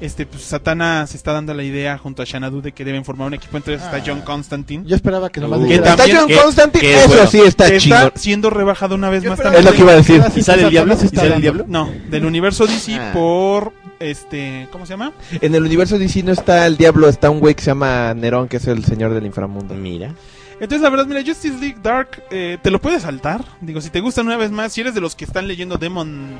este 0.00 0.26
pues 0.26 0.42
Satana 0.42 1.06
se 1.06 1.16
está 1.16 1.32
dando 1.32 1.54
la 1.54 1.62
idea 1.62 1.96
junto 1.96 2.22
a 2.22 2.26
Xanadu 2.26 2.60
de 2.60 2.72
que 2.72 2.84
deben 2.84 3.04
formar 3.04 3.28
un 3.28 3.34
equipo, 3.34 3.56
entre 3.56 3.74
ellos 3.74 3.84
está 3.84 3.98
Ah. 3.98 4.02
John 4.04 4.20
Constantine. 4.22 4.82
Yo 4.84 4.96
esperaba 4.96 5.30
que 5.30 5.38
Uh. 5.38 5.50
Que 5.52 5.58
dijera- 5.74 5.90
Está 5.90 6.04
John 6.12 6.26
que- 6.26 6.36
Constantine, 6.36 6.80
que 6.80 6.92
es 6.94 6.98
eso 7.04 7.08
bueno. 7.08 7.26
sí 7.30 7.38
está 7.38 7.66
está 7.68 7.78
chido. 7.78 8.12
siendo 8.16 8.50
rebajado 8.50 8.96
una 8.96 9.10
vez 9.10 9.22
Yo 9.22 9.30
más 9.30 9.38
también. 9.38 9.60
Es 9.60 9.70
lo 9.70 9.76
que 9.76 9.82
iba 9.82 9.92
a 9.92 9.96
decir. 9.96 10.20
¿Y 10.34 10.42
sale 10.42 10.64
el 10.64 10.70
diablo? 10.70 10.94
¿Y 11.00 11.16
sale 11.16 11.34
el 11.36 11.40
diablo? 11.40 11.64
No, 11.68 11.88
del 12.10 12.24
universo 12.24 12.66
DC 12.66 12.96
Ah. 12.96 13.10
por 13.12 13.72
este, 14.02 14.68
¿cómo 14.70 14.86
se 14.86 14.92
llama? 14.92 15.12
En 15.40 15.54
el 15.54 15.62
universo 15.62 15.98
DC 15.98 16.22
no 16.22 16.32
está 16.32 16.66
el 16.66 16.76
diablo, 16.76 17.08
está 17.08 17.30
un 17.30 17.40
güey 17.40 17.54
que 17.54 17.62
se 17.62 17.70
llama 17.70 18.12
Nerón, 18.14 18.48
que 18.48 18.58
es 18.58 18.66
el 18.66 18.84
señor 18.84 19.14
del 19.14 19.26
inframundo. 19.26 19.74
Mira. 19.74 20.14
Entonces, 20.54 20.80
la 20.82 20.90
verdad, 20.90 21.06
mira, 21.06 21.22
Justice 21.24 21.58
League 21.58 21.78
Dark, 21.82 22.22
eh, 22.30 22.58
te 22.62 22.70
lo 22.70 22.80
puedes 22.80 23.02
saltar. 23.02 23.44
Digo, 23.60 23.80
si 23.80 23.90
te 23.90 24.00
gustan 24.00 24.26
una 24.26 24.36
vez 24.36 24.50
más, 24.50 24.72
si 24.72 24.80
eres 24.80 24.94
de 24.94 25.00
los 25.00 25.16
que 25.16 25.24
están 25.24 25.48
leyendo 25.48 25.76
Demon, 25.76 26.36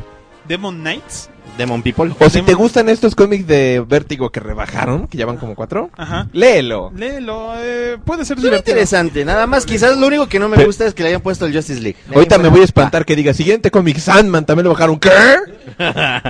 Demon 0.49 0.81
Knights, 0.81 1.29
Demon 1.59 1.83
People. 1.83 2.13
O 2.19 2.31
si 2.31 2.41
te 2.43 2.55
gustan 2.55 2.89
estos 2.89 3.15
cómics 3.15 3.47
de 3.47 3.85
Vértigo 3.87 4.31
que 4.31 4.41
rebajaron, 4.41 5.07
que 5.07 5.19
ya 5.19 5.27
van 5.27 5.37
como 5.37 5.55
cuatro, 5.55 5.91
ajá, 5.97 6.29
léelo. 6.33 6.91
léelo, 6.97 7.53
eh, 7.59 7.99
puede 8.05 8.25
ser 8.25 8.39
divertido. 8.39 8.73
interesante, 8.73 9.25
nada 9.25 9.47
más. 9.47 9.67
Quizás 9.67 9.97
lo 9.99 10.07
único 10.07 10.29
que 10.29 10.39
no 10.39 10.49
me 10.49 10.57
Pero- 10.57 10.69
gusta 10.69 10.87
es 10.87 10.95
que 10.95 11.03
le 11.03 11.11
hayan 11.11 11.21
puesto 11.21 11.45
el 11.47 11.55
Justice 11.55 11.81
League. 11.81 11.97
Ahorita 12.15 12.39
me 12.39 12.49
voy 12.49 12.61
a 12.61 12.65
espantar 12.65 13.05
que 13.05 13.17
diga, 13.17 13.35
siguiente 13.35 13.71
cómic, 13.71 13.99
Sandman, 13.99 14.47
también 14.47 14.65
lo 14.65 14.71
bajaron. 14.71 14.99
¿Qué? 14.99 15.11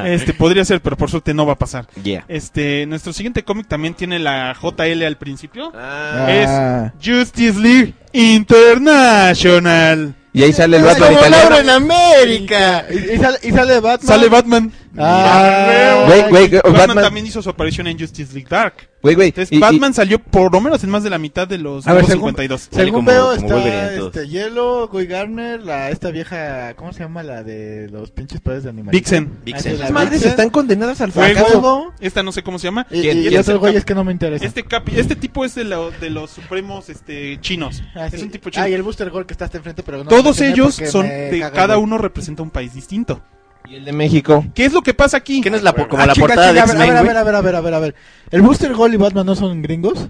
Este, 0.05 0.35
podría 0.35 0.65
ser, 0.65 0.81
pero 0.83 0.97
por 0.97 1.11
suerte 1.11 1.33
no 1.35 1.47
va 1.47 1.55
a 1.55 1.59
pasar. 1.59 1.87
Yeah. 2.03 2.25
Este, 2.29 2.87
nuestro 2.87 3.13
siguiente 3.13 3.45
cómic 3.45 3.67
también 3.67 3.95
tiene 3.95 4.19
la 4.19 4.55
JL 4.61 5.03
al 5.05 5.17
principio. 5.17 5.73
Ah. 5.75 6.93
Es 7.01 7.07
Justice 7.07 7.59
League 7.59 7.95
International. 8.13 10.15
Y 10.35 10.43
ahí 10.43 10.53
sale 10.53 10.79
el 10.79 10.83
Batman 10.83 11.13
italiano. 11.13 11.37
Laura 11.37 11.61
en 11.61 11.71
América. 11.71 12.87
¿Y, 12.91 13.15
y 13.15 13.19
sale, 13.19 13.39
y 13.43 13.51
sale 13.51 13.81
Batman. 13.81 14.09
Sale 14.09 14.29
Batman. 14.29 14.73
Ah, 14.97 16.05
Güey, 16.07 16.23
güey, 16.31 16.49
Batman, 16.49 16.73
Batman, 16.75 17.05
también 17.05 17.27
hizo 17.27 17.43
su 17.43 17.51
aparición 17.51 17.87
en 17.87 17.99
Justice 17.99 18.33
League 18.33 18.49
Dark. 18.49 18.89
Güey, 19.03 19.15
güey. 19.15 19.29
Entonces, 19.29 19.53
y- 19.53 19.57
y- 19.57 19.59
Batman 19.61 19.93
salió 19.95 20.19
por 20.19 20.53
lo 20.53 20.61
menos 20.61 20.83
en 20.85 20.91
más 20.91 21.03
de 21.03 21.11
la 21.11 21.19
mitad 21.19 21.47
de 21.49 21.59
los 21.59 21.87
A 21.87 21.93
ver, 21.93 22.03
nuevos 22.03 22.11
según- 22.11 22.31
52. 22.31 22.61
Sale 22.71 22.85
Según 22.85 23.01
como- 23.01 23.11
veo, 23.11 23.37
como 23.37 23.57
está 23.59 23.95
este, 23.95 24.29
Hielo, 24.29 24.89
Guy 24.89 25.07
Garner, 25.07 25.63
la, 25.63 25.91
esta 25.91 26.11
vieja, 26.11 26.75
¿cómo 26.75 26.93
se 26.93 27.01
llama? 27.01 27.23
La 27.23 27.43
de 27.43 27.89
los 27.91 28.11
pinches 28.11 28.41
poderes 28.41 28.65
de 28.65 28.71
animales. 28.71 28.93
Vixen. 29.01 29.39
Vixen. 29.45 29.73
la 29.73 29.79
Esas 29.85 29.91
madres 29.91 30.13
Vixen. 30.13 30.31
están 30.31 30.51
condenadas 30.51 31.01
al 31.01 31.13
Fuego. 31.13 31.35
fracaso. 31.41 31.93
Esta 32.01 32.23
no 32.23 32.33
sé 32.33 32.43
cómo 32.43 32.59
se 32.59 32.69
llama. 32.69 32.87
Y, 32.91 33.01
¿Quién- 33.03 33.19
y, 33.19 33.21
y 33.23 33.27
es 33.29 33.33
otros 33.41 33.49
el 33.49 33.59
güeyes 33.59 33.81
cap- 33.83 33.89
que 33.89 33.95
no 33.95 34.05
me 34.05 34.13
interesan. 34.13 34.47
Este 34.47 34.63
capi, 34.65 34.93
este 34.99 35.17
tipo 35.17 35.45
es 35.45 35.55
de, 35.55 35.65
lo- 35.65 35.91
de 35.91 36.11
los 36.11 36.31
supremos 36.31 36.89
este 36.89 37.41
chinos. 37.41 37.83
Ah, 37.95 38.07
Es 38.07 38.15
sí. 38.15 38.23
un 38.23 38.31
tipo 38.31 38.51
chino. 38.51 38.65
Ah, 38.65 38.69
y 38.69 38.75
el 38.75 38.83
Booster 38.83 39.11
Gold 39.11 39.27
que 39.27 39.33
está 39.35 39.47
hasta 39.47 39.59
enfrente, 39.59 39.83
pero 39.83 39.99
no 40.05 40.11
Todos 40.11 40.41
ellos 40.41 40.81
son 40.91 41.07
de 41.09 41.41
cada 41.55 41.75
güey. 41.75 41.85
uno 41.85 41.99
representa 41.99 42.43
un 42.43 42.51
país 42.51 42.73
distinto. 42.75 43.21
Y 43.69 43.77
el 43.77 43.85
de 43.85 43.93
México. 43.93 44.45
¿Qué 44.55 44.65
es 44.65 44.73
lo 44.73 44.83
que 44.83 44.93
pasa 44.95 45.17
aquí? 45.17 45.41
¿Qué 45.41 45.51
no 45.51 45.57
es 45.57 45.63
la, 45.63 45.75
po- 45.75 45.89
como 45.89 46.03
Ah, 46.03 46.07
la 46.07 46.15
portada 46.15 46.53
de 46.53 46.61
a 46.61 46.67
ver, 46.67 46.75
X-Men, 46.77 46.91
a 46.91 47.03
ver, 47.03 47.05
güey? 47.05 47.17
a 47.17 47.23
ver, 47.23 47.35
a 47.37 47.41
ver, 47.41 47.55
a 47.57 47.61
ver, 47.61 47.75
a 47.75 47.79
ver. 47.79 47.95
¿El 48.31 48.43
Booster 48.43 48.75
Gold 48.75 48.95
y 48.95 48.97
Batman 48.99 49.25
no 49.27 49.35
son 49.35 49.63
gringos? 49.63 50.09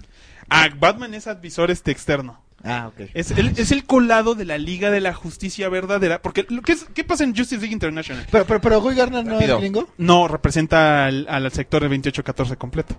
Ah, 0.49 0.69
Batman 0.79 1.15
es 1.15 1.27
advisor 1.27 1.71
este 1.71 1.91
externo. 1.91 2.41
Ah, 2.65 2.89
ok. 2.89 3.09
Es 3.15 3.31
el, 3.33 3.49
es 3.57 3.73
el 3.73 3.85
colado 3.85 4.35
de 4.35 4.45
la 4.45 4.57
Liga 4.59 4.91
de 4.91 5.01
la 5.01 5.13
Justicia 5.15 5.69
Verdadera. 5.69 6.23
Porque, 6.23 6.47
lo- 6.49 6.63
¿qué, 6.63 6.73
es- 6.73 6.87
¿qué 6.95 7.03
pasa 7.05 7.25
en 7.25 7.31
Justice 7.37 7.57
League 7.61 7.73
International? 7.73 8.25
Pero, 8.31 8.45
pero, 8.45 8.61
pero 8.61 8.81
Guy 8.81 8.95
Garner 8.95 9.25
no 9.25 9.35
Rápido. 9.35 9.57
es 9.57 9.61
gringo. 9.63 9.89
No, 9.99 10.29
representa 10.29 11.07
al, 11.07 11.27
al 11.29 11.51
sector 11.53 11.83
del 11.83 11.91
2814 11.91 12.57
completo. 12.57 12.97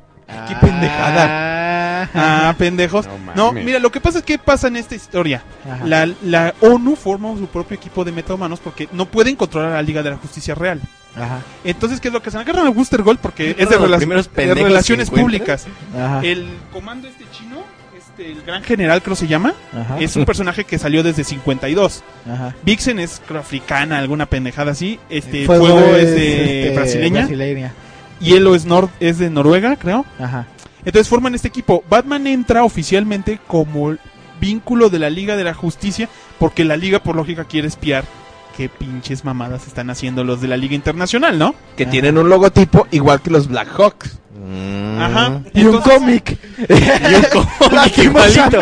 Qué 0.48 0.56
pendejada. 0.60 2.10
Ah, 2.14 2.56
pendejos. 2.58 3.08
No 3.36 3.52
mira, 3.54 3.80
lo 3.80 3.92
que 3.92 4.02
pasa 4.02 4.20
es 4.20 4.24
que 4.26 4.38
pasa 4.38 4.68
en 4.68 4.76
esta 4.78 4.96
historia. 4.96 5.44
La, 5.86 6.10
la 6.24 6.54
ONU 6.62 6.96
forma 6.96 7.36
su 7.38 7.48
propio 7.48 7.76
equipo 7.76 8.04
de 8.04 8.12
metahumanos 8.12 8.60
porque 8.60 8.88
no 8.92 9.06
pueden 9.06 9.36
controlar 9.36 9.72
a 9.72 9.76
la 9.76 9.82
Liga 9.82 10.04
de 10.04 10.10
la 10.12 10.18
Justicia 10.18 10.56
Real. 10.56 10.82
Ajá, 11.16 11.42
Entonces, 11.64 12.00
¿qué 12.02 12.08
es 12.08 12.14
lo 12.14 12.24
que 12.24 12.30
hacen? 12.30 12.42
Agarran 12.42 12.66
a 12.66 12.72
Booster 12.72 13.04
Gold 13.04 13.20
porque 13.20 13.52
es 13.52 13.70
de, 13.70 13.78
rela- 13.78 14.00
de 14.00 14.24
pendejos 14.30 14.64
relaciones 14.64 15.12
que 15.12 15.22
públicas. 15.22 15.68
ajá, 15.96 16.22
El 16.24 16.48
comando 16.72 17.08
este 17.08 17.23
este, 18.16 18.32
el 18.32 18.44
gran 18.44 18.64
general 18.64 19.02
creo 19.02 19.16
se 19.16 19.28
llama, 19.28 19.54
ajá, 19.74 20.00
es 20.00 20.16
un 20.16 20.26
personaje 20.26 20.66
que 20.66 20.78
salió 20.78 21.02
desde 21.02 21.24
52. 21.24 22.04
ajá. 22.32 22.56
Vixen 22.64 23.00
es 23.00 23.22
creo, 23.28 23.40
africana, 23.40 23.98
alguna 23.98 24.28
pendejada 24.28 24.72
así. 24.72 25.00
Este, 25.10 25.46
Fuego 25.46 25.66
Fuego, 25.66 25.96
es 25.96 26.12
de 26.12 26.64
este, 26.64 26.76
brasileña. 26.76 27.22
brasileña. 27.22 27.74
Hielo 28.20 28.56
es, 28.56 28.66
nor 28.66 28.90
es 29.00 29.18
de 29.18 29.30
Noruega, 29.30 29.76
creo. 29.78 30.06
Ajá. 30.20 30.46
Entonces 30.86 31.10
forman 31.10 31.34
este 31.34 31.48
equipo. 31.48 31.84
Batman 31.90 32.28
entra 32.28 32.64
oficialmente 32.64 33.40
como 33.48 33.96
vínculo 34.40 34.90
de 34.90 35.00
la 35.00 35.10
Liga 35.10 35.36
de 35.36 35.44
la 35.44 35.54
Justicia 35.54 36.08
porque 36.38 36.66
la 36.66 36.78
Liga 36.78 37.00
por 37.00 37.16
lógica 37.16 37.46
quiere 37.46 37.68
espiar 37.68 38.04
qué 38.56 38.70
pinches 38.70 39.26
mamadas 39.26 39.66
están 39.66 39.90
haciendo 39.90 40.24
los 40.24 40.42
de 40.42 40.48
la 40.48 40.58
Liga 40.58 40.76
Internacional, 40.76 41.40
¿no? 41.40 41.56
Que 41.76 41.86
tienen 41.86 42.18
un 42.18 42.30
logotipo 42.30 42.88
igual 42.92 43.22
que 43.22 43.32
los 43.32 43.48
Black 43.48 43.70
Hawks. 43.70 44.20
Mm. 44.44 45.02
Ajá. 45.02 45.42
Y 45.54 45.64
un 45.64 45.80
cómic. 45.82 46.38
Y 46.70 47.16
un 47.16 47.46
cómic 47.60 47.98
igualito. 47.98 48.62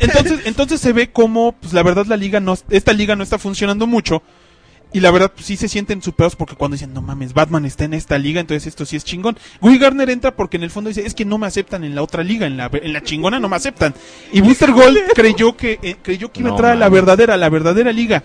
Entonces, 0.00 0.40
entonces 0.44 0.80
se 0.80 0.92
ve 0.92 1.10
como, 1.10 1.52
pues 1.52 1.72
la 1.72 1.82
verdad 1.82 2.06
la 2.06 2.16
liga 2.16 2.40
no, 2.40 2.56
esta 2.70 2.92
liga 2.92 3.14
no 3.14 3.22
está 3.22 3.38
funcionando 3.38 3.86
mucho. 3.86 4.22
Y 4.94 5.00
la 5.00 5.10
verdad, 5.10 5.32
pues 5.34 5.46
sí 5.46 5.56
se 5.56 5.68
sienten 5.68 6.00
superados 6.02 6.36
porque 6.36 6.54
cuando 6.54 6.76
dicen, 6.76 6.94
no 6.94 7.02
mames, 7.02 7.34
Batman 7.34 7.64
está 7.64 7.82
en 7.82 7.94
esta 7.94 8.16
liga, 8.16 8.40
entonces 8.40 8.68
esto 8.68 8.86
sí 8.86 8.94
es 8.94 9.02
chingón. 9.04 9.36
Guy 9.60 9.76
Garner 9.76 10.08
entra 10.08 10.36
porque 10.36 10.56
en 10.56 10.62
el 10.62 10.70
fondo 10.70 10.86
dice, 10.86 11.04
es 11.04 11.14
que 11.14 11.24
no 11.24 11.36
me 11.36 11.48
aceptan 11.48 11.82
en 11.82 11.96
la 11.96 12.02
otra 12.02 12.22
liga, 12.22 12.46
en 12.46 12.56
la, 12.56 12.70
en 12.72 12.92
la 12.92 13.02
chingona 13.02 13.40
no 13.40 13.48
me 13.48 13.56
aceptan. 13.56 13.92
Y 14.32 14.40
Booster 14.40 14.70
Gold 14.70 14.98
creyó 15.12 15.56
que, 15.56 15.80
eh, 15.82 15.96
creyó 16.00 16.30
que 16.30 16.40
iba 16.40 16.50
a 16.50 16.52
No 16.52 16.56
entrar 16.56 16.72
a 16.72 16.76
la 16.76 16.88
verdadera, 16.88 17.34
a 17.34 17.36
la 17.36 17.48
verdadera 17.48 17.92
liga. 17.92 18.22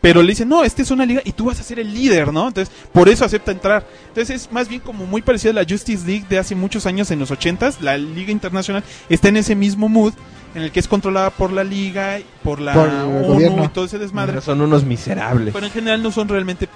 Pero 0.00 0.22
le 0.22 0.28
dicen, 0.28 0.48
no, 0.48 0.62
esta 0.62 0.82
es 0.82 0.90
una 0.90 1.04
liga 1.04 1.22
y 1.24 1.32
tú 1.32 1.46
vas 1.46 1.58
a 1.58 1.64
ser 1.64 1.80
el 1.80 1.92
líder, 1.92 2.32
¿no? 2.32 2.48
Entonces, 2.48 2.74
por 2.92 3.08
eso 3.08 3.24
acepta 3.24 3.50
entrar. 3.50 3.84
Entonces, 4.08 4.42
es 4.42 4.52
más 4.52 4.68
bien 4.68 4.80
como 4.80 5.06
muy 5.06 5.22
parecido 5.22 5.50
a 5.50 5.54
la 5.54 5.66
Justice 5.68 6.06
League 6.06 6.26
de 6.28 6.38
hace 6.38 6.54
muchos 6.54 6.86
años, 6.86 7.10
en 7.10 7.18
los 7.18 7.30
80s. 7.30 7.80
La 7.80 7.98
Liga 7.98 8.30
Internacional 8.30 8.84
está 9.08 9.28
en 9.28 9.38
ese 9.38 9.56
mismo 9.56 9.88
mood, 9.88 10.14
en 10.54 10.62
el 10.62 10.72
que 10.72 10.80
es 10.80 10.88
controlada 10.88 11.30
por 11.30 11.52
la 11.52 11.64
Liga, 11.64 12.18
por 12.42 12.60
la 12.60 12.72
Por 12.74 12.88
el 12.88 12.94
ONU 12.96 13.22
gobierno. 13.26 13.64
y 13.64 13.68
todo 13.68 13.84
ese 13.84 13.98
desmadre. 13.98 14.32
Pero 14.32 14.42
son 14.42 14.60
unos 14.60 14.84
miserables. 14.84 15.52
Pero 15.54 15.66
en 15.66 15.72
general 15.72 16.02
no 16.02 16.10
son 16.10 16.28
realmente 16.28 16.68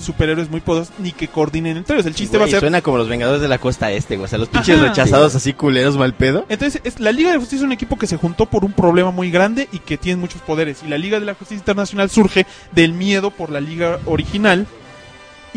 superhéroes 0.00 0.50
muy 0.50 0.60
poderosos 0.60 0.92
ni 0.98 1.12
que 1.12 1.28
coordinen 1.28 1.76
entre 1.76 1.94
ellos. 1.96 2.06
El 2.06 2.14
chiste 2.14 2.36
va 2.38 2.46
a 2.46 2.48
ser. 2.48 2.60
Suena 2.60 2.80
como 2.82 2.98
los 2.98 3.08
Vengadores 3.08 3.40
de 3.40 3.48
la 3.48 3.58
Costa 3.58 3.92
Este, 3.92 4.16
güey. 4.16 4.24
O 4.24 4.28
sea, 4.28 4.38
los 4.38 4.48
pinches 4.48 4.76
Ajá. 4.78 4.88
rechazados 4.88 5.34
así 5.34 5.52
culeros 5.52 5.96
mal 5.96 6.14
pedo. 6.14 6.46
Entonces, 6.48 6.80
es, 6.84 6.98
la 7.00 7.12
Liga 7.12 7.30
de 7.30 7.36
Justicia 7.38 7.58
es 7.58 7.64
un 7.64 7.72
equipo 7.72 7.96
que 7.96 8.06
se 8.06 8.16
juntó 8.16 8.46
por 8.46 8.64
un 8.64 8.72
problema 8.72 9.10
muy 9.10 9.30
grande 9.30 9.68
y 9.72 9.78
que 9.78 9.96
tiene 9.98 10.20
muchos 10.20 10.40
poderes. 10.42 10.82
Y 10.84 10.88
la 10.88 10.98
Liga 10.98 11.20
de 11.20 11.26
la 11.26 11.34
Justicia 11.34 11.58
Internacional 11.60 12.10
surge 12.10 12.46
del 12.72 12.92
miedo 12.92 13.30
por 13.30 13.50
la 13.50 13.60
Liga 13.60 13.98
original. 14.06 14.66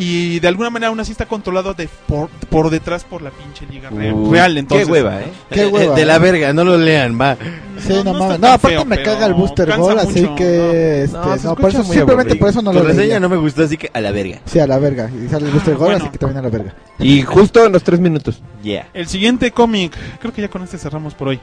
Y 0.04 0.40
de 0.40 0.48
alguna 0.48 0.70
manera 0.72 0.90
aún 0.90 1.00
así 1.00 1.12
está 1.12 1.28
controlado 1.28 1.74
de 1.76 1.88
por, 2.08 2.30
por 2.50 2.70
detrás 2.72 3.04
por 3.04 3.22
la 3.22 3.30
pinche 3.30 3.68
Liga 3.72 3.90
real. 3.92 4.16
Uy, 4.16 4.32
real, 4.32 4.58
entonces. 4.58 4.88
Qué 4.88 4.92
hueva, 4.92 5.22
¿eh? 5.22 5.32
Qué 5.52 5.62
Eh, 5.62 5.68
hueva, 5.68 5.96
De 5.96 6.06
la 6.06 6.16
eh. 6.16 6.20
verga, 6.20 6.54
no 6.54 6.64
lo 6.64 6.78
lean, 6.78 7.20
va. 7.22 7.38
Sí, 7.80 7.94
no, 7.94 8.04
no 8.06 8.14
No, 8.14 8.20
tan 8.20 8.46
aparte 8.46 8.68
feo, 8.70 8.86
me 8.86 9.04
caga 9.04 9.28
el 9.28 9.34
Booster 9.36 9.78
Gold, 9.78 10.00
así 10.00 10.28
que. 10.36 11.04
Este, 11.04 11.18
No, 11.18 11.36
no, 11.36 11.56
por 11.56 11.70
eso, 11.70 11.84
simplemente 11.84 12.36
por 12.36 12.50
eso 12.50 12.62
no 12.64 12.74
lo 12.74 12.82
reseña 12.82 13.02
leía. 13.04 13.20
no 13.20 13.30
me 13.30 13.38
gustó, 13.38 13.64
así 13.64 13.78
que 13.78 13.92
a 13.94 14.02
la 14.02 14.12
verga. 14.12 14.40
Sí, 14.46 14.60
a 14.60 14.66
la 14.66 14.80
verga. 14.80 15.10
Y 15.10 15.28
sale 15.30 15.46
el 15.46 15.52
Booster 15.52 15.74
Ah, 15.76 15.78
Gold, 15.78 15.90
bueno. 15.92 16.04
así 16.06 16.12
que 16.12 16.18
también 16.18 16.38
a 16.40 16.42
la 16.42 16.50
verga. 16.50 16.76
Y 17.00 17.22
justo 17.22 17.66
en 17.66 17.72
los 17.74 17.84
tres 17.84 18.00
minutos. 18.00 18.42
Yeah. 18.64 18.88
El 18.94 19.08
siguiente 19.08 19.52
cómic, 19.52 19.96
creo 20.20 20.34
que 20.34 20.42
ya 20.42 20.48
con 20.50 20.64
este 20.64 20.78
cerramos 20.80 21.14
por 21.14 21.28
hoy. 21.28 21.40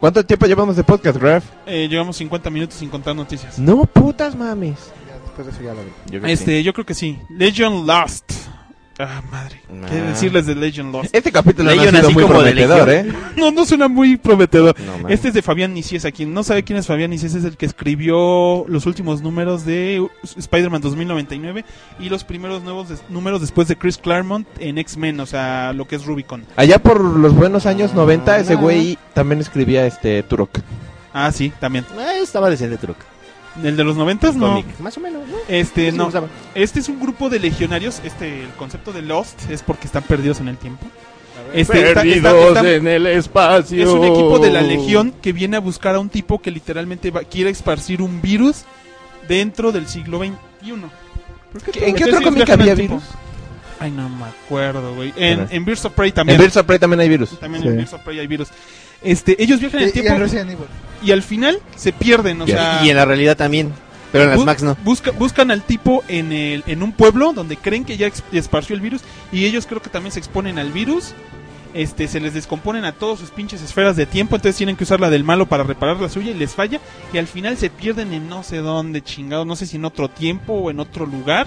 ¿Cuánto 0.00 0.24
tiempo 0.24 0.46
llevamos 0.46 0.76
de 0.76 0.84
podcast, 0.84 1.18
Graf? 1.20 1.44
Eh, 1.66 1.88
llevamos 1.88 2.16
50 2.16 2.50
minutos 2.50 2.76
sin 2.76 2.88
contar 2.88 3.16
noticias. 3.16 3.58
No, 3.58 3.84
putas 3.84 4.36
mames. 4.36 4.76
Ya, 5.38 5.44
después 5.44 5.46
de 5.46 5.52
eso 5.52 5.62
ya 5.62 5.68
la 5.74 5.80
verga. 5.82 5.92
Yo 6.06 6.10
creo 6.10 6.22
que 6.22 6.32
Este, 6.32 6.62
yo 6.62 6.72
creo 6.72 6.86
que 6.86 6.94
sí. 6.94 7.18
Legion 7.30 7.86
Lost. 7.86 8.32
Ah, 9.00 9.22
madre. 9.30 9.60
Ah. 9.70 9.86
¿Qué 9.88 9.94
decirles 10.02 10.46
de 10.46 10.56
Legend 10.56 10.92
Lost? 10.92 11.14
Este 11.14 11.30
capítulo 11.30 11.70
Legion 11.70 11.92
no 11.92 11.98
ha 11.98 12.02
sido 12.02 12.08
así 12.08 12.14
muy 12.14 12.24
prometedor, 12.24 12.90
¿eh? 12.90 13.06
No, 13.36 13.52
no 13.52 13.64
suena 13.64 13.86
muy 13.86 14.16
prometedor. 14.16 14.74
No, 14.80 15.08
este 15.08 15.28
es 15.28 15.34
de 15.34 15.40
Fabián 15.42 15.72
Niciesa. 15.72 16.10
Quien 16.10 16.34
no 16.34 16.42
sabe 16.42 16.64
quién 16.64 16.80
es 16.80 16.88
Fabián 16.88 17.10
Niciesa 17.10 17.38
es 17.38 17.44
el 17.44 17.56
que 17.56 17.64
escribió 17.66 18.64
los 18.66 18.86
últimos 18.86 19.22
números 19.22 19.64
de 19.64 20.04
Spider-Man 20.36 20.80
2099 20.80 21.64
y 22.00 22.08
los 22.08 22.24
primeros 22.24 22.64
nuevos 22.64 22.88
des- 22.88 23.04
números 23.08 23.40
después 23.40 23.68
de 23.68 23.76
Chris 23.76 23.98
Claremont 23.98 24.48
en 24.58 24.78
X-Men, 24.78 25.20
o 25.20 25.26
sea, 25.26 25.72
lo 25.74 25.86
que 25.86 25.94
es 25.94 26.04
Rubicon. 26.04 26.44
Allá 26.56 26.80
por 26.82 27.00
los 27.00 27.32
buenos 27.36 27.66
años 27.66 27.94
90, 27.94 28.40
ese 28.40 28.56
güey 28.56 28.98
también 29.14 29.40
escribía 29.40 29.86
este 29.86 30.24
Turok. 30.24 30.58
Ah, 31.12 31.30
sí, 31.30 31.52
también. 31.60 31.84
Eh, 31.96 32.18
estaba 32.20 32.50
decente 32.50 32.76
truco. 32.78 33.00
¿El 33.64 33.76
de 33.76 33.84
los 33.84 33.96
noventas? 33.96 34.34
No. 34.36 34.48
Cómic. 34.48 34.66
Más 34.80 34.96
o 34.96 35.00
menos, 35.00 35.26
¿no? 35.28 35.36
Este, 35.48 35.90
no. 35.92 36.10
Este 36.54 36.80
es 36.80 36.88
un 36.88 37.00
grupo 37.00 37.28
de 37.28 37.38
legionarios. 37.40 38.00
Este, 38.04 38.42
el 38.44 38.50
concepto 38.50 38.92
de 38.92 39.02
Lost 39.02 39.50
es 39.50 39.62
porque 39.62 39.86
están 39.86 40.02
perdidos 40.04 40.40
en 40.40 40.48
el 40.48 40.56
tiempo. 40.56 40.86
Este, 41.54 41.88
está- 41.88 42.02
está- 42.04 42.38
está- 42.48 42.70
en 42.70 42.86
el 42.86 43.06
espacio. 43.06 43.82
es 43.82 43.88
un 43.88 44.04
equipo 44.04 44.38
de 44.38 44.50
la 44.50 44.60
legión 44.60 45.14
que 45.22 45.32
viene 45.32 45.56
a 45.56 45.60
buscar 45.60 45.94
a 45.94 45.98
un 45.98 46.08
tipo 46.10 46.40
que 46.42 46.50
literalmente 46.50 47.10
va- 47.10 47.22
quiere 47.22 47.48
esparcir 47.50 48.02
un 48.02 48.20
virus 48.20 48.64
dentro 49.26 49.72
del 49.72 49.86
siglo 49.88 50.18
XXI. 50.18 50.74
¿En 51.80 51.94
qué 51.94 52.04
otro 52.04 52.22
cómic 52.22 52.48
había 52.50 52.74
virus? 52.74 53.02
Ay, 53.80 53.90
no 53.92 54.08
me 54.08 54.24
acuerdo, 54.24 54.94
güey. 54.94 55.12
En, 55.16 55.46
en 55.50 55.64
Birds 55.64 55.84
of 55.84 55.92
Prey 55.92 56.10
también. 56.12 56.38
En 56.38 56.42
Birds 56.44 56.56
of 56.56 56.66
Prey 56.66 56.78
también 56.78 57.00
hay 57.00 57.08
virus. 57.08 57.38
También 57.38 57.62
Sí. 57.62 57.68
en 57.68 57.76
Birds 57.76 57.92
of 57.94 58.00
Prey 58.02 58.18
hay 58.18 58.26
virus. 58.26 58.48
Este, 59.02 59.40
ellos 59.42 59.60
viajan 59.60 59.80
en 59.80 59.86
el 59.86 59.92
tiempo 59.92 60.14
y 61.02 61.12
al 61.12 61.22
final 61.22 61.58
se 61.76 61.92
pierden, 61.92 62.40
o 62.42 62.44
Y- 62.44 62.48
sea, 62.50 62.80
y 62.84 62.90
en 62.90 62.96
la 62.96 63.04
realidad 63.04 63.36
también. 63.36 63.72
Pero 64.10 64.24
en 64.24 64.30
las 64.30 64.38
Bu- 64.40 64.44
Max 64.46 64.62
no. 64.62 64.76
busca- 64.84 65.10
buscan 65.12 65.50
al 65.50 65.62
tipo 65.62 66.02
en, 66.08 66.32
el, 66.32 66.64
en 66.66 66.82
un 66.82 66.92
pueblo 66.92 67.32
donde 67.34 67.56
creen 67.58 67.84
que 67.84 67.96
ya 67.98 68.10
esparció 68.32 68.74
el 68.74 68.80
virus 68.80 69.02
y 69.30 69.44
ellos 69.44 69.66
creo 69.66 69.82
que 69.82 69.90
también 69.90 70.12
se 70.12 70.18
exponen 70.18 70.58
al 70.58 70.72
virus. 70.72 71.12
Este, 71.74 72.08
se 72.08 72.18
les 72.18 72.32
descomponen 72.32 72.86
a 72.86 72.92
todos 72.92 73.18
sus 73.20 73.30
pinches 73.30 73.60
esferas 73.60 73.94
de 73.94 74.06
tiempo, 74.06 74.34
entonces 74.34 74.56
tienen 74.56 74.74
que 74.74 74.84
usar 74.84 74.98
la 75.00 75.10
del 75.10 75.22
malo 75.22 75.44
para 75.46 75.62
reparar 75.64 75.98
la 76.00 76.08
suya 76.08 76.30
y 76.30 76.34
les 76.34 76.52
falla. 76.54 76.80
Y 77.12 77.18
al 77.18 77.26
final 77.26 77.58
se 77.58 77.68
pierden 77.68 78.14
en 78.14 78.26
no 78.30 78.42
sé 78.42 78.56
dónde, 78.56 79.02
chingados, 79.02 79.46
no 79.46 79.54
sé 79.54 79.66
si 79.66 79.76
en 79.76 79.84
otro 79.84 80.08
tiempo 80.08 80.54
o 80.54 80.70
en 80.70 80.80
otro 80.80 81.04
lugar. 81.04 81.46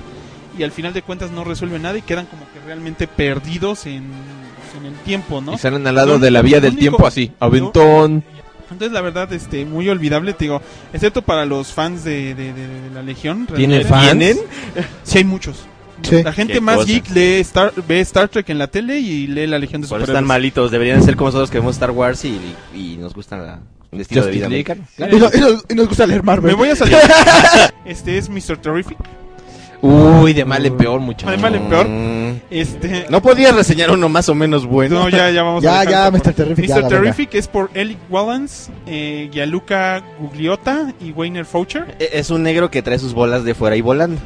Y 0.57 0.63
al 0.63 0.71
final 0.71 0.93
de 0.93 1.01
cuentas 1.01 1.31
no 1.31 1.43
resuelven 1.43 1.81
nada 1.83 1.97
y 1.97 2.01
quedan 2.01 2.25
como 2.25 2.43
que 2.53 2.59
realmente 2.65 3.07
perdidos 3.07 3.85
en, 3.85 4.03
en 4.77 4.85
el 4.85 4.93
tiempo, 5.05 5.39
¿no? 5.41 5.53
Y 5.53 5.57
salen 5.57 5.85
al 5.87 5.95
lado 5.95 6.19
de 6.19 6.29
la 6.31 6.41
único- 6.41 6.49
vía 6.51 6.59
del 6.61 6.77
tiempo 6.77 7.07
así. 7.07 7.31
Aventón. 7.39 8.23
Entonces, 8.69 8.93
la 8.93 9.01
verdad, 9.01 9.31
este, 9.33 9.65
muy 9.65 9.89
olvidable, 9.89 10.33
te 10.33 10.45
digo, 10.45 10.61
excepto 10.93 11.21
para 11.21 11.45
los 11.45 11.73
fans 11.73 12.03
de, 12.05 12.33
de- 12.35 12.53
de- 12.53 12.67
de 12.67 12.89
la 12.93 13.01
Legión. 13.01 13.47
¿Tiene 13.53 13.79
realmente. 13.83 14.41
fans? 14.75 14.85
Sí, 15.03 15.17
hay 15.19 15.23
muchos. 15.25 15.65
Sí. 16.03 16.23
La 16.23 16.33
gente 16.33 16.59
más 16.61 16.77
cosa. 16.77 16.87
geek 16.87 17.09
lee 17.11 17.39
Star, 17.41 17.73
ve 17.87 17.99
Star 17.99 18.27
Trek 18.29 18.49
en 18.49 18.57
la 18.57 18.67
tele 18.67 18.99
y 18.99 19.27
lee 19.27 19.45
la 19.47 19.59
Legión 19.59 19.81
de 19.81 19.87
Superhéroes. 19.87 20.09
están 20.09 20.25
malitos. 20.25 20.71
Deberían 20.71 21.03
ser 21.03 21.15
como 21.15 21.27
nosotros 21.27 21.51
que 21.51 21.59
vemos 21.59 21.75
Star 21.75 21.91
Wars 21.91 22.25
y, 22.25 22.39
y 22.73 22.97
nos 22.97 23.13
gusta 23.13 23.37
la, 23.37 23.59
el 23.91 24.01
estilo 24.01 24.25
de 24.25 24.31
vida 24.31 24.45
americano. 24.47 24.83
Y, 24.97 25.01
no- 25.17 25.29
y 25.33 25.39
nos, 25.39 25.65
y 25.69 25.75
nos 25.75 25.87
gusta 25.89 26.07
leer 26.07 26.23
Marvel. 26.23 26.51
Me 26.51 26.57
voy 26.57 26.69
a 26.69 26.75
salir. 26.75 26.97
este 27.85 28.17
es 28.17 28.29
Mr. 28.29 28.57
Terrific. 28.57 28.97
Uy, 29.81 30.33
de 30.33 30.45
mal 30.45 30.65
en 30.65 30.77
peor, 30.77 30.99
muchacho. 30.99 31.31
De 31.31 31.37
mal 31.37 31.55
en 31.55 31.67
peor. 31.69 31.87
Mm. 31.87 32.41
Este. 32.51 33.07
¿No 33.09 33.21
podías 33.21 33.55
reseñar 33.55 33.89
uno 33.91 34.09
más 34.09 34.29
o 34.29 34.35
menos 34.35 34.65
bueno? 34.65 34.99
No, 34.99 35.09
ya, 35.09 35.29
ya 35.31 35.41
vamos 35.43 35.63
Ya, 35.63 35.79
a 35.81 35.83
ya, 35.85 36.11
Mr. 36.11 36.33
Terrific, 36.33 36.69
Mr. 36.69 36.87
Terrific 36.87 37.33
es 37.35 37.47
por 37.47 37.71
Eli 37.73 37.97
Wallans, 38.09 38.69
eh, 38.85 39.29
Gianluca 39.31 40.03
Gugliotta 40.19 40.93
y 41.01 41.11
Wayner 41.11 41.45
Foucher. 41.45 41.95
E- 41.99 42.09
Es 42.13 42.29
un 42.29 42.43
negro 42.43 42.69
que 42.69 42.81
trae 42.81 42.99
sus 42.99 43.13
bolas 43.13 43.43
de 43.43 43.55
fuera 43.55 43.75
y 43.75 43.81
volando. 43.81 44.19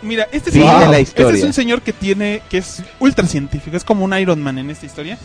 Mira, 0.00 0.28
este, 0.32 0.52
de 0.52 0.60
la 0.60 0.98
este 1.00 1.28
es 1.28 1.42
un 1.42 1.52
señor 1.52 1.82
que 1.82 1.92
tiene, 1.92 2.40
que 2.48 2.58
es 2.58 2.82
ultra 3.00 3.26
científico, 3.26 3.76
es 3.76 3.82
como 3.84 4.04
un 4.04 4.16
Iron 4.16 4.40
Man 4.40 4.56
en 4.58 4.70
esta 4.70 4.86
historia. 4.86 5.18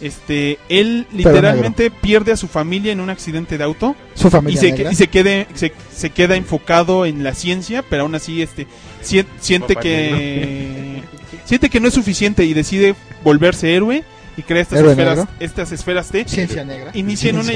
Este, 0.00 0.58
él 0.68 1.06
literalmente 1.10 1.90
pierde 1.90 2.32
a 2.32 2.36
su 2.36 2.48
familia 2.48 2.92
en 2.92 3.00
un 3.00 3.08
accidente 3.08 3.56
de 3.56 3.64
auto 3.64 3.96
Su 4.14 4.28
y 4.28 4.30
familia 4.30 4.60
se, 4.60 4.72
negra. 4.72 4.92
y 4.92 4.94
se 4.94 5.08
quede, 5.08 5.46
se, 5.54 5.72
se 5.94 6.10
queda 6.10 6.36
enfocado 6.36 7.06
en 7.06 7.24
la 7.24 7.32
ciencia, 7.34 7.82
pero 7.88 8.02
aún 8.02 8.14
así 8.14 8.42
este 8.42 8.66
sien- 9.02 9.26
siente 9.40 9.74
que 9.76 11.00
siente 11.46 11.70
que 11.70 11.80
no 11.80 11.88
es 11.88 11.94
suficiente 11.94 12.44
y 12.44 12.52
decide 12.52 12.94
volverse 13.24 13.74
héroe 13.74 14.04
y 14.36 14.42
crea 14.42 14.60
estas 14.60 14.80
¿Héroe 14.80 14.90
esferas, 14.90 15.16
negro? 15.16 15.30
estas 15.40 15.72
esferas 15.72 16.08
T. 16.08 16.26
Ciencia 16.28 16.62
negra. 16.62 16.90
Inicia 16.92 17.30
en 17.30 17.38
una 17.38 17.52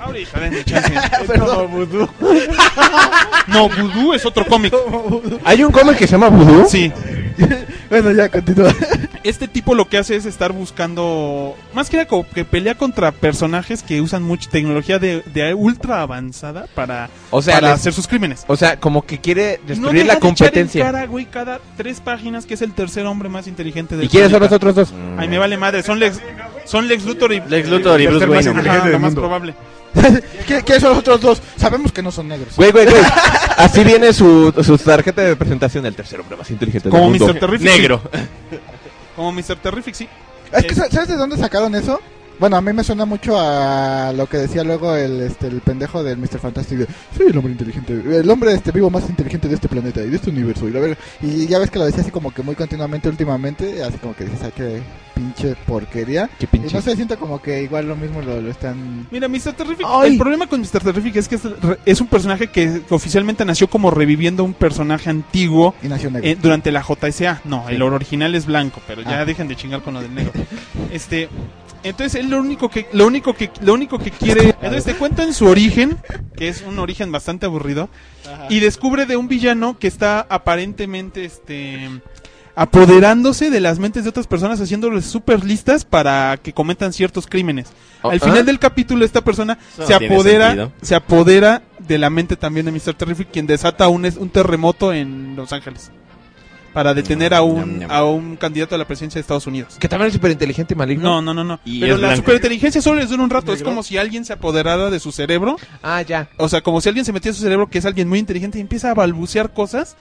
Ahora, 0.00 0.18
hija, 0.18 0.40
denme 0.40 0.64
chance. 0.64 0.92
Perdón. 1.28 2.10
No, 3.46 3.68
Voodoo 3.68 4.12
es 4.12 4.26
otro 4.26 4.44
cómic. 4.44 4.74
¿Hay 5.44 5.62
un 5.62 5.70
cómic 5.70 5.96
que 5.96 6.06
se 6.06 6.12
llama 6.12 6.28
Voodoo? 6.30 6.68
Sí. 6.68 6.92
Bueno, 7.90 8.10
ya, 8.12 8.28
continúa. 8.28 8.74
Este 9.22 9.46
tipo 9.46 9.74
lo 9.74 9.88
que 9.88 9.98
hace 9.98 10.16
es 10.16 10.26
estar 10.26 10.52
buscando, 10.52 11.56
más 11.72 11.88
que 11.88 11.96
nada 11.96 12.08
como 12.08 12.28
que 12.28 12.44
pelea 12.44 12.74
contra 12.74 13.12
personajes 13.12 13.82
que 13.82 14.00
usan 14.00 14.22
mucha 14.24 14.50
tecnología 14.50 14.98
de, 14.98 15.22
de 15.32 15.54
ultra 15.54 16.02
avanzada 16.02 16.66
para, 16.74 17.08
O 17.30 17.40
sea, 17.42 17.54
para 17.54 17.68
les- 17.70 17.80
hacer 17.80 17.92
sus 17.92 18.06
crímenes. 18.08 18.44
o 18.48 18.56
sea, 18.56 18.78
como 18.80 19.02
que 19.06 19.18
quiere 19.18 19.60
destruir 19.66 20.04
la 20.06 20.14
de 20.14 20.18
echar 20.18 20.20
competencia. 20.20 20.80
en 20.86 20.92
cara, 20.92 21.06
güey, 21.06 21.26
cada 21.26 21.60
tres 21.76 22.00
páginas 22.00 22.44
que 22.46 22.54
es 22.54 22.62
el 22.62 22.72
tercer 22.72 23.06
hombre 23.06 23.28
más 23.28 23.46
inteligente 23.46 23.96
del 23.96 24.06
¿Y 24.06 24.08
quiénes 24.08 24.30
son 24.30 24.40
los 24.40 24.52
otros 24.52 24.74
dos? 24.74 24.94
Ay, 25.16 25.28
me 25.28 25.38
vale 25.38 25.56
madre, 25.56 25.82
son 25.82 25.98
Lex, 26.00 26.20
son 26.64 26.88
Lex 26.88 27.04
Luthor 27.04 27.32
y 27.32 27.40
Lex 27.40 27.68
Luthor 27.68 28.00
y 28.00 28.06
Bruce 28.08 28.26
Wayne. 28.26 28.50
Ajá, 28.68 28.88
lo 28.88 28.98
más 28.98 29.14
probable. 29.14 29.54
¿Qué, 30.46 30.62
¿Qué 30.62 30.80
son 30.80 30.90
los 30.90 30.98
otros 30.98 31.20
dos? 31.20 31.42
Sabemos 31.56 31.92
que 31.92 32.02
no 32.02 32.10
son 32.10 32.28
negros. 32.28 32.56
Güey, 32.56 32.72
güey, 32.72 32.86
güey. 32.86 33.02
Así 33.56 33.84
viene 33.84 34.12
su, 34.12 34.52
su 34.62 34.78
tarjeta 34.78 35.22
de 35.22 35.36
presentación 35.36 35.84
del 35.84 35.94
tercer 35.94 36.20
hombre 36.20 36.36
más 36.36 36.50
inteligente 36.50 36.88
Como 36.88 37.10
del 37.10 37.18
mundo. 37.18 37.34
Mr. 37.34 37.40
Terrific. 37.40 37.66
Negro. 37.66 38.02
Como 39.14 39.32
Mr. 39.32 39.56
Terrific, 39.56 39.94
sí. 39.94 40.08
Es 40.52 40.64
que, 40.64 40.74
¿sabes 40.74 41.08
de 41.08 41.16
dónde 41.16 41.36
sacaron 41.36 41.74
eso? 41.74 42.00
Bueno, 42.38 42.56
a 42.56 42.60
mí 42.60 42.70
me 42.72 42.84
suena 42.84 43.06
mucho 43.06 43.34
a 43.40 44.12
lo 44.14 44.26
que 44.28 44.36
decía 44.36 44.62
luego 44.62 44.94
el, 44.94 45.22
este, 45.22 45.46
el 45.46 45.60
pendejo 45.62 46.02
del 46.02 46.18
Mr. 46.18 46.38
Fantastic. 46.38 46.78
de, 46.80 46.86
Soy 47.16 47.28
el 47.28 47.36
hombre 47.38 47.52
inteligente, 47.52 47.92
el 47.94 48.28
hombre 48.30 48.52
este 48.52 48.72
vivo 48.72 48.90
más 48.90 49.08
inteligente 49.08 49.48
de 49.48 49.54
este 49.54 49.68
planeta 49.68 50.02
y 50.02 50.10
de 50.10 50.16
este 50.16 50.28
universo. 50.30 50.68
Y, 50.68 50.72
la 50.72 50.80
verga". 50.80 50.96
y 51.22 51.46
ya 51.46 51.58
ves 51.58 51.70
que 51.70 51.78
lo 51.78 51.86
decía 51.86 52.02
así 52.02 52.10
como 52.10 52.32
que 52.32 52.42
muy 52.42 52.54
continuamente 52.54 53.08
últimamente, 53.08 53.82
así 53.82 53.96
como 53.98 54.14
que 54.14 54.24
dices, 54.24 54.40
ay, 54.42 54.52
qué 54.54 54.82
pinche 55.14 55.56
porquería. 55.66 56.28
Qué 56.38 56.46
Y 56.52 56.58
no 56.58 56.82
sé, 56.82 56.94
siento 56.94 57.18
como 57.18 57.40
que 57.40 57.62
igual 57.62 57.88
lo 57.88 57.96
mismo 57.96 58.20
lo, 58.20 58.38
lo 58.40 58.50
están... 58.50 59.06
Mira, 59.10 59.28
Mr. 59.28 59.54
Terrific, 59.54 59.86
Ay. 59.88 60.12
el 60.12 60.18
problema 60.18 60.46
con 60.46 60.60
Mr. 60.60 60.80
Terrific 60.82 61.16
es 61.16 61.28
que 61.28 61.36
es, 61.36 61.44
re- 61.44 61.78
es 61.86 62.00
un 62.02 62.06
personaje 62.06 62.48
que 62.48 62.82
oficialmente 62.90 63.46
nació 63.46 63.68
como 63.70 63.90
reviviendo 63.90 64.44
un 64.44 64.52
personaje 64.52 65.08
antiguo 65.08 65.74
Y 65.82 65.88
nació 65.88 66.10
negro. 66.10 66.28
eh, 66.28 66.36
durante 66.40 66.70
la 66.70 66.82
JSA. 66.82 67.40
No, 67.44 67.64
Sí. 67.66 67.74
el 67.76 67.82
original 67.82 68.34
es 68.34 68.44
blanco, 68.44 68.82
pero 68.86 69.00
ya 69.00 69.20
Ah. 69.20 69.24
dejen 69.24 69.48
de 69.48 69.56
chingar 69.56 69.80
con 69.80 69.94
lo 69.94 70.02
del 70.02 70.14
negro. 70.14 70.32
Este, 70.92 71.28
entonces 71.82 72.20
él 72.20 72.30
lo 72.30 72.38
único 72.40 72.68
que 72.68 72.86
lo 72.92 73.06
único 73.06 73.34
que 73.34 73.50
lo 73.60 73.74
único 73.74 73.98
que 73.98 74.10
quiere, 74.10 74.50
entonces 74.50 74.84
te 74.84 74.94
cuentan 74.94 75.32
su 75.34 75.46
origen, 75.46 75.98
que 76.36 76.48
es 76.48 76.62
un 76.62 76.78
origen 76.78 77.12
bastante 77.12 77.46
aburrido, 77.46 77.88
y 78.48 78.60
descubre 78.60 79.06
de 79.06 79.16
un 79.16 79.28
villano 79.28 79.78
que 79.78 79.86
está 79.88 80.26
aparentemente 80.28 81.24
este 81.24 81.88
apoderándose 82.54 83.50
de 83.50 83.60
las 83.60 83.78
mentes 83.78 84.04
de 84.04 84.10
otras 84.10 84.26
personas 84.26 84.60
haciéndoles 84.60 85.04
super 85.04 85.44
listas 85.44 85.84
para 85.84 86.38
que 86.42 86.54
cometan 86.54 86.92
ciertos 86.94 87.26
crímenes. 87.26 87.68
Oh, 88.02 88.10
Al 88.10 88.16
¿ah? 88.22 88.24
final 88.24 88.46
del 88.46 88.58
capítulo 88.58 89.04
esta 89.04 89.20
persona 89.20 89.58
Eso 89.74 89.86
se 89.86 89.94
apodera 89.94 90.70
se 90.80 90.94
apodera 90.94 91.62
de 91.86 91.98
la 91.98 92.08
mente 92.08 92.34
también 92.36 92.64
de 92.66 92.72
Mr. 92.72 92.94
Terrific 92.94 93.30
quien 93.30 93.46
desata 93.46 93.88
un, 93.88 94.06
es- 94.06 94.16
un 94.16 94.30
terremoto 94.30 94.92
en 94.92 95.36
Los 95.36 95.52
Ángeles 95.52 95.90
para 96.76 96.92
detener 96.92 97.32
a 97.32 97.40
un 97.40 97.86
a 97.88 98.04
un 98.04 98.36
candidato 98.36 98.74
a 98.74 98.78
la 98.78 98.84
presidencia 98.86 99.18
de 99.18 99.22
Estados 99.22 99.46
Unidos. 99.46 99.76
Que 99.80 99.88
también 99.88 100.08
es 100.08 100.12
súper 100.12 100.30
inteligente 100.30 100.74
y 100.74 100.76
maligno. 100.76 101.04
No, 101.04 101.22
no, 101.22 101.32
no, 101.32 101.42
no. 101.42 101.58
Y 101.64 101.80
Pero 101.80 101.94
la 101.94 102.08
blanco. 102.08 102.16
superinteligencia 102.16 102.82
solo 102.82 103.00
les 103.00 103.08
dura 103.08 103.22
un 103.22 103.30
rato. 103.30 103.54
Es 103.54 103.62
como 103.62 103.82
si 103.82 103.96
alguien 103.96 104.26
se 104.26 104.34
apoderara 104.34 104.90
de 104.90 105.00
su 105.00 105.10
cerebro. 105.10 105.56
Ah, 105.82 106.02
ya. 106.02 106.28
O 106.36 106.50
sea, 106.50 106.60
como 106.60 106.82
si 106.82 106.90
alguien 106.90 107.06
se 107.06 107.14
metía 107.14 107.30
a 107.30 107.34
su 107.34 107.40
cerebro, 107.40 107.68
que 107.70 107.78
es 107.78 107.86
alguien 107.86 108.10
muy 108.10 108.18
inteligente, 108.18 108.58
y 108.58 108.60
empieza 108.60 108.90
a 108.90 108.94
balbucear 108.94 109.54
cosas. 109.54 109.96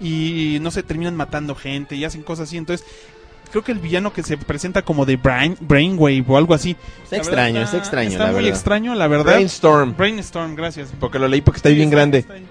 Y 0.00 0.58
no 0.62 0.72
sé, 0.72 0.82
terminan 0.82 1.14
matando 1.14 1.54
gente 1.54 1.94
y 1.94 2.04
hacen 2.04 2.22
cosas 2.24 2.48
así. 2.48 2.56
Entonces, 2.56 2.84
creo 3.52 3.62
que 3.62 3.70
el 3.70 3.78
villano 3.78 4.12
que 4.12 4.24
se 4.24 4.36
presenta 4.36 4.82
como 4.82 5.06
de 5.06 5.16
Brain, 5.16 5.56
Brainwave 5.60 6.24
o 6.26 6.36
algo 6.36 6.54
así. 6.54 6.70
Está 7.04 7.18
la 7.18 7.22
verdad 7.22 7.28
extraño, 7.46 7.62
está 7.62 7.76
extraño, 7.78 8.08
Está 8.10 8.24
la 8.24 8.32
muy 8.32 8.42
verdad. 8.42 8.50
extraño, 8.56 8.94
la 8.96 9.06
verdad. 9.06 9.32
Brainstorm. 9.34 9.96
Brainstorm, 9.96 10.56
gracias. 10.56 10.88
Porque 10.98 11.20
lo 11.20 11.28
leí 11.28 11.40
porque 11.40 11.58
está 11.58 11.68
Sí, 11.68 11.76
bien 11.76 11.88
está- 11.88 11.96
grande. 11.96 12.18
está 12.18 12.34
ahí. 12.34 12.46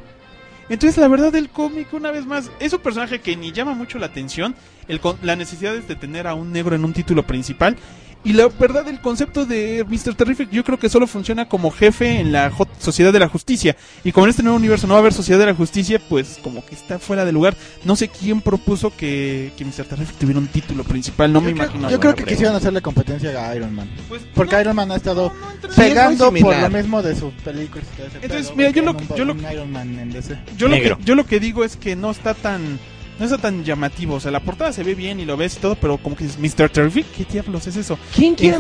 Entonces, 0.68 0.98
la 0.98 1.08
verdad 1.08 1.32
del 1.32 1.50
cómic, 1.50 1.94
una 1.94 2.12
vez 2.12 2.26
más, 2.26 2.50
es 2.60 2.74
un 2.74 2.80
personaje 2.80 3.22
que 3.22 3.36
ni 3.36 3.52
llama 3.52 3.74
mucho 3.74 4.00
la 4.00 4.08
atención. 4.08 4.56
El, 4.88 5.00
la 5.22 5.36
necesidad 5.36 5.76
es 5.76 5.88
de 5.88 5.96
tener 5.96 6.26
a 6.26 6.34
un 6.34 6.52
negro 6.52 6.76
en 6.76 6.84
un 6.86 6.94
título 6.94 7.26
principal. 7.28 7.76
Y 8.26 8.34
la 8.34 8.48
verdad, 8.48 8.88
el 8.90 9.00
concepto 9.02 9.46
de 9.46 9.86
Mr. 9.88 10.16
Terrific 10.16 10.50
yo 10.50 10.64
creo 10.64 10.80
que 10.80 10.90
solo 10.90 11.06
funciona 11.06 11.48
como 11.48 11.70
jefe 11.70 12.20
en 12.20 12.32
la 12.32 12.52
Sociedad 12.80 13.14
de 13.14 13.20
la 13.20 13.28
Justicia. 13.30 13.78
Y 14.04 14.12
como 14.12 14.26
en 14.26 14.32
este 14.32 14.42
nuevo 14.42 14.58
universo 14.58 14.88
no 14.88 14.96
va 14.96 14.98
a 14.98 15.02
haber 15.02 15.14
Sociedad 15.14 15.40
de 15.40 15.46
la 15.46 15.54
Justicia, 15.54 16.02
pues 16.10 16.40
como 16.42 16.66
que 16.66 16.74
está 16.74 16.98
fuera 16.98 17.24
de 17.24 17.32
lugar. 17.32 17.56
No 17.84 17.96
sé 17.96 18.08
quién 18.10 18.42
propuso 18.42 18.92
que, 18.96 19.52
que 19.56 19.64
Mr. 19.64 19.86
Terrific 19.86 20.16
tuviera 20.18 20.40
un 20.40 20.48
título 20.48 20.84
principal, 20.84 21.32
no 21.32 21.40
me 21.40 21.54
creo, 21.54 21.66
imagino. 21.66 21.90
yo 21.90 22.00
creo 22.00 22.16
que 22.16 22.24
quisieron 22.26 22.56
hacerle 22.56 22.82
competencia 22.82 23.48
a 23.50 23.56
Iron 23.56 23.76
Man. 23.76 23.88
Pues, 24.10 24.24
Porque 24.34 24.56
no, 24.56 24.62
Iron 24.62 24.76
Man 24.76 24.92
ha 24.92 24.96
estado 24.96 25.32
no, 25.62 25.70
es 25.70 25.76
pegando 25.76 26.32
por 26.34 26.58
lo 26.58 26.70
mismo 26.72 27.04
de 27.04 27.16
sus 27.16 27.32
películas. 27.36 27.86
Entonces, 28.22 28.52
mira, 28.56 28.72
yo 28.72 28.82
lo- 28.82 28.98
yo 29.16 29.24
lo- 29.26 29.36
lo 29.36 30.98
yo 31.06 31.16
lo 31.16 31.26
que 31.26 31.40
digo 31.40 31.64
es 31.64 31.76
que 31.78 31.96
no 31.96 32.10
está 32.10 32.34
tan 32.34 32.80
no 33.20 33.26
está 33.26 33.38
tan 33.38 33.64
llamativo. 33.64 34.16
O 34.16 34.20
sea, 34.20 34.32
la 34.32 34.40
portada 34.40 34.72
se 34.74 34.84
ve 34.84 34.96
bien 34.96 35.20
y 35.20 35.26
lo 35.26 35.38
ves 35.38 35.56
y 35.58 35.60
todo, 35.60 35.76
pero 35.76 35.98
como 35.98 36.16
que 36.16 36.26
es 36.26 36.38
Mr. 36.38 36.70
Terrific, 36.70 37.06
¿qué 37.12 37.26
diablos 37.26 37.68
es 37.68 37.76
eso? 37.78 37.98
¿Quién 38.14 38.36
quiere 38.36 38.58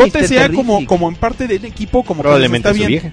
como, 0.53 0.85
como 0.85 1.09
en 1.09 1.15
parte 1.15 1.47
del 1.47 1.65
equipo, 1.65 2.03
como 2.03 2.19
que 2.19 2.23
Probablemente 2.23 2.69
está 2.69 2.73
su 2.73 2.87
bien. 2.87 3.01
vieja. 3.01 3.11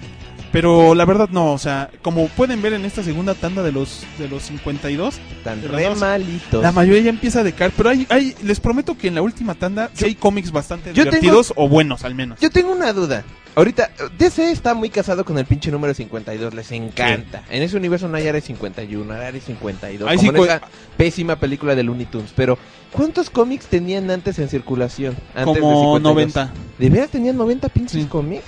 Pero 0.51 0.93
la 0.93 1.03
verdad 1.05 1.29
no, 1.31 1.51
o 1.51 1.57
sea, 1.57 1.89
como 2.03 2.27
pueden 2.27 2.61
ver 2.61 2.73
en 2.73 2.85
esta 2.85 3.01
segunda 3.01 3.33
tanda 3.33 3.63
de 3.63 3.71
los 3.71 4.03
de 4.19 4.27
los 4.27 4.43
52, 4.43 5.15
Tan 5.43 5.59
de 5.63 5.67
re 5.67 5.85
dos, 5.85 5.99
malitos. 5.99 6.61
la 6.61 6.71
mayoría 6.71 7.01
ya 7.01 7.09
empieza 7.09 7.39
a 7.39 7.43
decaer, 7.43 7.71
pero 7.75 7.89
hay, 7.89 8.05
hay 8.09 8.35
les 8.43 8.59
prometo 8.59 8.95
que 8.95 9.07
en 9.07 9.15
la 9.15 9.23
última 9.23 9.55
tanda 9.55 9.89
sí 9.95 10.05
hay 10.05 10.13
cómics 10.15 10.51
bastante 10.51 10.93
divertidos 10.93 11.53
o 11.55 11.67
buenos 11.67 12.03
al 12.03 12.13
menos. 12.13 12.39
Yo 12.39 12.51
tengo 12.51 12.71
una 12.71 12.93
duda. 12.93 13.23
Ahorita, 13.55 13.91
DC 14.17 14.51
está 14.51 14.73
muy 14.73 14.89
casado 14.89 15.23
con 15.23 15.37
el 15.37 15.45
pinche 15.45 15.69
número 15.69 15.93
52, 15.93 16.53
les 16.55 16.71
encanta. 16.71 17.43
En 17.49 17.61
ese 17.61 17.77
universo 17.77 18.07
no 18.07 18.17
hay 18.17 18.27
Área 18.27 18.41
51, 18.41 19.13
hay 19.13 19.21
Área 19.21 19.41
52, 19.41 20.09
Hay 20.09 20.17
como 20.17 20.45
en 20.45 20.49
esa 20.49 20.61
pésima 20.97 21.35
película 21.35 21.75
de 21.75 21.83
Looney 21.83 22.07
Tunes. 22.07 22.31
Pero, 22.35 22.57
¿cuántos 22.91 23.29
cómics 23.29 23.67
tenían 23.67 24.09
antes 24.09 24.39
en 24.39 24.49
circulación? 24.49 25.15
Antes 25.35 25.55
de 25.55 25.61
Como 25.61 25.97
52? 25.97 26.01
90. 26.01 26.53
¿De 26.79 26.89
veras 26.89 27.09
tenían 27.11 27.37
90 27.37 27.69
pinches 27.69 28.05
cómics? 28.07 28.43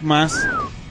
Más, 0.00 0.32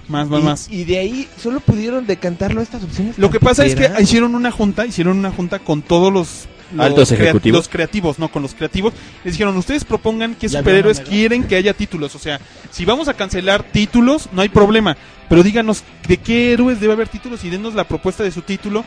más, 0.10 0.28
más, 0.28 0.42
y, 0.42 0.44
más. 0.44 0.70
y 0.70 0.84
de 0.84 1.00
ahí 1.00 1.30
solo 1.42 1.62
pudieron 1.62 2.06
decantarlo 2.06 2.60
a 2.60 2.64
estas 2.64 2.84
opciones. 2.84 3.18
Lo 3.18 3.30
que 3.30 3.40
pasa 3.40 3.66
es 3.66 3.74
que 3.74 3.90
hicieron 4.02 4.36
una 4.36 4.52
junta, 4.52 4.86
hicieron 4.86 5.18
una 5.18 5.32
junta 5.32 5.60
con 5.60 5.82
todos 5.82 6.12
los, 6.12 6.48
los 6.74 6.86
Altos 6.86 7.10
crea- 7.10 7.24
ejecutivos. 7.24 7.58
los 7.60 7.70
creativos, 7.70 8.20
no 8.20 8.30
con 8.30 8.42
los 8.42 8.54
creativos. 8.54 8.94
Les 9.24 9.34
dijeron, 9.34 9.56
ustedes 9.58 9.84
propongan 9.86 10.36
qué 10.36 10.50
superhéroes 10.50 11.00
quieren 11.00 11.44
que 11.44 11.56
haya 11.56 11.74
títulos. 11.74 12.16
O 12.16 12.20
sea, 12.20 12.40
si 12.72 12.86
vamos 12.86 13.08
a 13.08 13.14
cancelar 13.14 13.64
títulos, 13.64 14.30
no 14.32 14.42
hay 14.42 14.50
problema. 14.50 14.96
Pero 15.30 15.44
díganos 15.44 15.84
de 16.08 16.18
qué 16.18 16.54
héroes 16.54 16.80
debe 16.80 16.94
haber 16.94 17.08
títulos 17.08 17.44
y 17.44 17.50
denos 17.50 17.76
la 17.76 17.84
propuesta 17.88 18.24
de 18.24 18.32
su 18.32 18.42
título 18.42 18.84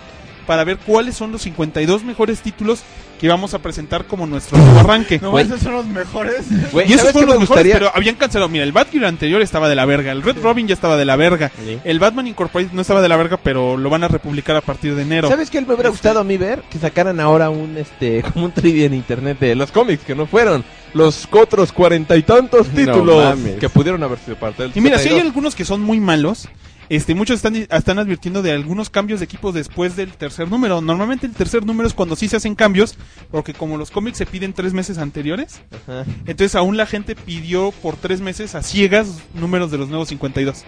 para 0.46 0.64
ver 0.64 0.78
cuáles 0.78 1.16
son 1.16 1.30
los 1.32 1.42
52 1.42 2.02
mejores 2.04 2.40
títulos 2.40 2.80
que 3.22 3.28
vamos 3.28 3.54
a 3.54 3.60
presentar 3.60 4.04
como 4.06 4.26
nuestro 4.26 4.58
nuevo 4.58 4.80
arranque. 4.80 5.18
No, 5.22 5.30
Güey. 5.30 5.46
esos 5.46 5.60
son 5.60 5.72
los 5.74 5.86
mejores. 5.86 6.44
Güey, 6.72 6.86
y 6.90 6.94
esos 6.94 7.00
¿sabes 7.00 7.12
fueron 7.12 7.30
los 7.30 7.38
me 7.38 7.42
mejores, 7.44 7.48
gustaría? 7.64 7.74
pero 7.74 7.92
habían 7.94 8.16
cancelado. 8.16 8.48
Mira, 8.50 8.64
el 8.64 8.72
Batgirl 8.72 9.04
anterior 9.04 9.40
estaba 9.40 9.68
de 9.68 9.76
la 9.76 9.84
verga, 9.86 10.10
el 10.12 10.22
Red 10.22 10.38
Robin 10.42 10.66
ya 10.66 10.74
estaba 10.74 10.96
de 10.96 11.04
la 11.04 11.14
verga, 11.16 11.50
Sí. 11.64 11.78
el 11.84 11.98
Batman 12.00 12.26
Incorporated 12.26 12.72
no 12.74 12.80
estaba 12.82 13.00
de 13.00 13.08
la 13.08 13.16
verga, 13.16 13.36
pero 13.36 13.76
lo 13.76 13.88
van 13.88 14.02
a 14.04 14.08
republicar 14.08 14.56
a 14.56 14.60
partir 14.60 14.94
de 14.96 15.02
enero. 15.02 15.28
¿Sabes 15.28 15.48
qué 15.50 15.60
me 15.60 15.72
hubiera 15.72 15.88
gustado 15.90 16.18
a 16.20 16.24
mí 16.24 16.36
ver? 16.36 16.62
Que 16.68 16.78
sacaran 16.78 17.20
ahora 17.20 17.48
un, 17.48 17.78
este, 17.78 18.22
como 18.34 18.44
un 18.46 18.52
trivia 18.52 18.86
en 18.86 18.94
internet 18.94 19.38
de 19.38 19.54
los 19.54 19.70
cómics 19.70 20.02
que 20.04 20.14
no 20.16 20.26
fueron. 20.26 20.64
Los 20.92 21.26
otros 21.30 21.70
cuarenta 21.72 22.16
y 22.16 22.22
tantos 22.24 22.68
No 22.68 22.74
títulos 22.74 23.24
mames. 23.24 23.54
que 23.60 23.68
pudieron 23.68 24.02
haber 24.02 24.18
sido 24.18 24.36
parte 24.36 24.64
del 24.64 24.72
Y 24.74 24.80
mira, 24.80 24.96
si 24.98 25.04
hay 25.04 25.14
52. 25.14 25.26
algunos 25.32 25.54
que 25.54 25.64
son 25.64 25.80
muy 25.80 26.00
malos, 26.00 26.48
este, 26.88 27.14
muchos 27.14 27.36
están, 27.36 27.56
están 27.56 27.98
advirtiendo 27.98 28.42
de 28.42 28.52
algunos 28.52 28.90
cambios 28.90 29.20
de 29.20 29.24
equipo 29.24 29.52
después 29.52 29.96
del 29.96 30.12
tercer 30.12 30.48
número. 30.48 30.80
Normalmente 30.80 31.26
el 31.26 31.32
tercer 31.32 31.64
número 31.64 31.86
es 31.86 31.94
cuando 31.94 32.16
sí 32.16 32.28
se 32.28 32.36
hacen 32.36 32.54
cambios, 32.54 32.96
porque 33.30 33.54
como 33.54 33.76
los 33.76 33.90
cómics 33.90 34.18
se 34.18 34.26
piden 34.26 34.52
tres 34.52 34.72
meses 34.72 34.98
anteriores, 34.98 35.60
Ajá. 35.86 36.04
entonces 36.26 36.54
aún 36.54 36.76
la 36.76 36.86
gente 36.86 37.14
pidió 37.14 37.70
por 37.82 37.96
tres 37.96 38.20
meses 38.20 38.54
a 38.54 38.62
ciegas 38.62 39.22
números 39.34 39.70
de 39.70 39.78
los 39.78 39.88
nuevos 39.88 40.08
52. 40.08 40.64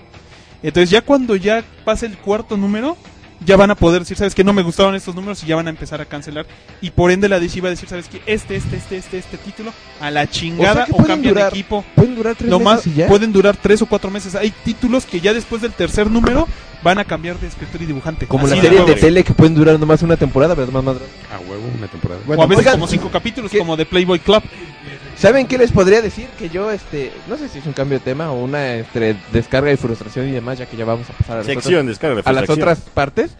Entonces 0.62 0.90
ya 0.90 1.02
cuando 1.02 1.36
ya 1.36 1.62
pase 1.84 2.06
el 2.06 2.16
cuarto 2.16 2.56
número, 2.56 2.96
ya 3.44 3.56
van 3.56 3.70
a 3.70 3.74
poder 3.74 4.00
decir, 4.00 4.16
sabes 4.16 4.34
que 4.34 4.44
no 4.44 4.52
me 4.52 4.62
gustaron 4.62 4.94
estos 4.94 5.14
números 5.14 5.42
y 5.42 5.46
ya 5.46 5.56
van 5.56 5.66
a 5.66 5.70
empezar 5.70 6.00
a 6.00 6.04
cancelar. 6.04 6.46
Y 6.80 6.90
por 6.90 7.10
ende 7.10 7.28
la 7.28 7.40
DC 7.40 7.60
va 7.60 7.68
a 7.68 7.70
decir, 7.70 7.88
sabes 7.88 8.08
que 8.08 8.22
este, 8.26 8.56
este, 8.56 8.76
este, 8.76 8.96
este, 8.96 9.18
este 9.18 9.38
título, 9.38 9.72
a 10.00 10.10
la 10.10 10.28
chingada 10.28 10.86
o, 10.90 10.96
cambian 10.98 11.34
durar 11.34 11.52
de 11.52 11.58
equipo. 11.58 11.84
Pueden 11.94 12.14
durar 12.16 12.36
tres 12.36 12.50
Lo 12.50 12.60
más, 12.60 12.76
meses 12.76 12.92
y 12.92 12.96
ya. 12.96 13.06
pueden 13.06 13.32
durar 13.32 13.56
tres 13.56 13.82
o 13.82 13.86
cuatro 13.86 14.10
meses. 14.10 14.34
Hay 14.34 14.50
títulos 14.64 15.06
que 15.06 15.20
ya 15.20 15.32
después 15.32 15.62
del 15.62 15.72
tercer 15.72 16.10
número 16.10 16.48
van 16.82 16.98
a 16.98 17.04
cambiar 17.04 17.38
de 17.38 17.46
escritor 17.46 17.80
y 17.82 17.86
dibujante. 17.86 18.26
Como 18.26 18.46
Así 18.46 18.56
las 18.56 18.62
de 18.62 18.68
series 18.68 18.86
de 18.86 18.94
tele 18.94 19.24
que 19.24 19.32
pueden 19.32 19.54
durar 19.54 19.80
nomás 19.80 20.02
una 20.02 20.16
temporada, 20.16 20.54
pero 20.54 20.70
más, 20.70 20.84
más 20.84 20.96
A 20.96 21.40
huevo, 21.40 21.64
una 21.76 21.88
temporada. 21.88 22.20
o 22.26 22.32
a 22.42 22.46
veces 22.46 22.58
oigan, 22.58 22.74
como 22.74 22.86
cinco 22.86 23.10
capítulos, 23.10 23.50
¿qué? 23.50 23.58
como 23.58 23.76
de 23.76 23.86
Playboy 23.86 24.18
Club. 24.18 24.42
¿Saben 25.24 25.46
qué 25.46 25.56
les 25.56 25.72
podría 25.72 26.02
decir? 26.02 26.28
Que 26.38 26.50
yo, 26.50 26.70
este, 26.70 27.10
no 27.28 27.38
sé 27.38 27.48
si 27.48 27.58
es 27.58 27.64
un 27.64 27.72
cambio 27.72 27.98
de 27.98 28.04
tema 28.04 28.30
o 28.30 28.44
una 28.44 28.74
este, 28.74 29.16
descarga 29.32 29.72
y 29.72 29.76
frustración 29.78 30.28
y 30.28 30.32
demás, 30.32 30.58
ya 30.58 30.66
que 30.66 30.76
ya 30.76 30.84
vamos 30.84 31.08
a 31.08 31.14
pasar 31.14 31.36
a 31.36 31.38
las, 31.38 31.46
Sección, 31.46 31.86
descarga 31.86 32.16
de 32.16 32.20
otras, 32.20 32.36
a 32.36 32.40
las 32.42 32.50
otras 32.50 32.80
partes. 32.92 33.30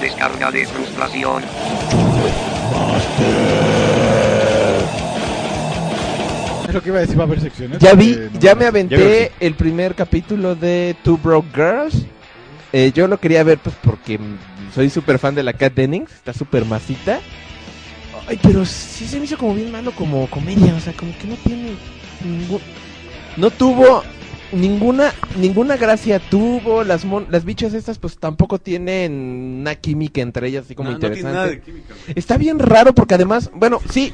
Descarga 0.00 0.52
de 0.52 0.66
frustración. 0.66 1.42
Es 6.68 6.74
lo 6.74 6.80
que 6.80 6.88
iba 6.90 6.98
a 6.98 7.00
decir, 7.00 7.18
va 7.18 7.24
a 7.24 7.26
haber 7.26 7.40
secciones. 7.40 7.78
Ya 7.80 7.94
vi, 7.94 8.14
no 8.14 8.38
ya 8.38 8.54
me 8.54 8.66
aventé 8.66 9.32
el 9.40 9.54
primer 9.54 9.96
capítulo 9.96 10.54
de 10.54 10.94
Two 11.02 11.18
Broke 11.20 11.48
Girls. 11.52 12.06
Eh, 12.72 12.92
yo 12.94 13.08
lo 13.08 13.18
quería 13.18 13.42
ver 13.44 13.58
pues 13.58 13.74
porque 13.82 14.18
soy 14.74 14.90
súper 14.90 15.18
fan 15.18 15.34
de 15.34 15.42
la 15.42 15.52
Cat 15.54 15.74
Dennings, 15.74 16.12
está 16.12 16.32
súper 16.32 16.64
masita. 16.64 17.20
Ay, 18.28 18.38
pero 18.42 18.64
sí 18.66 19.06
se 19.06 19.18
me 19.18 19.24
hizo 19.24 19.38
como 19.38 19.54
bien 19.54 19.72
malo 19.72 19.92
como 19.92 20.26
comedia, 20.28 20.74
o 20.74 20.80
sea, 20.80 20.92
como 20.92 21.16
que 21.16 21.26
no 21.28 21.34
tiene 21.36 21.70
ningún... 22.24 22.60
No 23.38 23.50
tuvo 23.50 24.02
ninguna 24.52 25.12
ninguna 25.36 25.76
gracia 25.76 26.18
tuvo, 26.18 26.82
las 26.82 27.04
mon- 27.04 27.26
las 27.30 27.44
bichas 27.44 27.74
estas 27.74 27.98
pues 27.98 28.16
tampoco 28.18 28.58
tienen 28.58 29.58
una 29.60 29.74
química 29.74 30.22
entre 30.22 30.48
ellas 30.48 30.64
así 30.64 30.74
como 30.74 30.88
No, 30.88 30.94
no 30.94 31.00
tiene 31.00 31.16
interesante. 31.16 31.36
nada 31.38 31.50
de 31.50 31.60
química, 31.60 31.94
güey. 31.94 32.12
Está 32.16 32.36
bien 32.38 32.58
raro 32.58 32.94
porque 32.94 33.14
además, 33.14 33.50
bueno, 33.54 33.80
sí, 33.90 34.12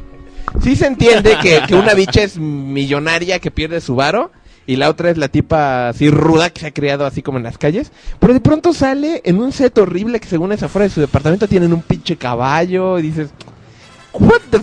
sí 0.63 0.77
se 0.77 0.87
entiende 0.87 1.37
que, 1.41 1.63
que 1.67 1.75
una 1.75 1.95
bicha 1.95 2.23
es 2.23 2.37
millonaria 2.39 3.39
que 3.39 3.51
pierde 3.51 3.81
su 3.81 3.95
varo 3.97 4.31
y 4.67 4.77
la 4.77 4.89
otra 4.89 5.11
es 5.11 5.19
la 5.19 5.29
tipa 5.29 5.89
así 5.91 6.11
ruda 6.11 6.51
que 6.51 6.61
se 6.61 6.67
ha 6.69 6.71
criado 6.73 7.05
así 7.07 7.23
como 7.23 7.39
en 7.39 7.45
las 7.45 7.59
calles, 7.59 7.93
pero 8.19 8.33
de 8.33 8.41
pronto 8.41 8.73
sale 8.73 9.21
en 9.25 9.39
un 9.41 9.53
set 9.53 9.77
horrible 9.79 10.21
que 10.21 10.29
según 10.29 10.53
es 10.53 10.63
afuera 10.63 10.85
de 10.89 10.95
su 10.95 11.01
departamento 11.01 11.47
tienen 11.49 11.73
un 11.73 11.83
pinche 11.83 12.17
caballo 12.17 12.99
y 12.99 13.03
dices, 13.03 13.31
what 14.13 14.41
the 14.51 14.59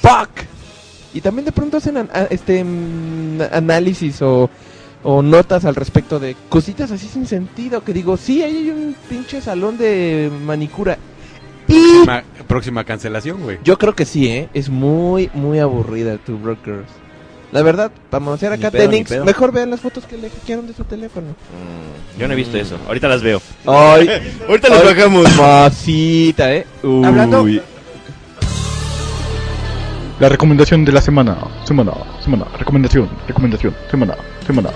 fuck? 0.00 0.30
Y 1.12 1.20
también 1.20 1.44
de 1.44 1.52
pronto 1.52 1.76
hacen 1.76 1.96
an- 1.98 2.10
este 2.30 2.64
mm, 2.64 3.40
análisis 3.52 4.20
o, 4.22 4.50
o 5.02 5.22
notas 5.22 5.64
al 5.64 5.74
respecto 5.74 6.18
de 6.18 6.34
cositas 6.48 6.90
así 6.90 7.06
sin 7.06 7.26
sentido 7.26 7.84
que 7.84 7.92
digo, 7.92 8.16
sí, 8.16 8.42
ahí 8.42 8.56
hay 8.56 8.70
un 8.70 8.96
pinche 9.08 9.40
salón 9.40 9.76
de 9.78 10.30
manicura. 10.44 10.98
Y 11.68 11.72
Próxima, 12.04 12.22
próxima 12.46 12.84
cancelación, 12.84 13.42
güey. 13.42 13.58
yo 13.64 13.78
creo 13.78 13.94
que 13.94 14.04
sí, 14.04 14.28
¿eh? 14.28 14.48
Es 14.54 14.68
muy, 14.68 15.30
muy 15.34 15.60
aburrida 15.60 16.18
Two 16.18 16.36
Brokers. 16.38 16.88
La 17.54 17.62
verdad, 17.62 17.92
para 18.10 18.18
mostrar 18.22 18.58
Ni 18.58 18.64
acá 18.64 18.72
pedo, 18.72 18.90
ni 18.90 19.04
Tenix, 19.04 19.24
mejor 19.24 19.52
vean 19.52 19.70
las 19.70 19.78
fotos 19.80 20.04
que 20.06 20.18
le 20.18 20.28
hackearon 20.28 20.66
de 20.66 20.74
su 20.74 20.82
teléfono. 20.82 21.28
Mm, 21.28 22.18
yo 22.20 22.26
no 22.26 22.32
he 22.34 22.36
visto 22.36 22.56
eso. 22.58 22.76
Ahorita 22.88 23.06
las 23.06 23.22
veo. 23.22 23.40
Ay, 23.64 24.10
Ahorita 24.48 24.68
las 24.70 24.84
bajamos. 24.84 25.36
Masita, 25.36 26.52
¿eh? 26.52 26.66
Uy. 26.82 27.04
Hablando- 27.04 27.46
La 30.18 30.28
recomendación 30.28 30.84
de 30.84 30.90
la 30.90 31.00
semana. 31.00 31.36
Semana, 31.64 31.92
semana. 32.24 32.44
Recomendación, 32.58 33.08
recomendación. 33.28 33.72
Semana, 33.88 34.16
semana. 34.44 34.70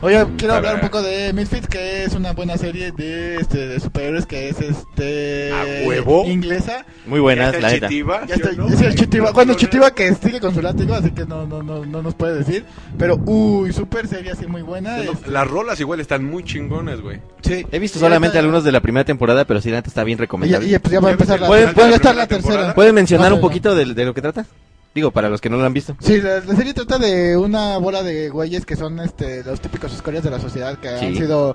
Oye, 0.00 0.24
quiero 0.36 0.54
hablar 0.54 0.76
un 0.76 0.80
poco 0.82 1.02
de 1.02 1.32
Misfits, 1.32 1.66
que 1.66 2.04
es 2.04 2.14
una 2.14 2.32
buena 2.32 2.56
serie 2.56 2.92
de, 2.92 3.38
este, 3.38 3.66
de 3.66 3.80
superhéroes 3.80 4.26
que 4.26 4.48
es 4.48 4.60
este 4.60 5.52
¿A 5.52 5.86
huevo? 5.88 6.24
inglesa. 6.24 6.84
Muy 7.04 7.18
buenas, 7.18 7.52
¿Ya 7.52 7.58
la 7.58 7.66
está 7.66 7.74
neta. 7.74 7.88
Chitiba? 7.88 8.20
Ya 8.28 8.34
¿Sí 8.36 8.40
está, 8.42 8.52
no? 8.52 8.68
es 8.68 8.80
el 8.80 8.94
Chitiba. 8.94 9.32
Bueno, 9.32 9.54
Chitiba 9.54 9.90
que 9.92 10.14
sigue 10.14 10.38
con 10.38 10.54
su 10.54 10.62
látigo, 10.62 10.94
así 10.94 11.10
que 11.10 11.24
no, 11.26 11.46
no, 11.48 11.64
no, 11.64 11.84
no 11.84 12.00
nos 12.00 12.14
puede 12.14 12.36
decir. 12.38 12.64
Pero, 12.96 13.16
uy, 13.26 13.72
super 13.72 14.06
serie 14.06 14.30
así 14.30 14.46
muy 14.46 14.62
buena. 14.62 14.98
No, 14.98 15.12
es- 15.14 15.26
Las 15.26 15.48
rolas 15.48 15.80
igual 15.80 15.98
están 15.98 16.24
muy 16.24 16.44
chingonas, 16.44 17.00
güey. 17.00 17.18
sí. 17.42 17.66
He 17.72 17.80
visto 17.80 17.98
Y 17.98 18.00
solamente 18.00 18.38
ahorita- 18.38 18.38
algunos 18.38 18.62
de 18.62 18.70
la 18.70 18.80
primera 18.80 19.04
temporada, 19.04 19.46
pero 19.46 19.60
sí, 19.60 19.68
la 19.70 19.78
neta 19.78 19.88
está 19.88 20.04
bien 20.04 20.18
Y, 20.18 20.20
recomendable. 20.20 20.68
y 20.68 20.78
pues 20.78 20.92
ya 20.92 21.00
va 21.00 21.08
a 21.08 21.10
¿Ya 21.10 21.16
viste 21.16 21.22
empezar 21.24 21.40
la, 21.40 21.46
pueden, 21.48 21.74
pueden 21.74 21.90
la 21.90 21.96
estar 21.96 22.14
la 22.14 22.26
primera 22.28 22.46
tercera. 22.48 22.74
¿Pueden 22.74 22.94
mencionar 22.94 23.30
No, 23.30 23.34
un 23.36 23.40
poquito 23.40 23.74
de, 23.74 23.84
de 23.94 24.04
lo 24.04 24.14
que 24.14 24.22
trata? 24.22 24.46
Digo, 24.94 25.10
para 25.10 25.28
los 25.28 25.40
que 25.40 25.50
no 25.50 25.56
lo 25.58 25.64
han 25.64 25.72
visto. 25.74 25.96
Sí, 26.00 26.20
la, 26.20 26.40
la 26.40 26.56
serie 26.56 26.74
trata 26.74 26.98
de 26.98 27.36
una 27.36 27.78
bola 27.78 28.02
de 28.02 28.30
güeyes 28.30 28.66
que 28.66 28.74
son 28.76 28.98
este 29.00 29.44
los 29.44 29.60
típicos 29.60 29.92
escorias 29.94 30.24
de 30.24 30.30
la 30.30 30.40
sociedad 30.40 30.78
que 30.78 30.88
han 30.88 31.14
sido 31.14 31.54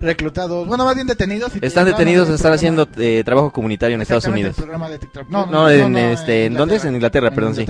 reclutados, 0.00 0.66
bueno, 0.66 0.84
más 0.84 0.94
bien 0.94 1.06
detenidos. 1.06 1.52
y 1.60 1.64
Están 1.64 1.86
detenidos, 1.86 2.28
están 2.28 2.52
haciendo 2.52 2.86
eh, 2.98 3.22
trabajo 3.24 3.50
comunitario 3.52 3.94
en 3.94 4.02
Estados 4.02 4.26
Unidos. 4.26 4.56
No, 5.28 5.46
No, 5.46 5.70
en, 5.70 5.96
este, 5.96 6.46
¿en 6.46 6.54
dónde 6.54 6.76
es? 6.76 6.84
En 6.84 6.94
Inglaterra, 6.94 7.28
En 7.28 7.34
perdón, 7.34 7.54
sí. 7.54 7.66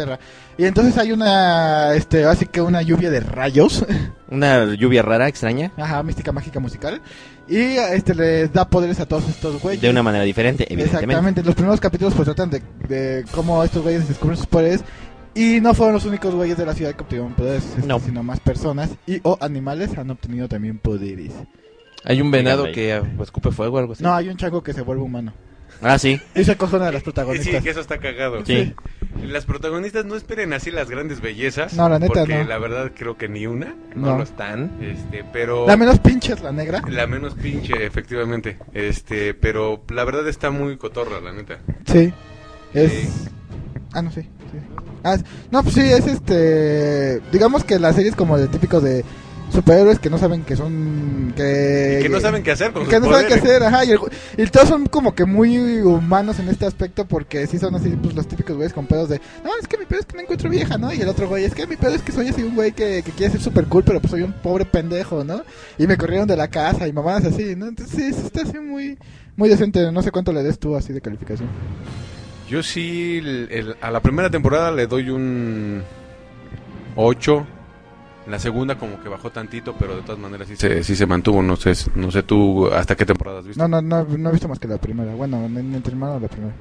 Y 0.59 0.65
entonces 0.65 0.97
hay 0.99 1.13
una, 1.13 1.95
este, 1.95 2.25
así 2.25 2.47
que 2.47 2.61
una 2.61 2.83
lluvia 2.83 3.11
de 3.11 3.21
rayos, 3.21 3.85
Una 4.31 4.75
lluvia 4.75 5.03
rara, 5.03 5.29
extraña, 5.29 5.71
ajá, 5.77 6.03
mística 6.03 6.33
mágica 6.33 6.59
musical, 6.61 7.01
y 7.49 7.57
este 7.77 8.15
les 8.15 8.53
da 8.53 8.67
poderes 8.69 9.01
a 9.01 9.07
todos 9.07 9.29
estos 9.29 9.61
güeyes. 9.61 9.81
de 9.83 9.91
una 9.91 10.03
manera 10.03 10.25
diferente, 10.25 10.65
evidentemente. 10.65 11.05
Exactamente, 11.07 11.43
los 11.43 11.55
primeros 11.55 11.81
capítulos 11.81 12.15
pues 12.15 12.25
tratan 12.27 12.51
de, 12.51 12.63
de 12.89 13.25
cómo 13.33 13.63
estos 13.63 13.83
güeyes 13.83 14.09
descubren 14.09 14.37
sus 14.37 14.47
poderes 14.47 14.83
y 15.35 15.61
no 15.61 15.75
fueron 15.75 15.95
los 15.95 16.05
únicos 16.05 16.35
güeyes 16.35 16.57
de 16.57 16.65
la 16.65 16.75
ciudad 16.75 16.95
que 16.95 17.03
obtuvieron 17.03 17.35
poderes, 17.35 17.65
este, 17.77 17.87
No. 17.87 17.99
sino 18.01 18.23
más 18.23 18.41
personas 18.41 18.91
y 19.07 19.21
o 19.25 19.37
animales 19.41 19.97
han 19.99 20.11
obtenido 20.11 20.49
también 20.49 20.79
poderes. 20.79 21.33
Hay 22.05 22.21
un 22.21 22.31
venado 22.31 22.71
que 22.73 22.93
ah, 22.93 23.03
escupe 23.23 23.51
fuego 23.51 23.77
o 23.77 23.79
algo 23.81 23.93
así. 23.95 24.03
No, 24.03 24.15
hay 24.15 24.29
un 24.29 24.37
chango 24.37 24.63
que 24.63 24.73
se 24.73 24.83
vuelve 24.83 25.03
humano. 25.03 25.33
Ah, 25.83 25.99
sí. 25.99 26.21
Y 26.35 26.45
se 26.45 26.57
coge 26.57 26.77
una 26.77 26.87
de 26.87 26.93
las 26.93 27.01
Sí, 27.01 27.05
protagonistas. 27.05 27.63
que 27.63 27.71
eso 27.71 27.81
está 27.81 27.99
cagado. 27.99 28.45
Sí. 28.47 28.75
Las 29.23 29.45
protagonistas 29.47 30.05
no 30.05 30.17
esperen 30.17 30.53
así 30.53 30.71
las 30.71 30.91
grandes 30.91 31.21
bellezas. 31.21 31.75
No, 31.75 31.89
la 31.89 31.99
neta, 31.99 32.13
porque 32.21 32.39
no. 32.39 32.45
la 32.45 32.59
verdad 32.59 32.93
creo 32.97 33.17
que 33.17 33.29
ni 33.29 33.47
una. 33.47 33.75
No, 33.95 34.09
No. 34.13 34.17
lo 34.19 34.23
están. 34.25 34.73
Este, 34.81 35.25
pero. 35.33 35.67
La 35.67 35.77
menos 35.77 35.99
pinche 36.01 36.33
es 36.33 36.41
la 36.43 36.53
negra. 36.53 36.83
La 36.89 37.07
menos 37.07 37.35
pinche, 37.35 37.85
efectivamente. 37.87 38.59
Este, 38.73 39.35
pero 39.35 39.83
la 39.89 40.05
verdad 40.05 40.27
está 40.29 40.51
muy 40.51 40.77
cotorra, 40.77 41.21
la 41.21 41.33
neta. 41.33 41.59
Sí. 41.87 42.13
Es... 42.73 42.93
Sí. 42.93 43.09
Ah, 43.93 44.03
no, 44.03 44.11
sí. 44.11 44.23
sí. 44.23 44.59
Ah, 45.05 45.15
es- 45.15 45.25
no, 45.51 45.63
pues 45.63 45.75
sí, 45.77 45.83
es 45.83 46.07
este... 46.07 47.21
Digamos 47.31 47.63
que 47.65 47.79
la 47.79 47.93
serie 47.93 48.11
es 48.11 48.17
como 48.17 48.37
de 48.37 48.49
típico 48.49 48.81
de 48.81 49.05
superhéroes 49.55 49.99
que 49.99 50.11
no 50.11 50.19
saben 50.19 50.43
que 50.43 50.57
son... 50.57 51.33
Que, 51.37 51.99
Y 52.01 52.03
que 52.03 52.09
no 52.09 52.21
saben 52.21 52.43
qué 52.43 52.51
hacer 52.51 52.73
con 52.73 52.85
que 52.87 52.97
sus 52.97 53.05
no 53.07 53.11
saben 53.13 53.27
qué 53.29 53.35
hacer, 53.35 53.63
ajá, 53.63 53.85
y, 53.85 53.93
el- 53.93 53.99
y 54.37 54.47
todos 54.47 54.69
son 54.69 54.87
como 54.87 55.15
que 55.15 55.25
muy 55.25 55.57
humanos 55.81 56.39
en 56.39 56.49
este 56.49 56.67
aspecto 56.67 57.07
porque 57.07 57.47
sí 57.47 57.59
son 57.59 57.75
así 57.75 57.91
pues 57.91 58.15
los 58.15 58.27
típicos 58.29 58.57
güeyes 58.57 58.73
con 58.75 58.87
pedos 58.87 59.09
de, 59.09 59.21
no, 59.45 59.51
es 59.61 59.67
que 59.67 59.79
mi 59.79 59.87
pedo 59.87 60.01
es 60.01 60.07
que 60.07 60.17
no 60.17 60.23
encuentro 60.23 60.51
vieja, 60.51 60.77
¿no? 60.77 60.93
Y 60.93 61.01
el 61.01 61.09
otro 61.09 61.29
güey, 61.29 61.45
es 61.45 61.55
que 61.55 61.67
mi 61.67 61.77
pedo 61.77 61.95
es 61.95 62.03
que 62.03 62.13
soy 62.13 62.29
así 62.29 62.43
un 62.43 62.55
güey 62.55 62.73
que, 62.73 63.03
que 63.05 63.13
quiere 63.13 63.33
ser 63.33 63.41
super 63.41 63.65
cool, 63.67 63.85
pero 63.85 64.01
pues 64.01 64.11
soy 64.11 64.23
un 64.23 64.33
pobre 64.33 64.65
pendejo, 64.65 65.25
¿no? 65.25 65.43
Y 65.79 65.87
me 65.87 65.97
corrieron 65.97 66.29
de 66.29 66.37
la 66.37 66.49
casa 66.49 66.87
y 66.87 66.93
mamadas 66.93 67.25
así, 67.27 67.55
¿no? 67.57 67.67
Entonces 67.67 67.95
sí, 67.97 68.13
sí 68.13 68.27
está 68.27 68.43
así 68.43 68.59
muy, 68.59 68.99
muy 69.37 69.49
decente, 69.49 69.91
no 69.93 70.03
sé 70.03 70.11
cuánto 70.11 70.33
le 70.33 70.43
des 70.43 70.59
tú 70.59 70.77
así 70.77 70.93
de 70.93 71.01
calificación. 71.01 71.49
Yo 72.49 72.63
sí, 72.63 73.19
el- 73.19 73.49
el- 73.51 73.77
a 73.81 73.91
la 73.91 74.01
primera 74.01 74.29
temporada 74.31 74.71
le 74.71 74.87
doy 74.87 75.09
un 75.11 75.83
8. 76.97 77.47
La 78.27 78.39
segunda 78.39 78.79
como 78.79 79.01
que 79.03 79.09
bajó 79.09 79.31
tantito, 79.31 79.75
pero 79.79 79.97
de 79.97 80.03
todas 80.03 80.19
maneras 80.19 80.49
sí 80.49 80.57
se, 80.57 80.83
sí 80.83 80.97
se 80.97 81.07
mantuvo. 81.07 81.43
No 81.43 81.57
sé, 81.57 81.73
no 81.95 82.11
sé 82.11 82.23
tú 82.23 82.69
hasta 82.69 82.97
qué 82.97 83.05
temporada 83.05 83.41
has 83.41 83.47
visto. 83.47 83.63
No, 83.63 83.69
no, 83.69 83.83
no, 83.83 84.05
no 84.17 84.29
he 84.29 84.33
visto 84.33 84.49
más 84.49 84.59
que 84.59 84.67
la 84.69 84.79
primera, 84.79 85.15
bueno, 85.15 85.45
en, 85.45 85.57
en 85.59 85.75
entre 85.75 85.93
hermanos 85.93 86.23
la 86.23 86.29
primera. 86.29 86.55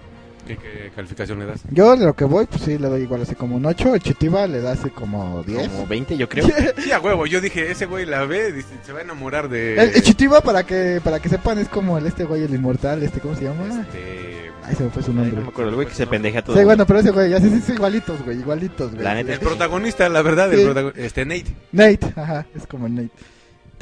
¿Y 0.48 0.56
qué 0.56 0.92
calificación 0.96 1.40
le 1.40 1.46
das? 1.46 1.62
Yo 1.72 1.96
de 1.96 2.06
lo 2.06 2.14
que 2.16 2.26
voy, 2.26 2.46
pues 2.46 2.62
sí, 2.64 2.78
le 2.78 2.88
doy 2.90 3.04
igual 3.04 3.22
así 3.22 3.34
como 3.36 3.56
un 3.56 3.66
8, 3.66 3.96
el 3.96 4.02
Chitiba 4.02 4.46
le 4.48 4.60
da 4.62 4.74
así 4.74 4.90
como 4.90 5.42
10. 5.44 5.70
Como 5.70 5.88
20, 5.88 6.18
yo 6.18 6.28
creo. 6.28 6.46
Sí, 6.84 6.92
a 6.92 7.00
huevo. 7.00 7.26
Yo 7.26 7.40
dije, 7.40 7.72
ese 7.72 7.86
güey 7.86 8.06
la 8.06 8.26
ve, 8.26 8.52
dice, 8.52 8.68
se 8.86 8.92
va 8.92 9.00
a 9.00 9.04
enamorar 9.04 9.48
de... 9.50 9.76
El, 9.82 9.90
el 9.96 10.02
Chitiba, 10.02 10.42
para 10.42 10.64
que 10.64 11.00
para 11.04 11.20
que 11.20 11.30
sepan, 11.30 11.60
es 11.60 11.70
como 11.70 11.98
el 11.98 12.06
este 12.06 12.26
güey, 12.26 12.44
el 12.44 12.54
inmortal, 12.54 13.04
este, 13.04 13.20
¿cómo 13.22 13.36
se 13.36 13.44
llama? 13.46 13.82
Este, 13.82 14.52
Ay, 14.66 14.76
se 14.76 14.84
me 14.84 14.90
fue 14.90 15.04
su 15.04 15.12
Ay, 15.12 15.18
nombre. 15.18 15.36
no 15.38 15.42
me 15.44 15.48
acuerdo, 15.50 15.70
el 15.70 15.76
güey 15.76 15.88
que 15.88 15.94
se 15.94 16.08
pendeja 16.08 16.42
todo. 16.42 16.58
Sí, 16.58 16.64
bueno, 16.64 16.86
pero 16.86 17.00
ese 17.00 17.12
güey, 17.12 17.30
ya 17.30 17.40
sí, 17.40 17.50
sí, 17.50 17.62
sí, 17.66 17.72
igualitos, 17.74 18.22
güey, 18.24 18.40
igualitos, 18.40 18.92
güey. 18.92 19.04
La 19.04 19.14
neta 19.14 19.34
El 19.34 19.40
protagonista, 19.40 20.08
la 20.10 20.22
verdad, 20.22 20.50
Sí. 20.52 20.58
el 20.60 20.66
protagonista, 20.66 21.02
este 21.06 21.26
Nate. 21.26 21.56
Nate, 21.72 22.14
ajá, 22.20 22.46
es 22.56 22.66
como 22.68 22.88
Nate. 22.90 23.10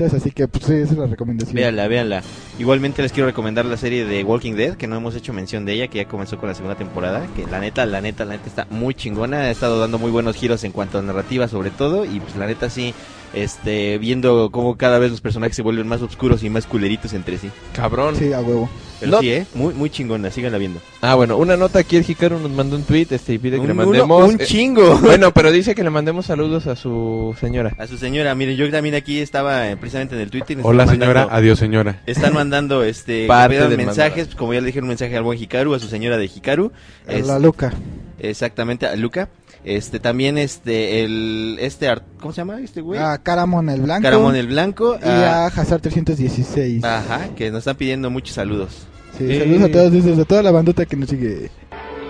Entonces, 0.02 0.22
así 0.22 0.32
que, 0.32 0.48
pues 0.48 0.66
sí, 0.66 0.74
esa 0.74 0.94
es 0.94 0.98
la 0.98 1.06
recomendación. 1.06 1.56
Véanla, 1.56 1.88
véanla. 1.88 2.24
Igualmente 2.58 3.04
les 3.04 3.12
quiero 3.12 3.28
recomendar 3.28 3.66
la 3.66 3.78
serie 3.78 4.04
de 4.04 4.24
Walking 4.24 4.54
Dead, 4.54 4.76
que 4.76 4.88
no 4.88 4.96
hemos 4.96 5.16
hecho 5.16 5.32
mención 5.32 5.64
de 5.64 5.74
ella, 5.74 5.88
que 5.90 6.00
ya 6.00 6.08
comenzó 6.08 6.40
con 6.40 6.50
la 6.50 6.56
segunda 6.56 6.76
temporada, 6.76 7.28
que 7.36 7.46
la 7.46 7.60
neta, 7.60 7.86
la 7.86 8.02
neta, 8.02 8.26
la 8.26 8.34
neta 8.34 8.48
está 8.48 8.68
muy 8.72 8.96
chingona, 8.96 9.42
ha 9.42 9.52
estado 9.52 9.80
dando 9.80 10.00
muy 10.00 10.10
buenos 10.10 10.36
giros 10.36 10.64
en 10.64 10.72
cuanto 10.72 10.98
a 10.98 11.02
narrativa 11.04 11.48
sobre 11.48 11.70
todo, 11.70 12.06
y 12.06 12.20
pues 12.20 12.36
la 12.36 12.48
neta 12.48 12.70
sí, 12.70 12.96
este, 13.34 14.00
viendo 14.00 14.50
cómo 14.52 14.76
cada 14.76 14.98
vez 14.98 15.12
los 15.12 15.22
personajes 15.22 15.56
se 15.56 15.62
vuelven 15.62 15.88
más 15.88 16.02
oscuros 16.02 16.44
y 16.44 16.50
más 16.50 16.66
culeritos 16.66 17.14
entre 17.14 17.38
sí. 17.38 17.52
Cabrón. 17.74 18.16
Sí, 18.16 18.34
a 18.34 18.42
huevo. 18.42 18.70
Pero 19.02 19.20
sí, 19.20 19.30
eh, 19.32 19.46
muy, 19.56 19.74
muy 19.74 19.90
chingona, 19.90 20.32
síganla 20.32 20.58
viendo. 20.58 20.80
Ah, 21.02 21.16
bueno, 21.16 21.36
una 21.38 21.58
nota 21.58 21.80
aquí, 21.80 21.98
el 21.98 22.06
Hikaru 22.10 22.40
nos 22.40 22.52
mandó 22.52 22.76
un 22.78 22.84
tweet 22.84 23.08
este, 23.10 23.34
y 23.34 23.38
pide 23.40 23.56
que 23.58 23.62
Un- 23.62 23.68
le 23.68 23.74
uno- 23.74 23.86
mandemos... 23.86 24.34
un 24.36 24.40
eh, 24.42 24.46
chingo. 24.46 24.98
bueno, 25.04 25.34
pero 25.34 25.52
dice 25.52 25.76
que 25.76 25.84
le 25.84 25.90
mandemos 25.90 26.28
saludos 26.28 26.68
a 26.68 26.76
su 26.76 27.36
señora. 27.40 27.76
A 27.78 27.88
su 27.88 27.98
señora, 27.98 28.34
miren, 28.36 28.56
yo 28.56 28.70
también 28.72 28.96
aquí 28.96 29.20
estaba 29.20 29.70
eh, 29.70 29.76
precisamente 29.76 30.16
en 30.16 30.22
el 30.22 30.30
Twitter. 30.30 30.58
Hola 30.64 30.88
señora, 30.88 31.28
adiós 31.30 31.60
señora. 31.60 32.02
Están 32.06 32.34
mandando 32.34 32.84
este 32.84 33.28
Parte 33.28 33.60
del 33.68 33.76
mensajes, 33.78 34.18
mandado. 34.28 34.38
como 34.38 34.54
ya 34.54 34.62
le 34.62 34.68
dije 34.68 34.80
un 34.80 34.88
mensaje 34.88 35.18
al 35.18 35.24
buen 35.24 35.38
Hikaru, 35.42 35.74
a 35.74 35.80
su 35.80 35.88
señora 35.88 36.18
de 36.18 36.26
Hikaru. 36.26 36.72
A 37.08 37.12
Es- 37.14 37.28
La 37.28 37.40
Luca. 37.40 37.74
exactamente, 38.20 38.86
a 38.86 38.96
Luca. 38.96 39.30
Este 39.64 40.00
también 40.00 40.40
este 40.40 41.04
el 41.04 41.58
este 41.60 41.88
¿cómo 42.20 42.34
se 42.34 42.42
llama 42.42 42.60
este 42.62 42.82
güey? 42.82 43.00
A 43.00 43.20
Caramon 43.20 43.70
el 43.70 43.82
Blanco. 43.82 44.02
Caramón 44.02 44.36
el 44.36 44.48
Blanco. 44.48 44.98
Y 45.00 45.08
a 45.08 45.46
Hazard 45.48 45.82
316. 45.82 46.84
Ajá, 46.84 47.30
que 47.36 47.52
nos 47.52 47.60
están 47.60 47.76
pidiendo 47.76 48.10
muchos 48.10 48.34
saludos. 48.36 48.88
Sí, 49.18 49.38
saludos 49.40 49.64
a 49.64 49.72
todos, 49.72 49.92
dices, 49.92 50.20
a 50.20 50.26
toda 50.26 50.42
la 50.44 50.52
bandota 50.52 50.86
que 50.86 50.96
nos 50.96 51.10
sigue. 51.10 51.50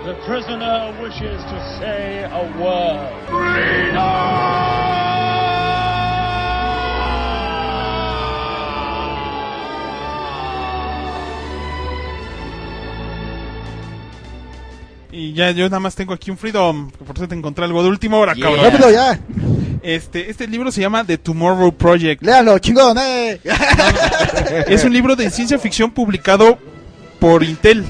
The 0.05 0.13
prisoner 0.25 0.93
wishes 1.01 1.37
to 1.43 1.59
say 1.79 2.23
a 2.23 2.41
word. 2.59 3.09
Y 15.11 15.33
ya 15.33 15.51
yo 15.51 15.65
nada 15.65 15.79
más 15.81 15.93
tengo 15.93 16.13
aquí 16.13 16.31
un 16.31 16.37
Freedom, 16.37 16.89
que 16.89 17.03
por 17.03 17.15
eso 17.17 17.27
te 17.27 17.35
encontré 17.35 17.65
algo 17.65 17.83
de 17.83 17.89
última 17.89 18.17
hora, 18.17 18.33
Yeah. 18.33 18.45
cabrón. 18.45 18.65
¡Rápido 18.65 18.91
ya! 18.91 19.19
Este, 19.83 20.29
este 20.29 20.47
libro 20.47 20.71
se 20.71 20.79
llama 20.79 21.03
The 21.03 21.17
Tomorrow 21.17 21.73
Project. 21.73 22.21
¡Léalo, 22.23 22.57
chingón, 22.59 22.97
eh! 22.99 23.39
Es 24.67 24.83
un 24.85 24.93
libro 24.93 25.15
de 25.15 25.29
ciencia 25.29 25.57
ficción 25.59 25.91
publicado 25.91 26.57
por 27.21 27.43
Intel. 27.43 27.85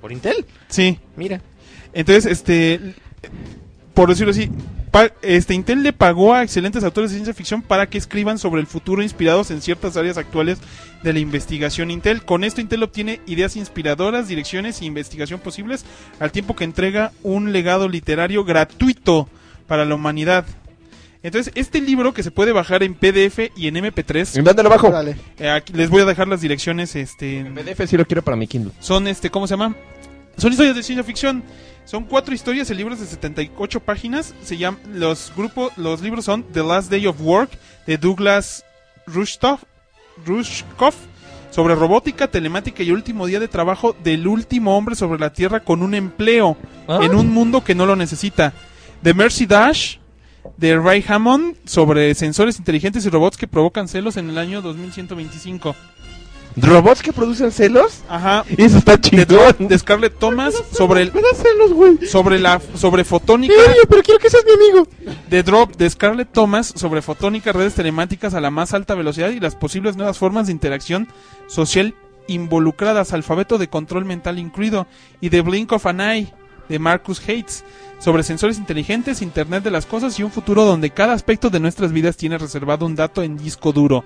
¿Por 0.00 0.10
Intel? 0.10 0.44
Sí. 0.66 0.98
Mira. 1.16 1.40
Entonces, 1.92 2.26
este, 2.26 2.94
por 3.94 4.08
decirlo 4.08 4.32
así, 4.32 4.50
pa- 4.90 5.12
este 5.22 5.54
Intel 5.54 5.84
le 5.84 5.92
pagó 5.92 6.34
a 6.34 6.42
excelentes 6.42 6.82
autores 6.82 7.10
de 7.10 7.16
ciencia 7.18 7.32
ficción 7.32 7.62
para 7.62 7.86
que 7.88 7.96
escriban 7.96 8.38
sobre 8.38 8.60
el 8.60 8.66
futuro 8.66 9.04
inspirados 9.04 9.52
en 9.52 9.62
ciertas 9.62 9.96
áreas 9.96 10.16
actuales 10.18 10.58
de 11.04 11.12
la 11.12 11.20
investigación 11.20 11.92
Intel. 11.92 12.24
Con 12.24 12.42
esto 12.42 12.60
Intel 12.60 12.82
obtiene 12.82 13.20
ideas 13.24 13.54
inspiradoras, 13.54 14.26
direcciones 14.26 14.80
e 14.80 14.84
investigación 14.84 15.38
posibles, 15.38 15.84
al 16.18 16.32
tiempo 16.32 16.56
que 16.56 16.64
entrega 16.64 17.12
un 17.22 17.52
legado 17.52 17.88
literario 17.88 18.44
gratuito 18.44 19.28
para 19.68 19.84
la 19.84 19.94
humanidad. 19.94 20.44
Entonces, 21.22 21.52
este 21.54 21.80
libro 21.80 22.14
que 22.14 22.22
se 22.22 22.30
puede 22.30 22.52
bajar 22.52 22.82
en 22.82 22.94
PDF 22.94 23.50
y 23.54 23.68
en 23.68 23.76
MP3, 23.76 24.38
¿En 24.38 24.44
dónde 24.44 24.62
lo 24.62 24.70
bajo? 24.70 24.90
Eh, 25.38 25.50
aquí 25.50 25.72
les 25.74 25.90
voy 25.90 26.00
a 26.00 26.06
dejar 26.06 26.28
las 26.28 26.40
direcciones, 26.40 26.96
este, 26.96 27.40
En 27.40 27.54
PDF 27.54 27.86
sí 27.86 27.96
lo 27.98 28.06
quiero 28.06 28.22
para 28.22 28.36
mi 28.38 28.46
Kindle. 28.46 28.72
son 28.80 29.06
este, 29.06 29.30
¿cómo 29.30 29.46
se 29.46 29.52
llama? 29.54 29.74
Son 30.38 30.50
historias 30.50 30.76
de 30.76 30.82
ciencia 30.82 31.04
ficción. 31.04 31.42
Son 31.84 32.04
cuatro 32.04 32.32
historias, 32.32 32.70
el 32.70 32.76
libro 32.78 32.94
es 32.94 33.00
de 33.00 33.06
78 33.06 33.80
páginas. 33.80 34.32
Se 34.42 34.56
llama, 34.56 34.78
los 34.94 35.32
grupos, 35.36 35.72
los 35.76 36.00
libros 36.00 36.24
son 36.24 36.44
The 36.44 36.62
Last 36.62 36.90
Day 36.90 37.06
of 37.06 37.20
Work 37.20 37.50
de 37.86 37.98
Douglas 37.98 38.64
Rushkoff, 39.06 39.62
Rushkoff 40.24 40.94
sobre 41.50 41.74
robótica, 41.74 42.28
telemática 42.28 42.82
y 42.84 42.88
el 42.88 42.94
último 42.94 43.26
día 43.26 43.40
de 43.40 43.48
trabajo 43.48 43.96
del 44.04 44.26
último 44.28 44.76
hombre 44.76 44.94
sobre 44.94 45.18
la 45.18 45.32
Tierra 45.32 45.60
con 45.60 45.82
un 45.82 45.94
empleo 45.94 46.56
Ah. 46.86 47.00
en 47.02 47.14
un 47.14 47.28
mundo 47.30 47.62
que 47.64 47.74
no 47.74 47.86
lo 47.86 47.96
necesita. 47.96 48.52
The 49.02 49.12
Mercy 49.12 49.46
Dash 49.46 49.96
de 50.56 50.78
Ray 50.78 51.04
Hammond 51.06 51.56
sobre 51.64 52.14
sensores 52.14 52.58
inteligentes 52.58 53.04
y 53.06 53.10
robots 53.10 53.36
que 53.36 53.46
provocan 53.46 53.88
celos 53.88 54.16
en 54.16 54.30
el 54.30 54.38
año 54.38 54.62
2125. 54.62 55.74
¿Robots 56.56 57.02
que 57.02 57.12
producen 57.12 57.52
celos? 57.52 58.02
Ajá. 58.08 58.44
Eso 58.56 58.78
está 58.78 58.96
de, 58.96 59.00
chingón. 59.00 59.26
Drop 59.26 59.58
de 59.58 59.78
Scarlett 59.78 60.18
Thomas 60.18 60.54
sobre 60.72 61.02
el 61.02 61.12
Me 61.12 61.22
da 61.22 61.28
celos, 61.34 61.72
güey. 61.72 62.06
sobre 62.06 62.38
la 62.38 62.60
sobre 62.74 63.04
fotónica 63.04 63.54
pero 63.88 64.02
quiero 64.02 64.18
que 64.18 64.30
seas 64.30 64.44
mi 64.44 64.52
amigo. 64.52 64.88
de 65.28 65.42
Drop 65.42 65.76
de 65.76 65.88
Scarlett 65.88 66.32
Thomas 66.32 66.72
sobre 66.74 67.02
fotónica, 67.02 67.52
redes 67.52 67.74
telemáticas 67.74 68.34
a 68.34 68.40
la 68.40 68.50
más 68.50 68.74
alta 68.74 68.94
velocidad 68.94 69.30
y 69.30 69.40
las 69.40 69.54
posibles 69.54 69.96
nuevas 69.96 70.18
formas 70.18 70.46
de 70.46 70.52
interacción 70.52 71.08
social 71.46 71.94
involucradas, 72.26 73.12
alfabeto 73.12 73.58
de 73.58 73.68
control 73.68 74.04
mental 74.04 74.38
incluido 74.38 74.86
y 75.20 75.28
de 75.30 75.40
Blink 75.42 75.72
of 75.72 75.86
an 75.86 76.00
Eye 76.00 76.32
de 76.70 76.78
Marcus 76.78 77.20
Hates 77.20 77.64
sobre 77.98 78.22
sensores 78.22 78.56
inteligentes, 78.56 79.20
Internet 79.20 79.62
de 79.62 79.70
las 79.70 79.84
cosas 79.84 80.18
y 80.18 80.22
un 80.22 80.30
futuro 80.30 80.64
donde 80.64 80.88
cada 80.88 81.12
aspecto 81.12 81.50
de 81.50 81.60
nuestras 81.60 81.92
vidas 81.92 82.16
tiene 82.16 82.38
reservado 82.38 82.86
un 82.86 82.96
dato 82.96 83.22
en 83.22 83.36
disco 83.36 83.72
duro. 83.72 84.04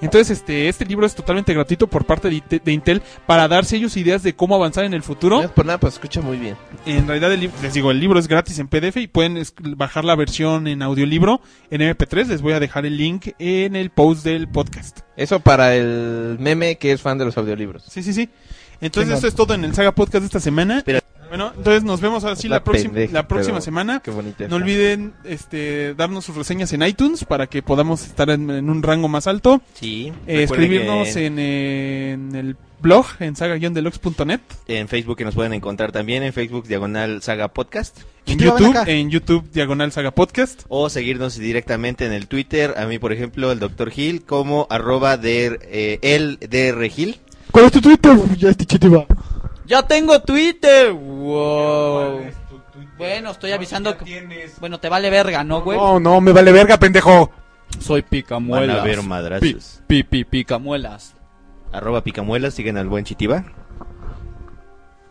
Entonces, 0.00 0.38
este, 0.38 0.68
este 0.68 0.84
libro 0.84 1.06
es 1.06 1.14
totalmente 1.16 1.52
gratuito 1.52 1.88
por 1.88 2.04
parte 2.04 2.30
de, 2.30 2.60
de 2.64 2.72
Intel 2.72 3.02
para 3.26 3.48
darse 3.48 3.76
ellos 3.76 3.96
ideas 3.96 4.22
de 4.22 4.32
cómo 4.34 4.54
avanzar 4.54 4.84
en 4.84 4.94
el 4.94 5.02
futuro. 5.02 5.42
No 5.42 5.52
por 5.52 5.66
nada, 5.66 5.78
pues 5.78 5.94
escucha 5.94 6.20
muy 6.20 6.36
bien. 6.38 6.56
En 6.86 7.08
realidad, 7.08 7.32
el, 7.32 7.50
les 7.62 7.74
digo, 7.74 7.90
el 7.90 7.98
libro 7.98 8.20
es 8.20 8.28
gratis 8.28 8.60
en 8.60 8.68
PDF 8.68 8.96
y 8.96 9.08
pueden 9.08 9.42
bajar 9.76 10.04
la 10.04 10.14
versión 10.14 10.68
en 10.68 10.82
audiolibro 10.82 11.40
en 11.70 11.80
MP3. 11.80 12.28
Les 12.28 12.42
voy 12.42 12.52
a 12.52 12.60
dejar 12.60 12.86
el 12.86 12.96
link 12.96 13.30
en 13.40 13.74
el 13.74 13.90
post 13.90 14.24
del 14.24 14.46
podcast. 14.48 15.00
Eso 15.16 15.40
para 15.40 15.74
el 15.74 16.36
meme 16.38 16.78
que 16.78 16.92
es 16.92 17.02
fan 17.02 17.18
de 17.18 17.24
los 17.24 17.36
audiolibros. 17.36 17.82
Sí, 17.88 18.04
sí, 18.04 18.12
sí. 18.12 18.28
Entonces, 18.80 19.08
Chingón. 19.08 19.14
esto 19.16 19.26
es 19.26 19.34
todo 19.34 19.54
en 19.54 19.64
el 19.64 19.74
Saga 19.74 19.92
Podcast 19.92 20.20
de 20.22 20.26
esta 20.26 20.40
semana. 20.40 20.82
Pero- 20.86 21.00
bueno, 21.28 21.52
entonces 21.56 21.84
nos 21.84 22.00
vemos 22.00 22.24
así 22.24 22.48
la, 22.48 22.56
La 22.56 22.64
próxima 22.64 22.92
pendeja, 22.94 23.12
la 23.12 23.28
próxima 23.28 23.60
semana. 23.60 24.00
qué 24.00 24.10
bonita 24.10 24.48
No 24.48 24.56
olviden 24.56 25.14
este, 25.24 25.94
darnos 25.94 26.24
sus 26.24 26.36
reseñas 26.36 26.72
en 26.72 26.82
iTunes 26.82 27.24
para 27.24 27.46
que 27.46 27.62
podamos 27.62 28.02
estar 28.04 28.30
en, 28.30 28.50
en 28.50 28.70
un 28.70 28.82
rango 28.82 29.08
más 29.08 29.26
alto. 29.26 29.60
Sí. 29.74 30.12
Eh, 30.26 30.42
escribirnos 30.42 31.08
que 31.08 31.26
en, 31.26 31.38
en 31.38 32.34
el 32.34 32.56
blog 32.80 33.06
en 33.20 33.34
saga-deluxe.net. 33.34 34.40
en 34.68 34.88
Facebook 34.88 35.16
que 35.16 35.24
nos 35.24 35.34
pueden 35.34 35.52
encontrar 35.52 35.90
también 35.90 36.22
en 36.22 36.32
Facebook 36.32 36.66
diagonal 36.68 37.22
Saga 37.22 37.48
Podcast 37.48 37.98
En 38.24 38.38
YouTube, 38.38 38.76
en 38.86 39.10
YouTube 39.10 39.50
Diagonal 39.52 39.90
Saga 39.90 40.12
Podcast. 40.12 40.62
o 40.68 40.88
seguirnos 40.88 41.36
directamente 41.36 42.06
en 42.06 42.12
el 42.12 42.28
Twitter. 42.28 42.74
A 42.76 42.86
mí, 42.86 42.98
por 42.98 43.12
ejemplo, 43.12 43.50
el 43.50 43.58
Dr. 43.58 43.90
Gil 43.90 44.22
como 44.22 44.66
arroba 44.70 45.16
de, 45.16 45.58
eh, 45.64 45.98
el 46.02 46.38
DR 46.38 46.88
Gil. 46.88 47.18
¿Cuál 47.50 47.66
es 47.66 47.72
tu 47.72 47.80
Twitter? 47.80 48.16
Ya 48.36 48.50
este. 48.50 48.66
Ya 49.68 49.82
tengo 49.82 50.20
Twitter. 50.20 50.92
Wow. 50.92 52.22
Bueno, 52.96 53.30
estoy 53.30 53.52
avisando 53.52 53.96
que... 53.96 54.48
Bueno, 54.60 54.80
te 54.80 54.88
vale 54.88 55.10
verga, 55.10 55.44
¿no, 55.44 55.60
güey? 55.62 55.78
No, 55.78 56.00
no, 56.00 56.20
me 56.20 56.32
vale 56.32 56.50
verga, 56.52 56.78
pendejo. 56.78 57.30
Soy 57.78 58.02
picamuelas. 58.02 58.76
Van 58.76 58.80
a 58.80 58.82
ver 58.84 59.02
madrazos. 59.02 59.82
Pi, 59.86 60.02
pi, 60.02 60.24
pi- 60.24 60.24
picamuelas. 60.24 61.14
Arroba 61.70 62.02
picamuelas, 62.02 62.54
siguen 62.54 62.78
al 62.78 62.88
buen 62.88 63.04
Chitiba. 63.04 63.44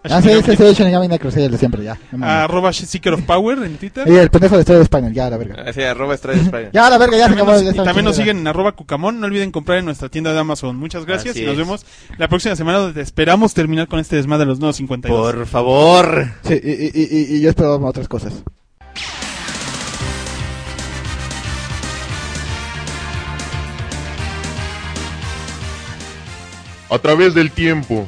Ah, 0.03 0.21
sí, 0.21 0.29
sí, 0.45 0.55
sí, 0.55 0.63
Shinigami 0.73 1.07
Necro, 1.09 1.29
sí, 1.31 1.41
el 1.41 1.51
de 1.51 1.57
siempre, 1.57 1.83
ya. 1.83 1.97
Arroba 2.21 2.71
Seeker 2.71 3.13
of 3.13 3.23
Power 3.23 3.57
en 3.63 3.77
Twitter. 3.77 4.07
Y 4.07 4.15
el 4.15 4.29
pendejo 4.29 4.55
de 4.55 4.61
Estrella 4.61 4.85
Spinal, 4.85 5.13
ya, 5.13 5.29
la 5.29 5.37
verga. 5.37 5.63
Así, 5.67 5.81
arroba 5.83 6.13
Estrella 6.13 6.41
Spider. 6.41 6.69
Ya, 6.71 6.89
la 6.89 6.97
verga, 6.97 7.17
ya 7.17 7.27
se 7.27 7.35
También 7.35 7.49
acabó. 7.57 7.71
y 7.71 7.85
también 7.85 8.05
nos 8.05 8.15
siguen 8.15 8.37
en 8.37 8.47
arroba 8.47 8.71
cucamón. 8.71 9.19
No 9.19 9.25
olviden 9.27 9.51
comprar 9.51 9.79
en 9.79 9.85
nuestra 9.85 10.07
tienda 10.07 10.31
de 10.31 10.39
Amazon. 10.39 10.77
Muchas 10.77 11.05
gracias 11.05 11.31
Así 11.35 11.43
y 11.43 11.45
nos 11.45 11.53
es. 11.53 11.57
vemos 11.59 11.85
la 12.17 12.27
próxima 12.29 12.55
semana 12.55 12.77
donde 12.77 13.01
esperamos 13.01 13.53
terminar 13.53 13.87
con 13.87 13.99
este 13.99 14.15
desmadre 14.15 14.45
de 14.45 14.51
los 14.51 14.59
nuevos 14.59 14.77
52. 14.77 15.33
Por 15.35 15.45
favor. 15.45 16.27
Sí, 16.43 16.53
y, 16.53 16.69
y, 16.69 17.33
y, 17.33 17.35
y 17.37 17.41
yo 17.41 17.49
espero 17.49 17.75
otras 17.85 18.07
cosas. 18.07 18.33
A 26.89 26.99
través 26.99 27.33
del 27.33 27.51
tiempo, 27.51 28.07